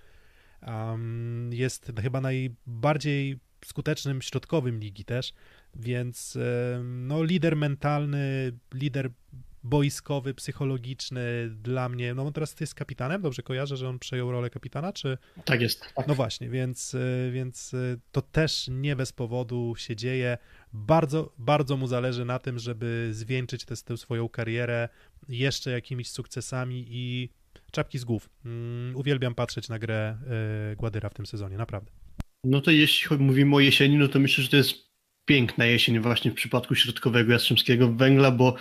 Um, 0.67 1.49
jest 1.53 1.91
chyba 2.01 2.21
najbardziej 2.21 3.39
skutecznym 3.65 4.21
środkowym 4.21 4.79
ligi 4.79 5.05
też, 5.05 5.33
więc 5.75 6.37
no, 6.83 7.23
lider 7.23 7.55
mentalny, 7.55 8.51
lider 8.73 9.09
boiskowy, 9.69 10.33
psychologiczny 10.33 11.49
dla 11.49 11.89
mnie. 11.89 12.13
No 12.13 12.23
on 12.23 12.33
teraz 12.33 12.59
jest 12.59 12.75
kapitanem, 12.75 13.21
dobrze 13.21 13.43
kojarzę, 13.43 13.77
że 13.77 13.89
on 13.89 13.99
przejął 13.99 14.31
rolę 14.31 14.49
kapitana, 14.49 14.93
czy... 14.93 15.17
Tak 15.45 15.61
jest. 15.61 15.85
Tak. 15.95 16.07
No 16.07 16.15
właśnie, 16.15 16.49
więc, 16.49 16.93
y, 16.93 17.31
więc 17.33 17.73
y, 17.73 17.99
to 18.11 18.21
też 18.21 18.67
nie 18.71 18.95
bez 18.95 19.13
powodu 19.13 19.73
się 19.77 19.95
dzieje. 19.95 20.37
Bardzo, 20.73 21.33
bardzo 21.37 21.77
mu 21.77 21.87
zależy 21.87 22.25
na 22.25 22.39
tym, 22.39 22.59
żeby 22.59 23.09
zwieńczyć 23.11 23.65
tę, 23.65 23.75
tę 23.85 23.97
swoją 23.97 24.29
karierę 24.29 24.89
jeszcze 25.29 25.71
jakimiś 25.71 26.09
sukcesami 26.11 26.85
i 26.89 27.29
czapki 27.71 27.99
z 27.99 28.05
głów. 28.05 28.29
Mm, 28.45 28.95
uwielbiam 28.95 29.35
patrzeć 29.35 29.69
na 29.69 29.79
grę 29.79 30.17
y, 30.71 30.75
Gładyra 30.75 31.09
w 31.09 31.13
tym 31.13 31.25
sezonie, 31.25 31.57
naprawdę. 31.57 31.91
No 32.43 32.61
to 32.61 32.71
jeśli 32.71 33.17
mówimy 33.17 33.55
o 33.55 33.59
jesieni, 33.59 33.97
no 33.97 34.07
to 34.07 34.19
myślę, 34.19 34.43
że 34.43 34.49
to 34.49 34.57
jest 34.57 34.87
piękna 35.25 35.65
jesień 35.65 35.99
właśnie 35.99 36.31
w 36.31 36.33
przypadku 36.33 36.75
środkowego 36.75 37.33
Jastrzębskiego 37.33 37.93
Węgla, 37.93 38.31
bo 38.31 38.57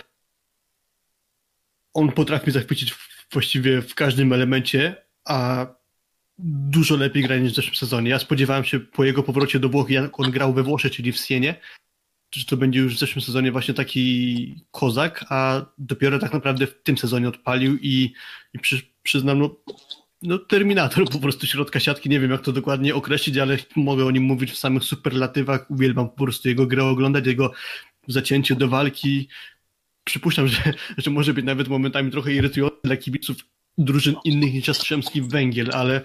on 1.97 2.11
potrafi 2.11 2.51
zachwycić 2.51 2.93
w- 2.93 3.27
właściwie 3.31 3.81
w 3.81 3.95
każdym 3.95 4.33
elemencie, 4.33 4.95
a 5.25 5.67
dużo 6.39 6.95
lepiej 6.95 7.23
gra 7.23 7.37
niż 7.37 7.51
w 7.51 7.55
zeszłym 7.55 7.75
sezonie. 7.75 8.09
Ja 8.09 8.19
spodziewałem 8.19 8.63
się 8.63 8.79
po 8.79 9.03
jego 9.03 9.23
powrocie 9.23 9.59
do 9.59 9.69
Włoch, 9.69 9.89
jak 9.89 10.19
on 10.19 10.31
grał 10.31 10.53
we 10.53 10.63
Włoszech, 10.63 10.91
czyli 10.91 11.11
w 11.11 11.17
Sienie, 11.17 11.55
że 12.35 12.45
to 12.45 12.57
będzie 12.57 12.79
już 12.79 12.95
w 12.95 12.99
zeszłym 12.99 13.21
sezonie 13.21 13.51
właśnie 13.51 13.73
taki 13.73 14.55
kozak, 14.71 15.25
a 15.29 15.65
dopiero 15.77 16.19
tak 16.19 16.33
naprawdę 16.33 16.67
w 16.67 16.83
tym 16.83 16.97
sezonie 16.97 17.27
odpalił 17.29 17.77
i, 17.77 18.13
i 18.53 18.59
przy, 18.59 18.81
przyznam, 19.03 19.39
no, 19.39 19.55
no 20.21 20.37
terminator 20.37 21.09
po 21.09 21.19
prostu 21.19 21.47
środka 21.47 21.79
siatki, 21.79 22.09
nie 22.09 22.19
wiem 22.19 22.31
jak 22.31 22.41
to 22.41 22.51
dokładnie 22.51 22.95
określić, 22.95 23.37
ale 23.37 23.57
mogę 23.75 24.05
o 24.05 24.11
nim 24.11 24.23
mówić 24.23 24.51
w 24.51 24.57
samych 24.57 24.83
superlatywach, 24.83 25.71
uwielbiam 25.71 26.09
po 26.09 26.23
prostu 26.23 26.49
jego 26.49 26.67
grę 26.67 26.85
oglądać, 26.85 27.27
jego 27.27 27.51
zacięcie 28.07 28.55
do 28.55 28.67
walki. 28.67 29.27
Przypuszczam, 30.07 30.47
że, 30.47 30.73
że 30.97 31.11
może 31.11 31.33
być 31.33 31.45
nawet 31.45 31.67
momentami 31.67 32.11
trochę 32.11 32.33
irytujący 32.33 32.77
dla 32.83 32.97
kibiców 32.97 33.37
drużyn 33.77 34.15
innych 34.25 34.53
niż 34.53 34.67
Jastrzębski 34.67 35.21
Węgiel, 35.21 35.69
ale, 35.73 36.01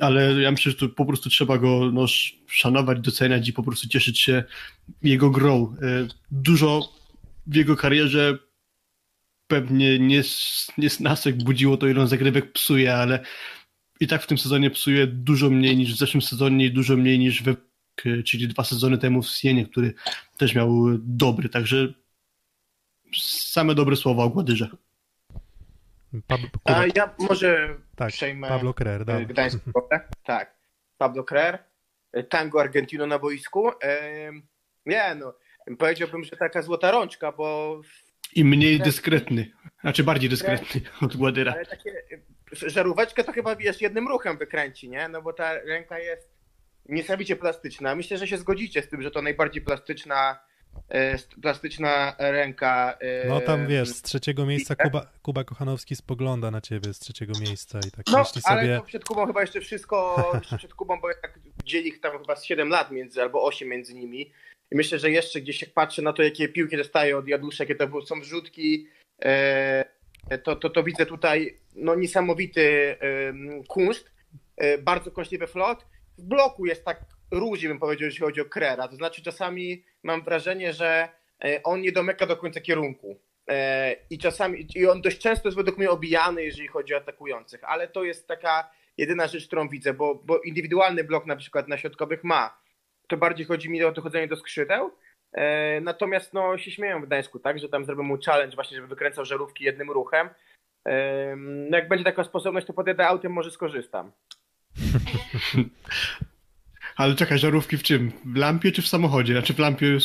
ale 0.00 0.40
ja 0.42 0.50
myślę, 0.50 0.72
że 0.72 0.78
tu 0.78 0.88
po 0.88 1.06
prostu 1.06 1.30
trzeba 1.30 1.58
go 1.58 1.90
no, 1.92 2.04
sz- 2.04 2.38
szanować, 2.46 3.00
doceniać 3.00 3.48
i 3.48 3.52
po 3.52 3.62
prostu 3.62 3.88
cieszyć 3.88 4.20
się 4.20 4.44
jego 5.02 5.30
grą. 5.30 5.76
E, 5.82 6.06
Dużo 6.30 6.92
w 7.46 7.54
jego 7.54 7.76
karierze 7.76 8.38
pewnie 9.46 9.98
nie, 9.98 10.22
nie 10.78 10.90
z 10.90 11.00
nasek 11.00 11.42
budziło 11.42 11.76
to, 11.76 11.86
ile 11.88 12.00
on 12.00 12.08
zagrywek 12.08 12.52
psuje, 12.52 12.94
ale 12.94 13.20
i 14.00 14.06
tak 14.06 14.22
w 14.22 14.26
tym 14.26 14.38
sezonie 14.38 14.70
psuje 14.70 15.06
dużo 15.06 15.50
mniej 15.50 15.76
niż 15.76 15.94
w 15.94 15.98
zeszłym 15.98 16.22
sezonie 16.22 16.66
i 16.66 16.72
dużo 16.72 16.96
mniej 16.96 17.18
niż 17.18 17.42
we 17.42 17.56
czyli 18.24 18.48
dwa 18.48 18.64
sezony 18.64 18.98
temu 18.98 19.22
w 19.22 19.28
Sienie, 19.28 19.66
który 19.66 19.94
też 20.36 20.54
miał 20.54 20.84
dobry, 20.98 21.48
także 21.48 21.92
same 23.18 23.74
dobre 23.74 23.96
słowa 23.96 24.24
o 24.24 24.28
Gładyrze. 24.28 24.68
Pab... 26.26 26.40
A 26.64 26.84
ja 26.94 27.14
może 27.18 27.76
Tak, 27.96 28.08
przejmę 28.12 28.48
Pablo 28.48 28.74
Krer, 28.74 29.10
e. 29.10 29.24
Gdańsk. 29.26 29.58
Tak. 30.24 30.54
Pablo 30.98 31.24
Krer, 31.24 31.58
e, 32.12 32.22
tango 32.22 32.60
Argentino 32.60 33.06
na 33.06 33.18
boisku. 33.18 33.70
E, 33.82 34.32
Nie 34.86 35.14
no, 35.14 35.34
powiedziałbym, 35.78 36.24
że 36.24 36.36
taka 36.36 36.62
złota 36.62 36.90
rączka, 36.90 37.32
bo 37.32 37.80
I 38.34 38.44
mniej 38.44 38.80
dyskretny. 38.80 39.50
Znaczy 39.80 40.04
bardziej 40.04 40.30
dyskretny 40.30 40.80
od 41.02 41.16
Gładyra. 41.16 41.52
ale 41.52 41.66
takie 41.66 42.02
żaróweczkę 42.52 43.24
to 43.24 43.32
chyba 43.32 43.56
wiesz, 43.56 43.80
jednym 43.80 44.08
ruchem 44.08 44.38
wykręci, 44.38 44.88
nie? 44.88 45.08
No 45.08 45.22
bo 45.22 45.32
ta 45.32 45.54
ręka 45.54 45.98
jest 45.98 46.30
niesamowicie 46.88 47.36
plastyczna. 47.36 47.94
Myślę, 47.94 48.18
że 48.18 48.26
się 48.26 48.38
zgodzicie 48.38 48.82
z 48.82 48.88
tym, 48.88 49.02
że 49.02 49.10
to 49.10 49.22
najbardziej 49.22 49.62
plastyczna 49.62 50.38
plastyczna 51.42 52.16
ręka. 52.18 52.98
e, 53.00 53.28
No 53.28 53.40
tam 53.40 53.66
wiesz, 53.66 53.88
z 53.88 54.02
trzeciego 54.02 54.46
miejsca 54.46 54.74
Widzę. 54.74 54.84
Kuba, 54.84 55.06
Kuba 55.22 55.44
Kochanowski 55.44 55.96
spogląda 55.96 56.50
na 56.50 56.60
ciebie 56.60 56.94
z 56.94 56.98
trzeciego 56.98 57.32
miejsca 57.40 57.78
i 57.88 57.90
tak 57.90 58.06
No, 58.12 58.18
myśli 58.18 58.42
ale 58.44 58.62
sobie, 58.62 58.76
to 58.76 58.82
przed 58.82 59.04
Kubą 59.04 59.26
chyba 59.26 59.40
jeszcze 59.40 59.60
wszystko, 59.60 60.30
jeszcze 60.40 60.58
przed 60.58 60.74
Kubą, 60.74 61.00
bo 61.00 61.08
jak 61.08 61.38
dzieli 61.64 61.88
ich 61.88 62.00
tam 62.00 62.18
chyba 62.18 62.36
z 62.36 62.44
7 62.44 62.68
lat 62.68 62.90
między, 62.90 63.22
albo 63.22 63.44
8 63.44 63.68
między 63.68 63.94
nimi. 63.94 64.32
I 64.72 64.76
myślę, 64.76 64.98
że 64.98 65.10
jeszcze 65.10 65.40
gdzieś 65.40 65.62
jak 65.62 65.72
patrzę 65.72 66.02
na 66.02 66.12
to, 66.12 66.22
jakie 66.22 66.48
piłki 66.48 66.76
dostaje 66.76 67.18
od 67.18 67.28
Jadusza, 67.28 67.64
jakie 67.64 67.74
to 67.74 68.02
są 68.06 68.20
wrzutki, 68.20 68.86
e, 69.22 69.84
to, 70.44 70.56
to, 70.56 70.70
to 70.70 70.82
widzę 70.82 71.06
tutaj 71.06 71.58
no, 71.76 71.94
niesamowity 71.94 72.96
kunszt, 73.68 74.10
e, 74.56 74.78
bardzo 74.78 75.10
kąśliwy 75.10 75.46
flot. 75.46 75.86
W 76.18 76.22
bloku 76.22 76.66
jest 76.66 76.84
tak 76.84 77.04
różnie, 77.30 77.68
bym 77.68 77.78
powiedział, 77.78 78.06
jeśli 78.06 78.20
chodzi 78.20 78.40
o 78.40 78.44
Krera. 78.44 78.88
To 78.88 78.96
znaczy 78.96 79.22
czasami 79.22 79.84
mam 80.02 80.22
wrażenie, 80.22 80.72
że 80.72 81.08
e, 81.44 81.62
on 81.62 81.80
nie 81.80 81.92
domyka 81.92 82.26
do 82.26 82.36
końca 82.36 82.60
kierunku. 82.60 83.20
E, 83.48 83.96
I 84.10 84.18
czasami, 84.18 84.66
i 84.74 84.86
on 84.86 85.02
dość 85.02 85.18
często 85.18 85.48
jest 85.48 85.56
według 85.56 85.78
mnie 85.78 85.90
obijany, 85.90 86.44
jeżeli 86.44 86.68
chodzi 86.68 86.94
o 86.94 86.96
atakujących, 86.96 87.64
ale 87.64 87.88
to 87.88 88.04
jest 88.04 88.28
taka 88.28 88.70
jedyna 88.96 89.26
rzecz, 89.26 89.46
którą 89.46 89.68
widzę, 89.68 89.94
bo, 89.94 90.14
bo 90.14 90.38
indywidualny 90.38 91.04
blok 91.04 91.26
na 91.26 91.36
przykład 91.36 91.68
na 91.68 91.78
środkowych 91.78 92.24
ma. 92.24 92.60
To 93.08 93.16
bardziej 93.16 93.46
chodzi 93.46 93.70
mi 93.70 93.84
o 93.84 93.92
dochodzenie 93.92 94.28
do 94.28 94.36
skrzydeł. 94.36 94.90
E, 95.32 95.80
natomiast 95.80 96.32
no, 96.32 96.58
się 96.58 96.70
śmieją 96.70 97.02
w 97.02 97.06
Gdańsku, 97.06 97.38
tak, 97.38 97.58
że 97.58 97.68
tam 97.68 97.84
zrobią 97.84 98.02
mu 98.02 98.18
challenge 98.26 98.54
właśnie, 98.54 98.76
żeby 98.76 98.88
wykręcał 98.88 99.24
żarówki 99.24 99.64
jednym 99.64 99.90
ruchem. 99.90 100.30
No 101.36 101.76
jak 101.76 101.88
będzie 101.88 102.04
taka 102.04 102.24
sposobność, 102.24 102.66
to 102.66 102.72
podjadę 102.72 103.06
autem, 103.06 103.32
może 103.32 103.50
skorzystam. 103.50 104.12
Ale 107.00 107.14
czekaj, 107.14 107.38
żarówki 107.38 107.76
w 107.76 107.82
czym? 107.82 108.12
W 108.24 108.36
lampie 108.36 108.72
czy 108.72 108.82
w 108.82 108.88
samochodzie? 108.88 109.32
Znaczy 109.32 109.54
w 109.54 109.58
lampie. 109.58 109.98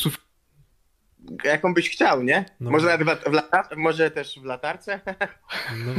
Jaką 1.43 1.73
byś 1.73 1.89
chciał, 1.89 2.23
nie? 2.23 2.45
No. 2.59 2.71
Może 2.71 2.87
nawet 2.87 3.19
w, 3.19 3.29
w 3.29 3.33
lata, 3.33 3.69
może 3.77 4.11
też 4.11 4.39
w 4.39 4.43
latarce? 4.43 4.99
no, 5.85 5.93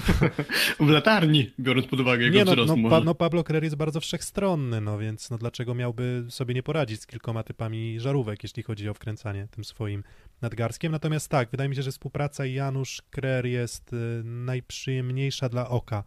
w 0.86 0.88
latarni, 0.88 1.52
biorąc 1.60 1.86
pod 1.86 2.00
uwagę 2.00 2.24
jego 2.24 2.38
nie 2.38 2.44
no, 2.44 2.52
wzrost 2.52 2.72
no, 2.76 2.90
pa, 2.90 3.00
no 3.00 3.14
Pablo 3.14 3.44
Krer 3.44 3.64
jest 3.64 3.76
bardzo 3.76 4.00
wszechstronny, 4.00 4.80
no 4.80 4.98
więc 4.98 5.30
no 5.30 5.38
dlaczego 5.38 5.74
miałby 5.74 6.24
sobie 6.28 6.54
nie 6.54 6.62
poradzić 6.62 7.00
z 7.00 7.06
kilkoma 7.06 7.42
typami 7.42 8.00
żarówek, 8.00 8.42
jeśli 8.42 8.62
chodzi 8.62 8.88
o 8.88 8.94
wkręcanie 8.94 9.48
tym 9.50 9.64
swoim 9.64 10.04
nadgarskiem. 10.42 10.92
Natomiast 10.92 11.28
tak, 11.28 11.50
wydaje 11.50 11.68
mi 11.68 11.76
się, 11.76 11.82
że 11.82 11.90
współpraca 11.90 12.46
Janusz 12.46 13.02
Krer 13.10 13.46
jest 13.46 13.92
y, 13.92 13.96
najprzyjemniejsza 14.24 15.48
dla 15.48 15.68
oka. 15.68 16.04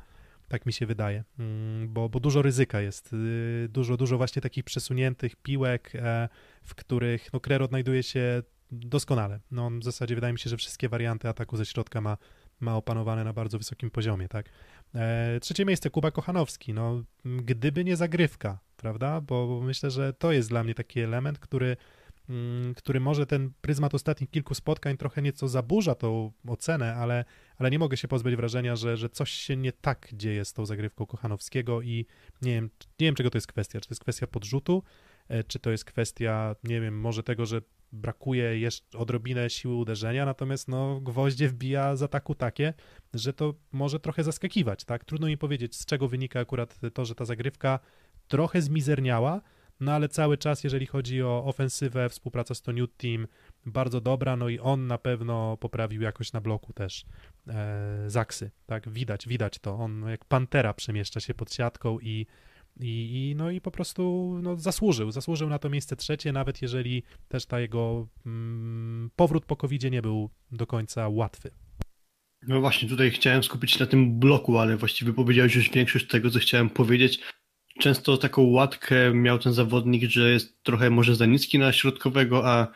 Tak 0.49 0.65
mi 0.65 0.73
się 0.73 0.85
wydaje, 0.85 1.23
Mm, 1.39 1.93
bo, 1.93 2.09
bo 2.09 2.19
dużo 2.19 2.41
ryzyka 2.41 2.81
jest, 2.81 3.13
y, 3.13 3.67
dużo, 3.69 3.97
dużo 3.97 4.17
właśnie 4.17 4.41
takich 4.41 4.63
przesuniętych 4.63 5.35
piłek, 5.35 5.91
e, 5.95 6.29
w 6.63 6.75
których 6.75 7.33
no, 7.33 7.39
Krer 7.39 7.63
odnajduje 7.63 8.03
się 8.03 8.43
doskonale. 8.71 9.39
No, 9.51 9.69
w 9.69 9.83
zasadzie 9.83 10.15
wydaje 10.15 10.33
mi 10.33 10.39
się, 10.39 10.49
że 10.49 10.57
wszystkie 10.57 10.89
warianty 10.89 11.29
ataku 11.29 11.57
ze 11.57 11.65
środka 11.65 12.01
ma, 12.01 12.17
ma 12.59 12.75
opanowane 12.75 13.23
na 13.23 13.33
bardzo 13.33 13.57
wysokim 13.57 13.91
poziomie, 13.91 14.27
tak. 14.27 14.49
E, 14.95 15.39
trzecie 15.39 15.65
miejsce 15.65 15.89
Kuba 15.89 16.11
Kochanowski, 16.11 16.73
no 16.73 17.03
gdyby 17.25 17.83
nie 17.83 17.95
zagrywka, 17.95 18.59
prawda, 18.77 19.21
bo, 19.21 19.47
bo 19.47 19.61
myślę, 19.61 19.91
że 19.91 20.13
to 20.13 20.31
jest 20.31 20.49
dla 20.49 20.63
mnie 20.63 20.75
taki 20.75 20.99
element, 20.99 21.39
który, 21.39 21.77
który 22.75 22.99
może 22.99 23.25
ten 23.25 23.51
pryzmat 23.61 23.93
ostatnich 23.93 24.30
kilku 24.30 24.53
spotkań 24.53 24.97
trochę 24.97 25.21
nieco 25.21 25.47
zaburza 25.47 25.95
tą 25.95 26.32
ocenę, 26.47 26.95
ale, 26.95 27.25
ale 27.57 27.71
nie 27.71 27.80
mogę 27.80 27.97
się 27.97 28.07
pozbyć 28.07 28.36
wrażenia, 28.36 28.75
że, 28.75 28.97
że 28.97 29.09
coś 29.09 29.32
się 29.32 29.57
nie 29.57 29.71
tak 29.71 30.09
dzieje 30.13 30.45
z 30.45 30.53
tą 30.53 30.65
zagrywką 30.65 31.05
Kochanowskiego 31.05 31.82
i 31.82 32.05
nie 32.41 32.53
wiem, 32.53 32.69
nie 32.99 33.07
wiem 33.07 33.15
czego 33.15 33.30
to 33.30 33.38
jest 33.38 33.47
kwestia, 33.47 33.82
czy 33.82 33.88
to 33.88 33.93
jest 33.93 34.01
kwestia 34.01 34.27
podrzutu, 34.27 34.84
e, 35.27 35.43
czy 35.43 35.59
to 35.59 35.71
jest 35.71 35.86
kwestia, 35.86 36.55
nie 36.63 36.82
wiem, 36.82 36.99
może 36.99 37.23
tego, 37.23 37.45
że 37.45 37.61
brakuje 37.91 38.59
jeszcze 38.59 38.97
odrobinę 38.97 39.49
siły 39.49 39.75
uderzenia, 39.75 40.25
natomiast 40.25 40.67
no, 40.67 40.99
gwoździe 41.01 41.49
wbija 41.49 41.95
z 41.95 42.03
ataku 42.03 42.36
takie, 42.36 42.73
że 43.13 43.34
to 43.34 43.53
może 43.71 43.99
trochę 43.99 44.23
zaskakiwać, 44.23 44.86
tak? 44.86 45.05
Trudno 45.05 45.27
mi 45.27 45.38
powiedzieć, 45.38 45.75
z 45.75 45.86
czego 45.86 46.07
wynika 46.07 46.39
akurat 46.39 46.80
to, 46.93 47.05
że 47.05 47.15
ta 47.15 47.25
zagrywka 47.25 47.80
trochę 48.27 48.61
zmizerniała, 48.61 49.41
no 49.80 49.91
ale 49.91 50.09
cały 50.09 50.38
czas, 50.38 50.63
jeżeli 50.63 50.86
chodzi 50.86 51.23
o 51.23 51.45
ofensywę, 51.45 52.09
współpraca 52.09 52.55
z 52.55 52.61
Toniut 52.61 52.97
Team, 52.97 53.27
bardzo 53.65 54.01
dobra, 54.01 54.36
no 54.36 54.49
i 54.49 54.59
on 54.59 54.88
na 54.88 54.97
pewno 54.97 55.57
poprawił 55.57 56.01
jakoś 56.01 56.34
na 56.34 56.41
bloku 56.41 56.73
też 56.73 57.05
e, 57.47 58.03
Zaksy, 58.07 58.51
tak? 58.65 58.89
Widać, 58.89 59.27
widać 59.27 59.59
to. 59.59 59.75
On 59.75 60.09
jak 60.09 60.25
pantera 60.25 60.73
przemieszcza 60.73 61.19
się 61.19 61.34
pod 61.34 61.53
siatką 61.53 61.99
i 61.99 62.25
i, 62.80 63.30
i, 63.30 63.36
no 63.36 63.51
i 63.51 63.61
po 63.61 63.71
prostu 63.71 64.34
no, 64.43 64.55
zasłużył, 64.55 65.11
zasłużył 65.11 65.49
na 65.49 65.59
to 65.59 65.69
miejsce 65.69 65.95
trzecie, 65.95 66.32
nawet 66.32 66.61
jeżeli 66.61 67.03
też 67.27 67.45
ta 67.45 67.59
jego 67.59 68.07
mm, 68.25 69.09
powrót 69.15 69.45
po 69.45 69.55
covid 69.55 69.91
nie 69.91 70.01
był 70.01 70.30
do 70.51 70.67
końca 70.67 71.07
łatwy. 71.07 71.51
No 72.47 72.61
właśnie, 72.61 72.89
tutaj 72.89 73.11
chciałem 73.11 73.43
skupić 73.43 73.71
się 73.71 73.80
na 73.80 73.86
tym 73.86 74.19
bloku, 74.19 74.57
ale 74.57 74.77
właściwie 74.77 75.13
powiedziałeś 75.13 75.55
już 75.55 75.69
większość 75.69 76.07
tego, 76.07 76.30
co 76.30 76.39
chciałem 76.39 76.69
powiedzieć. 76.69 77.19
Często 77.80 78.17
taką 78.17 78.41
łatkę 78.41 79.13
miał 79.13 79.39
ten 79.39 79.53
zawodnik, 79.53 80.09
że 80.09 80.32
jest 80.32 80.63
trochę 80.63 80.89
może 80.89 81.15
za 81.15 81.25
niski 81.25 81.59
na 81.59 81.73
środkowego, 81.73 82.47
a, 82.47 82.67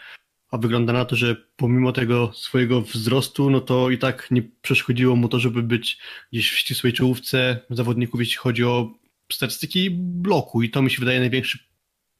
a 0.51 0.57
wygląda 0.57 0.93
na 0.93 1.05
to, 1.05 1.15
że 1.15 1.35
pomimo 1.55 1.91
tego 1.91 2.31
swojego 2.33 2.81
wzrostu, 2.81 3.49
no 3.49 3.61
to 3.61 3.89
i 3.89 3.97
tak 3.97 4.31
nie 4.31 4.43
przeszkodziło 4.61 5.15
mu 5.15 5.29
to, 5.29 5.39
żeby 5.39 5.63
być 5.63 5.97
gdzieś 6.31 6.51
w 6.51 6.57
ścisłej 6.57 6.93
czołówce 6.93 7.59
zawodników, 7.69 8.19
jeśli 8.19 8.37
chodzi 8.37 8.63
o 8.63 8.93
statystyki 9.31 9.91
bloku 9.91 10.61
i 10.61 10.69
to 10.69 10.81
mi 10.81 10.91
się 10.91 10.99
wydaje 10.99 11.19
największy 11.19 11.59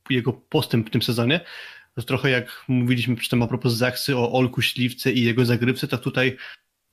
jego 0.10 0.34
postęp 0.34 0.88
w 0.88 0.92
tym 0.92 1.02
sezonie. 1.02 1.40
To 1.96 2.02
trochę 2.02 2.30
jak 2.30 2.66
mówiliśmy 2.68 3.16
przy 3.16 3.30
tym 3.30 3.44
a 3.44 3.48
propos 3.48 3.74
Zaksy 3.74 4.18
o 4.18 4.32
Olku 4.32 4.62
Śliwce 4.62 5.12
i 5.12 5.24
jego 5.24 5.46
zagrywce, 5.46 5.88
tak 5.88 6.02
tutaj 6.02 6.38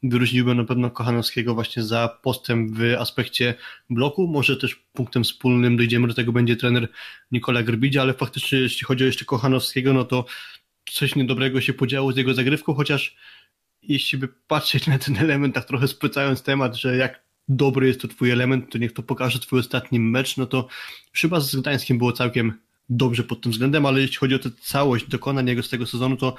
wyróżniłbym 0.03 0.57
na 0.57 0.64
pewno 0.64 0.90
Kochanowskiego 0.90 1.55
właśnie 1.55 1.82
za 1.82 2.18
postęp 2.22 2.70
w 2.70 2.94
aspekcie 2.98 3.55
bloku. 3.90 4.28
Może 4.28 4.57
też 4.57 4.74
punktem 4.92 5.24
wspólnym 5.24 5.76
dojdziemy 5.76 6.09
do 6.09 6.14
tego 6.14 6.32
będzie 6.32 6.57
trener 6.57 6.88
Nikola 7.32 7.62
Grbidzia, 7.62 8.03
ale 8.03 8.14
faktycznie 8.14 8.59
jeśli 8.59 8.84
chodzi 8.84 9.05
o 9.05 9.07
jeszcze 9.07 9.24
Kochanowskiego, 9.24 9.92
no 9.92 10.05
to 10.05 10.24
coś 10.90 11.16
niedobrego 11.16 11.61
się 11.61 11.72
podziało 11.72 12.12
z 12.12 12.16
jego 12.16 12.34
zagrywką, 12.34 12.74
chociaż 12.74 13.16
jeśli 13.82 14.18
by 14.18 14.28
patrzeć 14.28 14.86
na 14.86 14.98
ten 14.98 15.16
element, 15.16 15.55
tak 15.55 15.64
trochę 15.64 15.88
spłycając 15.88 16.42
temat, 16.42 16.76
że 16.76 16.96
jak 16.96 17.24
dobry 17.48 17.86
jest 17.86 18.01
to 18.01 18.09
twój 18.09 18.30
element, 18.30 18.72
to 18.72 18.78
niech 18.78 18.92
to 18.92 19.03
pokaże 19.03 19.38
twój 19.38 19.61
ostatni 19.61 20.01
mecz, 20.01 20.36
no 20.36 20.46
to 20.46 20.68
chyba 21.14 21.40
z 21.40 21.57
Gdańskiem 21.57 21.98
było 21.98 22.12
całkiem 22.12 22.53
dobrze 22.88 23.24
pod 23.24 23.40
tym 23.40 23.53
względem, 23.53 23.86
ale 23.86 24.01
jeśli 24.01 24.16
chodzi 24.16 24.34
o 24.34 24.38
tę 24.38 24.51
całość 24.61 25.07
dokonań 25.07 25.48
jego 25.48 25.62
z 25.62 25.68
tego 25.68 25.86
sezonu, 25.86 26.16
to 26.16 26.34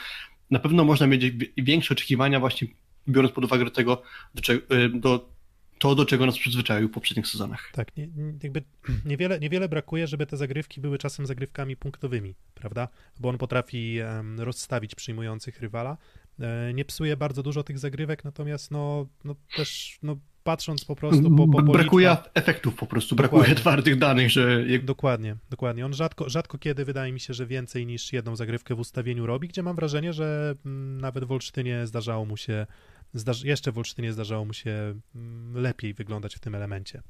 na 0.51 0.59
pewno 0.59 0.83
można 0.83 1.07
mieć 1.07 1.33
większe 1.57 1.93
oczekiwania 1.93 2.39
właśnie 2.39 2.67
biorąc 3.09 3.33
pod 3.33 3.43
uwagę 3.43 3.65
do 3.65 3.71
tego, 3.71 4.01
do, 4.35 4.41
cze- 4.41 4.89
do 4.93 5.31
to, 5.79 5.95
do 5.95 6.05
czego 6.05 6.25
nas 6.25 6.37
przyzwyczaił 6.37 6.87
w 6.87 6.91
poprzednich 6.91 7.27
sezonach. 7.27 7.69
Tak, 7.73 7.97
nie, 7.97 8.07
jakby 8.43 8.63
niewiele, 9.05 9.39
niewiele 9.39 9.69
brakuje, 9.69 10.07
żeby 10.07 10.25
te 10.25 10.37
zagrywki 10.37 10.81
były 10.81 10.97
czasem 10.97 11.25
zagrywkami 11.25 11.75
punktowymi, 11.75 12.35
prawda? 12.53 12.87
Bo 13.19 13.29
on 13.29 13.37
potrafi 13.37 13.97
rozstawić 14.37 14.95
przyjmujących 14.95 15.59
rywala. 15.59 15.97
E, 16.39 16.73
nie 16.73 16.85
psuje 16.85 17.17
bardzo 17.17 17.43
dużo 17.43 17.63
tych 17.63 17.79
zagrywek, 17.79 18.23
natomiast 18.23 18.71
no, 18.71 19.07
no 19.23 19.35
też 19.55 19.99
no, 20.03 20.17
patrząc 20.43 20.85
po 20.85 20.95
prostu 20.95 21.35
po, 21.35 21.47
po, 21.47 21.63
po 21.63 21.71
brakuje 21.71 22.07
liczbach- 22.09 22.29
efektów 22.33 22.75
po 22.75 22.85
prostu, 22.85 23.15
Dokładnie. 23.15 23.37
brakuje 23.39 23.55
twardych 23.55 23.99
danych, 23.99 24.29
że 24.29 24.65
Dokładnie, 24.83 25.35
dokładnie. 25.49 25.85
On 25.85 25.93
rzadko, 25.93 26.29
rzadko 26.29 26.57
kiedy 26.57 26.85
wydaje 26.85 27.11
mi 27.13 27.19
się, 27.19 27.33
że 27.33 27.45
więcej 27.47 27.85
niż 27.85 28.13
jedną 28.13 28.35
zagrywkę 28.35 28.75
w 28.75 28.79
ustawieniu 28.79 29.25
robi, 29.25 29.47
gdzie 29.47 29.63
mam 29.63 29.75
wrażenie, 29.75 30.13
że 30.13 30.55
mm, 30.65 31.01
nawet 31.01 31.23
w 31.23 31.31
Olsztynie 31.31 31.87
zdarzało 31.87 32.25
mu 32.25 32.37
się, 32.37 32.67
jeszcze 33.43 33.71
w 33.71 33.77
Olsztynie 33.77 34.13
zdarzało 34.13 34.45
mu 34.45 34.53
się 34.53 34.95
mm, 35.15 35.53
lepiej 35.61 35.93
wyglądać 35.93 36.35
w 36.35 36.39
tym 36.39 36.55
elemencie. 36.55 37.01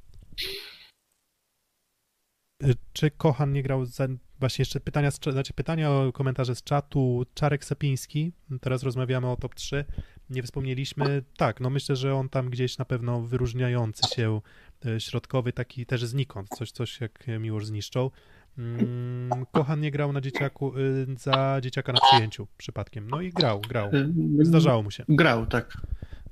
Y, 2.63 2.75
Czy 2.93 3.11
Kochan 3.11 3.53
nie 3.53 3.63
grał 3.63 3.85
za... 3.85 4.07
Właśnie 4.39 4.61
jeszcze 4.61 4.79
pytania, 4.79 5.11
z, 5.11 5.19
znaczy 5.23 5.53
pytania 5.53 5.91
o 5.91 6.11
komentarze 6.11 6.55
z 6.55 6.63
czatu. 6.63 7.25
Czarek 7.33 7.65
Sapiński, 7.65 8.31
teraz 8.61 8.83
rozmawiamy 8.83 9.27
o 9.27 9.35
top 9.35 9.55
3. 9.55 9.85
Nie 10.31 10.43
wspomnieliśmy, 10.43 11.23
tak, 11.37 11.59
no 11.59 11.69
myślę, 11.69 11.95
że 11.95 12.15
on 12.15 12.29
tam 12.29 12.49
gdzieś 12.49 12.77
na 12.77 12.85
pewno 12.85 13.21
wyróżniający 13.21 14.15
się 14.15 14.41
e, 14.85 14.99
środkowy, 14.99 15.53
taki 15.53 15.85
też 15.85 16.05
znikąd, 16.05 16.49
coś, 16.49 16.71
coś 16.71 17.01
jak 17.01 17.25
Miłosz 17.39 17.65
zniszczą. 17.65 18.09
Mm, 18.57 19.45
Kochan 19.51 19.79
nie 19.81 19.91
grał 19.91 20.13
na 20.13 20.21
dzieciaku, 20.21 20.77
y, 20.77 21.07
za 21.19 21.57
dzieciaka 21.61 21.93
na 21.93 21.99
przyjęciu 22.11 22.47
przypadkiem. 22.57 23.09
No 23.09 23.21
i 23.21 23.29
grał, 23.29 23.61
grał. 23.69 23.91
Zdarzało 24.41 24.83
mu 24.83 24.91
się. 24.91 25.05
grał, 25.09 25.45
tak. 25.45 25.77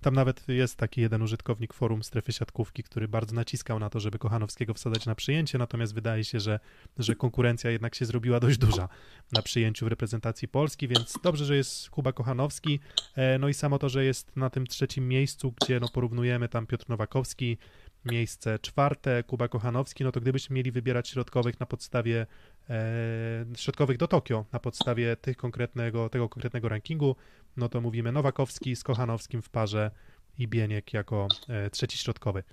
Tam 0.02 0.14
nawet 0.14 0.48
jest 0.48 0.76
taki 0.76 1.02
jeden 1.02 1.22
użytkownik 1.22 1.74
forum 1.74 2.04
strefy 2.04 2.32
siatkówki, 2.32 2.84
który 2.84 3.08
bardzo 3.08 3.36
naciskał 3.36 3.80
na 3.80 3.90
to, 3.90 4.00
żeby 4.00 4.20
Kochanowskiego 4.20 4.74
wsadzać 4.74 5.06
na 5.06 5.16
przyjęcie, 5.16 5.58
natomiast 5.58 5.94
wydaje 5.94 6.24
się, 6.24 6.40
że, 6.40 6.60
że 6.98 7.16
konkurencja 7.16 7.72
jednak 7.72 7.96
się 7.96 8.06
zrobiła 8.06 8.40
dość 8.40 8.58
duża 8.58 8.90
na 9.32 9.42
przyjęciu 9.42 9.86
w 9.86 9.88
reprezentacji 9.90 10.48
Polski, 10.48 10.88
więc 10.88 11.14
dobrze, 11.24 11.46
że 11.46 11.56
jest 11.56 11.90
Kuba 11.90 12.14
Kochanowski. 12.14 12.80
E, 13.16 13.40
no 13.40 13.50
i 13.50 13.54
samo 13.54 13.80
to, 13.80 13.90
że 13.90 14.06
jest 14.06 14.36
na 14.36 14.50
tym 14.50 14.68
trzecim 14.68 15.08
miejscu, 15.08 15.54
gdzie 15.62 15.80
no 15.80 15.88
porównujemy 15.94 16.50
tam 16.50 16.68
Piotr 16.68 16.90
Nowakowski, 16.90 17.58
miejsce 18.06 18.60
czwarte, 18.60 19.24
Kuba 19.24 19.48
Kochanowski, 19.48 20.04
no 20.04 20.12
to 20.12 20.22
gdybyśmy 20.22 20.56
mieli 20.56 20.72
wybierać 20.72 21.10
środkowych 21.10 21.60
na 21.60 21.66
podstawie 21.66 22.28
e, 22.70 23.46
środkowych 23.56 23.98
do 23.98 24.08
Tokio, 24.08 24.46
na 24.52 24.60
podstawie 24.60 25.16
tych 25.16 25.38
konkretnego, 25.38 26.10
tego 26.10 26.30
konkretnego 26.30 26.70
rankingu, 26.70 27.16
no 27.58 27.70
to 27.70 27.82
mówimy 27.82 28.12
Nowakowski 28.12 28.76
z 28.76 28.84
Kochanowskim 28.84 29.42
w 29.42 29.50
parze 29.50 29.92
i 30.38 30.48
Bieniek 30.48 30.94
jako 30.94 31.28
e, 31.48 31.70
trzeci 31.70 31.98
środkowy. 31.98 32.44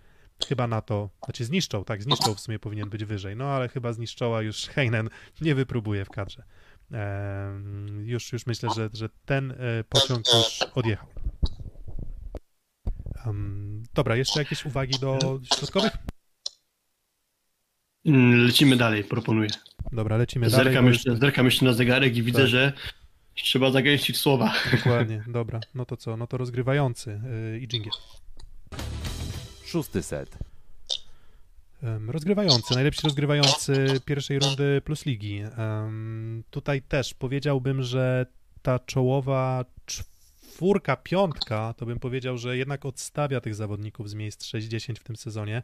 Chyba 0.48 0.66
na 0.66 0.81
to, 0.81 1.10
znaczy 1.24 1.44
zniszczą, 1.44 1.85
tak, 1.85 2.02
zniszczą 2.02 2.35
w 2.35 2.40
sumie 2.40 2.59
powinien 2.59 2.90
być 2.90 3.05
wyżej, 3.05 3.36
no 3.36 3.44
ale 3.44 3.68
chyba 3.68 3.93
zniszczoła 3.93 4.43
już 4.43 4.66
Heinen 4.66 5.09
nie 5.40 5.55
wypróbuje 5.55 6.05
w 6.05 6.10
kadrze. 6.10 6.43
Już, 8.05 8.32
już 8.32 8.47
myślę, 8.47 8.68
że, 8.77 8.90
że 8.93 9.09
ten 9.24 9.51
e, 9.51 9.85
pociąg 9.89 10.24
już 10.35 10.59
odjechał. 10.74 11.09
Dobra, 13.94 14.16
jeszcze 14.16 14.40
jakieś 14.40 14.64
uwagi 14.64 14.98
do 14.98 15.40
środkowych? 15.56 15.93
Mm, 18.06 18.47
Lecimy 18.47 18.77
dalej, 18.77 19.05
proponuję. 19.05 19.48
Dobra, 19.93 20.16
lecimy 20.16 20.51
dalej. 20.51 20.64
Zerkam 20.64 20.85
bo 20.85 20.90
jeszcze, 20.90 21.16
zerkam 21.16 21.44
jeszcze 21.44 21.64
na 21.64 21.73
zegarek 21.73 22.16
i 22.16 22.23
widzę, 22.23 22.39
Tak. 22.39 22.48
że 22.48 22.73
trzeba 23.43 23.71
zagęścić 23.71 24.17
słowa. 24.17 24.55
Dokładnie, 24.73 25.25
dobra. 25.27 25.61
No 25.75 25.85
to 25.85 25.97
co? 25.97 26.17
No 26.17 26.27
to 26.27 26.37
rozgrywający 26.37 27.21
yy, 27.53 27.59
i 27.59 27.69
dżingiel. 27.69 27.93
Szósty 29.65 30.03
set. 30.03 30.39
Rozgrywający, 32.09 32.75
najlepsi 32.75 33.01
rozgrywający 33.05 34.01
pierwszej 34.05 34.39
rundy 34.39 34.81
plus 34.85 35.07
ligi. 35.07 35.43
Em, 35.59 36.43
Tutaj 36.51 36.83
też 36.83 37.15
powiedziałbym, 37.15 37.83
że 37.83 38.27
ta 38.63 38.79
czołowa 38.79 39.65
czwórka, 39.87 40.97
piątka, 40.97 41.75
to 41.77 41.87
bym 41.87 41.99
powiedział, 41.99 42.39
że 42.39 42.57
jednak 42.57 42.87
odstawia 42.87 43.41
tych 43.41 43.55
zawodników 43.55 44.11
z 44.11 44.15
miejsc 44.15 44.45
6-10 44.45 44.95
w 45.01 45.05
tym 45.05 45.17
sezonie. 45.17 45.63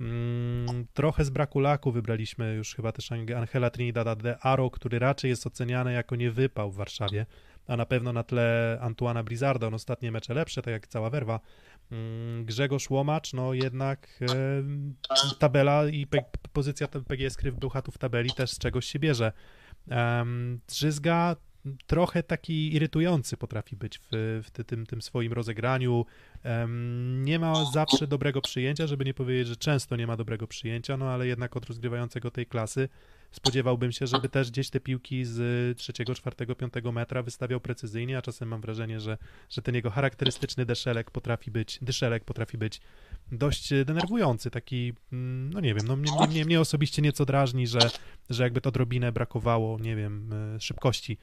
Mm, 0.00 0.86
Trochę 0.94 1.24
z 1.24 1.30
braku 1.30 1.60
laku 1.60 1.92
wybraliśmy 1.92 2.54
już 2.54 2.74
chyba 2.74 2.92
też 2.92 3.12
Angela 3.12 3.70
Trinidada 3.70 4.14
de 4.14 4.38
Aro, 4.38 4.70
który 4.70 4.98
raczej 4.98 5.28
jest 5.28 5.46
oceniany 5.46 5.92
jako 5.92 6.16
niewypał 6.16 6.70
w 6.70 6.76
Warszawie, 6.76 7.26
a 7.66 7.76
na 7.76 7.86
pewno 7.86 8.12
na 8.12 8.22
tle 8.22 8.78
Antuana 8.80 9.22
Blizzarda, 9.22 9.66
on 9.66 9.74
ostatnie 9.74 10.12
mecze 10.12 10.34
lepsze, 10.34 10.62
tak 10.62 10.72
jak 10.72 10.86
cała 10.86 11.10
werwa. 11.10 11.40
Mm, 11.92 12.44
Grzegorz 12.44 12.90
Łomacz, 12.90 13.32
no 13.32 13.54
jednak 13.54 14.20
tabela 15.38 15.88
i 15.88 16.06
pozycja 16.52 16.88
PGS 16.88 17.36
Kryw 17.36 17.54
Bełchatów 17.54 17.94
w 17.94 17.98
tabeli 17.98 18.30
też 18.30 18.50
z 18.50 18.58
czegoś 18.58 18.86
się 18.86 18.98
bierze. 18.98 19.32
Um, 19.90 20.60
Drzyzga 20.68 21.36
trochę 21.86 22.22
taki 22.22 22.74
irytujący 22.74 23.36
potrafi 23.36 23.76
być 23.76 23.98
w, 23.98 24.06
w 24.44 24.50
ty- 24.50 24.64
tym, 24.64 24.86
tym 24.86 25.02
swoim 25.02 25.32
rozegraniu. 25.32 26.04
Nie 27.24 27.38
ma 27.38 27.64
zawsze 27.72 28.06
dobrego 28.06 28.40
przyjęcia, 28.42 28.86
żeby 28.86 29.04
nie 29.04 29.14
powiedzieć, 29.14 29.48
że 29.48 29.56
często 29.56 29.96
nie 29.96 30.06
ma 30.06 30.16
dobrego 30.16 30.46
przyjęcia, 30.46 30.96
no 30.96 31.10
ale 31.10 31.26
jednak 31.26 31.56
od 31.56 31.66
rozgrywającego 31.66 32.30
tej 32.30 32.46
klasy 32.46 32.88
spodziewałbym 33.30 33.92
się, 33.92 34.06
żeby 34.06 34.28
też 34.28 34.50
gdzieś 34.50 34.70
te 34.70 34.80
piłki 34.80 35.24
z 35.24 35.78
trzeciego, 35.78 36.14
czwartego, 36.14 36.54
piątego 36.54 36.92
metra 36.92 37.22
wystawiał 37.22 37.60
precyzyjnie, 37.60 38.18
a 38.18 38.22
czasem 38.22 38.48
mam 38.48 38.60
wrażenie, 38.60 39.00
że, 39.00 39.18
że 39.50 39.62
ten 39.62 39.74
jego 39.74 39.90
charakterystyczny 39.90 40.66
deszelek 40.66 41.10
potrafi 41.10 41.50
być, 41.50 41.78
dyszelek 41.82 42.24
potrafi 42.24 42.58
być 42.58 42.80
dość 43.32 43.68
denerwujący, 43.84 44.50
taki, 44.50 44.92
mm, 45.12 45.52
no 45.52 45.60
nie 45.60 45.74
wiem, 45.74 45.86
no 45.86 45.96
mnie, 45.96 46.10
mnie- 46.28 46.44
mnie, 46.44 46.60
osobiście 46.60 47.02
nieco 47.02 47.24
drażni, 47.24 47.66
że, 47.66 47.78
że 48.30 48.42
jakby 48.42 48.60
to 48.60 48.68
odrobinę 48.68 49.12
brakowało, 49.12 49.78
nie 49.78 49.96
wiem, 49.96 50.32
e, 50.56 50.60
szybkości 50.60 51.18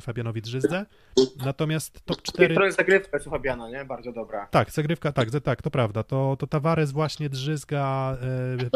Fabianowi 0.00 0.42
Drzyzdze. 0.42 0.86
Natomiast 1.44 2.04
top 2.04 2.22
4... 2.22 2.54
Trochę 2.54 2.72
zagrywka 2.72 3.16
jest 3.16 3.26
u 3.26 3.30
Fabiana, 3.30 3.70
nie? 3.70 3.84
Bardzo 3.84 4.12
dobra. 4.12 4.46
Tak, 4.46 4.70
zagrywka, 4.70 5.12
tak, 5.12 5.28
tak, 5.44 5.62
to 5.62 5.70
prawda. 5.70 6.02
To, 6.02 6.36
to 6.38 6.46
Tavares 6.46 6.92
właśnie 6.92 7.28
drzyzga 7.28 8.16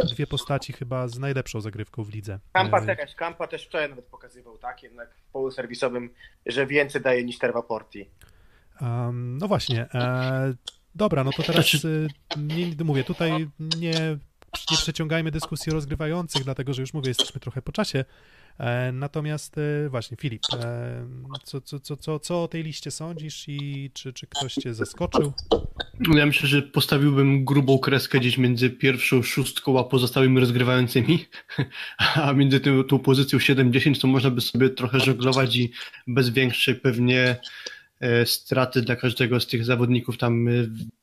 e, 0.00 0.06
dwie 0.06 0.26
postaci 0.26 0.72
chyba 0.72 1.08
z 1.08 1.18
najlepszą 1.18 1.60
zagrywką 1.60 2.04
w 2.04 2.14
lidze. 2.14 2.38
Kampa 2.52 2.80
E, 2.80 2.86
jakaś, 2.86 3.14
Kampa 3.14 3.46
też 3.46 3.66
wczoraj 3.66 3.88
nawet 3.88 4.04
pokazywał, 4.04 4.58
tak? 4.58 4.82
Jednak 4.82 5.14
w 5.14 5.32
polu 5.32 5.50
serwisowym, 5.50 6.10
że 6.46 6.66
więcej 6.66 7.02
daje 7.02 7.24
niż 7.24 7.38
Terwa 7.38 7.62
Porti. 7.62 8.10
Um, 8.80 9.38
no 9.38 9.48
właśnie. 9.48 9.86
E, 9.94 10.54
dobra, 10.94 11.24
no 11.24 11.30
to 11.32 11.42
teraz 11.42 11.66
nie, 12.36 12.84
mówię, 12.84 13.04
tutaj 13.04 13.32
nie, 13.60 13.90
nie 14.70 14.76
przeciągajmy 14.76 15.30
dyskusji 15.30 15.72
o 15.72 15.74
rozgrywających, 15.74 16.44
dlatego 16.44 16.74
że 16.74 16.82
już 16.82 16.94
mówię, 16.94 17.08
jesteśmy 17.08 17.40
trochę 17.40 17.62
po 17.62 17.72
czasie. 17.72 18.04
E, 18.58 18.92
natomiast 18.92 19.58
e, 19.58 19.88
właśnie, 19.88 20.16
Filip, 20.16 20.42
e, 20.54 21.06
co, 21.44 21.60
co, 21.60 21.80
co, 21.80 21.96
co, 21.96 22.18
co 22.18 22.42
o 22.42 22.48
tej 22.48 22.62
liście 22.62 22.90
sądzisz 22.90 23.48
i 23.48 23.90
czy, 23.94 24.12
czy 24.12 24.26
ktoś 24.26 24.54
cię 24.54 24.74
zaskoczył? 24.74 25.32
Ja 26.14 26.26
myślę, 26.26 26.48
że 26.48 26.62
postawiłbym 26.62 27.44
grubą 27.44 27.78
kreskę 27.78 28.18
gdzieś 28.18 28.38
między 28.38 28.70
pierwszą 28.70 29.22
szóstką 29.22 29.78
a 29.78 29.84
pozostałymi 29.84 30.40
rozgrywającymi, 30.40 31.26
a 32.14 32.32
między 32.32 32.60
tą, 32.88 32.98
pozycją 32.98 33.38
7-10 33.38 34.00
to 34.00 34.06
można 34.06 34.30
by 34.30 34.40
sobie 34.40 34.70
trochę 34.70 35.00
żonglować 35.00 35.56
i 35.56 35.72
bez 36.06 36.28
większej 36.28 36.74
pewnie 36.74 37.36
straty 38.24 38.82
dla 38.82 38.96
każdego 38.96 39.40
z 39.40 39.46
tych 39.46 39.64
zawodników 39.64 40.18
tam 40.18 40.48
e, 40.48 40.50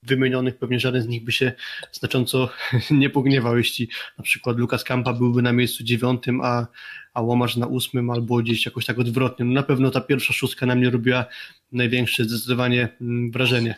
wymienionych, 0.03 0.57
pewnie 0.57 0.79
żaden 0.79 1.01
z 1.01 1.07
nich 1.07 1.23
by 1.23 1.31
się 1.31 1.51
znacząco 1.91 2.49
nie 2.91 3.09
pogniewał, 3.09 3.57
jeśli 3.57 3.89
na 4.17 4.23
przykład 4.23 4.57
Lukas 4.57 4.83
Kampa 4.83 5.13
byłby 5.13 5.41
na 5.41 5.53
miejscu 5.53 5.83
dziewiątym, 5.83 6.41
a, 6.41 6.67
a 7.13 7.21
Łomarz 7.21 7.55
na 7.57 7.67
ósmym 7.67 8.09
albo 8.09 8.37
gdzieś 8.37 8.65
jakoś 8.65 8.85
tak 8.85 8.99
odwrotnie. 8.99 9.45
No 9.45 9.53
na 9.53 9.63
pewno 9.63 9.91
ta 9.91 10.01
pierwsza 10.01 10.33
szóstka 10.33 10.65
na 10.65 10.75
mnie 10.75 10.89
robiła 10.89 11.25
największe 11.71 12.23
zdecydowanie 12.23 12.89
mm, 13.01 13.31
wrażenie. 13.31 13.75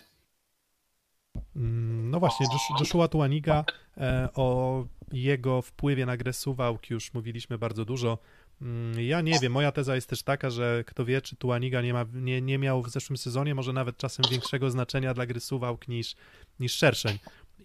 Mm, 1.56 2.10
No 2.12 2.20
właśnie, 2.20 2.46
Josh- 2.46 2.80
Joshua 2.80 3.08
Tuaniga, 3.08 3.66
e, 3.98 4.30
o 4.36 4.86
jego 5.12 5.62
wpływie 5.62 6.06
na 6.06 6.18
grę 6.18 6.34
Suwałki 6.34 6.94
już 6.94 7.14
mówiliśmy 7.14 7.58
bardzo 7.58 7.86
dużo. 7.86 8.18
Mm, 8.62 9.02
Ja 9.02 9.22
nie 9.22 9.40
wiem, 9.40 9.52
moja 9.52 9.72
teza 9.72 9.96
jest 9.96 10.10
też 10.10 10.24
taka, 10.24 10.50
że 10.50 10.84
kto 10.88 11.06
wie, 11.06 11.22
czy 11.22 11.36
Tuaniga 11.36 11.82
nie, 11.82 11.94
ma, 11.94 12.06
nie, 12.14 12.42
nie 12.42 12.58
miał 12.58 12.82
w 12.84 12.90
zeszłym 12.90 13.18
sezonie 13.18 13.56
może 13.56 13.74
nawet 13.74 13.98
czasem 13.98 14.26
większego 14.32 14.72
znaczenia 14.72 15.14
dla 15.14 15.26
gry 15.26 15.40
Suwałk 15.40 15.88
niż, 15.88 16.16
niż 16.60 16.74
Szerszeń. 16.74 17.18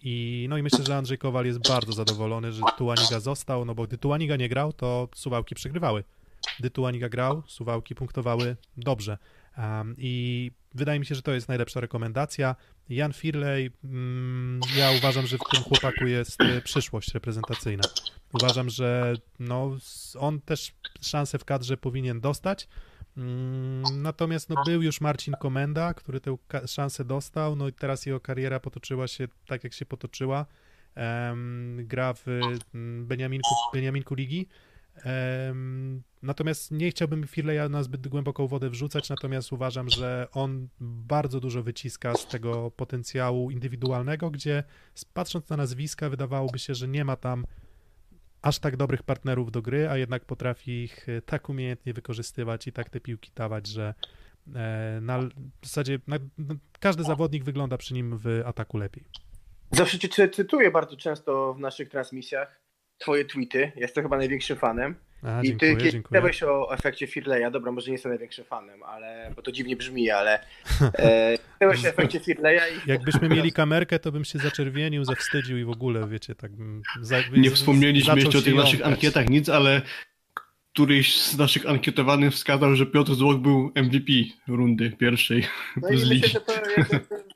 I, 0.03 0.45
no 0.49 0.57
i 0.57 0.63
myślę, 0.63 0.85
że 0.85 0.97
Andrzej 0.97 1.17
Kowal 1.17 1.45
jest 1.45 1.67
bardzo 1.69 1.93
zadowolony, 1.93 2.51
że 2.53 2.61
Tuaniga 2.77 3.19
został, 3.19 3.65
no 3.65 3.75
bo 3.75 3.83
gdy 3.83 3.97
Tuaniga 3.97 4.35
nie 4.35 4.49
grał, 4.49 4.73
to 4.73 5.09
Suwałki 5.15 5.55
przegrywały. 5.55 6.03
Gdy 6.59 6.69
Tuaniga 6.69 7.09
grał, 7.09 7.43
Suwałki 7.47 7.95
punktowały 7.95 8.55
dobrze. 8.77 9.17
Um, 9.57 9.95
I 9.97 10.51
wydaje 10.75 10.99
mi 10.99 11.05
się, 11.05 11.15
że 11.15 11.21
to 11.21 11.33
jest 11.33 11.47
najlepsza 11.47 11.79
rekomendacja. 11.79 12.55
Jan 12.89 13.13
Firley, 13.13 13.71
mm, 13.83 14.61
ja 14.77 14.91
uważam, 14.91 15.27
że 15.27 15.37
w 15.37 15.51
tym 15.51 15.63
chłopaku 15.63 16.05
jest 16.05 16.41
e, 16.41 16.61
przyszłość 16.61 17.13
reprezentacyjna. 17.13 17.83
Uważam, 18.33 18.69
że 18.69 19.13
no, 19.39 19.77
on 20.19 20.41
też 20.41 20.73
szansę 21.01 21.39
w 21.39 21.45
kadrze 21.45 21.77
powinien 21.77 22.21
dostać. 22.21 22.67
Mm, 23.17 24.01
Natomiast 24.01 24.49
no, 24.49 24.55
był 24.65 24.81
już 24.81 25.01
Marcin 25.01 25.33
Komenda, 25.39 25.93
który 25.93 26.21
tę 26.21 26.37
szansę 26.67 27.05
dostał, 27.05 27.55
no 27.55 27.67
i 27.67 27.73
teraz 27.73 28.05
jego 28.05 28.19
kariera 28.19 28.59
potoczyła 28.59 29.07
się 29.07 29.27
tak, 29.47 29.63
jak 29.63 29.73
się 29.73 29.85
potoczyła. 29.85 30.45
Em, 30.95 31.77
gra 31.87 32.13
w 32.13 32.27
mm, 32.73 33.05
Beniaminku, 33.05 33.49
Beniaminku 33.73 34.15
Ligi. 34.15 34.47
Natomiast 36.21 36.71
nie 36.71 36.89
chciałbym 36.89 37.27
Firleja 37.27 37.69
na 37.69 37.83
zbyt 37.83 38.07
głęboką 38.07 38.47
wodę 38.47 38.69
wrzucać, 38.69 39.09
natomiast 39.09 39.53
uważam, 39.53 39.89
że 39.89 40.27
on 40.31 40.67
bardzo 40.79 41.39
dużo 41.39 41.63
wyciska 41.63 42.15
z 42.15 42.27
tego 42.27 42.71
potencjału 42.71 43.51
indywidualnego, 43.51 44.31
gdzie 44.31 44.63
patrząc 45.13 45.49
na 45.49 45.57
nazwiska, 45.57 46.09
wydawałoby 46.09 46.59
się, 46.59 46.75
że 46.75 46.87
nie 46.87 47.05
ma 47.05 47.15
tam 47.15 47.45
aż 48.41 48.59
tak 48.59 48.77
dobrych 48.77 49.03
partnerów 49.03 49.51
do 49.51 49.61
gry, 49.61 49.89
a 49.89 49.97
jednak 49.97 50.25
potrafi 50.25 50.71
ich 50.71 51.09
e, 51.09 51.21
tak 51.21 51.49
umiejętnie 51.49 51.93
wykorzystywać 51.93 52.67
i 52.67 52.71
tak 52.71 52.89
te 52.89 52.99
piłki 52.99 53.31
dawać, 53.35 53.67
że 53.67 53.93
e, 54.55 54.99
na, 55.01 55.19
w 55.61 55.65
zasadzie 55.65 55.99
na, 56.07 56.17
na, 56.37 56.55
każdy 56.79 57.03
zawodnik 57.03 57.43
wygląda 57.43 57.77
przy 57.77 57.93
nim 57.93 58.17
w 58.17 58.41
ataku 58.45 58.77
lepiej. 58.77 59.03
Zawsze 59.71 59.99
cię 59.99 60.09
cy- 60.09 60.29
cytuję 60.29 60.71
bardzo 60.71 60.97
często 60.97 61.53
w 61.53 61.59
naszych 61.59 61.89
transmisjach 61.89 62.66
twoje 62.97 63.25
tweety. 63.25 63.71
Jestem 63.75 64.03
chyba 64.03 64.17
największym 64.17 64.57
fanem. 64.57 64.95
A, 65.23 65.39
I 65.39 65.43
ty 65.43 65.47
dziękuję, 65.49 65.75
kiedyś 65.75 65.91
dziękuję. 65.91 66.21
pisałeś 66.21 66.43
o 66.43 66.73
efekcie 66.73 67.07
Firleya. 67.07 67.51
Dobra, 67.51 67.71
może 67.71 67.87
nie 67.87 67.93
jestem 67.93 68.11
największym 68.11 68.45
fanem, 68.45 68.83
ale 68.83 69.31
bo 69.35 69.41
to 69.41 69.51
dziwnie 69.51 69.75
brzmi, 69.75 70.09
ale 70.09 70.39
e, 70.99 71.37
pisałeś 71.59 71.85
o 71.85 71.87
efekcie 71.87 72.19
Firleya 72.19 72.59
i 72.85 72.89
Jakbyśmy 72.89 73.29
mieli 73.29 73.51
kamerkę, 73.51 73.99
to 73.99 74.11
bym 74.11 74.25
się 74.25 74.39
zaczerwienił, 74.39 75.03
zawstydził 75.03 75.57
i 75.57 75.63
w 75.63 75.69
ogóle, 75.69 76.07
wiecie, 76.07 76.35
tak 76.35 76.51
bym... 76.51 76.81
Za, 77.01 77.17
Nie 77.37 77.49
z- 77.49 77.53
wspomnieliśmy 77.53 78.15
jeszcze 78.19 78.37
o 78.37 78.41
tych 78.41 78.55
naszych 78.55 78.85
ankietach 78.85 79.29
nic, 79.29 79.49
ale 79.49 79.81
któryś 80.77 81.21
z 81.21 81.37
naszych 81.37 81.69
ankietowanych 81.69 82.33
wskazał, 82.33 82.75
że 82.75 82.85
Piotr 82.85 83.13
Złoch 83.13 83.37
był 83.37 83.71
MVP 83.75 84.11
rundy 84.47 84.91
pierwszej 84.91 85.47
No 85.81 85.89
i 85.89 85.93
myślę, 85.93 86.27
że 86.27 86.41
to 86.41 86.53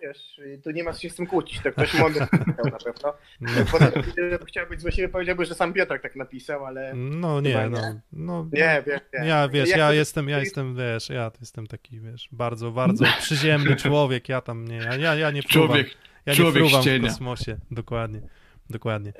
wiesz, 0.02 0.42
tu 0.64 0.72
nie 0.72 0.84
ma 0.84 0.94
się 0.94 1.10
z 1.10 1.16
tym 1.16 1.28
kłócić, 1.28 1.60
to 1.60 1.72
ktoś 1.72 1.94
mądry 1.94 2.20
napisał 2.32 2.66
na 2.66 2.78
pewno. 2.78 3.14
No, 3.42 3.50
Poza 3.72 3.92
tym, 3.92 4.04
chciał 4.48 4.68
być 4.68 4.82
złośliwy, 4.82 5.10
powiedziałby, 5.10 5.46
że 5.46 5.56
sam 5.56 5.74
Piotrek 5.74 6.02
tak 6.02 6.16
napisał, 6.16 6.66
ale 6.66 6.94
no 6.96 7.42
nie, 7.42 7.54
nie. 7.54 7.70
no, 7.70 7.80
no 8.14 8.50
nie, 8.54 8.84
wiesz, 8.88 9.02
nie. 9.14 9.28
Ja 9.28 9.50
wiesz, 9.50 9.70
ja 9.70 9.88
to- 9.88 9.94
jestem, 9.94 10.30
ja 10.30 10.40
jestem, 10.40 10.76
wiesz, 10.76 11.10
ja 11.10 11.32
jestem 11.40 11.68
taki, 11.68 12.00
wiesz, 12.00 12.30
bardzo, 12.32 12.72
bardzo 12.72 13.06
przyziemny 13.22 13.76
człowiek, 13.76 14.30
ja 14.30 14.42
tam 14.42 14.68
nie, 14.68 14.78
ja, 15.00 15.16
ja, 15.16 15.32
nie 15.32 15.42
fruwam, 15.42 15.68
Człowiek, 15.68 15.88
ja 16.26 16.34
nie 16.34 16.38
człowiek 16.38 16.64
fruwam 16.64 16.84
w 16.84 17.02
kosmosie, 17.02 17.58
dokładnie, 17.72 18.22
dokładnie. 18.70 19.14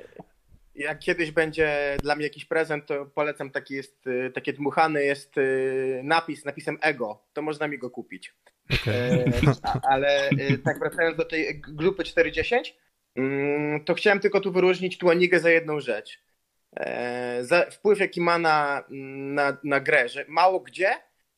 Jak 0.76 1.00
kiedyś 1.00 1.32
będzie 1.32 1.98
dla 2.04 2.16
mnie 2.16 2.24
jakiś 2.24 2.46
prezent, 2.46 2.86
to 2.86 3.06
polecam 3.06 3.52
taki 3.52 3.74
jest, 3.74 4.08
y, 4.08 4.32
taki 4.36 4.54
dmuchany 4.54 5.04
jest 5.04 5.38
y, 5.38 6.02
napis, 6.04 6.46
napisem 6.46 6.78
ego, 6.82 7.24
to 7.34 7.42
można 7.42 7.68
mi 7.68 7.78
go 7.78 7.90
kupić. 7.90 8.34
Okej. 8.82 9.20
E, 9.20 9.24
ale 9.84 10.30
y, 10.30 10.58
tak 10.58 10.80
wracając 10.80 11.18
do 11.18 11.26
tej 11.26 11.62
grupy 11.62 12.04
410, 12.04 12.78
mm, 13.16 13.84
to 13.84 13.94
chciałem 13.94 14.20
tylko 14.20 14.40
tu 14.40 14.52
wyróżnić 14.52 14.98
Tuanigę 14.98 15.40
za 15.40 15.50
jedną 15.50 15.80
rzecz. 15.80 16.20
E, 16.76 17.44
Za 17.44 17.66
wpływ 17.72 18.00
jaki 18.00 18.22
ma 18.22 18.38
na, 18.38 18.84
na, 18.90 19.58
na 19.64 19.80
grę, 19.80 20.10
że 20.10 20.26
mało 20.28 20.60
gdzie 20.60 20.92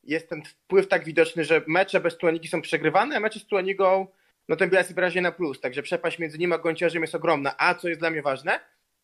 jest 0.04 0.30
ten 0.30 0.44
wpływ 0.44 0.88
tak 0.88 1.04
widoczny, 1.04 1.44
że 1.44 1.62
mecze 1.68 2.00
bez 2.00 2.18
Tuanigi 2.18 2.48
są 2.48 2.62
przegrywane, 2.62 3.18
a 3.18 3.20
mecze 3.20 3.40
z 3.40 3.46
Tuanigą, 3.46 4.08
no 4.50 4.56
ten 4.56 4.70
bilans 4.70 4.88
jest 4.88 4.96
wyraźnie 4.96 5.22
na 5.22 5.32
plus, 5.32 5.62
także 5.62 5.84
przepaść 5.84 6.20
między 6.20 6.38
nim 6.38 6.54
a 6.54 6.58
Gąciarzem 6.58 7.02
jest 7.02 7.16
ogromna. 7.16 7.56
A 7.58 7.76
co 7.76 7.88
jest 7.88 8.02
dla 8.02 8.10
mnie 8.10 8.22
ważne, 8.22 8.60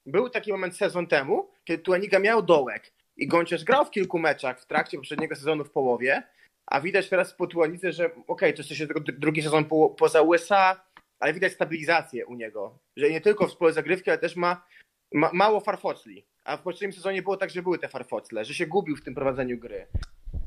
był 0.06 0.30
taki 0.30 0.52
moment 0.52 0.78
sezon 0.78 1.08
temu, 1.08 1.50
kiedy 1.64 1.84
Tuaniga 1.84 2.20
miał 2.20 2.42
dołek 2.42 2.94
i 3.18 3.28
Gąciarz 3.28 3.64
grał 3.64 3.86
w 3.86 3.92
kilku 3.92 4.20
meczach 4.20 4.62
w 4.62 4.66
trakcie 4.66 4.98
poprzedniego 4.98 5.36
sezonu 5.36 5.66
w 5.66 5.72
połowie, 5.72 6.24
a 6.66 6.82
widać 6.82 7.10
teraz 7.10 7.34
po 7.34 7.48
Tuanice, 7.48 7.92
że 7.92 8.10
okej, 8.28 8.54
to 8.54 8.60
jest 8.60 8.70
jeszcze 8.70 8.88
drugi 9.18 9.42
sezon 9.42 9.66
po, 9.66 9.90
poza 9.90 10.22
USA, 10.22 10.82
ale 11.20 11.34
widać 11.34 11.54
stabilizację 11.54 12.26
u 12.26 12.36
niego, 12.36 12.80
że 12.98 13.10
nie 13.10 13.22
tylko 13.22 13.48
w 13.48 13.58
pole 13.58 13.74
zagrywki, 13.74 14.10
ale 14.10 14.20
też 14.20 14.36
ma, 14.36 14.66
ma 15.14 15.30
mało 15.34 15.60
farfocli. 15.60 16.26
A 16.44 16.58
w 16.58 16.62
poprzednim 16.62 16.94
sezonie 16.94 17.22
było 17.22 17.38
tak, 17.38 17.50
że 17.50 17.62
były 17.62 17.80
te 17.80 17.88
farfocle, 17.88 18.46
że 18.46 18.54
się 18.54 18.68
gubił 18.68 18.96
w 18.96 19.04
tym 19.04 19.16
prowadzeniu 19.16 19.58
gry. 19.58 19.88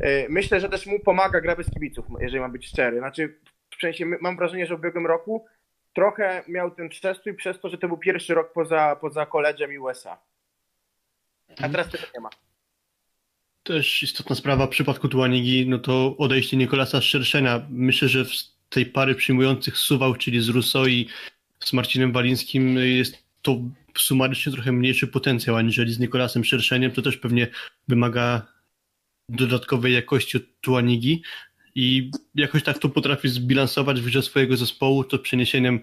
Yy, 0.01 0.27
Myślę, 0.29 0.61
że 0.61 0.69
też 0.69 0.87
mu 0.87 1.01
pomaga 1.01 1.41
gra 1.41 1.57
bez 1.57 1.71
kibiców, 1.71 2.07
jeżeli 2.21 2.41
mam 2.41 2.53
być 2.53 2.67
szczery. 2.67 2.99
Znaczy, 2.99 3.39
w 3.79 3.81
sensie 3.81 4.07
mam 4.07 4.37
wrażenie, 4.37 4.67
że 4.67 4.77
w 4.77 4.79
ubiegłym 4.79 5.07
roku 5.07 5.47
trochę 5.95 6.45
miał 6.49 6.71
ten 6.71 6.89
przestój 6.89 7.35
przez 7.35 7.61
to, 7.61 7.69
że 7.69 7.79
to 7.79 7.89
był 7.89 7.97
pierwszy 7.97 8.35
rok 8.35 8.53
poza, 8.53 8.97
poza 8.97 9.25
college'em 9.25 9.73
i 9.73 9.79
USA. 9.79 10.19
A 11.63 11.69
teraz 11.69 11.89
tego 11.89 12.05
nie 12.15 12.21
ma. 12.21 12.31
Też 13.63 14.03
istotna 14.03 14.37
sprawa 14.37 14.67
w 14.67 14.71
przypadku 14.71 15.09
Tuanigi, 15.09 15.69
no 15.69 15.79
to 15.79 16.17
odejście 16.19 16.57
Nikolasa 16.57 17.01
Szerszenia. 17.01 17.67
Myślę, 17.71 18.09
że 18.09 18.25
z 18.25 18.57
tej 18.69 18.87
pary 18.87 19.15
przyjmujących 19.15 19.79
Suwał, 19.79 20.15
czyli 20.15 20.41
z 20.41 20.49
Russo 20.49 20.87
i 20.87 21.09
z 21.61 21.73
Marcinem 21.73 22.13
Walińskim 22.13 22.77
jest 22.77 23.23
to 23.43 23.57
sumarycznie 23.99 24.53
trochę 24.53 24.73
mniejszy 24.73 25.07
potencjał 25.07 25.57
aniżeli 25.57 25.93
z 25.93 25.99
Nikolasem 25.99 26.45
Szerszeniem. 26.45 26.91
To 26.91 27.03
też 27.03 27.17
pewnie 27.17 27.49
wymaga 27.89 28.47
dodatkowej 29.29 29.95
jakości 29.95 30.37
od 30.37 30.43
Tuanigi 30.61 31.23
i 31.75 32.11
jakoś 32.35 32.63
tak 32.63 32.79
to 32.79 32.89
potrafi 32.89 33.29
zbilansować 33.29 34.01
w 34.01 34.23
swojego 34.25 34.57
zespołu, 34.57 35.05
to 35.05 35.19
przeniesieniem 35.19 35.81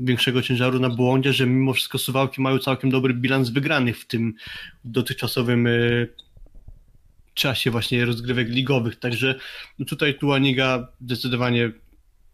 większego 0.00 0.42
ciężaru 0.42 0.78
na 0.78 0.90
błądzie, 0.90 1.32
że 1.32 1.46
mimo 1.46 1.72
wszystko 1.72 1.98
Suwałki 1.98 2.40
mają 2.40 2.58
całkiem 2.58 2.90
dobry 2.90 3.14
bilans 3.14 3.50
wygranych 3.50 3.98
w 3.98 4.06
tym 4.06 4.34
dotychczasowym 4.84 5.66
e, 5.66 5.70
czasie 7.34 7.70
właśnie 7.70 8.04
rozgrywek 8.04 8.48
ligowych, 8.48 8.96
także 8.96 9.34
no 9.78 9.86
tutaj 9.86 10.14
Tuaniga 10.14 10.88
zdecydowanie 11.00 11.72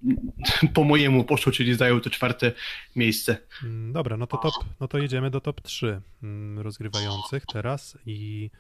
po 0.75 0.85
mojemu 0.85 1.25
poszło, 1.25 1.53
czyli 1.53 1.75
zajął 1.75 2.01
to 2.01 2.11
czwarte 2.11 2.53
miejsce. 2.97 3.37
Mm, 3.63 3.93
Dobra, 3.93 4.17
no 4.17 4.27
to 4.27 4.37
top, 4.37 4.55
no 4.81 4.89
to 4.89 4.99
jedziemy 4.99 5.31
do 5.31 5.41
top 5.41 5.61
3 5.61 6.01
mm, 6.23 6.59
rozgrywających 6.59 7.47
teraz 7.47 7.99
i 8.07 8.51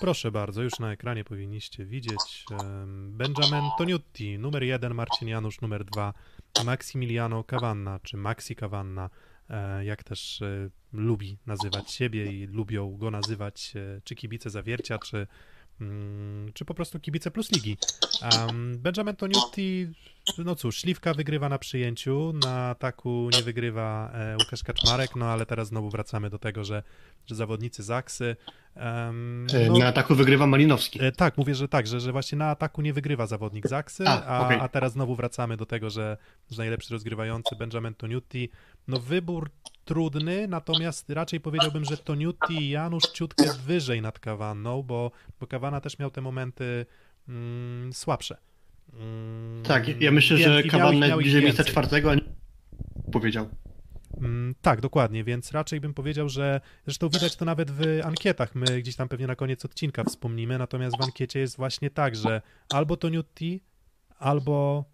proszę 0.00 0.30
bardzo, 0.30 0.62
już 0.62 0.78
na 0.78 0.92
ekranie 0.92 1.24
powinniście 1.24 1.84
widzieć 1.84 2.44
Benjamin 3.10 3.70
Toniutti, 3.78 4.38
numer 4.38 4.62
1, 4.62 4.94
Marcin 4.94 5.28
Janusz, 5.28 5.60
numer 5.60 5.84
2, 5.84 6.14
Maximiliano 6.64 7.44
Cavanna, 7.44 8.00
czy 8.02 8.16
Maxi 8.16 8.56
Cavanna, 8.56 9.10
e, 9.50 9.84
jak 9.84 10.04
też 10.04 10.42
e, 10.42 10.70
lubi 10.92 11.38
nazywać 11.46 11.90
siebie 11.90 12.32
i 12.32 12.46
lubią 12.46 12.96
go 12.96 13.10
nazywać 13.10 13.72
e, 13.76 14.00
czy 14.04 14.14
kibice 14.14 14.50
Zawiercia, 14.50 14.98
czy, 14.98 15.26
mm, 15.80 16.52
czy 16.52 16.64
po 16.64 16.74
prostu 16.74 17.00
kibice 17.00 17.30
Plus 17.30 17.52
Ligi. 17.52 17.76
Benjamin 18.78 19.16
Toniutti, 19.16 19.88
no 20.38 20.54
cóż, 20.54 20.76
Śliwka 20.76 21.14
wygrywa 21.14 21.48
na 21.48 21.58
przyjęciu, 21.58 22.32
na 22.32 22.70
ataku 22.70 23.30
nie 23.36 23.42
wygrywa 23.42 24.10
e, 24.14 24.36
Łukasz 24.40 24.62
Kaczmarek, 24.62 25.16
no 25.16 25.26
ale 25.26 25.46
teraz 25.46 25.68
znowu 25.68 25.90
wracamy 25.90 26.30
do 26.30 26.38
tego, 26.38 26.64
że, 26.64 26.82
że 27.26 27.34
zawodnicy 27.34 27.82
Zaksy... 27.82 28.36
E, 28.76 29.12
no, 29.68 29.78
Na 29.78 29.86
ataku 29.86 30.14
wygrywa 30.14 30.46
Malinowski. 30.46 31.04
E, 31.04 31.12
Tak, 31.12 31.38
mówię, 31.38 31.54
że 31.54 31.68
tak, 31.68 31.86
że, 31.86 32.00
że 32.00 32.12
właśnie 32.12 32.38
na 32.38 32.50
ataku 32.50 32.82
nie 32.82 32.92
wygrywa 32.92 33.26
zawodnik 33.26 33.68
Zaksy, 33.68 34.04
A, 34.06 34.24
a, 34.24 34.46
okej. 34.46 34.58
a 34.60 34.68
teraz 34.68 34.92
znowu 34.92 35.16
wracamy 35.16 35.56
do 35.56 35.66
tego, 35.66 35.90
że, 35.90 36.16
że 36.50 36.58
najlepszy 36.58 36.94
rozgrywający 36.94 37.56
Benjamin 37.56 37.94
Toniutti. 37.94 38.50
No 38.88 38.98
wybór 38.98 39.50
trudny, 39.84 40.48
natomiast 40.48 41.10
raczej 41.10 41.40
powiedziałbym, 41.40 41.84
że 41.84 41.96
Toniutti 41.96 42.54
i 42.54 42.70
Janusz 42.70 43.04
ciutkę 43.04 43.44
wyżej 43.66 44.02
nad 44.02 44.18
Kawanną, 44.18 44.82
bo, 44.82 45.10
bo 45.40 45.46
Kawana 45.46 45.80
też 45.80 45.98
miał 45.98 46.10
te 46.10 46.20
momenty 46.20 46.86
mm, 47.28 47.92
słabsze. 47.92 48.36
Mm, 48.92 49.62
Tak, 49.62 50.00
ja 50.00 50.10
myślę, 50.10 50.36
że 50.36 50.62
Kawan 50.62 50.94
bliżej 51.18 51.42
miejsca 51.42 51.64
czwartego, 51.64 52.10
a 52.10 52.14
nie 52.14 52.20
powiedział. 53.12 53.48
Mm, 54.20 54.54
Tak, 54.62 54.80
dokładnie, 54.80 55.24
więc 55.24 55.52
raczej 55.52 55.80
bym 55.80 55.94
powiedział, 55.94 56.28
że 56.28 56.60
zresztą 56.84 57.08
widać 57.08 57.36
to 57.36 57.44
nawet 57.44 57.70
w 57.70 57.82
ankietach. 58.04 58.54
My 58.54 58.80
gdzieś 58.82 58.96
tam 58.96 59.08
pewnie 59.08 59.26
na 59.26 59.36
koniec 59.36 59.64
odcinka 59.64 60.04
wspomnimy, 60.04 60.58
natomiast 60.58 60.96
w 60.98 61.02
ankiecie 61.02 61.40
jest 61.40 61.56
właśnie 61.56 61.90
tak, 61.90 62.16
że 62.16 62.42
albo 62.72 62.96
Toniutti, 62.96 63.60
albo 64.18 64.84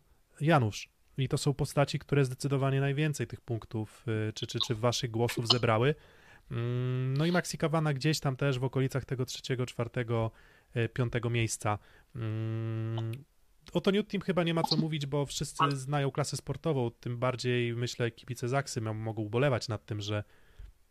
Janusz. 0.40 0.88
I 1.18 1.28
to 1.28 1.38
są 1.38 1.54
postaci, 1.54 1.98
które 1.98 2.24
zdecydowanie 2.24 2.80
najwięcej 2.80 3.26
tych 3.26 3.40
punktów 3.40 4.04
y, 4.28 4.32
czy, 4.32 4.46
czy, 4.46 4.58
czy 4.66 4.74
waszych 4.74 5.10
głosów 5.10 5.48
zebrały. 5.48 5.94
Mm, 6.50 7.14
No 7.16 7.26
i 7.26 7.32
Maxi 7.32 7.58
Kawana 7.58 7.94
gdzieś 7.94 8.20
tam 8.20 8.36
też 8.36 8.58
w 8.58 8.64
okolicach 8.64 9.04
tego 9.04 9.24
trzeciego, 9.24 9.66
czwartego, 9.66 10.30
y, 10.76 10.88
piątego 10.88 11.30
miejsca. 11.30 11.78
Mm, 13.66 13.72
O 13.72 13.80
Toniutti 13.80 14.20
chyba 14.20 14.42
nie 14.42 14.54
ma 14.54 14.62
co 14.62 14.76
mówić, 14.76 15.06
bo 15.06 15.26
wszyscy 15.26 15.64
znają 15.70 16.10
klasę 16.10 16.36
sportową, 16.36 16.90
tym 16.90 17.18
bardziej 17.18 17.74
myślę 17.74 18.10
kibice 18.10 18.48
Zaksy 18.48 18.80
mogą 18.80 19.22
ubolewać 19.22 19.68
nad 19.68 19.86
tym, 19.86 20.00
że 20.00 20.24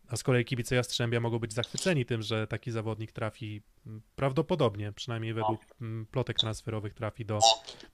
a 0.07 0.15
z 0.17 0.23
kolei 0.23 0.45
kibice 0.45 0.75
Jastrzębia 0.75 1.19
mogą 1.19 1.39
być 1.39 1.53
zachwyceni 1.53 2.05
tym, 2.05 2.21
że 2.21 2.47
taki 2.47 2.71
zawodnik 2.71 3.11
trafi 3.11 3.61
m, 3.87 4.01
prawdopodobnie, 4.15 4.91
przynajmniej 4.91 5.33
według 5.33 5.61
m, 5.81 6.05
plotek 6.11 6.37
transferowych 6.37 6.93
trafi 6.93 7.25
do 7.25 7.39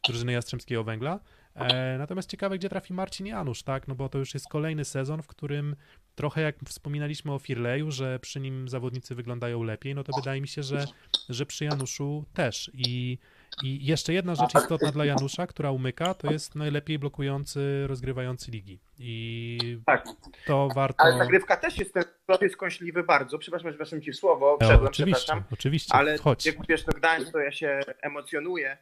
drużyny 0.07 0.31
Jastrzębskiego 0.31 0.83
Węgla. 0.83 1.19
E, 1.55 1.97
natomiast 1.97 2.29
ciekawe, 2.29 2.57
gdzie 2.57 2.69
trafi 2.69 2.93
Marcin 2.93 3.25
Janusz, 3.27 3.63
tak? 3.63 3.87
No 3.87 3.95
bo 3.95 4.09
to 4.09 4.17
już 4.17 4.33
jest 4.33 4.47
kolejny 4.49 4.85
sezon, 4.85 5.21
w 5.21 5.27
którym 5.27 5.75
trochę 6.15 6.41
jak 6.41 6.55
wspominaliśmy 6.65 7.31
o 7.33 7.39
Firleju, 7.39 7.91
że 7.91 8.19
przy 8.19 8.39
nim 8.39 8.69
zawodnicy 8.69 9.15
wyglądają 9.15 9.63
lepiej, 9.63 9.95
no 9.95 10.03
to 10.03 10.11
wydaje 10.15 10.41
mi 10.41 10.47
się, 10.47 10.63
że, 10.63 10.85
że 11.29 11.45
przy 11.45 11.65
Januszu 11.65 12.25
też. 12.33 12.71
I, 12.73 13.17
I 13.63 13.85
jeszcze 13.85 14.13
jedna 14.13 14.35
rzecz 14.35 14.55
istotna 14.55 14.91
dla 14.91 15.05
Janusza, 15.05 15.47
która 15.47 15.71
umyka, 15.71 16.13
to 16.13 16.31
jest 16.31 16.55
najlepiej 16.55 16.99
blokujący, 16.99 17.87
rozgrywający 17.87 18.51
ligi. 18.51 18.79
I 18.99 19.57
Tak. 19.85 20.05
to 20.47 20.67
warto... 20.75 21.03
Ale 21.03 21.17
zagrywka 21.17 21.57
też 21.57 21.77
jest, 21.79 21.93
ten 21.93 22.03
plot 22.25 22.41
jest 22.41 22.57
kąśliwy 22.57 23.03
bardzo. 23.03 23.37
Przepraszam, 23.39 23.71
że 23.71 23.77
weszłem 23.77 24.01
ci 24.01 24.11
w 24.11 24.15
słowo, 24.15 24.57
No, 24.61 24.67
wszedłem, 24.67 24.87
oczywiście, 24.87 25.23
przepraszam. 25.25 25.43
oczywiście, 25.53 25.93
Ale 25.93 26.17
chodź. 26.17 26.45
jak 26.45 26.55
wiesz, 26.69 26.85
no 26.87 26.93
Gdańsk 26.93 27.31
to 27.31 27.39
ja 27.39 27.51
się 27.51 27.79
emocjonuję. 28.01 28.77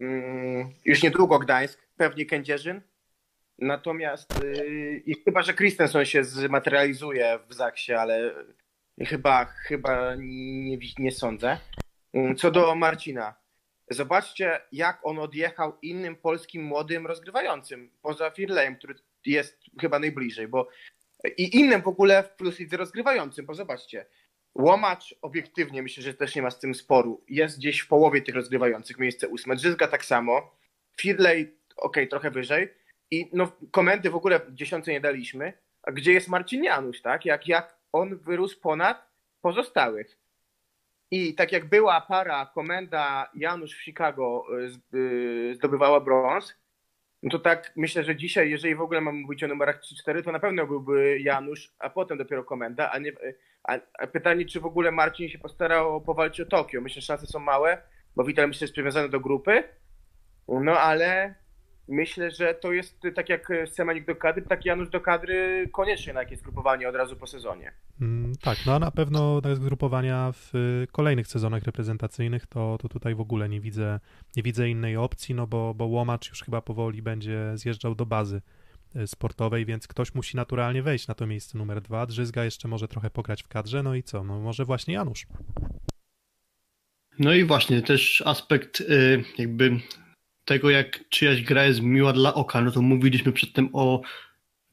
Mm, 0.00 0.68
już 0.84 1.02
niedługo 1.02 1.38
Gdańsk, 1.38 1.78
pewnie 1.96 2.26
Kędzierzyn. 2.26 2.80
Natomiast 3.58 4.42
yy, 4.44 5.02
i 5.06 5.14
chyba, 5.24 5.42
że 5.42 5.54
Christensen 5.54 6.04
się 6.04 6.24
zmaterializuje 6.24 7.38
w 7.48 7.54
Zaksie, 7.54 7.92
ale 7.92 8.34
chyba, 9.06 9.44
chyba 9.44 10.14
nie, 10.18 10.78
nie 10.98 11.12
sądzę. 11.12 11.58
Mm, 12.12 12.36
Co 12.36 12.50
do 12.50 12.74
Marcina. 12.74 13.34
Zobaczcie, 13.90 14.60
jak 14.72 15.00
on 15.02 15.18
odjechał 15.18 15.78
innym 15.82 16.16
polskim 16.16 16.64
młodym 16.64 17.06
rozgrywającym, 17.06 17.90
poza 18.02 18.30
Firleyem, 18.30 18.76
który 18.76 18.94
jest 19.26 19.60
chyba 19.80 19.98
najbliżej, 19.98 20.48
bo 20.48 20.68
i 21.36 21.56
innym 21.56 21.82
w 21.82 21.88
ogóle 21.88 22.22
w 22.22 22.30
plus 22.30 22.58
lidze 22.58 22.76
rozgrywającym, 22.76 23.46
bo 23.46 23.54
zobaczcie, 23.54 24.06
Łomacz 24.54 25.14
obiektywnie, 25.22 25.82
myślę, 25.82 26.02
że 26.02 26.14
też 26.14 26.34
nie 26.34 26.42
ma 26.42 26.50
z 26.50 26.58
tym 26.58 26.74
sporu, 26.74 27.24
jest 27.28 27.58
gdzieś 27.58 27.80
w 27.80 27.88
połowie 27.88 28.22
tych 28.22 28.34
rozgrywających, 28.34 28.98
miejsce 28.98 29.28
ósme, 29.28 29.56
Drzyzga 29.56 29.88
tak 29.88 30.04
samo, 30.04 30.56
Firley, 31.00 31.56
okej, 31.76 32.08
trochę 32.08 32.30
wyżej 32.30 32.74
i 33.10 33.30
no 33.32 33.52
komendy 33.70 34.10
w 34.10 34.16
ogóle 34.16 34.40
w 34.40 34.54
dziesiątce 34.54 34.92
nie 34.92 35.00
daliśmy, 35.00 35.52
a 35.82 35.92
gdzie 35.92 36.12
jest 36.12 36.28
Marcin 36.28 36.64
Janusz, 36.64 37.02
tak? 37.02 37.24
Jak, 37.24 37.48
jak 37.48 37.76
on 37.92 38.18
wyrósł 38.18 38.60
ponad 38.60 39.10
pozostałych. 39.40 40.18
I 41.10 41.34
tak 41.34 41.52
jak 41.52 41.68
była 41.68 42.00
para 42.00 42.46
komenda 42.46 43.30
Janusz 43.34 43.74
w 43.74 43.82
Chicago 43.82 44.44
y, 44.94 44.98
y, 44.98 45.54
zdobywała 45.54 46.00
brąz, 46.00 46.54
No 47.22 47.30
to 47.30 47.38
tak, 47.38 47.72
myślę, 47.76 48.04
że 48.04 48.16
dzisiaj, 48.16 48.50
jeżeli 48.50 48.74
w 48.74 48.80
ogóle 48.80 49.00
mamy 49.00 49.20
mówić 49.20 49.44
o 49.44 49.48
numerach 49.48 49.80
3-4, 50.08 50.24
to 50.24 50.32
na 50.32 50.38
pewno 50.38 50.66
byłby 50.66 51.18
Janusz, 51.20 51.74
a 51.78 51.90
potem 51.90 52.18
dopiero 52.18 52.44
komenda, 52.44 52.90
a, 52.90 52.98
nie, 52.98 53.12
a, 53.64 53.78
a 53.98 54.06
pytanie, 54.06 54.46
czy 54.46 54.60
w 54.60 54.66
ogóle 54.66 54.92
Marcin 54.92 55.28
się 55.28 55.38
postarał 55.38 56.00
powalczyć 56.00 56.40
o 56.40 56.50
Tokio. 56.50 56.80
Myślę, 56.80 57.00
że 57.00 57.06
szanse 57.06 57.26
są 57.26 57.38
małe, 57.38 57.82
bo 58.16 58.24
Witel 58.24 58.48
myślę, 58.48 58.64
jest 58.64 58.72
przywiązany 58.72 59.08
do 59.08 59.20
grupy, 59.20 59.62
no 60.48 60.80
ale 60.80 61.34
myślę, 61.88 62.30
że 62.30 62.54
to 62.54 62.72
jest 62.72 63.00
tak 63.14 63.28
jak 63.28 63.52
Semanik 63.70 64.06
do 64.06 64.16
kadry, 64.16 64.42
tak 64.42 64.64
Janusz 64.64 64.90
do 64.90 65.00
kadry 65.00 65.68
koniecznie 65.72 66.12
na 66.12 66.20
jakieś 66.20 66.38
zgrupowanie 66.38 66.88
od 66.88 66.94
razu 66.94 67.16
po 67.16 67.26
sezonie. 67.26 67.72
Mm, 68.00 68.32
tak, 68.40 68.58
no 68.66 68.74
a 68.74 68.78
na 68.78 68.90
pewno 68.90 69.40
te 69.40 69.56
zgrupowania 69.56 70.32
w 70.32 70.52
kolejnych 70.92 71.26
sezonach 71.26 71.62
reprezentacyjnych 71.62 72.46
to, 72.46 72.78
to 72.80 72.88
tutaj 72.88 73.14
w 73.14 73.20
ogóle 73.20 73.48
nie 73.48 73.60
widzę, 73.60 74.00
nie 74.36 74.42
widzę 74.42 74.68
innej 74.68 74.96
opcji, 74.96 75.34
no 75.34 75.46
bo, 75.46 75.74
bo 75.74 75.86
Łomacz 75.86 76.28
już 76.28 76.42
chyba 76.42 76.60
powoli 76.60 77.02
będzie 77.02 77.52
zjeżdżał 77.54 77.94
do 77.94 78.06
bazy 78.06 78.42
e, 78.96 79.06
sportowej, 79.06 79.66
więc 79.66 79.88
ktoś 79.88 80.14
musi 80.14 80.36
naturalnie 80.36 80.82
wejść 80.82 81.08
na 81.08 81.14
to 81.14 81.26
miejsce 81.26 81.58
numer 81.58 81.80
dwa. 81.80 82.06
Drzyzga 82.06 82.44
jeszcze 82.44 82.68
może 82.68 82.88
trochę 82.88 83.10
pograć 83.10 83.42
w 83.42 83.48
kadrze, 83.48 83.82
no 83.82 83.94
i 83.94 84.02
co? 84.02 84.24
No 84.24 84.40
może 84.40 84.64
właśnie 84.64 84.94
Janusz. 84.94 85.26
No 87.18 87.34
i 87.34 87.44
właśnie 87.44 87.82
też 87.82 88.22
aspekt 88.26 88.80
y, 88.80 89.24
jakby 89.38 89.80
tego, 90.46 90.70
jak 90.70 91.08
czyjaś 91.08 91.42
gra 91.42 91.64
jest 91.64 91.80
miła 91.80 92.12
dla 92.12 92.34
oka, 92.34 92.60
no 92.60 92.70
to 92.70 92.82
mówiliśmy 92.82 93.32
przedtem 93.32 93.68
o 93.72 94.02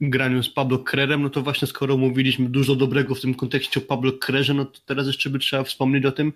graniu 0.02 0.44
z 0.44 0.50
Pablo 0.50 0.80
Krerem, 0.80 1.22
no 1.22 1.30
to 1.30 1.41
właśnie 1.41 1.68
skoro 1.68 1.98
mówiliśmy 1.98 2.50
dużo 2.50 2.76
dobrego 2.76 3.16
w 3.16 3.22
tym 3.22 3.36
kontekście 3.36 3.80
o 3.80 3.84
Pablo 3.84 4.12
Krerze, 4.14 4.54
no 4.54 4.66
to 4.66 4.80
teraz 4.86 5.08
jeszcze 5.08 5.30
by 5.30 5.40
trzeba 5.40 5.64
wspomnieć 5.64 6.06
o 6.06 6.12
tym 6.12 6.34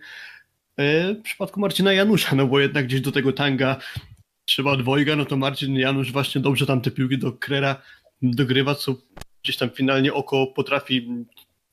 e, 0.78 1.14
w 1.14 1.22
przypadku 1.22 1.60
Marcina 1.60 1.94
Janusza, 1.94 2.36
no 2.36 2.48
bo 2.48 2.60
jednak 2.60 2.86
gdzieś 2.86 3.02
do 3.02 3.12
tego 3.12 3.34
tanga 3.34 3.78
trzeba 4.46 4.78
dwojga, 4.78 5.16
no 5.16 5.26
to 5.26 5.38
Marcin 5.38 5.76
Janusz 5.76 6.12
właśnie 6.12 6.42
dobrze 6.42 6.66
tam 6.66 6.82
te 6.82 6.92
piłki 6.92 7.18
do 7.18 7.32
Krera 7.32 7.82
dogrywa, 8.22 8.76
co 8.76 8.96
gdzieś 9.44 9.58
tam 9.58 9.70
finalnie 9.70 10.14
oko 10.14 10.48
potrafi 10.48 11.08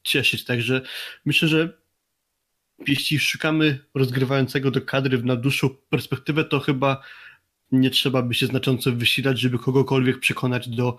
cieszyć, 0.02 0.44
także 0.44 0.80
myślę, 1.24 1.48
że 1.48 1.84
jeśli 2.88 3.18
szukamy 3.18 3.78
rozgrywającego 3.94 4.70
do 4.70 4.80
kadry 4.80 5.22
na 5.22 5.36
dłuższą 5.36 5.68
perspektywę, 5.90 6.44
to 6.44 6.60
chyba 6.60 7.02
nie 7.80 7.90
trzeba 7.90 8.22
by 8.22 8.34
się 8.34 8.46
znacząco 8.46 8.92
wysilać, 8.92 9.40
żeby 9.40 9.58
kogokolwiek 9.58 10.18
przekonać 10.18 10.68
do 10.68 10.96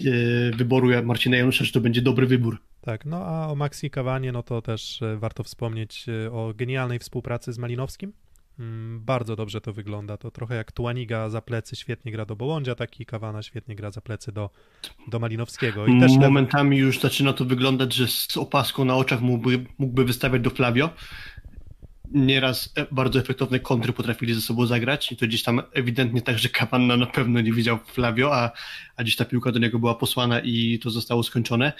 e, 0.00 0.10
wyboru 0.56 0.88
Marcina 1.04 1.36
Janusza, 1.36 1.64
że 1.64 1.72
to 1.72 1.80
będzie 1.80 2.02
dobry 2.02 2.26
wybór. 2.26 2.58
Tak, 2.80 3.06
no 3.06 3.16
a 3.16 3.48
o 3.48 3.54
Maxi 3.54 3.90
Kawanie, 3.90 4.32
no 4.32 4.42
to 4.42 4.62
też 4.62 5.02
e, 5.02 5.16
warto 5.16 5.42
wspomnieć 5.42 6.06
e, 6.08 6.32
o 6.32 6.54
genialnej 6.54 6.98
współpracy 6.98 7.52
z 7.52 7.58
Malinowskim. 7.58 8.12
Mm, 8.60 9.00
bardzo 9.00 9.36
dobrze 9.36 9.60
to 9.60 9.72
wygląda. 9.72 10.16
To 10.16 10.30
trochę 10.30 10.54
jak 10.54 10.72
Tuaniga 10.72 11.28
za 11.28 11.40
plecy 11.40 11.76
świetnie 11.76 12.12
gra 12.12 12.26
do 12.26 12.36
Bołądzia, 12.36 12.74
taki 12.74 13.06
Kawana 13.06 13.42
świetnie 13.42 13.74
gra 13.74 13.90
za 13.90 14.00
plecy 14.00 14.32
do, 14.32 14.50
do 15.08 15.18
Malinowskiego. 15.18 15.86
I 15.86 16.00
też 16.00 16.12
Momentami 16.12 16.76
już 16.76 17.00
zaczyna 17.00 17.32
to 17.32 17.44
wyglądać, 17.44 17.94
że 17.94 18.06
z 18.08 18.36
opaską 18.36 18.84
na 18.84 18.96
oczach 18.96 19.20
mógłby, 19.20 19.64
mógłby 19.78 20.04
wystawiać 20.04 20.42
do 20.42 20.50
Flavio 20.50 20.90
nieraz 22.10 22.72
e, 22.76 22.86
bardzo 22.90 23.18
efektowne 23.18 23.60
kontry 23.60 23.92
potrafili 23.92 24.34
ze 24.34 24.40
sobą 24.40 24.66
zagrać 24.66 25.12
i 25.12 25.16
to 25.16 25.26
gdzieś 25.26 25.42
tam 25.42 25.62
ewidentnie 25.72 26.22
tak, 26.22 26.38
że 26.38 26.48
Kapanna 26.48 26.96
na 26.96 27.06
pewno 27.06 27.40
nie 27.40 27.52
widział 27.52 27.78
Flavio, 27.86 28.36
a, 28.36 28.50
a 28.96 29.02
gdzieś 29.02 29.16
ta 29.16 29.24
piłka 29.24 29.52
do 29.52 29.58
niego 29.58 29.78
była 29.78 29.94
posłana 29.94 30.40
i 30.40 30.78
to 30.78 30.90
zostało 30.90 31.22
skończone. 31.22 31.72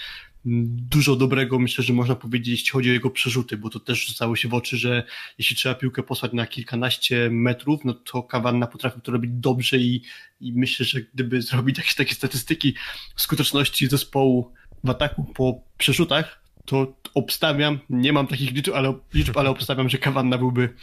Dużo 0.91 1.17
dobrego 1.17 1.59
myślę, 1.59 1.85
że 1.85 1.93
można 1.93 2.15
powiedzieć, 2.15 2.49
jeśli 2.49 2.71
chodzi 2.71 2.91
o 2.91 2.93
jego 2.93 3.11
przerzuty, 3.11 3.57
bo 3.57 3.71
to 3.71 3.81
też 3.81 4.07
rzucało 4.07 4.37
się 4.37 4.49
w 4.49 4.55
oczy, 4.55 4.77
że 4.77 5.05
jeśli 5.39 5.57
trzeba 5.57 5.75
piłkę 5.75 6.03
posłać 6.03 6.33
na 6.33 6.47
kilkanaście 6.47 7.29
metrów, 7.31 7.85
no 7.85 7.95
to 7.95 8.23
Kawanna 8.23 8.67
potrafił 8.67 9.01
to 9.01 9.13
robić 9.13 9.31
dobrze 9.35 9.79
i, 9.79 10.03
i 10.41 10.53
myślę, 10.53 10.87
że 10.87 11.01
gdyby 11.01 11.43
zrobić 11.51 11.79
jakieś 11.79 11.95
takie 11.95 12.15
statystyki 12.15 12.75
skuteczności 13.17 13.87
zespołu 13.87 14.53
w 14.85 14.91
ataku 14.91 15.25
po 15.25 15.61
przerzutach, 15.79 16.41
to 16.65 17.00
obstawiam, 17.15 17.79
nie 17.91 18.13
mam 18.13 18.27
takich 18.27 18.53
liczb, 18.53 18.73
ale, 18.75 18.95
liczb, 19.15 19.37
ale 19.37 19.51
obstawiam, 19.51 19.89
że 19.89 19.99
Kawanna 19.99 20.39
byłby 20.39 20.75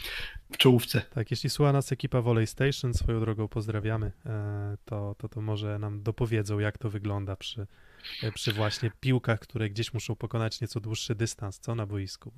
w 0.52 0.56
czołówce. 0.56 1.00
Tak, 1.14 1.30
jeśli 1.30 1.50
słucha 1.50 1.72
nas 1.72 1.92
ekipa 1.92 2.20
Volley 2.20 2.46
Station, 2.46 2.94
swoją 2.94 3.20
drogą 3.20 3.48
pozdrawiamy, 3.48 4.12
e, 4.26 4.76
to, 4.84 5.14
to, 5.18 5.28
to 5.28 5.40
może 5.40 5.78
nam 5.78 6.02
dopowiedzą, 6.02 6.58
jak 6.58 6.78
to 6.78 6.90
wygląda 6.90 7.36
przy, 7.36 7.66
e, 8.22 8.32
przy 8.32 8.52
właśnie 8.52 8.90
piłkach, 9.00 9.40
które 9.40 9.70
gdzieś 9.70 9.94
muszą 9.94 10.16
pokonać 10.16 10.60
nieco 10.60 10.80
dłuższy 10.80 11.14
dystans, 11.14 11.58
co 11.58 11.74
na 11.74 11.86
boisku. 11.86 12.32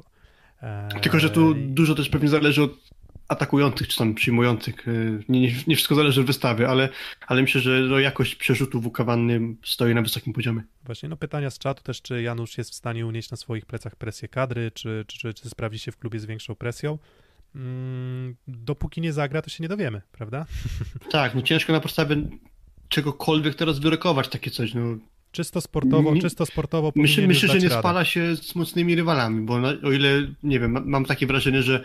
E, 0.63 0.89
Tylko, 1.03 1.21
że 1.21 1.31
tu 1.31 1.55
dużo 1.55 1.95
też 1.95 2.09
pewnie 2.09 2.29
zależy 2.29 2.63
od 2.63 2.91
atakujących 3.31 3.89
czy 3.89 3.99
tam 3.99 4.15
przyjmujących. 4.15 4.89
Y, 4.89 5.25
nie, 5.29 5.41
nie, 5.41 5.55
nie, 5.67 5.77
wszystko 5.77 5.95
zależy 5.95 6.21
od 6.21 6.27
wystawy, 6.27 6.69
ale, 6.69 6.89
ale 7.27 7.43
myślę, 7.43 7.61
że 7.61 7.81
no, 7.81 7.99
jakość 7.99 8.35
przerzutu 8.35 8.83
WK 8.83 9.05
Wanny 9.05 9.41
stoi 9.65 9.95
na 9.95 10.03
wysokim 10.03 10.33
poziomie. 10.33 10.63
Właśnie, 10.85 11.09
no 11.09 11.17
pytania 11.17 11.51
z 11.51 11.59
czatu 11.59 11.83
też, 11.83 12.03
czy 12.03 12.23
Janusz 12.23 12.59
jest 12.59 12.71
w 12.71 12.75
stanie 12.75 13.07
unieść 13.07 13.31
na 13.31 13.37
swoich 13.37 13.67
plecach 13.67 13.97
presję 13.97 14.29
kadry, 14.29 14.71
czy, 14.71 15.05
czy, 15.09 15.19
czy, 15.19 15.35
czy 15.35 15.51
sprawdzi 15.51 15.79
się 15.79 15.93
w 15.93 15.97
klubie 15.97 16.21
z 16.21 16.27
większą 16.27 16.55
presją. 16.55 16.99
Mm, 17.55 18.37
dopóki 18.49 19.01
nie 19.01 19.13
zagra, 19.13 19.43
to 19.43 19.51
się 19.51 19.63
nie 19.63 19.69
dowiemy, 19.69 20.03
prawda? 20.13 20.47
Tak, 21.11 21.35
no 21.35 21.43
ciężko 21.43 21.73
na 21.73 21.81
podstawie 21.81 22.17
czegokolwiek 22.89 23.55
teraz 23.55 23.79
wyrokować 23.79 24.29
takie 24.29 24.51
coś. 24.51 24.75
No. 24.75 24.83
Czysto 25.33 25.61
sportowo, 25.61 26.15
nie, 26.15 26.21
czysto 26.21 26.47
sportowo 26.47 26.93
Myślę, 26.97 27.27
myślę 27.27 27.49
że 27.49 27.59
nie 27.59 27.69
radę. 27.69 27.81
spala 27.81 28.05
się 28.05 28.37
z 28.37 28.55
mocnymi 28.55 28.95
rywalami, 28.95 29.47
bo 29.47 29.61
na, 29.61 29.69
o 29.69 29.93
ile, 29.93 30.09
nie 30.43 30.61
wiem, 30.61 30.83
mam 30.85 31.05
takie 31.05 31.27
wrażenie, 31.27 31.63
że 31.63 31.85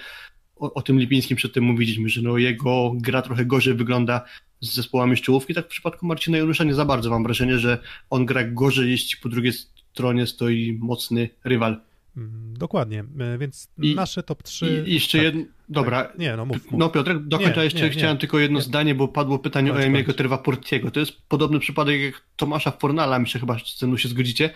o, 0.55 0.73
o, 0.73 0.81
tym 0.81 0.99
Lipińskim 0.99 1.37
przedtem 1.37 1.63
mówiliśmy, 1.63 2.09
że 2.09 2.21
no 2.21 2.37
jego 2.37 2.93
gra 2.95 3.21
trochę 3.21 3.45
gorzej 3.45 3.73
wygląda 3.73 4.25
z 4.61 4.73
zespołami 4.73 5.17
z 5.17 5.21
czołówki, 5.21 5.53
tak 5.53 5.65
w 5.65 5.69
przypadku 5.69 6.05
Marcina 6.05 6.37
Janusza 6.37 6.63
nie 6.63 6.73
za 6.73 6.85
bardzo 6.85 7.09
mam 7.09 7.23
wrażenie, 7.23 7.59
że 7.59 7.77
on 8.09 8.25
gra 8.25 8.43
gorzej, 8.43 8.91
jeśli 8.91 9.19
po 9.21 9.29
drugiej 9.29 9.53
stronie 9.53 10.27
stoi 10.27 10.77
mocny 10.81 11.29
rywal. 11.43 11.81
Mm, 12.17 12.57
dokładnie, 12.57 13.03
e, 13.19 13.37
więc 13.37 13.67
I, 13.81 13.95
nasze 13.95 14.23
top 14.23 14.43
3. 14.43 14.83
I 14.87 14.93
jeszcze 14.93 15.17
tak, 15.17 15.25
jedno. 15.25 15.43
Dobra. 15.69 16.03
Tak. 16.03 16.17
Nie, 16.17 16.35
no 16.37 16.45
mów. 16.45 16.71
mów. 16.71 16.79
No 16.79 16.89
Piotrek, 16.89 17.27
do 17.27 17.39
końca 17.39 17.63
jeszcze 17.63 17.81
nie, 17.81 17.89
chciałem 17.89 18.15
nie, 18.15 18.19
tylko 18.19 18.39
jedno 18.39 18.59
nie. 18.59 18.65
zdanie, 18.65 18.95
bo 18.95 19.07
padło 19.07 19.39
pytanie 19.39 19.73
o 19.73 19.81
Emiego 19.81 20.37
Portiego. 20.37 20.91
To 20.91 20.99
jest 20.99 21.13
podobny 21.27 21.59
przypadek 21.59 22.01
jak 22.01 22.21
Tomasza 22.35 22.71
Fornala, 22.71 23.19
myślę 23.19 23.39
chyba 23.39 23.57
ze 23.77 23.87
mną 23.87 23.97
się 23.97 24.09
zgodzicie, 24.09 24.49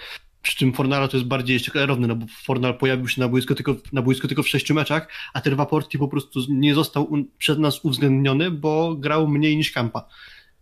przy 0.50 0.58
czym 0.58 0.74
Fornala 0.74 1.08
to 1.08 1.18
jest 1.18 1.28
bardziej 1.28 1.54
jeszcze 1.54 1.72
klarowny, 1.72 2.08
no 2.08 2.16
bo 2.16 2.26
Fornal 2.44 2.78
pojawił 2.78 3.08
się 3.08 3.22
na 3.22 3.28
boisku 3.28 3.56
tylko, 3.56 3.76
na 3.94 4.02
boisku 4.02 4.28
tylko 4.28 4.44
w 4.44 4.48
sześciu 4.48 4.74
meczach, 4.74 5.08
a 5.34 5.42
ten 5.42 5.56
Waporti 5.56 5.98
po 5.98 6.08
prostu 6.08 6.40
nie 6.50 6.76
został 6.76 7.12
un, 7.14 7.26
przez 7.38 7.58
nas 7.58 7.86
uwzględniony, 7.86 8.52
bo 8.52 8.96
grał 8.96 9.28
mniej 9.28 9.58
niż 9.58 9.72
Kampa. 9.72 10.08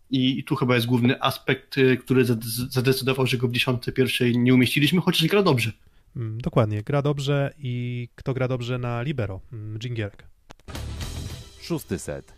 I, 0.10 0.40
I, 0.40 0.44
tu 0.44 0.56
chyba 0.56 0.76
jest 0.76 0.88
główny 0.88 1.22
aspekt, 1.22 1.78
y, 1.78 1.98
który 1.98 2.26
zadecydował, 2.70 3.28
że 3.28 3.38
go 3.38 3.48
w 3.48 3.52
dziesiątce 3.52 3.92
pierwszej 3.92 4.38
nie 4.38 4.54
umieściliśmy, 4.54 5.02
chociaż 5.02 5.28
gra 5.28 5.44
dobrze. 5.44 5.72
Mm, 6.16 6.42
dokładnie, 6.42 6.84
gra 6.84 7.02
dobrze 7.02 7.54
i 7.58 8.08
kto 8.16 8.34
gra 8.34 8.48
dobrze 8.48 8.78
na 8.78 9.02
libero? 9.02 9.42
Mm, 9.54 9.80
Szósty 11.62 12.00
set. 12.00 12.34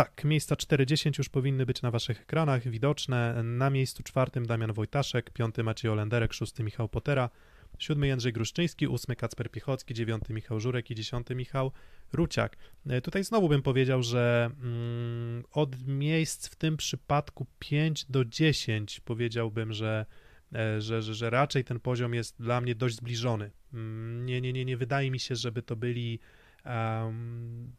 Tak, 0.00 0.24
miejsca 0.24 0.54
4-10 0.54 1.18
już 1.18 1.28
powinny 1.28 1.66
być 1.66 1.82
na 1.82 1.90
waszych 1.90 2.20
ekranach 2.20 2.68
widoczne. 2.68 3.42
Na 3.42 3.70
miejscu 3.70 4.02
czwartym 4.02 4.46
Damian 4.46 4.72
Wojtaszek, 4.72 5.30
piąty 5.30 5.62
Maciej 5.62 5.90
Olenderek, 5.90 6.32
szósty 6.32 6.64
Michał 6.64 6.88
Potera, 6.88 7.30
siódmy 7.78 8.06
Jędrzej 8.06 8.32
Gruszczyński, 8.32 8.86
ósmy 8.86 9.16
Kacper 9.16 9.50
Piechocki, 9.50 9.94
dziewiąty 9.94 10.32
Michał 10.32 10.60
Żurek 10.60 10.90
i 10.90 10.94
dziesiąty 10.94 11.34
Michał 11.34 11.72
Ruciak. 12.12 12.56
E, 12.86 13.00
tutaj 13.00 13.24
znowu 13.24 13.48
bym 13.48 13.62
powiedział, 13.62 14.02
że 14.02 14.50
mm, 14.62 15.44
od 15.52 15.86
miejsc 15.86 16.48
w 16.48 16.56
tym 16.56 16.76
przypadku 16.76 17.46
5 17.58 18.04
do 18.04 18.24
10 18.24 19.00
powiedziałbym, 19.00 19.72
że, 19.72 20.06
e, 20.54 20.80
że, 20.80 21.02
że, 21.02 21.14
że 21.14 21.30
raczej 21.30 21.64
ten 21.64 21.80
poziom 21.80 22.14
jest 22.14 22.42
dla 22.42 22.60
mnie 22.60 22.74
dość 22.74 22.96
zbliżony. 22.96 23.50
Mm, 23.72 24.26
nie, 24.26 24.40
nie, 24.40 24.52
nie, 24.52 24.64
nie 24.64 24.76
wydaje 24.76 25.10
mi 25.10 25.20
się, 25.20 25.36
żeby 25.36 25.62
to 25.62 25.76
byli 25.76 26.20
um, 26.64 27.72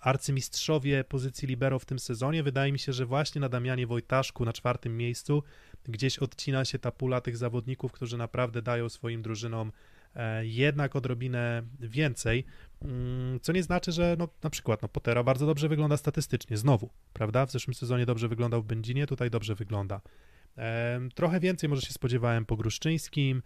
arcymistrzowie 0.00 1.04
pozycji 1.04 1.48
libero 1.48 1.78
w 1.78 1.84
tym 1.84 1.98
sezonie. 1.98 2.42
Wydaje 2.42 2.72
mi 2.72 2.78
się, 2.78 2.92
że 2.92 3.06
właśnie 3.06 3.40
na 3.40 3.48
Damianie 3.48 3.86
Wojtaszku 3.86 4.44
na 4.44 4.52
czwartym 4.52 4.96
miejscu 4.96 5.42
gdzieś 5.84 6.18
odcina 6.18 6.64
się 6.64 6.78
ta 6.78 6.90
pula 6.90 7.20
tych 7.20 7.36
zawodników, 7.36 7.92
którzy 7.92 8.18
naprawdę 8.18 8.62
dają 8.62 8.88
swoim 8.88 9.22
drużynom 9.22 9.72
e, 10.14 10.46
jednak 10.46 10.96
odrobinę 10.96 11.62
więcej, 11.80 12.44
mm, 12.82 13.40
co 13.40 13.52
nie 13.52 13.62
znaczy, 13.62 13.92
że 13.92 14.16
no, 14.18 14.28
na 14.42 14.50
przykład 14.50 14.82
no, 14.82 14.88
Potera 14.88 15.24
bardzo 15.24 15.46
dobrze 15.46 15.68
wygląda 15.68 15.96
statystycznie, 15.96 16.56
znowu, 16.56 16.90
prawda? 17.12 17.46
W 17.46 17.50
zeszłym 17.50 17.74
sezonie 17.74 18.06
dobrze 18.06 18.28
wyglądał 18.28 18.62
w 18.62 18.66
Będzinie, 18.66 19.06
tutaj 19.06 19.30
dobrze 19.30 19.54
wygląda. 19.54 20.00
Trochę 21.14 21.40
więcej 21.40 21.68
może 21.68 21.82
się 21.82 21.92
spodziewałem 21.92 22.46
po 22.46 22.56
Gruszczyńskim, 22.56 23.42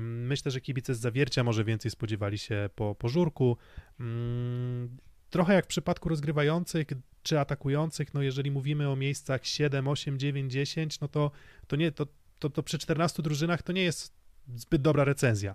Myślę, 0.00 0.50
że 0.50 0.60
kibice 0.60 0.94
z 0.94 1.00
zawiercia 1.00 1.44
może 1.44 1.64
więcej 1.64 1.90
spodziewali 1.90 2.38
się 2.38 2.70
po, 2.74 2.94
po 2.94 3.08
żurku. 3.08 3.56
Mm, 4.00 4.96
trochę 5.30 5.54
jak 5.54 5.64
w 5.64 5.68
przypadku 5.68 6.08
rozgrywających 6.08 6.86
czy 7.22 7.40
atakujących, 7.40 8.14
no 8.14 8.22
jeżeli 8.22 8.50
mówimy 8.50 8.90
o 8.90 8.96
miejscach 8.96 9.46
7, 9.46 9.88
8, 9.88 10.18
9, 10.18 10.52
10, 10.52 11.00
no 11.00 11.08
to, 11.08 11.30
to 11.66 11.76
nie, 11.76 11.92
to, 11.92 12.06
to, 12.38 12.50
to 12.50 12.62
przy 12.62 12.78
14 12.78 13.22
drużynach 13.22 13.62
to 13.62 13.72
nie 13.72 13.82
jest 13.82 14.14
zbyt 14.56 14.82
dobra 14.82 15.04
recenzja. 15.04 15.54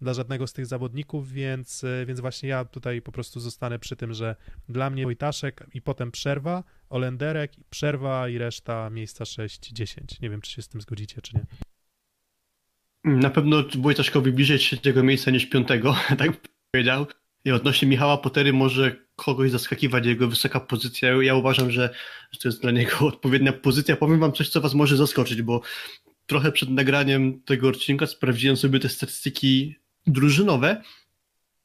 dla 0.00 0.14
żadnego 0.14 0.46
z 0.46 0.52
tych 0.52 0.66
zawodników, 0.66 1.32
więc, 1.32 1.84
e, 1.84 2.06
więc 2.06 2.20
właśnie 2.20 2.48
ja 2.48 2.64
tutaj 2.64 3.02
po 3.02 3.12
prostu 3.12 3.40
zostanę 3.40 3.78
przy 3.78 3.96
tym, 3.96 4.14
że 4.14 4.36
dla 4.68 4.90
mnie 4.90 5.04
Wojtaszek 5.04 5.66
i 5.74 5.82
potem 5.82 6.10
przerwa, 6.10 6.64
Olenderek, 6.90 7.52
przerwa 7.70 8.28
i 8.28 8.38
reszta 8.38 8.90
miejsca 8.90 9.24
6-10. 9.24 10.22
Nie 10.22 10.30
wiem, 10.30 10.40
czy 10.40 10.52
się 10.52 10.62
z 10.62 10.68
tym 10.68 10.80
zgodzicie, 10.80 11.22
czy 11.22 11.36
nie. 11.36 11.67
Na 13.04 13.30
pewno 13.30 13.64
Wojtaszkowi 13.78 14.32
bliżej 14.32 14.58
trzeciego 14.58 15.02
miejsca 15.02 15.30
niż 15.30 15.46
piątego, 15.46 15.96
tak 16.18 16.30
powiedział. 16.70 17.06
I 17.44 17.50
odnośnie 17.50 17.88
Michała 17.88 18.18
Potery 18.18 18.52
może 18.52 18.96
kogoś 19.16 19.50
zaskakiwać 19.50 20.06
jego 20.06 20.28
wysoka 20.28 20.60
pozycja. 20.60 21.22
Ja 21.22 21.34
uważam, 21.34 21.70
że, 21.70 21.94
że 22.32 22.40
to 22.40 22.48
jest 22.48 22.62
dla 22.62 22.70
niego 22.70 22.98
odpowiednia 23.06 23.52
pozycja. 23.52 23.96
Powiem 23.96 24.20
wam 24.20 24.32
coś, 24.32 24.48
co 24.48 24.60
was 24.60 24.74
może 24.74 24.96
zaskoczyć, 24.96 25.42
bo 25.42 25.60
trochę 26.26 26.52
przed 26.52 26.70
nagraniem 26.70 27.42
tego 27.42 27.68
odcinka 27.68 28.06
sprawdziłem 28.06 28.56
sobie 28.56 28.80
te 28.80 28.88
statystyki 28.88 29.74
drużynowe 30.06 30.82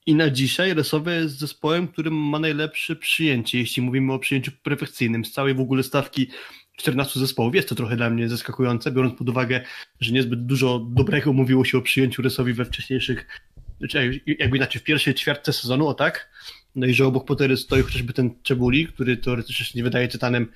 i 0.06 0.16
na 0.16 0.30
dzisiaj 0.30 0.74
Resowe 0.74 1.16
jest 1.16 1.40
zespołem, 1.40 1.88
którym 1.88 2.14
ma 2.14 2.40
najlepsze 2.40 2.96
przyjęcie, 2.96 3.60
jeśli 3.60 3.82
mówimy 3.82 4.14
o 4.14 4.20
przyjęciu 4.20 4.52
perfekcyjnym. 4.64 5.26
Z 5.26 5.32
całej 5.32 5.54
w 5.54 5.60
ogóle 5.60 5.84
stawki 5.84 6.28
14 6.76 7.20
zespołów. 7.20 7.56
Jest 7.56 7.70
to 7.70 7.76
trochę 7.76 7.96
dla 7.96 8.10
mnie 8.10 8.30
zaskakujące, 8.30 8.92
biorąc 8.92 9.18
pod 9.18 9.30
uwagę, 9.30 9.62
że 10.00 10.12
niezbyt 10.12 10.46
dużo 10.46 10.80
dobrego 10.90 11.34
mówiło 11.34 11.66
się 11.66 11.78
o 11.78 11.82
przyjęciu 11.82 12.22
Resowi 12.22 12.54
we 12.54 12.66
wcześniejszych, 12.66 13.42
znaczy 13.80 14.22
jakby 14.40 14.58
inaczej, 14.58 14.82
w 14.82 14.84
pierwszej 14.84 15.14
ćwiartce 15.14 15.54
sezonu, 15.54 15.88
o 15.88 15.94
tak? 15.94 16.30
No 16.76 16.88
i 16.88 16.94
że 16.94 17.06
obok 17.06 17.26
Potery 17.26 17.58
stoi 17.58 17.82
chociażby 17.82 18.14
ten 18.14 18.32
Czebuli, 18.44 18.88
który 18.88 19.18
teoretycznie 19.18 19.80
nie 19.80 19.84
wydaje 19.84 20.08
tytanem 20.08 20.48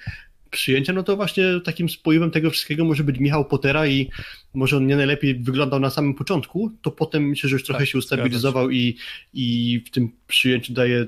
przyjęcia, 0.50 0.94
no 0.94 1.04
to 1.04 1.16
właśnie 1.16 1.44
takim 1.66 1.90
spoiwem 1.90 2.32
tego 2.32 2.52
wszystkiego 2.52 2.86
może 2.86 3.04
być 3.04 3.20
Michał 3.20 3.46
Potera 3.46 3.88
i 3.88 4.10
może 4.54 4.78
on 4.78 4.88
nie 4.88 4.96
najlepiej 4.96 5.36
wyglądał 5.36 5.80
na 5.80 5.90
samym 5.90 6.14
początku, 6.14 6.72
to 6.82 6.92
potem 6.92 7.30
myślę, 7.30 7.50
że 7.50 7.56
już 7.56 7.64
trochę 7.64 7.80
Tak, 7.80 7.90
się 7.90 7.98
ustabilizował 7.98 8.72
i, 8.72 8.98
i 9.34 9.80
w 9.88 9.90
tym 9.90 10.12
przyjęciu 10.28 10.74
daje 10.74 11.08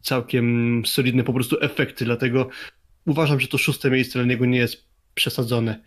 całkiem 0.00 0.82
solidne 0.86 1.24
po 1.24 1.32
prostu 1.32 1.56
efekty, 1.60 2.04
dlatego 2.04 2.48
uważam, 3.06 3.40
że 3.40 3.48
to 3.48 3.58
szóste 3.58 3.90
miejsce 3.90 4.18
dla 4.18 4.28
niego 4.28 4.46
nie 4.46 4.58
jest 4.58 4.84
przesadzone. 5.14 5.80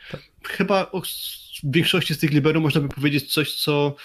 Chyba 0.43 0.91
o 0.91 1.01
w 1.63 1.71
większości 1.71 2.13
z 2.13 2.19
tych 2.19 2.31
liberów 2.31 2.63
można 2.63 2.81
by 2.81 2.89
powiedzieć 2.89 3.33
coś, 3.33 3.55
co, 3.55 3.95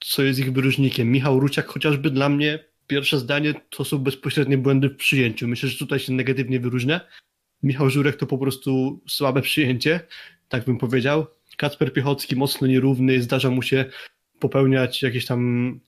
co 0.00 0.22
jest 0.22 0.38
ich 0.38 0.52
wyróżnikiem. 0.52 1.10
Michał 1.10 1.40
Ruciak 1.40 1.66
chociażby 1.66 2.10
dla 2.10 2.28
mnie 2.28 2.58
pierwsze 2.86 3.18
zdanie 3.18 3.54
to 3.70 3.84
są 3.84 3.98
bezpośrednie 3.98 4.58
błędy 4.58 4.88
w 4.88 4.96
przyjęciu. 4.96 5.48
Myślę, 5.48 5.68
że 5.68 5.78
tutaj 5.78 5.98
się 5.98 6.12
negatywnie 6.12 6.60
wyróżnia. 6.60 7.00
Michał 7.62 7.90
Żurek 7.90 8.16
to 8.16 8.26
po 8.26 8.38
prostu 8.38 9.02
słabe 9.08 9.42
przyjęcie, 9.42 10.00
tak 10.48 10.64
bym 10.64 10.78
powiedział. 10.78 11.26
Kacper 11.56 11.92
Piechocki 11.92 12.36
mocno 12.36 12.66
nierówny, 12.66 13.22
zdarza 13.22 13.50
mu 13.50 13.62
się 13.62 13.84
popełniać 14.38 15.02
jakieś 15.02 15.26
tam 15.26 15.80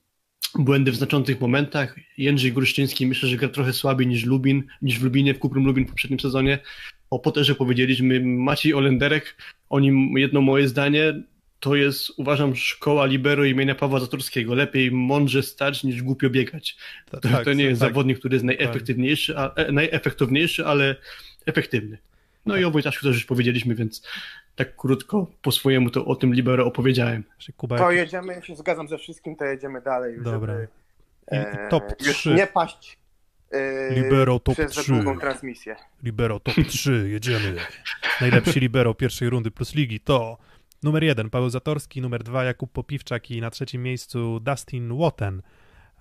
błędy 0.55 0.91
w 0.91 0.95
znaczących 0.95 1.41
momentach. 1.41 1.95
Jędrzej 2.17 2.53
Gruszczyński 2.53 3.07
myślę, 3.07 3.29
że 3.29 3.37
gra 3.37 3.49
trochę 3.49 3.73
słabiej 3.73 4.07
niż 4.07 4.25
Lubin, 4.25 4.63
niż 4.81 4.99
w 4.99 5.03
Lubinie, 5.03 5.33
w 5.33 5.39
Kuprum 5.39 5.65
Lubin 5.65 5.85
w 5.85 5.89
poprzednim 5.89 6.19
sezonie. 6.19 6.59
O 7.09 7.19
Potterze 7.19 7.55
powiedzieliśmy, 7.55 8.19
Maciej 8.19 8.73
Olenderek, 8.73 9.37
o 9.69 9.79
nim 9.79 10.17
jedno 10.17 10.41
moje 10.41 10.67
zdanie, 10.67 11.13
to 11.59 11.75
jest, 11.75 12.11
uważam, 12.17 12.55
szkoła 12.55 13.05
libero 13.05 13.45
imienia 13.45 13.75
Pawła 13.75 13.99
Zatorskiego. 13.99 14.55
Lepiej 14.55 14.91
mądrze 14.91 15.43
stać 15.43 15.83
niż 15.83 16.01
głupio 16.01 16.29
biegać. 16.29 16.77
To, 17.11 17.19
tak, 17.19 17.45
to 17.45 17.53
nie 17.53 17.63
jest 17.63 17.81
tak. 17.81 17.89
zawodnik, 17.89 18.19
który 18.19 18.35
jest 18.35 18.45
najefektywniejszy, 18.45 19.37
a, 19.37 19.53
e, 19.53 19.71
najefektowniejszy, 19.71 20.65
ale 20.65 20.95
efektywny. 21.45 21.97
No 22.45 22.53
Tak. 22.53 22.61
i 22.61 22.65
o 22.65 22.71
Wojtaszku 22.71 23.05
też 23.05 23.15
już 23.15 23.25
powiedzieliśmy, 23.25 23.75
więc 23.75 24.01
tak 24.57 24.75
krótko 24.75 25.27
po 25.41 25.51
swojemu 25.51 25.89
to 25.89 26.05
o 26.05 26.15
tym 26.15 26.33
libero 26.33 26.65
opowiedziałem. 26.65 27.23
Kuba, 27.57 27.77
To 27.77 27.91
jedziemy, 27.91 28.33
ja 28.33 28.41
się 28.41 28.55
zgadzam 28.55 28.87
ze 28.87 28.97
wszystkim, 28.97 29.35
to 29.35 29.45
jedziemy 29.45 29.81
dalej. 29.81 30.15
już, 30.15 30.23
Dobra. 30.23 30.53
Żeby, 30.53 30.67
I, 31.31 31.35
e, 31.35 31.67
top 31.69 31.83
już 32.05 32.17
3. 32.17 32.33
nie 32.33 32.47
paść 32.47 32.97
e, 33.51 33.93
Libero 33.95 34.39
top 34.39 34.55
przez 34.55 34.73
za 34.73 34.81
3. 34.81 34.91
długą 34.93 35.19
transmisję. 35.19 35.75
Libero 36.03 36.39
top 36.39 36.55
3, 36.67 37.09
jedziemy. 37.09 37.55
Najlepsi 38.21 38.59
libero 38.59 38.93
pierwszej 38.93 39.29
rundy 39.29 39.51
plus 39.51 39.75
ligi 39.75 39.99
to 39.99 40.37
numer 40.83 41.03
1 41.03 41.29
Paweł 41.29 41.49
Zatorski, 41.49 42.01
numer 42.01 42.23
2 42.23 42.43
Jakub 42.43 42.71
Popiwczak 42.71 43.31
i 43.31 43.41
na 43.41 43.49
trzecim 43.49 43.83
miejscu 43.83 44.39
Dustin 44.39 44.97
Wotten. 44.97 45.41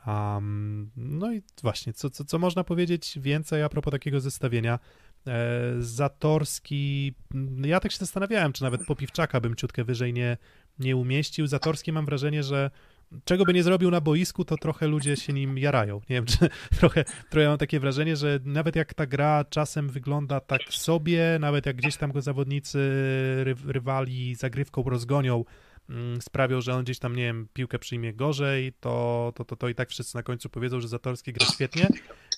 Um, 0.07 0.91
no 0.97 1.33
i 1.33 1.43
właśnie, 1.63 1.93
co, 1.93 2.11
co, 2.11 2.25
co 2.25 2.39
można 2.39 2.65
powiedzieć 2.65 3.19
więcej 3.21 3.63
a 3.63 3.69
propos 3.69 3.91
takiego 3.91 4.21
zestawienia? 4.21 4.79
E, 5.27 5.73
Zatorski, 5.79 7.15
m, 7.35 7.63
ja 7.65 7.81
tak 7.81 7.93
się 7.93 7.99
zastanawiałem, 7.99 8.53
czy 8.53 8.63
nawet 8.63 8.87
Popiwczaka 8.87 9.41
bym 9.41 9.55
ciutkę 9.55 9.85
wyżej 9.85 10.13
nie, 10.13 10.37
nie 10.79 10.97
umieścił. 10.97 11.47
Zatorski 11.47 11.93
mam 11.93 12.07
wrażenie, 12.07 12.43
że 12.43 12.71
czego 13.25 13.45
by 13.45 13.55
nie 13.55 13.63
zrobił 13.63 13.91
na 13.91 14.01
boisku, 14.01 14.45
to 14.45 14.57
trochę 14.57 14.87
ludzie 14.89 15.17
się 15.17 15.33
nim 15.33 15.59
jarają. 15.59 15.97
Nie 15.97 16.17
wiem, 16.17 16.27
czy 16.27 16.39
trochę, 16.81 17.05
trochę 17.31 17.49
mam 17.49 17.59
takie 17.59 17.81
wrażenie, 17.81 18.17
że 18.17 18.41
nawet 18.45 18.77
jak 18.77 18.95
ta 18.95 19.07
gra 19.07 19.45
czasem 19.51 19.89
wygląda 19.89 20.41
tak 20.41 20.63
sobie, 20.71 21.37
nawet 21.41 21.67
jak 21.67 21.77
gdzieś 21.77 21.97
tam 21.97 22.13
go 22.13 22.23
zawodnicy 22.23 22.79
ry, 23.45 23.55
rywali 23.67 24.35
zagrywką 24.35 24.83
rozgonią, 24.83 25.35
mm, 25.35 25.47
sprawią, 26.21 26.61
że 26.61 26.75
on 26.75 26.85
gdzieś 26.85 26.99
tam, 26.99 27.17
nie 27.17 27.23
wiem, 27.23 27.49
piłkę 27.53 27.79
przyjmie 27.79 28.13
gorzej, 28.15 28.73
to, 28.81 29.33
to, 29.37 29.45
to, 29.45 29.57
to 29.57 29.69
i 29.69 29.75
tak 29.75 29.91
wszyscy 29.91 30.17
na 30.17 30.23
końcu 30.23 30.49
powiedzą, 30.49 30.81
że 30.81 30.89
Zatorski 30.89 31.33
gra 31.33 31.47
świetnie. 31.47 31.89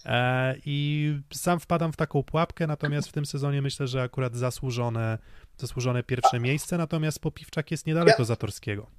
E, 0.05 0.55
I 0.66 1.15
sam 1.33 1.61
wpadam 1.61 1.93
w 1.93 1.97
taką 1.97 2.23
pułapkę, 2.23 2.66
natomiast 2.66 3.09
w 3.09 3.12
tym 3.12 3.27
sezonie 3.27 3.62
myślę, 3.62 3.87
że 3.87 4.03
akurat 4.03 4.37
zasłużone, 4.37 5.19
zasłużone 5.57 6.03
pierwsze 6.03 6.41
miejsce, 6.41 6.79
natomiast 6.79 7.20
Popiwczak 7.20 7.70
jest 7.70 7.87
niedaleko 7.87 8.25
Zatorskiego. 8.25 8.91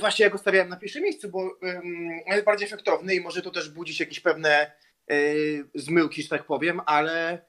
Właśnie 0.00 0.24
ja 0.24 0.30
go 0.30 0.38
stawiałem 0.38 0.68
na 0.68 0.76
pierwszym 0.76 1.02
miejscu, 1.02 1.28
bo 1.28 1.38
um, 1.38 1.52
on 2.26 2.32
jest 2.32 2.44
bardziej 2.44 2.66
efektowny 2.66 3.14
i 3.14 3.20
może 3.20 3.42
to 3.42 3.50
też 3.50 3.68
budzić 3.68 4.00
jakieś 4.00 4.20
pewne 4.20 4.72
y, 5.12 5.68
zmyłki, 5.74 6.22
że 6.22 6.28
tak 6.28 6.46
powiem, 6.46 6.80
ale 6.86 7.42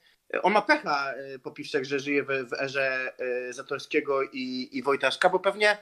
on 0.44 0.54
ma 0.54 0.62
pecha 0.62 1.14
y, 1.36 1.40
Popiwczak, 1.40 1.86
że 1.86 2.00
żyje 2.00 2.24
w, 2.24 2.28
w 2.28 2.54
erze 2.54 3.12
y, 3.50 3.54
Zatorskiego 3.54 4.24
i, 4.24 4.70
i 4.72 4.84
Wojtaszka, 4.84 5.30
bo 5.30 5.40
pewnie 5.40 5.78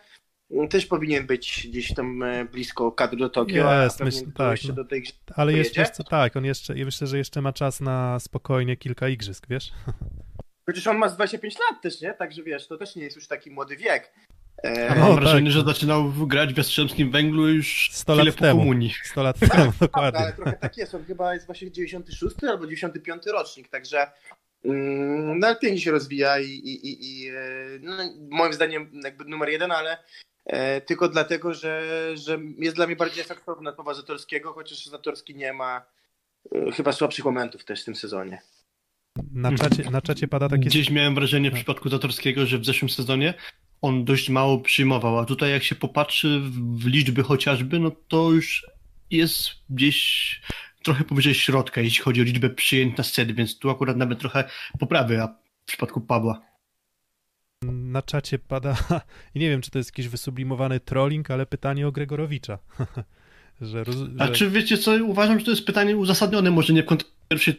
też 0.70 0.86
powinien 0.86 1.28
być 1.28 1.68
gdzieś 1.70 1.94
tam 1.94 2.24
y, 2.24 2.46
blisko 2.46 2.92
kadry 2.92 3.18
do 3.18 3.30
Tokio, 3.30 3.84
Jest, 3.84 4.02
a 4.02 4.06
pewnie 4.06 4.22
myśl- 4.22 4.26
to 4.26 4.38
tak, 4.38 4.52
jeszcze 4.52 4.68
no. 4.68 4.74
do 4.74 4.86
tej 4.86 5.04
Ale 5.36 5.54
wiesz 5.54 5.90
co, 5.90 6.04
tak, 6.04 6.36
on 6.36 6.46
jeszcze, 6.46 6.78
ja 6.78 6.86
myślę, 6.86 7.08
że 7.08 7.18
jeszcze 7.18 7.42
ma 7.42 7.54
czas 7.54 7.82
na 7.82 8.20
spokojnie 8.20 8.78
kilka 8.78 9.08
igrzysk, 9.08 9.48
wiesz? 9.50 9.72
Przecież 10.68 10.88
on 10.88 10.98
ma 10.98 11.10
z 11.10 11.16
25 11.16 11.56
lat 11.60 11.82
też, 11.82 12.02
nie? 12.02 12.14
Także 12.14 12.44
wiesz, 12.44 12.68
to 12.68 12.78
też 12.78 12.96
nie 12.96 13.04
jest 13.04 13.16
już 13.16 13.28
taki 13.28 13.52
młody 13.52 13.78
wiek. 13.78 14.14
E, 14.64 14.96
mam 14.96 15.10
tak. 15.10 15.20
wrażenie, 15.20 15.52
że 15.52 15.64
zaczynał 15.64 16.12
grać 16.12 16.54
w 16.54 16.58
Jastrzębskim 16.58 17.12
Węglu 17.12 17.50
już 17.50 17.90
100 17.92 18.14
chwilę 18.14 18.26
lat 18.26 18.36
po 18.36 18.42
temu. 18.42 18.60
komunii. 18.60 18.94
100 19.04 19.24
lat 19.24 19.40
temu, 19.40 19.54
ale 19.94 20.12
dokładnie. 20.12 20.34
trochę 20.36 20.54
tak 20.54 20.78
jest. 20.78 20.96
On 20.96 21.06
chyba 21.06 21.34
jest 21.34 21.46
właśnie 21.46 21.72
96 21.72 22.36
albo 22.44 22.68
95 22.68 23.26
rocznik, 23.26 23.70
także 23.70 24.12
mm, 24.66 25.40
no, 25.40 25.48
ale 25.48 25.56
pięknie 25.56 25.82
się 25.82 25.92
rozwija 25.92 26.40
i, 26.40 26.50
i, 26.50 26.88
i, 26.88 27.22
i 27.24 27.30
e, 27.30 27.34
no, 27.82 27.94
moim 28.30 28.54
zdaniem 28.54 29.02
jakby 29.04 29.26
numer 29.26 29.50
jeden, 29.50 29.72
ale 29.72 29.98
e, 30.46 30.82
tylko 30.82 31.10
dlatego, 31.10 31.54
że, 31.54 31.84
że 32.16 32.40
jest 32.58 32.76
dla 32.76 32.88
mnie 32.88 32.96
bardziej 32.96 33.22
efektowny 33.22 33.70
od 33.70 33.76
Pawła 33.76 33.94
Zatorskiego, 33.94 34.54
chociaż 34.54 34.86
Zatorski 34.86 35.36
nie 35.36 35.54
ma 35.54 35.86
e, 36.56 36.72
chyba 36.72 36.92
słabszych 36.92 37.26
momentów 37.26 37.66
też 37.66 37.82
w 37.82 37.86
tym 37.86 37.96
sezonie. 37.96 38.42
Na 39.34 39.58
czacie, 39.58 39.90
na 39.92 40.02
czacie 40.02 40.28
pada 40.28 40.50
takie... 40.50 40.64
Gdzieś 40.66 40.90
miałem 40.90 41.16
wrażenie 41.16 41.52
w 41.52 41.54
przypadku 41.54 41.90
Zatorskiego, 41.90 42.46
że 42.46 42.58
w 42.58 42.66
zeszłym 42.66 42.90
sezonie 42.90 43.34
on 43.86 44.06
dość 44.06 44.30
mało 44.30 44.60
przyjmował, 44.60 45.20
a 45.20 45.26
tutaj 45.26 45.52
jak 45.52 45.64
się 45.64 45.76
popatrzy 45.76 46.42
w- 46.44 46.86
liczby 46.86 47.24
chociażby, 47.24 47.80
no 47.80 47.92
to 48.08 48.32
już 48.32 48.66
jest 49.12 49.50
gdzieś 49.70 50.42
trochę 50.84 51.04
powyżej 51.04 51.34
środka, 51.34 51.82
jeśli 51.82 52.04
chodzi 52.04 52.22
o 52.22 52.24
liczbę 52.24 52.50
przyjęć 52.50 52.98
na 52.98 53.04
set, 53.04 53.32
więc 53.32 53.60
tu 53.60 53.70
akurat 53.70 53.98
nawet 53.98 54.20
trochę 54.20 54.44
poprawy, 54.80 55.22
a 55.22 55.28
w 55.28 55.66
przypadku 55.66 56.02
Pawła. 56.02 56.42
Na 57.62 58.02
czacie 58.02 58.40
pada... 58.40 58.78
I 59.36 59.40
nie 59.40 59.50
wiem, 59.50 59.62
czy 59.62 59.72
to 59.72 59.78
jest 59.78 59.92
jakiś 59.92 60.08
wysublimowany 60.08 60.80
trolling, 60.80 61.32
ale 61.32 61.46
pytanie 61.46 61.88
o 61.88 61.92
Gregorowicza. 61.92 62.58
że, 63.62 63.84
roz... 63.84 63.96
A 64.20 64.28
że... 64.28 64.34
czy 64.34 64.50
wiecie 64.50 64.78
co, 64.78 64.92
uważam, 65.04 65.40
że 65.40 65.46
to 65.46 65.52
jest 65.52 65.66
pytanie 65.66 65.98
uzasadnione, 65.98 66.52
może 66.52 66.74
nie 66.74 66.84
w 66.84 66.86
kontekście 66.86 67.54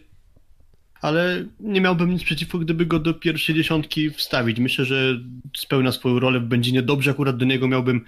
ale 1.07 1.45
nie 1.61 1.81
miałbym 1.81 2.11
nic 2.11 2.25
przeciwko, 2.25 2.59
gdyby 2.59 2.87
go 2.87 2.99
do 2.99 3.15
pierwszej 3.15 3.55
dziesiątki 3.55 4.11
wstawić. 4.11 4.59
Myślę, 4.59 4.85
że 4.85 5.21
spełnia 5.57 5.93
swoją 5.93 6.21
rolę 6.21 6.41
w 6.41 6.45
Będzinie 6.45 6.83
dobrze, 6.83 7.11
akurat 7.11 7.37
do 7.37 7.45
niego 7.45 7.69
miałbym 7.69 8.05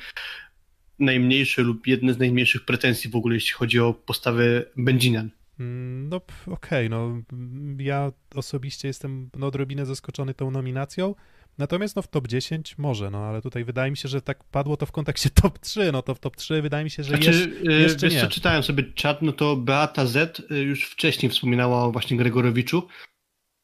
najmniejsze 0.98 1.62
lub 1.62 1.86
jedne 1.86 2.14
z 2.14 2.18
najmniejszych 2.18 2.64
pretensji 2.64 3.10
w 3.10 3.16
ogóle, 3.16 3.34
jeśli 3.34 3.52
chodzi 3.52 3.80
o 3.80 3.94
postawę 3.94 4.64
Będzinian. 4.76 5.30
Mm, 5.60 6.08
No 6.08 6.20
okej, 6.46 6.90
no 6.90 7.22
mm, 7.32 7.80
ja 7.80 8.12
osobiście 8.34 8.88
jestem 8.88 9.30
no, 9.38 9.46
odrobinę 9.46 9.86
zaskoczony 9.86 10.34
tą 10.34 10.50
nominacją, 10.50 11.14
natomiast 11.58 11.96
no 11.96 12.02
w 12.02 12.08
top 12.08 12.28
10 12.28 12.78
może, 12.78 13.10
no 13.10 13.18
ale 13.18 13.42
tutaj 13.42 13.64
wydaje 13.64 13.90
mi 13.90 13.96
się, 13.96 14.08
że 14.08 14.22
tak 14.22 14.44
padło 14.44 14.76
to 14.76 14.86
w 14.86 14.92
kontekście 14.92 15.30
top 15.42 15.58
3, 15.58 15.92
no 15.92 16.02
to 16.02 16.14
w 16.14 16.20
top 16.20 16.36
3 16.36 16.62
wydaje 16.62 16.84
mi 16.84 16.90
się, 16.90 17.02
że 17.02 17.08
Znaczy, 17.08 17.30
jeszcze, 17.30 17.70
e, 17.70 17.80
jeszcze 17.80 18.06
wiesz 18.06 18.14
nie. 18.14 18.20
co, 18.20 18.28
czytałem 18.28 18.62
sobie 18.62 18.84
czat, 18.94 19.22
no 19.22 19.32
to 19.32 19.56
Beata 19.56 20.06
Z 20.06 20.42
e, 20.50 20.58
już 20.58 20.84
wcześniej 20.84 21.30
wspominała 21.30 21.84
o 21.84 21.92
właśnie 21.92 22.16
Gregorowiczu, 22.16 22.88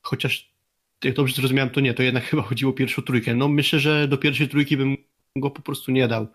chociaż 0.02 0.54
jak 1.04 1.14
dobrze 1.14 1.34
zrozumiałem, 1.34 1.70
to 1.70 1.80
nie, 1.80 1.94
to 1.94 2.02
jednak 2.02 2.24
chyba 2.30 2.42
chodziło 2.42 2.70
o 2.70 2.74
pierwszą 2.74 3.02
trójkę. 3.02 3.34
No 3.34 3.48
myślę, 3.48 3.80
że 3.80 4.08
do 4.08 4.18
pierwszej 4.18 4.48
trójki 4.48 4.76
bym 4.76 4.96
go 5.36 5.50
po 5.50 5.62
prostu 5.62 5.92
nie 5.92 6.08
dał. 6.08 6.26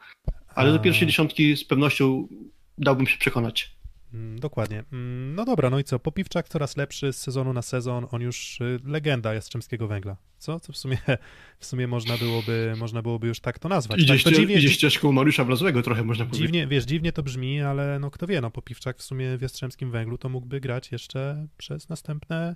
Ale 0.55 0.69
A. 0.69 0.73
do 0.73 0.79
pierwszej 0.79 1.07
dziesiątki 1.07 1.57
z 1.57 1.63
pewnością 1.63 2.27
dałbym 2.77 3.07
się 3.07 3.17
przekonać. 3.17 3.78
Mm, 4.13 4.39
Dokładnie. 4.39 4.83
Mm, 4.93 5.35
No 5.35 5.45
dobra, 5.45 5.69
no 5.69 5.79
i 5.79 5.83
co? 5.83 5.99
Popiwczak 5.99 6.49
coraz 6.49 6.77
lepszy 6.77 7.13
z 7.13 7.17
sezonu 7.17 7.53
na 7.53 7.61
sezon, 7.61 8.07
on 8.11 8.21
już 8.21 8.61
y, 8.61 8.79
legenda 8.85 9.33
Jastrzębskiego 9.33 9.87
Węgla. 9.87 10.17
Co? 10.37 10.59
Co 10.59 10.73
w 10.73 10.77
sumie, 10.77 10.97
w 11.59 11.65
sumie 11.65 11.87
można 11.87 12.17
byłoby, 12.17 12.73
można 12.77 13.01
byłoby 13.01 13.27
już 13.27 13.39
tak 13.39 13.59
to 13.59 13.69
nazwać. 13.69 13.99
Idzie, 13.99 14.13
tak, 14.13 14.23
to 14.23 14.31
dziwnie, 14.31 14.55
idzie 14.55 14.69
ścieżką 14.69 15.11
Mariusza 15.11 15.43
Wlazłego 15.43 15.81
trochę 15.81 16.03
można 16.03 16.25
powiedzieć. 16.25 16.47
dziwnie, 16.47 16.67
wiesz, 16.67 16.85
dziwnie 16.85 17.11
to 17.11 17.23
brzmi, 17.23 17.61
ale 17.61 17.99
no 17.99 18.11
kto 18.11 18.27
wie, 18.27 18.41
no 18.41 18.51
Popiwczak 18.51 18.97
w 18.97 19.03
sumie 19.03 19.37
w 19.37 19.41
Jastrzębskim 19.41 19.91
Węglu 19.91 20.17
to 20.17 20.29
mógłby 20.29 20.59
grać 20.59 20.91
jeszcze 20.91 21.47
przez 21.57 21.89
następne 21.89 22.55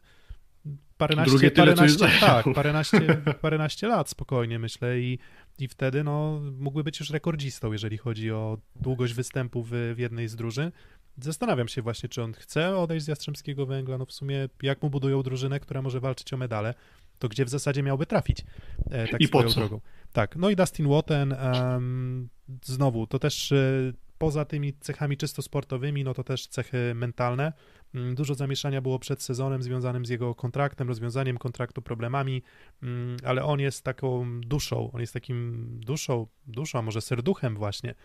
paręnaście, 0.98 1.32
Drugie 1.32 1.52
tyle, 1.52 1.74
paręnaście, 1.76 2.08
tak, 2.20 2.46
paręnaście, 2.56 3.02
paręnaście 3.42 3.88
lat 3.88 4.10
spokojnie, 4.10 4.60
myślę 4.60 5.00
i, 5.00 5.20
i 5.60 5.68
wtedy 5.68 6.04
no 6.04 6.42
mógłby 6.60 6.84
być 6.84 7.00
już 7.00 7.10
rekordzistą, 7.10 7.72
jeżeli 7.72 7.98
chodzi 7.98 8.32
o 8.32 8.58
długość 8.76 9.14
występu 9.14 9.64
w, 9.64 9.70
w 9.96 9.96
jednej 9.98 10.28
z 10.28 10.36
drużyn. 10.36 10.72
Zastanawiam 11.18 11.68
się 11.68 11.81
właśnie, 11.81 12.10
czy 12.10 12.23
on 12.23 12.34
chce 12.34 12.77
odejść 12.77 13.06
z 13.06 13.07
Jastrzębskiego 13.07 13.65
Węgla, 13.65 13.98
no 13.98 14.06
w 14.06 14.11
sumie 14.11 14.49
jak 14.61 14.81
mu 14.81 14.90
budują 14.90 15.23
drużynę, 15.23 15.60
która 15.60 15.81
może 15.81 15.99
walczyć 15.99 16.34
o 16.34 16.38
medale, 16.38 16.73
to 17.19 17.30
gdzie 17.30 17.45
w 17.45 17.49
zasadzie 17.49 17.84
miałby 17.84 18.06
trafić 18.06 18.45
e, 18.91 19.07
tak 19.07 19.22
I 19.22 19.27
po 19.27 19.40
swoją 19.40 19.53
co? 19.53 19.60
drogą. 19.60 19.81
Tak, 20.14 20.35
no 20.35 20.49
i 20.49 20.56
Dustin 20.56 20.88
Wotten, 20.88 21.34
em, 21.34 22.30
znowu, 22.65 23.07
to 23.07 23.19
też 23.19 23.52
e, 23.52 23.94
poza 24.18 24.45
tymi 24.45 24.73
cechami 24.73 25.18
czysto 25.18 25.41
sportowymi, 25.41 26.03
no 26.03 26.14
to 26.14 26.23
też 26.23 26.48
cechy 26.48 26.95
mentalne. 26.95 27.53
Mm, 27.95 28.15
Dużo 28.15 28.35
zamieszania 28.35 28.81
było 28.81 28.99
przed 28.99 29.22
sezonem 29.22 29.64
związanym 29.64 30.06
z 30.06 30.10
jego 30.10 30.35
kontraktem, 30.35 30.88
rozwiązaniem 30.88 31.38
kontraktu, 31.38 31.81
problemami, 31.81 32.44
mm, 32.84 33.18
ale 33.23 33.44
on 33.44 33.60
jest 33.60 33.84
taką 33.84 34.41
duszą, 34.41 34.91
on 34.91 35.02
jest 35.02 35.14
takim 35.14 35.68
duszą, 35.85 36.27
duszą, 36.48 36.80
a 36.80 36.81
może 36.81 37.02
serduchem 37.02 37.56
właśnie 37.56 37.95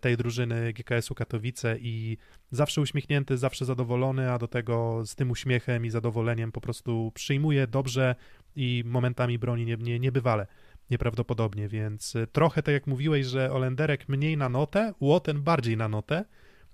tej 0.00 0.16
drużyny 0.16 0.72
GKS-u 0.72 1.14
Katowice 1.14 1.76
i 1.78 2.16
zawsze 2.50 2.80
uśmiechnięty, 2.80 3.36
zawsze 3.36 3.64
zadowolony, 3.64 4.32
a 4.32 4.38
do 4.38 4.48
tego 4.48 5.02
z 5.06 5.14
tym 5.14 5.30
uśmiechem 5.30 5.86
i 5.86 5.90
zadowoleniem 5.90 6.52
po 6.52 6.60
prostu 6.60 7.12
przyjmuje 7.14 7.66
dobrze 7.66 8.14
i 8.56 8.82
momentami 8.86 9.38
broni 9.38 9.64
nie, 9.64 9.76
nie, 9.76 10.00
niebywale, 10.00 10.46
nieprawdopodobnie, 10.90 11.68
więc 11.68 12.16
y, 12.16 12.26
trochę 12.26 12.62
tak 12.62 12.72
jak 12.72 12.86
mówiłeś, 12.86 13.26
że 13.26 13.52
Olenderek 13.52 14.08
mniej 14.08 14.36
na 14.36 14.48
notę, 14.48 14.94
Łoten 15.00 15.42
bardziej 15.42 15.76
na 15.76 15.88
notę, 15.88 16.24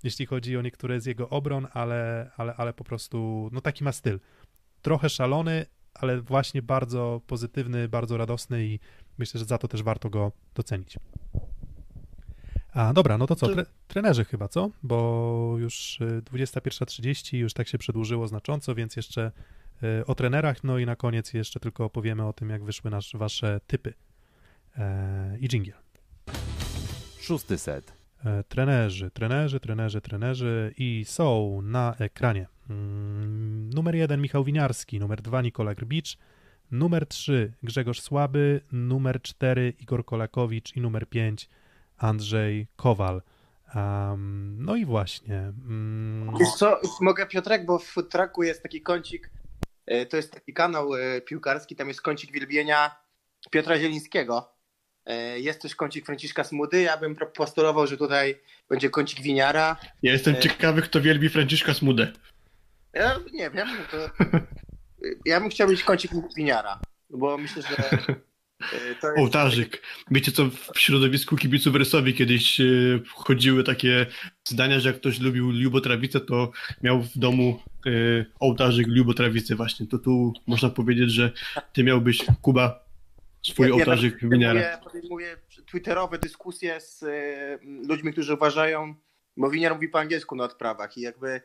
jeśli 0.03 0.25
chodzi 0.25 0.57
o 0.57 0.61
niektóre 0.61 1.01
z 1.01 1.05
jego 1.05 1.29
obron, 1.29 1.67
ale, 1.73 2.31
ale, 2.37 2.55
ale 2.55 2.73
po 2.73 2.83
prostu, 2.83 3.49
no 3.53 3.61
taki 3.61 3.83
ma 3.83 3.91
styl. 3.91 4.19
Trochę 4.81 5.09
szalony, 5.09 5.65
ale 5.93 6.21
właśnie 6.21 6.61
bardzo 6.61 7.21
pozytywny, 7.27 7.89
bardzo 7.89 8.17
radosny 8.17 8.65
i 8.65 8.79
myślę, 9.17 9.39
że 9.39 9.45
za 9.45 9.57
to 9.57 9.67
też 9.67 9.83
warto 9.83 10.09
go 10.09 10.31
docenić. 10.55 10.97
A 12.75 12.93
dobra, 12.93 13.17
no 13.17 13.27
to 13.27 13.35
co, 13.35 13.47
tre, 13.47 13.65
trenerzy 13.87 14.25
chyba, 14.25 14.47
co? 14.47 14.69
Bo 14.83 15.55
już 15.57 16.01
y, 16.01 16.21
21.30, 16.21 17.37
już 17.37 17.53
tak 17.53 17.67
się 17.67 17.77
przedłużyło 17.77 18.27
znacząco, 18.27 18.75
więc 18.75 18.95
jeszcze 18.95 19.31
y, 19.83 20.05
o 20.05 20.15
trenerach, 20.15 20.63
no 20.63 20.77
i 20.77 20.85
na 20.85 20.95
koniec 20.95 21.33
jeszcze 21.33 21.59
tylko 21.59 21.85
opowiemy 21.85 22.27
o 22.27 22.33
tym, 22.33 22.49
jak 22.49 22.63
wyszły 22.63 22.91
nasz, 22.91 23.11
wasze 23.15 23.59
typy. 23.67 23.93
E, 24.77 25.37
I 25.39 25.47
dżingiel. 25.47 25.75
Szósty 27.19 27.57
set. 27.57 27.93
E, 28.25 28.43
trenerzy, 28.43 29.11
trenerzy, 29.11 29.59
trenerzy, 29.59 30.01
trenerzy 30.01 30.73
i 30.77 31.05
są 31.07 31.61
na 31.61 31.95
ekranie. 31.99 32.47
Mm, 32.69 33.69
numer 33.73 33.95
jeden 33.95 34.21
Michał 34.21 34.43
Winiarski, 34.43 34.99
numer 34.99 35.21
dwa 35.21 35.41
Nikola 35.41 35.75
Grbicz, 35.75 36.17
numer 36.71 37.07
trzy 37.07 37.53
Grzegorz 37.63 38.01
Słaby, 38.01 38.61
numer 38.71 39.21
cztery 39.21 39.73
Igor 39.79 40.05
Kolakowicz 40.05 40.75
i 40.75 40.81
numer 40.81 41.09
pięć 41.09 41.49
Andrzej 41.97 42.67
Kowal. 42.75 43.21
Am, 43.73 44.55
no 44.59 44.75
i 44.75 44.85
właśnie. 44.85 45.35
mm, 45.37 46.33
Wiesz 46.39 46.53
co, 46.57 46.79
mogę 47.01 47.25
Piotrek, 47.25 47.65
bo 47.65 47.79
w 47.79 47.85
food 47.85 48.09
trucku 48.09 48.43
jest 48.43 48.63
taki 48.63 48.81
kącik, 48.81 49.29
e, 49.85 50.05
to 50.05 50.17
jest 50.17 50.33
taki 50.33 50.53
kanał 50.53 50.95
e, 50.95 51.21
piłkarski, 51.21 51.75
tam 51.75 51.87
jest 51.87 52.01
kącik 52.01 52.31
wielbienia 52.31 52.95
Piotra 53.51 53.77
Zielińskiego. 53.79 54.51
E, 55.05 55.39
Jest 55.39 55.61
też 55.61 55.75
kącik 55.75 56.05
Franciszka 56.05 56.43
Smudy, 56.43 56.81
ja 56.81 56.97
bym 56.97 57.15
postulował, 57.35 57.87
że 57.87 57.97
tutaj 57.97 58.35
będzie 58.69 58.89
kącik 58.89 59.21
Winiara. 59.21 59.77
Ja 60.03 60.13
jestem 60.13 60.35
E. 60.35 60.39
ciekawy, 60.39 60.81
kto 60.81 61.01
wielbi 61.01 61.29
Franciszka 61.29 61.73
Smudę. 61.73 62.11
Ja 62.93 63.19
nie 63.33 63.49
wiem, 63.49 63.67
to... 63.91 63.97
ja 65.25 65.39
bym 65.39 65.49
chciał 65.49 65.69
mieć 65.69 65.83
kącik 65.83 66.11
Winiara, 66.35 66.79
bo 67.09 67.37
myślę, 67.37 67.61
że 67.61 67.75
jest... 68.61 69.05
Ołtarzyk. 69.17 69.81
Wiecie 70.11 70.31
co, 70.31 70.45
w 70.73 70.79
środowisku 70.79 71.35
kibiców 71.35 71.75
Rysowi 71.75 72.13
kiedyś 72.13 72.59
e, 72.61 72.63
chodziły 73.07 73.63
takie 73.63 74.05
zdania, 74.47 74.79
że 74.79 74.89
jak 74.89 74.97
ktoś 74.97 75.19
lubił 75.19 75.51
Lubotrawicę, 75.51 76.19
to 76.19 76.51
miał 76.83 77.01
w 77.01 77.17
domu 77.17 77.59
e, 77.85 77.89
ołtarzyk 78.39 78.87
Lubotrawicy 78.87 79.55
właśnie. 79.55 79.87
To 79.87 79.97
tu 79.99 80.33
można 80.47 80.69
powiedzieć, 80.69 81.11
że 81.11 81.31
ty 81.73 81.83
miałbyś, 81.83 82.17
Kuba, 82.41 82.85
swój 83.43 83.63
Ja- 83.65 83.69
ja 83.69 83.75
ołtarzyk 83.75 84.19
tak 84.19 84.29
winiara. 84.29 84.59
podejmuję, 84.59 84.83
podejmuję 84.83 85.37
twitterowe 85.65 86.19
dyskusje 86.19 86.81
z 86.81 87.05
ludźmi, 87.89 88.11
którzy 88.11 88.33
uważają, 88.33 88.95
bo 89.37 89.49
winiar 89.49 89.73
mówi 89.73 89.89
po 89.89 89.99
angielsku 89.99 90.35
na 90.35 90.43
odprawach 90.43 90.97
i 90.97 91.01
jakby, 91.01 91.41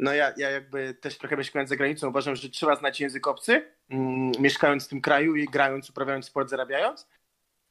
no 0.00 0.14
ja, 0.14 0.32
ja 0.36 0.50
jakby 0.50 0.94
też 0.94 1.18
trochę 1.18 1.36
mieszkając 1.36 1.68
za 1.68 1.76
granicą 1.76 2.08
uważam, 2.08 2.36
że 2.36 2.48
trzeba 2.48 2.76
znać 2.76 3.00
język 3.00 3.26
obcy, 3.26 3.72
mm, 3.88 4.32
mieszkając 4.38 4.86
w 4.86 4.88
tym 4.88 5.00
kraju 5.00 5.36
i 5.36 5.44
grając, 5.46 5.90
uprawiając 5.90 6.26
sport, 6.26 6.50
zarabiając. 6.50 7.08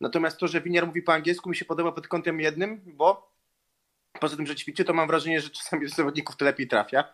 Natomiast 0.02 0.38
to, 0.38 0.48
że 0.48 0.62
winiar 0.62 0.88
mówi 0.88 1.02
po 1.02 1.14
angielsku 1.14 1.50
mi 1.50 1.56
się 1.56 1.66
podoba 1.66 1.92
pod 1.92 2.08
kątem 2.08 2.40
jednym, 2.40 2.82
bo 2.86 3.34
poza 4.20 4.38
tym, 4.38 4.46
że 4.46 4.56
ćwiczy, 4.56 4.86
to 4.86 4.94
mam 4.94 5.08
wrażenie, 5.08 5.42
że 5.42 5.50
czasami 5.50 5.88
do 5.88 5.96
zawodników 5.96 6.38
to 6.38 6.46
lepiej 6.46 6.68
trafia. 6.68 7.14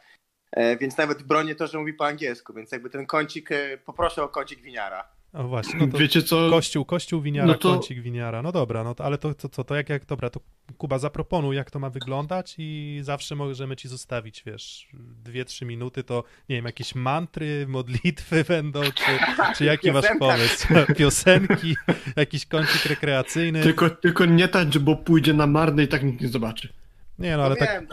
E, 0.51 0.77
Więc 0.77 0.97
nawet 0.97 1.23
bronię 1.23 1.55
to, 1.55 1.67
że 1.67 1.79
mówi 1.79 1.93
po 1.93 2.07
angielsku, 2.07 2.53
więc 2.53 2.71
jakby 2.71 2.89
ten 2.89 3.05
kącik, 3.05 3.51
e, 3.51 3.77
poproszę 3.77 4.23
o 4.23 4.29
kącik 4.29 4.61
winiara. 4.61 5.07
O 5.35 5.47
właśnie, 5.47 5.79
no 5.79 5.87
to 5.87 5.97
Wiecie 5.97 6.23
co, 6.23 6.49
kościół, 6.49 6.85
kościół 6.85 7.21
winiara, 7.21 7.47
No 7.47 7.53
to- 7.53 7.73
kącik 7.73 8.01
winiara. 8.01 8.41
No 8.41 8.51
dobra, 8.51 8.83
no 8.83 8.95
to, 8.95 9.05
ale 9.05 9.17
to 9.17 9.33
co, 9.33 9.49
to, 9.49 9.63
to 9.63 9.75
jak, 9.75 9.89
jak, 9.89 10.05
dobra, 10.05 10.29
to 10.29 10.39
Kuba 10.77 10.99
zaproponuj, 10.99 11.55
jak 11.55 11.71
to 11.71 11.79
ma 11.79 11.89
wyglądać 11.89 12.55
i 12.57 12.99
zawsze 13.01 13.35
możemy 13.35 13.75
ci 13.75 13.87
zostawić, 13.87 14.43
wiesz, 14.45 14.87
dwie, 15.23 15.45
trzy 15.45 15.65
minuty, 15.65 16.03
to 16.03 16.23
nie 16.49 16.55
wiem, 16.55 16.65
jakieś 16.65 16.95
mantry, 16.95 17.65
modlitwy 17.67 18.43
będą, 18.47 18.81
czy, 18.81 19.19
czy 19.57 19.65
jaki 19.65 19.91
masz 19.91 20.05
pomysł? 20.19 20.67
Piosenki, 20.97 21.75
jakiś 22.15 22.45
kącik 22.45 22.85
rekreacyjny. 22.85 23.63
tylko, 23.63 23.89
tylko 23.89 24.25
nie 24.25 24.47
tańcz, 24.47 24.77
bo 24.77 24.95
pójdzie 24.95 25.33
na 25.33 25.47
marne 25.47 25.83
i 25.83 25.87
tak 25.87 26.03
nikt 26.03 26.21
nie 26.21 26.27
zobaczy. 26.27 26.73
Nie 27.19 27.37
no, 27.37 27.43
ale 27.43 27.55
tak 27.55 27.87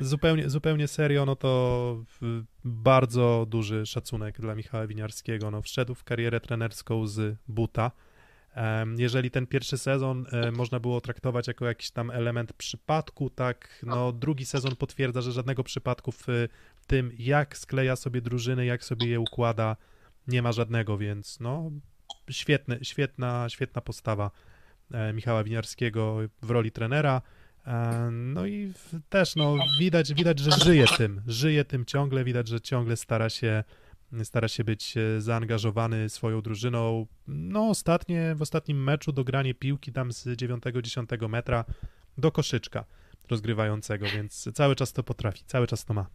zupełnie, 0.00 0.50
zupełnie 0.50 0.88
serio, 0.88 1.26
no 1.26 1.36
to 1.36 2.04
bardzo 2.64 3.46
duży 3.48 3.86
szacunek 3.86 4.40
dla 4.40 4.54
Michała 4.54 4.86
Winiarskiego. 4.86 5.50
No, 5.50 5.62
wszedł 5.62 5.94
w 5.94 6.04
karierę 6.04 6.40
trenerską 6.40 7.06
z 7.06 7.36
buta. 7.48 7.90
Jeżeli 8.96 9.30
ten 9.30 9.46
pierwszy 9.46 9.78
sezon 9.78 10.26
e, 10.32 10.50
można 10.50 10.80
było 10.80 11.00
traktować 11.00 11.48
jako 11.48 11.66
jakiś 11.66 11.90
tam 11.90 12.10
element 12.10 12.52
przypadku, 12.52 13.30
tak, 13.30 13.82
no 13.86 14.12
drugi 14.12 14.46
sezon 14.46 14.76
potwierdza, 14.76 15.20
że 15.20 15.32
żadnego 15.32 15.64
przypadku 15.64 16.12
w 16.12 16.26
tym, 16.86 17.12
jak 17.18 17.58
skleja 17.58 17.96
sobie 17.96 18.20
drużyny, 18.20 18.66
jak 18.66 18.84
sobie 18.84 19.06
je 19.06 19.20
układa, 19.20 19.76
nie 20.28 20.42
ma 20.42 20.52
żadnego, 20.52 20.98
więc 20.98 21.40
no 21.40 21.70
świetny, 22.30 22.78
świetna, 22.82 23.48
świetna 23.48 23.80
postawa 23.80 24.30
e, 24.90 25.12
Michała 25.12 25.44
Winiarskiego 25.44 26.18
w 26.42 26.50
roli 26.50 26.72
trenera. 26.72 27.22
E, 27.66 28.08
No 28.12 28.46
i 28.46 28.72
też 29.08 29.36
no, 29.36 29.56
widać, 29.78 30.14
widać, 30.14 30.38
że 30.38 30.50
żyje 30.50 30.86
tym, 30.98 31.22
żyje 31.26 31.64
tym 31.64 31.84
ciągle, 31.84 32.24
widać, 32.24 32.48
że 32.48 32.60
ciągle 32.60 32.96
stara 32.96 33.30
się, 33.30 33.64
stara 34.24 34.48
się 34.48 34.64
być 34.64 34.94
e, 34.96 35.20
zaangażowany 35.20 36.08
swoją 36.08 36.42
drużyną. 36.42 37.06
No 37.26 37.68
ostatnie, 37.68 38.34
w 38.34 38.42
ostatnim 38.42 38.84
meczu 38.84 39.12
dogranie 39.12 39.54
piłki 39.54 39.92
tam 39.92 40.12
z 40.12 40.26
9-10 40.26 41.28
metra 41.28 41.64
do 42.18 42.32
koszyczka 42.32 42.84
rozgrywającego, 43.30 44.06
więc 44.06 44.48
cały 44.54 44.76
czas 44.76 44.92
to 44.92 45.02
potrafi, 45.02 45.44
cały 45.44 45.66
czas 45.66 45.84
to 45.84 45.94
ma. 45.94 46.06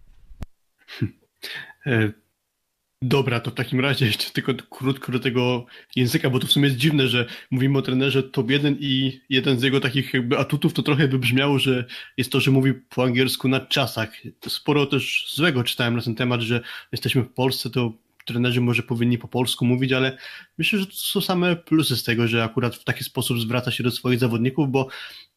Dobra, 3.01 3.39
to 3.39 3.51
w 3.51 3.53
takim 3.53 3.79
razie 3.79 4.05
jeszcze 4.05 4.31
tylko 4.31 4.53
krótko 4.69 5.11
do 5.11 5.19
tego 5.19 5.65
języka, 5.95 6.29
bo 6.29 6.39
to 6.39 6.47
w 6.47 6.51
sumie 6.51 6.65
jest 6.65 6.77
dziwne, 6.77 7.07
że 7.07 7.25
mówimy 7.51 7.77
o 7.77 7.81
trenerze 7.81 8.23
top 8.23 8.49
1 8.49 8.77
i 8.79 9.21
jeden 9.29 9.59
z 9.59 9.63
jego 9.63 9.79
takich 9.79 10.13
jakby 10.13 10.37
atutów 10.37 10.73
to 10.73 10.83
trochę 10.83 11.07
wybrzmiało, 11.07 11.59
że 11.59 11.85
jest 12.17 12.31
to, 12.31 12.39
że 12.39 12.51
mówi 12.51 12.73
po 12.73 13.03
angielsku 13.03 13.47
na 13.47 13.59
czasach. 13.59 14.09
Sporo 14.47 14.85
też 14.85 15.33
złego 15.35 15.63
czytałem 15.63 15.95
na 15.95 16.01
ten 16.01 16.15
temat, 16.15 16.41
że 16.41 16.61
jesteśmy 16.91 17.23
w 17.23 17.33
Polsce, 17.33 17.69
to 17.69 17.93
trenerzy 18.25 18.61
może 18.61 18.83
powinni 18.83 19.17
po 19.17 19.27
polsku 19.27 19.65
mówić, 19.65 19.91
ale 19.91 20.17
myślę, 20.57 20.79
że 20.79 20.85
to 20.85 20.93
są 20.93 21.21
same 21.21 21.55
plusy 21.55 21.97
z 21.97 22.03
tego, 22.03 22.27
że 22.27 22.43
akurat 22.43 22.75
w 22.75 22.83
taki 22.83 23.03
sposób 23.03 23.39
zwraca 23.39 23.71
się 23.71 23.83
do 23.83 23.91
swoich 23.91 24.19
zawodników, 24.19 24.71
bo 24.71 24.87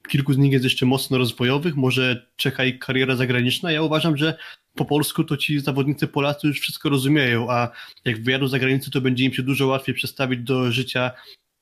kilku 0.09 0.32
z 0.32 0.39
nich 0.39 0.52
jest 0.52 0.64
jeszcze 0.64 0.86
mocno 0.86 1.18
rozwojowych, 1.18 1.77
może 1.77 2.27
czeka 2.36 2.64
ich 2.64 2.78
kariera 2.78 3.16
zagraniczna. 3.16 3.72
Ja 3.72 3.82
uważam, 3.82 4.16
że 4.16 4.39
po 4.74 4.85
polsku 4.85 5.24
to 5.24 5.36
ci 5.36 5.60
zawodnicy 5.60 6.06
Polacy 6.06 6.47
już 6.47 6.60
wszystko 6.60 6.89
rozumieją, 6.89 7.51
a 7.51 7.70
jak 8.05 8.22
wyjadą 8.22 8.48
za 8.48 8.59
granicę, 8.59 8.90
to 8.90 9.01
będzie 9.01 9.24
im 9.24 9.35
się 9.35 9.43
dużo 9.43 9.66
łatwiej 9.66 9.94
przestawić 9.94 10.40
do 10.40 10.72
życia 10.72 11.10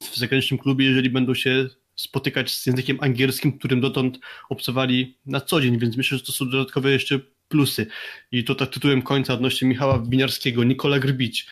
w 0.02 0.16
zagranicznym 0.16 0.58
klubie, 0.58 0.86
jeżeli 0.86 1.10
będą 1.10 1.34
się 1.34 1.68
spotykać 1.96 2.54
z 2.54 2.66
językiem 2.66 2.98
angielskim, 3.00 3.58
którym 3.58 3.80
dotąd 3.80 4.18
obcowali 4.48 5.16
na 5.26 5.40
co 5.40 5.60
dzień, 5.60 5.78
więc 5.78 5.96
myślę, 5.96 6.18
że 6.18 6.24
to 6.24 6.32
są 6.32 6.50
dodatkowe 6.50 6.90
jeszcze 6.90 7.20
plusy. 7.48 7.86
I 8.32 8.44
to 8.44 8.54
tak 8.54 8.70
tytułem 8.70 9.02
końca 9.02 9.34
odnośnie 9.34 9.68
Michała 9.68 10.02
Winiarskiego, 10.08 10.64
Nikola 10.64 10.98
Grbić. 10.98 11.46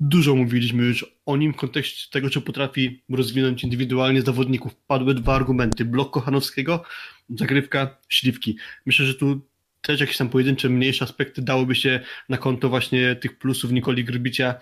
Dużo 0.00 0.34
mówiliśmy 0.34 0.84
już 0.84 1.06
o 1.26 1.36
nim 1.36 1.52
w 1.52 1.56
kontekście 1.56 2.10
tego, 2.10 2.30
czy 2.30 2.40
potrafi 2.40 3.02
rozwinąć 3.08 3.64
indywidualnie 3.64 4.22
zawodników. 4.22 4.74
Padły 4.74 5.14
dwa 5.14 5.34
argumenty. 5.34 5.84
Blok 5.84 6.10
Kochanowskiego, 6.10 6.84
zagrywka 7.30 7.98
Śliwki. 8.08 8.56
Myślę, 8.86 9.06
że 9.06 9.14
tu 9.14 9.40
też 9.82 10.00
jakieś 10.00 10.16
tam 10.16 10.28
pojedyncze, 10.28 10.68
mniejsze 10.68 11.04
aspekty 11.04 11.42
dałoby 11.42 11.74
się 11.74 12.00
na 12.28 12.36
konto 12.36 12.68
właśnie 12.68 13.16
tych 13.16 13.38
plusów 13.38 13.72
Nikoli 13.72 14.04
Grbicia 14.04 14.54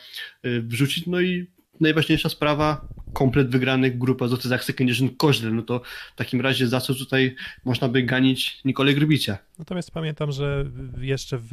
y, 0.46 0.62
wrzucić. 0.62 1.06
No 1.06 1.20
i 1.20 1.46
najważniejsza 1.80 2.28
sprawa, 2.28 2.88
komplet 3.12 3.50
wygranych, 3.50 3.98
grupa 3.98 4.28
z 4.28 4.42
Zach 4.42 4.64
Second 4.64 4.90
Edition 4.90 5.08
Koźle. 5.16 5.50
No 5.50 5.62
to 5.62 5.80
w 6.14 6.16
takim 6.16 6.40
razie 6.40 6.68
za 6.68 6.80
co 6.80 6.94
tutaj 6.94 7.36
można 7.64 7.88
by 7.88 8.02
ganić 8.02 8.60
Nikolę 8.64 8.94
Grbicia? 8.94 9.38
Natomiast 9.58 9.90
pamiętam, 9.90 10.32
że 10.32 10.64
jeszcze 10.98 11.38
w 11.40 11.52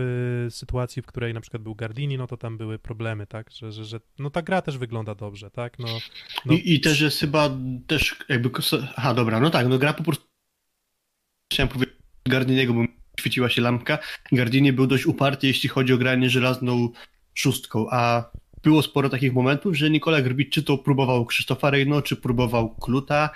sytuacji, 0.49 1.02
w 1.02 1.06
której 1.06 1.34
na 1.34 1.41
przykład 1.41 1.64
był 1.64 1.76
Gardini, 1.76 2.18
no 2.18 2.27
to 2.27 2.38
tam 2.38 2.57
były 2.57 2.80
problemy, 2.80 3.27
tak, 3.27 3.52
że, 3.52 3.72
że, 3.72 3.85
że 3.85 3.99
no 4.19 4.30
ta 4.30 4.41
gra 4.41 4.61
też 4.61 4.77
wygląda 4.77 5.15
dobrze, 5.15 5.52
tak, 5.52 5.80
no. 5.80 5.88
no... 6.45 6.53
I, 6.53 6.73
I 6.73 6.80
też 6.80 7.02
jest 7.02 7.19
chyba 7.19 7.49
też 7.88 8.15
jakby, 8.30 8.49
aha 8.95 9.14
dobra, 9.14 9.39
no 9.39 9.49
tak, 9.49 9.68
no 9.68 9.77
gra 9.77 9.93
po 9.93 10.03
prostu 10.03 10.26
chciałem 11.53 11.69
powiedzieć 11.69 11.95
Gardiniego, 12.26 12.73
bo 12.73 12.85
świeciła 13.19 13.49
się 13.49 13.61
lampka. 13.61 13.99
Gardini 14.31 14.73
był 14.73 14.88
dość 14.88 15.06
uparty, 15.06 15.48
jeśli 15.48 15.69
chodzi 15.69 15.93
o 15.93 15.98
granie 15.98 16.30
żelazną 16.30 16.89
szóstką, 17.34 17.88
a 17.91 18.31
było 18.64 18.82
sporo 18.82 19.10
takich 19.10 19.34
momentów, 19.34 19.78
że 19.78 19.90
Nikola 19.90 20.22
Grbicz 20.22 20.54
czy 20.54 20.64
to 20.64 20.78
próbował 20.78 21.26
Krzysztofa 21.26 21.70
Rejno, 21.70 22.02
czy 22.02 22.16
próbował 22.16 22.76
Kluta, 22.76 23.30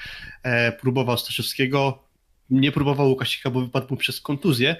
e, 0.43 0.71
próbował 0.71 1.17
Staszewskiego, 1.17 2.03
nie 2.49 2.71
próbował 2.71 3.09
Łukasika, 3.09 3.49
bo 3.49 3.61
wypadł 3.61 3.87
mu 3.89 3.97
przez 3.97 4.21
kontuzję, 4.21 4.75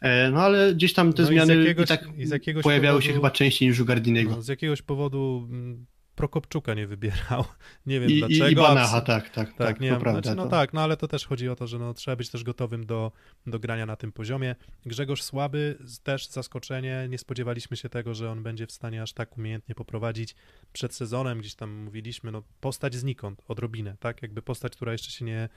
e, 0.00 0.30
no 0.30 0.42
ale 0.42 0.74
gdzieś 0.74 0.92
tam 0.92 1.12
te 1.12 1.22
no 1.22 1.28
zmiany 1.28 1.54
i, 1.54 1.58
jakiegoś, 1.58 1.84
i 1.84 2.30
tak 2.30 2.46
i 2.46 2.62
pojawiały 2.62 2.98
powodu, 2.98 3.06
się 3.06 3.12
chyba 3.12 3.30
częściej 3.30 3.68
niż 3.68 3.80
u 3.80 3.84
Gardiniego. 3.84 4.30
No, 4.30 4.42
z 4.42 4.48
jakiegoś 4.48 4.82
powodu 4.82 5.48
mm, 5.50 5.86
Prokopczuka 6.18 6.74
nie 6.74 6.86
wybierał. 6.86 7.44
Nie 7.86 8.00
wiem 8.00 8.10
I, 8.10 8.18
dlaczego. 8.18 8.48
I, 8.48 8.54
Banacha, 8.54 9.00
tak, 9.00 9.30
tak, 9.30 9.52
tak, 9.52 9.80
nie, 9.80 9.90
to 9.90 10.00
prawda. 10.00 10.22
Znaczy, 10.22 10.36
no 10.36 10.44
to... 10.44 10.50
tak, 10.50 10.72
no 10.72 10.80
ale 10.80 10.96
to 10.96 11.08
też 11.08 11.26
chodzi 11.26 11.48
o 11.48 11.56
to, 11.56 11.66
że 11.66 11.78
no, 11.78 11.94
trzeba 11.94 12.16
być 12.16 12.30
też 12.30 12.44
gotowym 12.44 12.86
do, 12.86 13.12
do 13.46 13.58
grania 13.58 13.86
na 13.86 13.96
tym 13.96 14.12
poziomie. 14.12 14.54
Grzegorz 14.86 15.22
Słaby, 15.22 15.78
też 16.02 16.28
zaskoczenie, 16.28 17.06
nie 17.08 17.18
spodziewaliśmy 17.18 17.76
się 17.76 17.88
tego, 17.88 18.14
że 18.14 18.30
on 18.30 18.42
będzie 18.42 18.66
w 18.66 18.72
stanie 18.72 19.02
aż 19.02 19.12
tak 19.12 19.38
umiejętnie 19.38 19.74
poprowadzić 19.74 20.34
przed 20.72 20.94
sezonem, 20.94 21.38
gdzieś 21.38 21.54
tam 21.54 21.70
mówiliśmy, 21.70 22.32
no 22.32 22.42
postać 22.60 22.94
znikąd, 22.94 23.42
odrobinę, 23.48 23.96
tak, 24.00 24.22
jakby 24.22 24.42
postać, 24.42 24.72
która 24.76 24.92
jeszcze 24.92 25.10
się 25.10 25.24
nie, 25.24 25.48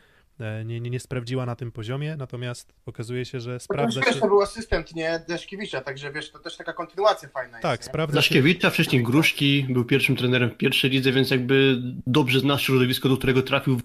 nie, 0.66 0.80
nie, 0.80 0.90
nie 0.90 1.00
sprawdziła 1.00 1.46
na 1.46 1.56
tym 1.56 1.72
poziomie, 1.72 2.16
natomiast 2.18 2.74
okazuje 2.86 3.26
się, 3.26 3.40
że 3.40 3.60
sprawdza 3.60 4.02
to 4.02 4.14
się... 4.14 4.20
To 4.20 4.28
był 4.28 4.42
asystent, 4.42 4.96
nie, 4.96 5.24
Deszkiewicza, 5.28 5.82
także 5.82 6.12
wiesz, 6.12 6.32
to 6.32 6.40
też 6.40 6.58
taka 6.58 6.74
kontynuacja 6.74 7.30
fajna 7.30 7.60
Tak, 7.60 7.80
jest, 7.80 7.90
sprawdza 7.90 8.14
się... 8.14 8.16
Daszkiewicza, 8.16 8.70
wcześniej 8.70 9.04
Gruszki, 9.04 9.66
był 9.70 9.86
pierwszym 9.86 10.16
trenerem 10.16 10.50
w 10.50 10.58
pierwszej 10.58 10.90
lidze, 10.90 11.12
więc 11.12 11.32
jakby 11.32 11.82
dobrze 12.08 12.40
zna 12.40 12.58
środowisko, 12.58 13.10
do 13.10 13.18
którego 13.18 13.42
trafił. 13.42 13.82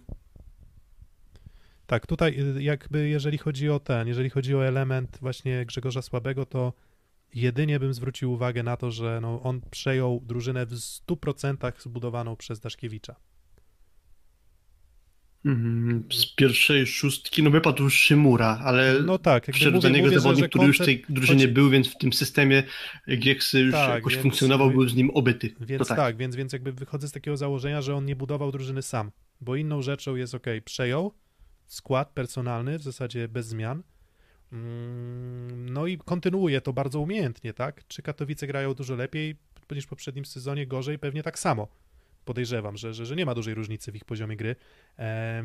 Tak, 1.86 2.06
tutaj 2.06 2.40
y, 2.56 2.62
jakby 2.62 3.08
jeżeli 3.08 3.38
chodzi 3.38 3.70
o 3.70 3.80
ten, 3.80 4.08
jeżeli 4.08 4.30
chodzi 4.30 4.54
o 4.54 4.66
element 4.66 5.18
właśnie 5.20 5.66
Grzegorza 5.66 6.02
Słabego, 6.02 6.46
to 6.46 6.72
jedynie 7.34 7.80
bym 7.80 7.94
zwrócił 7.94 8.32
uwagę 8.32 8.62
na 8.62 8.76
to, 8.76 8.90
że 8.90 9.18
no, 9.22 9.42
on 9.42 9.60
przejął 9.70 10.20
drużynę 10.24 10.66
w 10.66 10.72
100% 10.72 11.72
zbudowaną 11.78 12.36
przez 12.36 12.60
Daszkiewicza. 12.60 13.16
Mhm, 15.44 16.04
Z 16.12 16.26
pierwszej 16.34 16.86
szóstki, 16.86 17.42
no 17.42 17.50
wypadł 17.50 17.82
już 17.82 17.94
Szymura, 17.94 18.60
ale 18.64 18.94
No 19.04 19.18
tak, 19.18 19.46
przyszedł 19.52 19.76
mówię, 19.76 19.90
niego 19.90 20.10
zawodnik, 20.20 20.44
że 20.44 20.48
który 20.48 20.66
już 20.66 20.78
w 20.78 20.84
tej 20.84 21.04
drużynie 21.08 21.42
chodzi- 21.44 21.54
był, 21.54 21.70
więc 21.70 21.88
w 21.88 21.98
tym 21.98 22.12
systemie 22.12 22.62
Gieksy 23.18 23.60
już 23.60 23.72
Tak, 23.72 23.94
jakoś 23.94 24.12
więc- 24.12 24.22
funkcjonował, 24.22 24.70
był 24.70 24.88
z 24.88 24.94
nim 24.94 25.10
obyty. 25.10 25.54
Więc 25.60 25.88
tak. 25.88 25.96
tak. 25.96 26.16
więc, 26.16 26.36
więc 26.36 26.52
jakby 26.52 26.72
wychodzę 26.72 27.08
z 27.08 27.12
takiego 27.12 27.36
założenia, 27.36 27.82
że 27.82 27.94
on 27.94 28.04
nie 28.04 28.16
budował 28.16 28.52
drużyny 28.52 28.82
sam, 28.82 29.10
bo 29.40 29.56
inną 29.56 29.82
rzeczą 29.82 30.16
jest, 30.16 30.34
ok, 30.34 30.46
przejął 30.64 31.12
skład 31.66 32.10
personalny, 32.10 32.78
w 32.78 32.82
zasadzie 32.82 33.28
bez 33.28 33.46
zmian, 33.46 33.82
Mm, 34.52 35.68
no 35.72 35.86
i 35.86 35.98
kontynuuje 35.98 36.60
to 36.60 36.72
bardzo 36.72 37.00
umiejętnie, 37.00 37.52
tak? 37.52 37.86
Czy 37.88 38.02
Katowice 38.02 38.46
grają 38.46 38.74
dużo 38.74 38.94
lepiej 38.94 39.36
niż 39.70 39.84
w 39.84 39.88
poprzednim 39.88 40.24
sezonie, 40.24 40.66
gorzej? 40.66 40.98
Pewnie 40.98 41.22
tak 41.22 41.38
samo. 41.38 41.68
Podejrzewam, 42.26 42.76
że, 42.76 42.94
że, 42.94 43.06
że 43.06 43.16
nie 43.16 43.26
ma 43.26 43.34
dużej 43.34 43.54
różnicy 43.54 43.92
w 43.92 43.96
ich 43.96 44.04
poziomie 44.04 44.36
gry, 44.36 44.56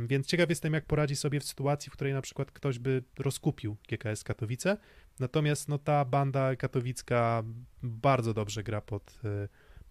więc 0.08 0.28
ciekaw 0.28 0.50
jestem, 0.50 0.74
jak 0.74 0.86
poradzi 0.86 1.16
sobie 1.16 1.40
w 1.40 1.44
sytuacji, 1.44 1.90
w 1.90 1.94
której 1.94 2.14
na 2.14 2.22
przykład 2.22 2.52
ktoś 2.52 2.80
by 2.80 3.04
rozkupił 3.20 3.78
GKS 3.90 4.24
Katowice, 4.24 4.78
natomiast 5.20 5.70
no 5.70 5.78
ta 5.78 6.06
banda 6.06 6.56
katowicka 6.56 7.44
bardzo 7.84 8.34
dobrze 8.34 8.64
gra 8.64 8.82
pod, 8.82 9.20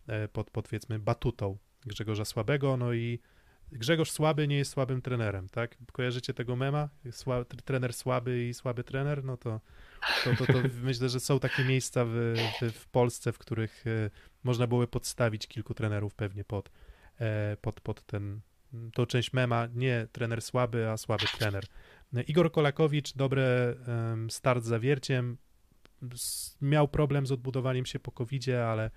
e, 0.08 0.14
e, 0.14 0.28
pod, 0.28 0.50
pod 0.50 0.68
powiedzmy 0.68 0.98
batutą 0.98 1.56
Grzegorza 1.86 2.24
Słabego, 2.24 2.76
no 2.76 2.92
i 2.92 3.18
Grzegorz 3.72 4.10
Słaby 4.10 4.48
nie 4.48 4.56
jest 4.56 4.70
słabym 4.70 5.02
trenerem, 5.02 5.48
tak? 5.48 5.76
Kojarzycie 5.92 6.34
tego 6.34 6.56
mema? 6.56 6.88
Sła, 7.10 7.44
trener 7.44 7.92
słaby 7.92 8.48
i 8.48 8.54
słaby 8.54 8.84
trener? 8.84 9.24
No 9.24 9.36
to, 9.36 9.60
to, 10.24 10.36
to, 10.36 10.52
to 10.52 10.58
myślę, 10.82 11.08
że 11.08 11.20
są 11.20 11.40
takie 11.40 11.64
miejsca 11.64 12.04
w, 12.04 12.34
w, 12.60 12.72
w 12.72 12.88
Polsce, 12.88 13.32
w 13.32 13.38
których 13.38 13.84
e, 13.86 14.10
można 14.42 14.66
byłoby 14.66 14.86
podstawić 14.86 15.46
kilku 15.46 15.74
trenerów 15.74 16.14
pewnie 16.14 16.44
pod, 16.44 16.70
pod, 17.60 17.80
pod 17.80 18.02
ten, 18.02 18.40
tą 18.94 19.06
część 19.06 19.32
mema, 19.32 19.68
nie 19.74 20.06
trener 20.12 20.42
słaby, 20.42 20.90
a 20.90 20.96
słaby 20.96 21.26
trener. 21.38 21.64
Igor 22.26 22.52
Kolakowicz, 22.52 23.12
dobry 23.12 23.76
start 24.28 24.64
z 24.64 24.66
zawierciem, 24.66 25.36
miał 26.60 26.88
problem 26.88 27.26
z 27.26 27.32
odbudowaniem 27.32 27.86
się 27.86 27.98
po 27.98 28.12
covid 28.12 28.48
ale 28.48 28.90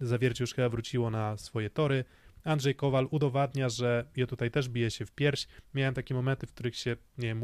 zawiercie 0.00 0.44
już 0.44 0.54
chyba 0.54 0.68
wróciło 0.68 1.10
na 1.10 1.36
swoje 1.36 1.70
tory. 1.70 2.04
Andrzej 2.44 2.74
Kowal 2.74 3.08
udowadnia, 3.10 3.68
że 3.68 4.04
ja 4.16 4.26
tutaj 4.26 4.50
też 4.50 4.68
biję 4.68 4.90
się 4.90 5.06
w 5.06 5.12
pierś. 5.12 5.46
Miałem 5.74 5.94
takie 5.94 6.14
momenty, 6.14 6.46
w 6.46 6.52
których 6.52 6.76
się, 6.76 6.96
nie 7.18 7.28
wiem, 7.28 7.40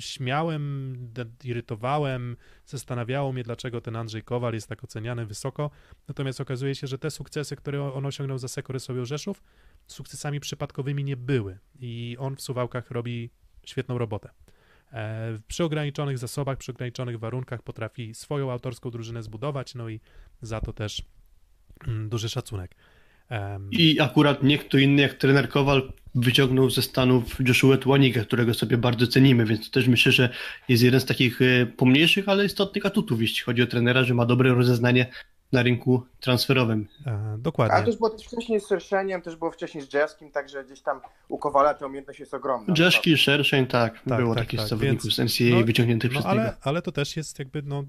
śmiałem, 0.00 0.96
irytowałem, 1.44 2.36
zastanawiało 2.66 3.32
mnie, 3.32 3.42
dlaczego 3.42 3.80
ten 3.80 3.96
Andrzej 3.96 4.22
Kowal 4.22 4.54
jest 4.54 4.68
tak 4.68 4.84
oceniany 4.84 5.26
wysoko. 5.26 5.70
Natomiast 6.08 6.40
okazuje 6.40 6.74
się, 6.74 6.86
że 6.86 6.98
te 6.98 7.10
sukcesy, 7.10 7.56
które 7.56 7.92
on 7.92 8.06
osiągnął 8.06 8.38
za 8.38 8.48
Sekory 8.48 8.80
sobie 8.80 9.06
Rzeszów, 9.06 9.42
sukcesami 9.86 10.40
przypadkowymi 10.40 11.04
nie 11.04 11.16
były. 11.16 11.58
I 11.80 12.16
on 12.18 12.36
w 12.36 12.40
Suwałkach 12.40 12.90
robi 12.90 13.30
świetną 13.66 13.98
robotę. 13.98 14.30
E, 14.92 15.38
Przy 15.48 15.64
ograniczonych 15.64 16.18
zasobach, 16.18 16.58
przy 16.58 16.72
ograniczonych 16.72 17.18
warunkach 17.18 17.62
potrafi 17.62 18.14
swoją 18.14 18.52
autorską 18.52 18.90
drużynę 18.90 19.22
zbudować, 19.22 19.74
no 19.74 19.88
i 19.88 20.00
za 20.42 20.60
to 20.60 20.72
też 20.72 21.02
mm, 21.86 22.08
duży 22.08 22.28
szacunek. 22.28 22.74
Em, 23.28 23.68
I 23.72 24.00
akurat 24.00 24.42
nie 24.42 24.58
kto 24.58 24.78
inny 24.78 25.02
jak 25.02 25.14
trener 25.14 25.48
Kowal 25.48 25.92
wyciągnął 26.14 26.70
ze 26.70 26.82
Stanów 26.82 27.24
Joshua 27.48 27.76
Tłanikę, 27.76 28.20
którego 28.24 28.54
sobie 28.54 28.76
bardzo 28.76 29.06
cenimy, 29.06 29.44
więc 29.44 29.70
też 29.70 29.88
myślę, 29.88 30.12
że 30.12 30.28
jest 30.68 30.82
jeden 30.82 31.00
z 31.00 31.04
takich 31.04 31.42
e, 31.42 31.66
pomniejszych, 31.66 32.28
ale 32.28 32.44
istotnych 32.44 32.86
atutów, 32.86 33.20
jeśli 33.20 33.42
chodzi 33.42 33.62
o 33.62 33.66
trenera, 33.66 34.04
że 34.04 34.14
ma 34.14 34.26
dobre 34.26 34.54
rozeznanie 34.54 35.06
na 35.52 35.62
rynku 35.62 36.02
transferowym. 36.20 36.86
e, 37.06 37.36
Dokładnie. 37.38 37.74
Ale 37.74 37.82
to 37.84 37.90
już 37.90 37.96
było 37.98 38.10
też 38.10 38.26
wcześniej 38.26 38.60
z 38.60 38.68
Szerszeniem, 38.68 39.22
też 39.22 39.36
było 39.36 39.50
wcześniej 39.50 39.84
z 39.84 39.92
Jaskim, 39.92 40.30
także 40.30 40.64
gdzieś 40.64 40.80
tam 40.80 41.00
u 41.28 41.38
Kowala 41.38 41.74
ta 41.74 41.86
umiejętność 41.86 42.20
jest 42.20 42.34
ogromna. 42.34 42.74
Jeszki, 42.78 43.16
Szerszeń, 43.16 43.66
tak, 43.66 44.02
Tak, 44.08 44.20
było 44.20 44.34
tak, 44.34 44.44
takich 44.44 44.60
tak, 44.60 44.68
zawodników 44.68 45.04
więc- 45.04 45.14
z 45.14 45.40
NCAA 45.40 45.58
no, 45.60 45.64
wyciągniętych 45.66 46.12
No 46.12 46.20
przez 46.20 46.32
niego. 46.32 46.42
ale, 46.42 46.56
ale 46.62 46.82
to 46.82 46.92
też 46.92 47.16
jest 47.16 47.38
jakby, 47.38 47.62
no, 47.62 47.84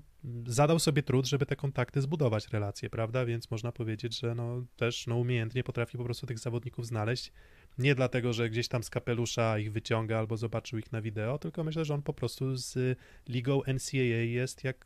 zadał 0.47 0.79
sobie 0.79 1.03
trud, 1.03 1.25
żeby 1.27 1.45
te 1.45 1.55
kontakty 1.55 2.01
zbudować, 2.01 2.47
relacje, 2.47 2.89
prawda? 2.89 3.25
Więc 3.25 3.51
można 3.51 3.71
powiedzieć, 3.71 4.19
że 4.19 4.35
no, 4.35 4.65
też 4.75 5.07
no, 5.07 5.17
umiejętnie 5.17 5.63
potrafi 5.63 5.97
po 5.97 6.03
prostu 6.03 6.27
tych 6.27 6.39
zawodników 6.39 6.85
znaleźć. 6.85 7.31
Nie 7.77 7.95
dlatego, 7.95 8.33
że 8.33 8.49
gdzieś 8.49 8.67
tam 8.67 8.83
z 8.83 8.89
kapelusza 8.89 9.59
ich 9.59 9.71
wyciąga 9.71 10.19
albo 10.19 10.37
zobaczył 10.37 10.79
ich 10.79 10.91
na 10.91 11.01
wideo, 11.01 11.37
tylko 11.37 11.63
myślę, 11.63 11.85
że 11.85 11.93
on 11.93 12.01
po 12.01 12.13
prostu 12.13 12.55
z 12.55 12.99
ligą 13.29 13.61
NCAA 13.67 14.23
jest 14.23 14.63
jak 14.63 14.85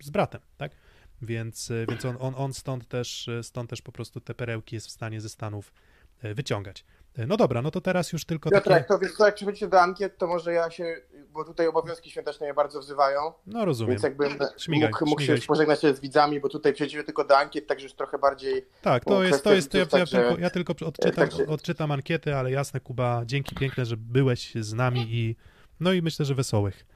z 0.00 0.10
bratem, 0.10 0.40
tak? 0.56 0.72
Więc, 1.22 1.72
więc 1.88 2.04
on, 2.04 2.16
on, 2.20 2.34
on 2.36 2.54
stąd, 2.54 2.88
też, 2.88 3.30
stąd 3.42 3.70
też 3.70 3.82
po 3.82 3.92
prostu 3.92 4.20
te 4.20 4.34
perełki 4.34 4.76
jest 4.76 4.86
w 4.86 4.90
stanie 4.90 5.20
ze 5.20 5.28
Stanów 5.28 5.72
e, 6.22 6.34
wyciągać. 6.34 6.84
E, 7.16 7.26
No 7.26 7.36
dobra, 7.36 7.62
no 7.62 7.70
to 7.70 7.80
teraz 7.80 8.12
już 8.12 8.24
tylko 8.24 8.50
takie... 8.50 8.64
Piotrek, 8.64 8.88
to 8.88 8.98
wiesz 8.98 9.12
co, 9.12 9.26
jak 9.26 9.34
przechodzicie 9.34 9.68
do 9.68 9.80
ankiet, 9.80 10.18
to 10.18 10.26
może 10.26 10.52
ja 10.52 10.70
się, 10.70 10.96
bo 11.32 11.44
tutaj 11.44 11.66
obowiązki 11.66 12.10
świąteczne 12.10 12.46
mnie 12.46 12.54
bardzo 12.54 12.80
wzywają, 12.80 13.32
No 13.46 13.64
rozumiem. 13.64 13.90
więc 13.90 14.02
jakbym 14.02 14.38
Śmigaj, 14.58 14.88
mógł, 14.90 15.06
mógł 15.06 15.20
się 15.20 15.26
śmigaj. 15.26 15.46
pożegnać 15.46 15.80
się 15.80 15.94
z 15.94 16.00
widzami, 16.00 16.40
bo 16.40 16.48
tutaj 16.48 16.72
przejdziemy 16.72 17.04
tylko 17.04 17.24
do 17.24 17.38
ankiet, 17.38 17.66
także 17.66 17.84
już 17.86 17.94
trochę 17.94 18.18
bardziej 18.18 18.66
Tak, 18.82 19.04
to 19.04 19.22
jest, 19.24 19.44
to 19.44 19.54
jest, 19.54 19.70
to 19.70 19.78
ja, 19.78 19.86
tylko, 19.86 20.38
ja 20.38 20.50
tylko 20.50 20.74
odczytam, 20.86 21.12
także- 21.28 21.46
odczytam 21.46 21.90
ankiety, 21.92 22.34
ale 22.34 22.50
jasne, 22.50 22.80
Kuba, 22.80 23.22
dzięki 23.24 23.54
piękne, 23.54 23.84
że 23.86 23.96
byłeś 23.96 24.54
z 24.54 24.72
nami 24.74 25.00
i 25.14 25.36
no 25.80 25.92
i 25.92 26.02
myślę, 26.02 26.24
że 26.24 26.34
wesołych. 26.34 26.86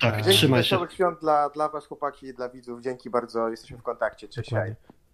Tak, 0.00 0.14
E, 0.14 0.22
Dzięki 0.22 0.38
Trzymaj 0.38 0.62
się. 0.64 0.70
wesołych 0.76 0.92
świąt 0.92 1.20
dla, 1.20 1.48
dla 1.50 1.68
was 1.68 1.86
chłopaki 1.86 2.26
i 2.26 2.34
dla 2.34 2.48
widzów. 2.48 2.80
Dzięki 2.80 3.10
bardzo, 3.10 3.48
jesteśmy 3.48 3.78
w 3.78 3.82
kontakcie. 3.82 4.28
Cześć. 4.28 4.50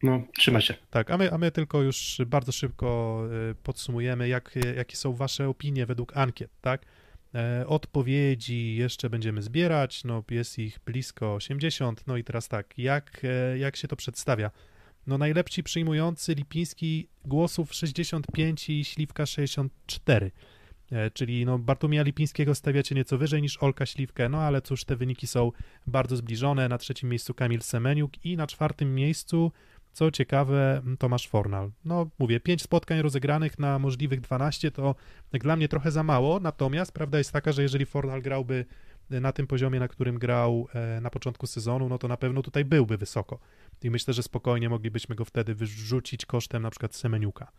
No, 0.03 0.23
trzyma 0.39 0.61
się. 0.61 0.75
Tak, 0.91 1.11
a 1.11 1.17
my, 1.17 1.33
a 1.33 1.39
my 1.39 1.51
tylko 1.51 1.83
już 1.83 2.21
bardzo 2.27 2.53
szybko 2.53 3.23
y, 3.51 3.55
podsumujemy, 3.55 4.29
jak, 4.29 4.55
jakie 4.77 4.97
są 4.97 5.15
wasze 5.15 5.49
opinie 5.49 5.87
według 5.87 6.17
ankiet, 6.17 6.51
tak? 6.61 6.87
E, 7.35 7.67
Odpowiedzi 7.67 8.77
jeszcze 8.77 9.11
będziemy 9.11 9.43
zbierać, 9.43 10.05
no 10.05 10.25
jest 10.31 10.59
ich 10.59 10.79
blisko 10.87 11.35
80, 11.35 12.07
no 12.07 12.17
i 12.17 12.25
teraz 12.25 12.49
tak, 12.49 12.79
jak, 12.79 13.23
e, 13.25 13.59
jak 13.59 13.77
się 13.77 13.89
to 13.89 13.97
przedstawia? 13.97 14.51
No 15.07 15.19
najlepsi 15.19 15.63
przyjmujący 15.63 16.35
Lipiński 16.35 17.09
głosów 17.25 17.75
65 17.75 18.71
i 18.71 18.85
Śliwka 18.85 19.27
64, 19.27 20.31
E, 20.93 21.11
czyli 21.11 21.45
no 21.45 21.59
Bartłomieja 21.59 22.03
Lipińskiego 22.03 22.55
stawiacie 22.55 22.95
nieco 22.95 23.19
wyżej 23.19 23.43
niż 23.43 23.63
Olka 23.63 23.87
Śliwkę, 23.87 24.29
no 24.29 24.39
ale 24.39 24.63
cóż, 24.63 24.85
te 24.85 24.97
wyniki 24.97 25.27
są 25.27 25.53
bardzo 25.87 26.17
zbliżone, 26.17 26.69
na 26.69 26.79
trzecim 26.79 27.09
miejscu 27.09 27.35
Kamil 27.35 27.63
Semeniuk 27.63 28.25
i 28.25 28.37
na 28.37 28.47
czwartym 28.47 28.95
miejscu 28.95 29.53
co 29.93 30.11
ciekawe, 30.11 30.83
Tomasz 30.99 31.29
Fornal. 31.29 31.71
No, 31.85 32.11
mówię, 32.19 32.41
5 32.41 32.63
spotkań 32.63 33.03
rozegranych 33.03 33.59
na 33.59 33.79
możliwych 33.79 34.21
12 34.21 34.71
to 34.71 34.95
jak 35.33 35.43
dla 35.43 35.57
mnie 35.57 35.69
trochę 35.69 35.91
za 35.91 36.03
mało, 36.03 36.41
natomiast 36.41 36.93
prawda 36.93 37.19
jest 37.19 37.33
taka, 37.33 37.53
że 37.53 37.63
jeżeli 37.63 37.87
Fornal 37.87 38.23
grałby 38.23 38.65
na 39.11 39.33
tym 39.33 39.47
poziomie, 39.47 39.81
na 39.81 39.89
którym 39.89 40.19
grał 40.19 40.69
e, 40.75 41.01
na 41.01 41.11
początku 41.11 41.47
sezonu, 41.47 41.89
no 41.89 41.99
to 41.99 42.09
na 42.09 42.17
pewno 42.17 42.43
tutaj 42.43 42.65
byłby 42.65 42.97
wysoko. 42.97 43.39
I 43.83 43.91
myślę, 43.91 44.15
że 44.15 44.23
spokojnie 44.23 44.69
moglibyśmy 44.69 45.15
go 45.15 45.25
wtedy 45.25 45.55
wyrzucić 45.55 46.27
kosztem 46.27 46.63
na 46.63 46.71
przykład 46.71 46.95
Semeniuka 46.95 47.53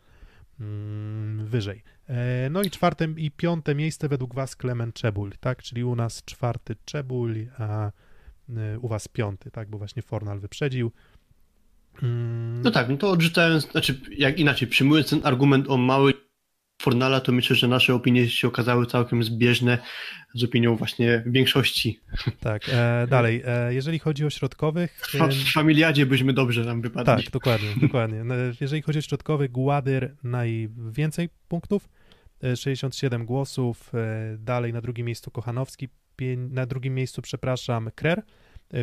mm, 0.60 1.46
wyżej. 1.46 1.84
E, 2.10 2.50
no 2.50 2.62
i 2.62 2.70
czwarte 2.70 3.08
i 3.18 3.32
piąte 3.32 3.76
miejsce 3.76 4.08
według 4.08 4.36
was 4.36 4.56
Klement 4.56 4.96
Czebul, 4.96 5.32
tak? 5.40 5.64
Czyli 5.64 5.84
u 5.84 5.96
nas 5.96 6.24
czwarty 6.26 6.76
Czebul, 6.86 7.36
a 7.58 7.92
e, 8.50 8.80
u 8.80 8.88
was 8.88 9.08
piąty, 9.08 9.52
tak? 9.52 9.70
Bo 9.70 9.78
właśnie 9.78 10.02
Fornal 10.02 10.40
wyprzedził. 10.40 10.92
No 12.64 12.72
tak, 12.72 12.90
no 12.90 12.98
to 12.98 13.12
odrzucając, 13.12 13.72
znaczy 13.72 14.02
jak 14.18 14.40
inaczej, 14.40 14.68
przyjmując 14.68 15.10
ten 15.10 15.22
argument 15.24 15.70
o 15.70 15.78
mały 15.78 16.14
Fornala, 16.82 17.20
to 17.20 17.32
myślę, 17.32 17.56
że 17.56 17.68
nasze 17.68 17.94
opinie 17.94 18.30
się 18.30 18.48
okazały 18.48 18.86
całkiem 18.86 19.24
zbieżne 19.24 19.78
z 20.34 20.44
opinią 20.44 20.76
właśnie 20.76 21.24
większości. 21.26 22.00
Tak, 22.40 22.62
e, 22.70 23.08
dalej, 23.10 23.44
e, 23.46 23.74
jeżeli 23.74 24.00
chodzi 24.00 24.26
o 24.26 24.30
środkowych... 24.30 25.02
W, 25.08 25.14
w 25.14 25.54
familiadzie 25.54 26.06
byśmy 26.06 26.34
dobrze 26.34 26.64
nam 26.64 26.82
wypadli. 26.82 27.24
Tak, 27.24 27.32
dokładnie, 27.32 27.70
dokładnie. 27.82 28.24
No, 28.24 28.36
jeżeli 28.62 28.82
chodzi 28.82 29.00
o 29.00 29.02
środkowych, 29.02 29.52
Gładyr 29.52 30.16
najwięcej 30.24 31.30
punktów, 31.48 31.90
67 32.56 33.26
głosów, 33.26 33.92
e, 33.96 34.38
dalej 34.38 34.74
na 34.74 34.82
drugim 34.82 35.06
miejscu 35.06 35.32
Kochanowski, 35.32 35.90
na 36.38 36.66
drugim 36.66 36.96
miejscu, 36.96 37.22
przepraszam, 37.22 37.90
Krer, 37.96 38.24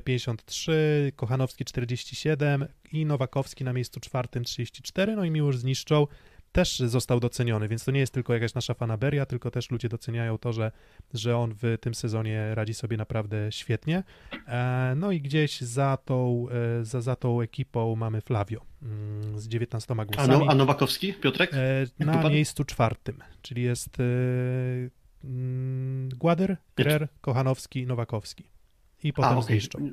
53, 0.04 1.12
Kochanowski 1.16 1.64
47 1.64 2.66
i 2.92 3.06
Nowakowski 3.06 3.64
na 3.64 3.72
miejscu 3.72 4.00
czwartym 4.00 4.44
34, 4.44 5.16
no 5.16 5.24
i 5.24 5.30
Miłosz 5.30 5.56
Zniszczą 5.56 6.06
też 6.52 6.78
został 6.78 7.20
doceniony, 7.20 7.68
więc 7.68 7.84
to 7.84 7.90
nie 7.90 8.00
jest 8.00 8.12
tylko 8.12 8.34
jakaś 8.34 8.54
nasza 8.54 8.74
fanaberia, 8.74 9.26
tylko 9.26 9.50
też 9.50 9.70
ludzie 9.70 9.88
doceniają 9.88 10.38
to, 10.38 10.52
że, 10.52 10.72
że 11.14 11.36
on 11.36 11.54
w 11.62 11.78
tym 11.80 11.94
sezonie 11.94 12.54
radzi 12.54 12.74
sobie 12.74 12.96
naprawdę 12.96 13.52
świetnie. 13.52 14.02
E, 14.46 14.94
no 14.96 15.12
i 15.12 15.20
gdzieś 15.20 15.60
za 15.60 15.98
tą, 16.04 16.46
e, 16.80 16.84
za, 16.84 17.00
za 17.00 17.16
tą 17.16 17.40
ekipą 17.40 17.96
mamy 17.96 18.20
Flavio 18.20 18.60
mm, 18.82 19.40
z 19.40 19.48
19 19.48 19.94
głosami. 19.94 20.34
A, 20.34 20.38
no, 20.38 20.44
a 20.48 20.54
Nowakowski, 20.54 21.14
Piotrek? 21.14 21.50
E, 21.54 22.04
na 22.04 22.28
miejscu 22.30 22.64
czwartym, 22.64 23.18
czyli 23.42 23.62
jest 23.62 23.96
mm, 25.24 26.08
Gładyr, 26.08 26.56
Krer, 26.74 27.08
Kochanowski, 27.20 27.86
Nowakowski 27.86 28.57
i 29.02 29.12
potem 29.12 29.32
A, 29.32 29.36
okay. 29.36 29.46
zniszczą. 29.46 29.90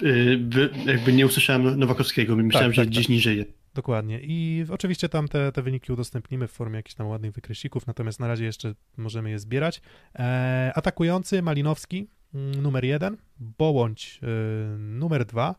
Yy, 0.00 0.40
jakby 0.86 1.12
nie 1.12 1.26
usłyszałem 1.26 1.78
Nowakowskiego, 1.78 2.36
myślałem, 2.36 2.70
tak, 2.70 2.74
że 2.74 2.82
tak, 2.82 2.90
gdzieś 2.90 3.04
tak. 3.04 3.10
niżej. 3.10 3.44
Dokładnie. 3.74 4.20
I 4.22 4.64
oczywiście 4.70 5.08
tam 5.08 5.28
te, 5.28 5.52
te 5.52 5.62
wyniki 5.62 5.92
udostępnimy 5.92 6.48
w 6.48 6.50
formie 6.50 6.76
jakichś 6.76 6.94
tam 6.94 7.06
ładnych 7.06 7.32
wykreślików, 7.32 7.86
natomiast 7.86 8.20
na 8.20 8.28
razie 8.28 8.44
jeszcze 8.44 8.74
możemy 8.96 9.30
je 9.30 9.38
zbierać. 9.38 9.80
E, 10.14 10.72
atakujący 10.74 11.42
Malinowski 11.42 12.08
mm, 12.34 12.62
numer 12.62 12.84
jeden, 12.84 13.16
Bołądź 13.38 14.20
y, 14.22 14.78
numer 14.78 15.24
dwa 15.24 15.54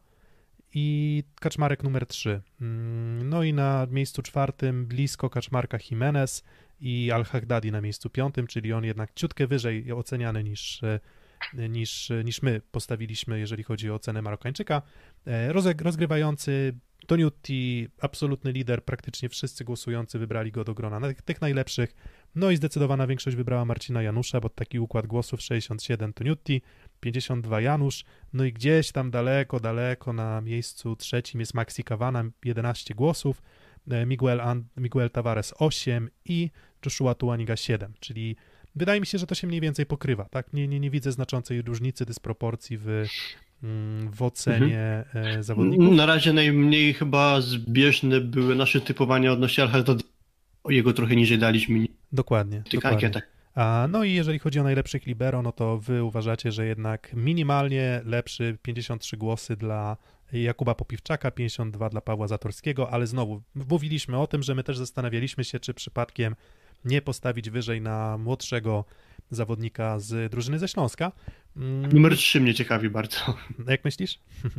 i 0.74 1.24
Kaczmarek 1.40 1.84
numer 1.84 2.08
trzy. 2.08 2.42
Mm, 2.62 3.30
no 3.30 3.44
i 3.44 3.54
na 3.54 3.88
miejscu 3.92 4.22
czwartym 4.22 4.86
blisko 4.86 5.30
Kaczmarka 5.30 5.78
Jimenez 5.90 6.44
i 6.80 7.12
Al-Hagdadi 7.12 7.72
na 7.72 7.82
miejscu 7.82 8.10
piątym, 8.10 8.48
czyli 8.48 8.74
on 8.74 8.84
jednak 8.84 9.14
ciutkę 9.14 9.48
wyżej 9.48 9.92
oceniany 9.92 10.44
niż 10.44 10.84
e, 10.84 11.00
niż, 11.54 12.12
niż 12.24 12.42
my 12.42 12.62
postawiliśmy, 12.72 13.40
jeżeli 13.40 13.64
chodzi 13.64 13.92
o 13.92 14.00
cenę 14.00 14.22
Marokańczyka. 14.22 14.82
E, 15.28 15.54
rozgrywający 15.54 16.74
Toniutti, 17.08 17.88
absolutny 18.02 18.52
lider, 18.52 18.84
praktycznie 18.84 19.30
wszyscy 19.30 19.66
głosujący 19.66 20.20
wybrali 20.20 20.52
go 20.52 20.64
do 20.64 20.74
grona 20.74 21.02
tych, 21.26 21.42
najlepszych. 21.42 21.96
No 22.36 22.52
i 22.52 22.58
zdecydowana 22.58 23.08
większość 23.08 23.36
wybrała 23.38 23.66
Marcina 23.66 24.02
Janusza, 24.02 24.42
bo 24.42 24.50
taki 24.50 24.80
układ 24.80 25.08
głosów 25.08 25.42
67 25.42 26.14
Toniutti, 26.14 26.62
52 27.00 27.62
Janusz, 27.62 28.06
no 28.34 28.44
i 28.44 28.54
gdzieś 28.54 28.92
tam 28.92 29.12
daleko, 29.12 29.60
daleko 29.60 30.14
na 30.14 30.42
miejscu 30.42 30.96
trzecim 30.96 31.40
jest 31.40 31.54
Maxi 31.54 31.84
Kawana, 31.84 32.24
11 32.46 32.96
głosów, 32.96 33.42
e, 33.92 34.06
Miguel, 34.06 34.42
Miguel 34.78 35.10
Tavares 35.10 35.54
8 35.60 36.10
i 36.26 36.50
Joshua 36.86 37.16
Tuaniga 37.16 37.56
7, 37.56 37.94
czyli 38.00 38.36
wydaje 38.76 39.00
mi 39.00 39.06
się, 39.06 39.18
że 39.18 39.28
to 39.28 39.36
się 39.36 39.48
mniej 39.48 39.62
więcej 39.62 39.86
pokrywa, 39.86 40.26
tak? 40.26 40.54
Nie, 40.54 40.68
nie, 40.68 40.80
nie 40.80 40.90
widzę 40.90 41.12
znaczącej 41.12 41.62
różnicy, 41.62 42.06
dysproporcji 42.06 42.78
w, 42.78 42.88
mm, 43.64 44.12
w 44.12 44.22
ocenie 44.22 45.04
mhm. 45.14 45.44
zawodników. 45.44 45.96
Na 45.96 46.06
razie 46.06 46.34
najmniej 46.34 46.94
chyba 46.94 47.42
zbieżne 47.42 48.22
były 48.22 48.56
nasze 48.56 48.82
typowania 48.82 49.32
odnośnie 49.32 49.64
Alharda. 49.64 49.94
Jego 50.70 50.94
trochę 50.94 51.16
niżej 51.16 51.38
daliśmy. 51.38 51.86
Dokładnie. 52.12 52.62
W 52.62 52.64
tych 52.64 52.74
dokładnie. 52.74 53.08
ankietach. 53.08 53.36
A, 53.56 53.88
no 53.90 54.04
i 54.04 54.14
jeżeli 54.14 54.40
chodzi 54.40 54.60
o 54.60 54.64
najlepszych 54.64 55.06
libero, 55.06 55.42
no 55.42 55.52
to 55.52 55.78
wy 55.78 56.04
uważacie, 56.04 56.52
że 56.52 56.66
jednak 56.66 57.12
minimalnie 57.14 58.02
lepszy 58.06 58.58
53 58.62 59.18
głosy 59.18 59.56
dla 59.56 59.98
Jakuba 60.34 60.76
Popiwczaka, 60.76 61.32
52 61.32 61.90
dla 61.90 62.02
Pawła 62.02 62.28
Zatorskiego, 62.28 62.90
ale 62.90 63.08
znowu 63.08 63.42
mówiliśmy 63.56 64.18
o 64.18 64.28
tym, 64.28 64.44
że 64.44 64.56
my 64.56 64.64
też 64.64 64.78
zastanawialiśmy 64.78 65.44
się, 65.44 65.60
czy 65.60 65.74
przypadkiem 65.74 66.36
nie 66.86 67.02
postawić 67.02 67.50
wyżej 67.50 67.82
na 67.82 68.18
młodszego 68.18 68.86
zawodnika 69.30 70.00
z 70.00 70.32
drużyny 70.32 70.60
ze 70.60 70.68
Śląska. 70.68 71.12
Mm. 71.58 71.92
Numer 71.94 72.18
3 72.18 72.42
mnie 72.42 72.54
ciekawi 72.54 72.90
bardzo. 72.90 73.18
Jak 73.68 73.86
myślisz? 73.86 74.20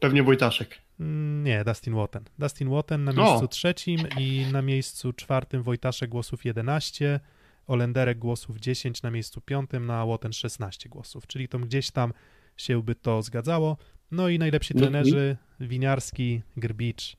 Pewnie 0.00 0.22
Wojtaszek. 0.22 0.78
Mm, 1.00 1.44
nie, 1.44 1.64
Dustin 1.64 1.94
Wotten. 1.94 2.24
Dustin 2.38 2.68
Wotten 2.68 3.04
na 3.04 3.12
miejscu 3.12 3.44
o. 3.44 3.48
trzecim 3.48 4.00
i 4.18 4.46
na 4.52 4.62
miejscu 4.62 5.12
czwartym 5.12 5.62
Wojtaszek 5.62 6.10
głosów 6.10 6.44
11, 6.44 7.20
Olenderek 7.66 8.18
głosów 8.18 8.56
10 8.56 9.02
na 9.02 9.10
miejscu 9.10 9.40
piątym, 9.40 9.86
na 9.86 10.06
Wotten 10.06 10.32
16 10.32 10.88
głosów, 10.88 11.26
czyli 11.26 11.48
to 11.48 11.58
gdzieś 11.58 11.90
tam 11.90 12.12
się 12.56 12.82
by 12.82 12.94
to 12.94 13.22
zgadzało. 13.22 13.76
No 14.10 14.28
i 14.28 14.38
najlepsi 14.38 14.74
no 14.74 14.80
trenerzy 14.80 15.36
Winiarski, 15.60 16.42
Grbicz, 16.56 17.16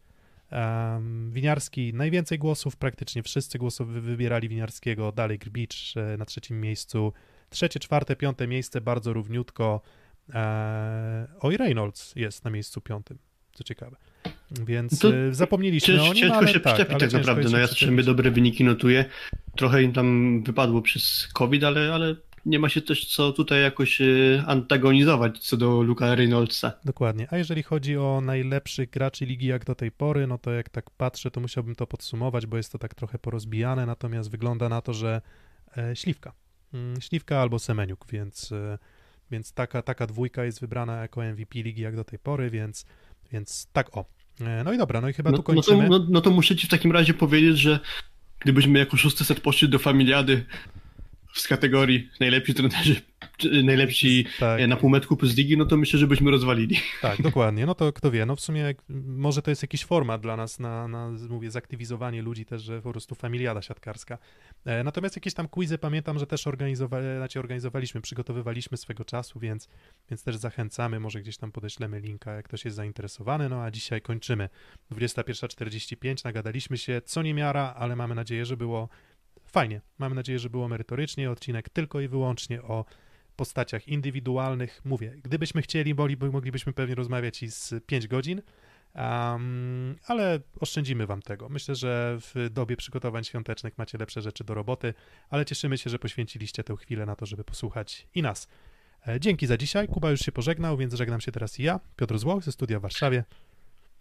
Winiarski 1.30 1.94
najwięcej 1.94 2.40
głosów, 2.40 2.76
praktycznie 2.76 3.24
wszyscy 3.24 3.58
głosów 3.58 3.90
wybierali 3.90 4.50
Winiarskiego, 4.50 5.12
dalej 5.12 5.40
Grbicz 5.40 5.98
e, 5.98 6.18
na 6.18 6.26
trzecim 6.26 6.62
miejscu, 6.62 7.14
trzecie, 7.50 7.80
czwarte, 7.80 8.16
piąte 8.16 8.48
miejsce 8.48 8.82
bardzo 8.82 9.14
równiutko. 9.14 9.82
E, 10.34 11.28
oj, 11.40 11.58
Reynolds 11.58 12.16
jest 12.16 12.46
na 12.46 12.52
miejscu 12.52 12.82
piątym, 12.82 13.18
co 13.54 13.64
ciekawe. 13.64 13.96
Więc 14.52 15.00
to 15.00 15.16
e, 15.16 15.34
zapomnieliśmy 15.34 15.94
cięż, 15.94 16.10
o 16.10 16.14
nim, 16.14 16.16
Ciężko 16.16 16.48
się 16.48 16.60
tak, 16.60 16.76
przyczepić 16.76 17.00
tak 17.00 17.14
naprawdę, 17.14 17.50
no 17.50 17.58
ja 17.58 17.68
sobie 17.68 18.04
dobre 18.04 18.32
wyniki 18.32 18.64
notuję, 18.64 19.06
trochę 19.56 19.84
im 19.84 19.94
tam 19.94 20.44
wypadło 20.44 20.82
przez 20.82 21.28
COVID, 21.34 21.64
ale, 21.64 21.94
ale 21.94 22.16
nie 22.46 22.60
ma 22.60 22.70
się 22.70 22.82
też 22.82 23.06
co 23.06 23.32
tutaj 23.32 23.62
jakoś 23.62 24.02
e, 24.02 24.06
antagonizować 24.48 25.40
co 25.40 25.58
do 25.58 25.82
Luka 25.82 26.16
Reynoldsa. 26.16 26.74
Dokładnie. 26.86 27.28
A 27.32 27.38
jeżeli 27.38 27.64
chodzi 27.64 27.98
o 27.98 28.22
najlepszych 28.22 28.90
graczy 28.90 29.26
ligi 29.26 29.48
jak 29.48 29.66
do 29.66 29.76
tej 29.76 29.92
pory, 29.92 30.28
no 30.28 30.38
to 30.38 30.52
jak 30.52 30.70
tak 30.70 30.90
patrzę, 30.90 31.32
to 31.32 31.42
musiałbym 31.42 31.76
to 31.76 31.88
podsumować, 31.88 32.46
bo 32.46 32.58
jest 32.58 32.72
to 32.72 32.78
tak 32.78 32.96
trochę 32.96 33.20
porozbijane, 33.20 33.86
natomiast 33.86 34.32
wygląda 34.32 34.70
na 34.70 34.82
to, 34.82 34.94
że 34.94 35.22
e, 35.78 35.96
Śliwka. 35.96 36.34
Mm, 36.74 37.02
Śliwka 37.02 37.42
albo 37.42 37.60
Semeniuk, 37.60 38.06
więc, 38.12 38.52
e, 38.52 38.78
więc 39.32 39.54
taka, 39.54 39.82
taka 39.82 40.08
dwójka 40.08 40.44
jest 40.44 40.62
wybrana 40.62 41.02
jako 41.02 41.24
MVP 41.24 41.64
ligi 41.64 41.82
jak 41.82 41.96
do 41.96 42.04
tej 42.04 42.20
pory, 42.20 42.50
więc, 42.50 42.86
więc 43.32 43.68
tak 43.74 43.98
o. 43.98 44.06
No 44.64 44.74
i 44.74 44.78
dobra, 44.78 45.02
no 45.02 45.10
i 45.10 45.14
chyba 45.14 45.32
no, 45.32 45.38
tu 45.38 45.44
kończymy. 45.44 45.90
No 45.90 46.00
to, 46.00 46.04
no, 46.04 46.10
no 46.10 46.22
to 46.22 46.32
muszę 46.32 46.56
ci 46.56 46.68
w 46.68 46.70
takim 46.70 46.92
razie 46.92 47.14
powiedzieć, 47.14 47.60
że 47.60 47.80
gdybyśmy 48.40 48.80
jako 48.80 48.98
szósty 48.98 49.26
set 49.26 49.40
poszli 49.40 49.70
do 49.70 49.80
familiady 49.80 50.46
z 51.34 51.48
kategorii 51.48 52.10
najlepsi 52.20 52.54
trenerzy 52.54 53.02
najlepsi 53.64 54.26
Tak. 54.40 54.60
e, 54.60 54.68
na 54.68 54.76
półmetku 54.78 55.18
plus 55.18 55.38
ligi, 55.38 55.58
no 55.58 55.66
to 55.66 55.78
myślę, 55.78 56.00
że 56.00 56.08
byśmy 56.08 56.32
rozwalili. 56.32 56.78
Tak, 57.02 57.22
dokładnie. 57.22 57.66
No 57.66 57.76
to 57.76 57.94
kto 57.94 58.12
wie, 58.12 58.26
no 58.26 58.36
w 58.36 58.42
sumie 58.42 58.62
jak- 58.62 58.82
może 59.06 59.42
to 59.42 59.52
jest 59.52 59.62
jakiś 59.62 59.86
format 59.86 60.22
dla 60.22 60.38
nas 60.38 60.60
na, 60.60 60.88
na 60.88 61.10
mówię, 61.30 61.52
zaktywizowanie 61.52 62.22
ludzi 62.22 62.46
też, 62.46 62.62
że 62.64 62.82
po 62.82 62.92
prostu 62.92 63.16
familiada 63.16 63.62
siatkarska. 63.62 64.18
E, 64.66 64.84
natomiast 64.84 65.16
jakieś 65.16 65.34
tam 65.34 65.48
quizy 65.48 65.78
pamiętam, 65.78 66.20
że 66.20 66.28
też 66.28 66.48
organizowa- 66.48 67.18
znaczy 67.18 67.40
organizowaliśmy, 67.40 68.02
przygotowywaliśmy 68.02 68.78
swego 68.78 69.06
czasu, 69.06 69.40
więc, 69.40 69.70
więc 70.10 70.24
też 70.24 70.36
zachęcamy, 70.38 71.00
może 71.00 71.22
gdzieś 71.22 71.38
tam 71.38 71.52
podeślemy 71.52 72.00
linka, 72.00 72.34
jak 72.34 72.46
ktoś 72.46 72.66
jest 72.66 72.78
zainteresowany. 72.78 73.50
No 73.50 73.64
a 73.64 73.72
dzisiaj 73.72 74.02
kończymy. 74.02 74.50
21.45, 74.92 76.24
nagadaliśmy 76.26 76.78
się, 76.78 77.02
co 77.06 77.22
nie 77.22 77.34
miara, 77.34 77.74
ale 77.78 77.96
mamy 77.96 78.16
nadzieję, 78.16 78.46
że 78.46 78.58
było 78.58 78.90
fajnie. 79.52 79.82
Mamy 80.00 80.16
nadzieję, 80.16 80.40
że 80.40 80.50
było 80.50 80.68
merytorycznie. 80.68 81.32
Odcinek 81.32 81.70
tylko 81.70 82.02
i 82.02 82.08
wyłącznie 82.08 82.62
o 82.62 82.86
postaciach 83.36 83.88
indywidualnych. 83.88 84.82
Mówię, 84.86 85.14
gdybyśmy 85.24 85.62
chcieli, 85.62 85.96
moglibyśmy 86.32 86.74
pewnie 86.74 86.96
rozmawiać 86.96 87.44
i 87.44 87.52
z 87.52 87.74
5 87.86 88.08
godzin, 88.08 88.42
um, 88.96 89.96
ale 90.08 90.40
oszczędzimy 90.60 91.08
wam 91.08 91.22
tego. 91.22 91.50
Myślę, 91.50 91.76
że 91.76 92.18
w 92.20 92.50
dobie 92.50 92.78
przygotowań 92.78 93.24
świątecznych 93.24 93.78
macie 93.78 93.98
lepsze 93.98 94.22
rzeczy 94.22 94.44
do 94.44 94.54
roboty, 94.54 94.94
ale 95.30 95.46
cieszymy 95.46 95.78
się, 95.78 95.90
że 95.90 96.00
poświęciliście 96.00 96.64
tę 96.64 96.76
chwilę 96.76 97.06
na 97.06 97.16
to, 97.16 97.26
żeby 97.26 97.44
posłuchać 97.44 98.08
i 98.16 98.22
nas. 98.22 98.48
E, 99.08 99.20
Dzięki 99.20 99.48
za 99.48 99.58
dzisiaj. 99.58 99.88
Kuba 99.88 100.12
już 100.12 100.20
się 100.20 100.32
pożegnał, 100.32 100.78
więc 100.78 100.94
żegnam 100.94 101.22
się 101.22 101.32
teraz 101.32 101.60
i 101.60 101.64
ja, 101.64 101.80
Piotr 101.96 102.18
Złoch 102.18 102.44
ze 102.44 102.52
studia 102.52 102.80
w 102.80 102.82
Warszawie. 102.82 103.24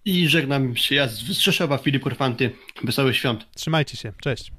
I 0.05 0.29
żegnam 0.29 0.77
się 0.77 0.95
ja 0.95 1.09
z 1.09 1.19
Rzeszowa, 1.19 1.79
Filip 1.79 2.03
Korfanty. 2.03 2.51
Wesołych 2.85 3.17
świąt. 3.17 3.47
Trzymajcie 3.55 3.97
się, 3.97 4.13
cześć. 4.21 4.53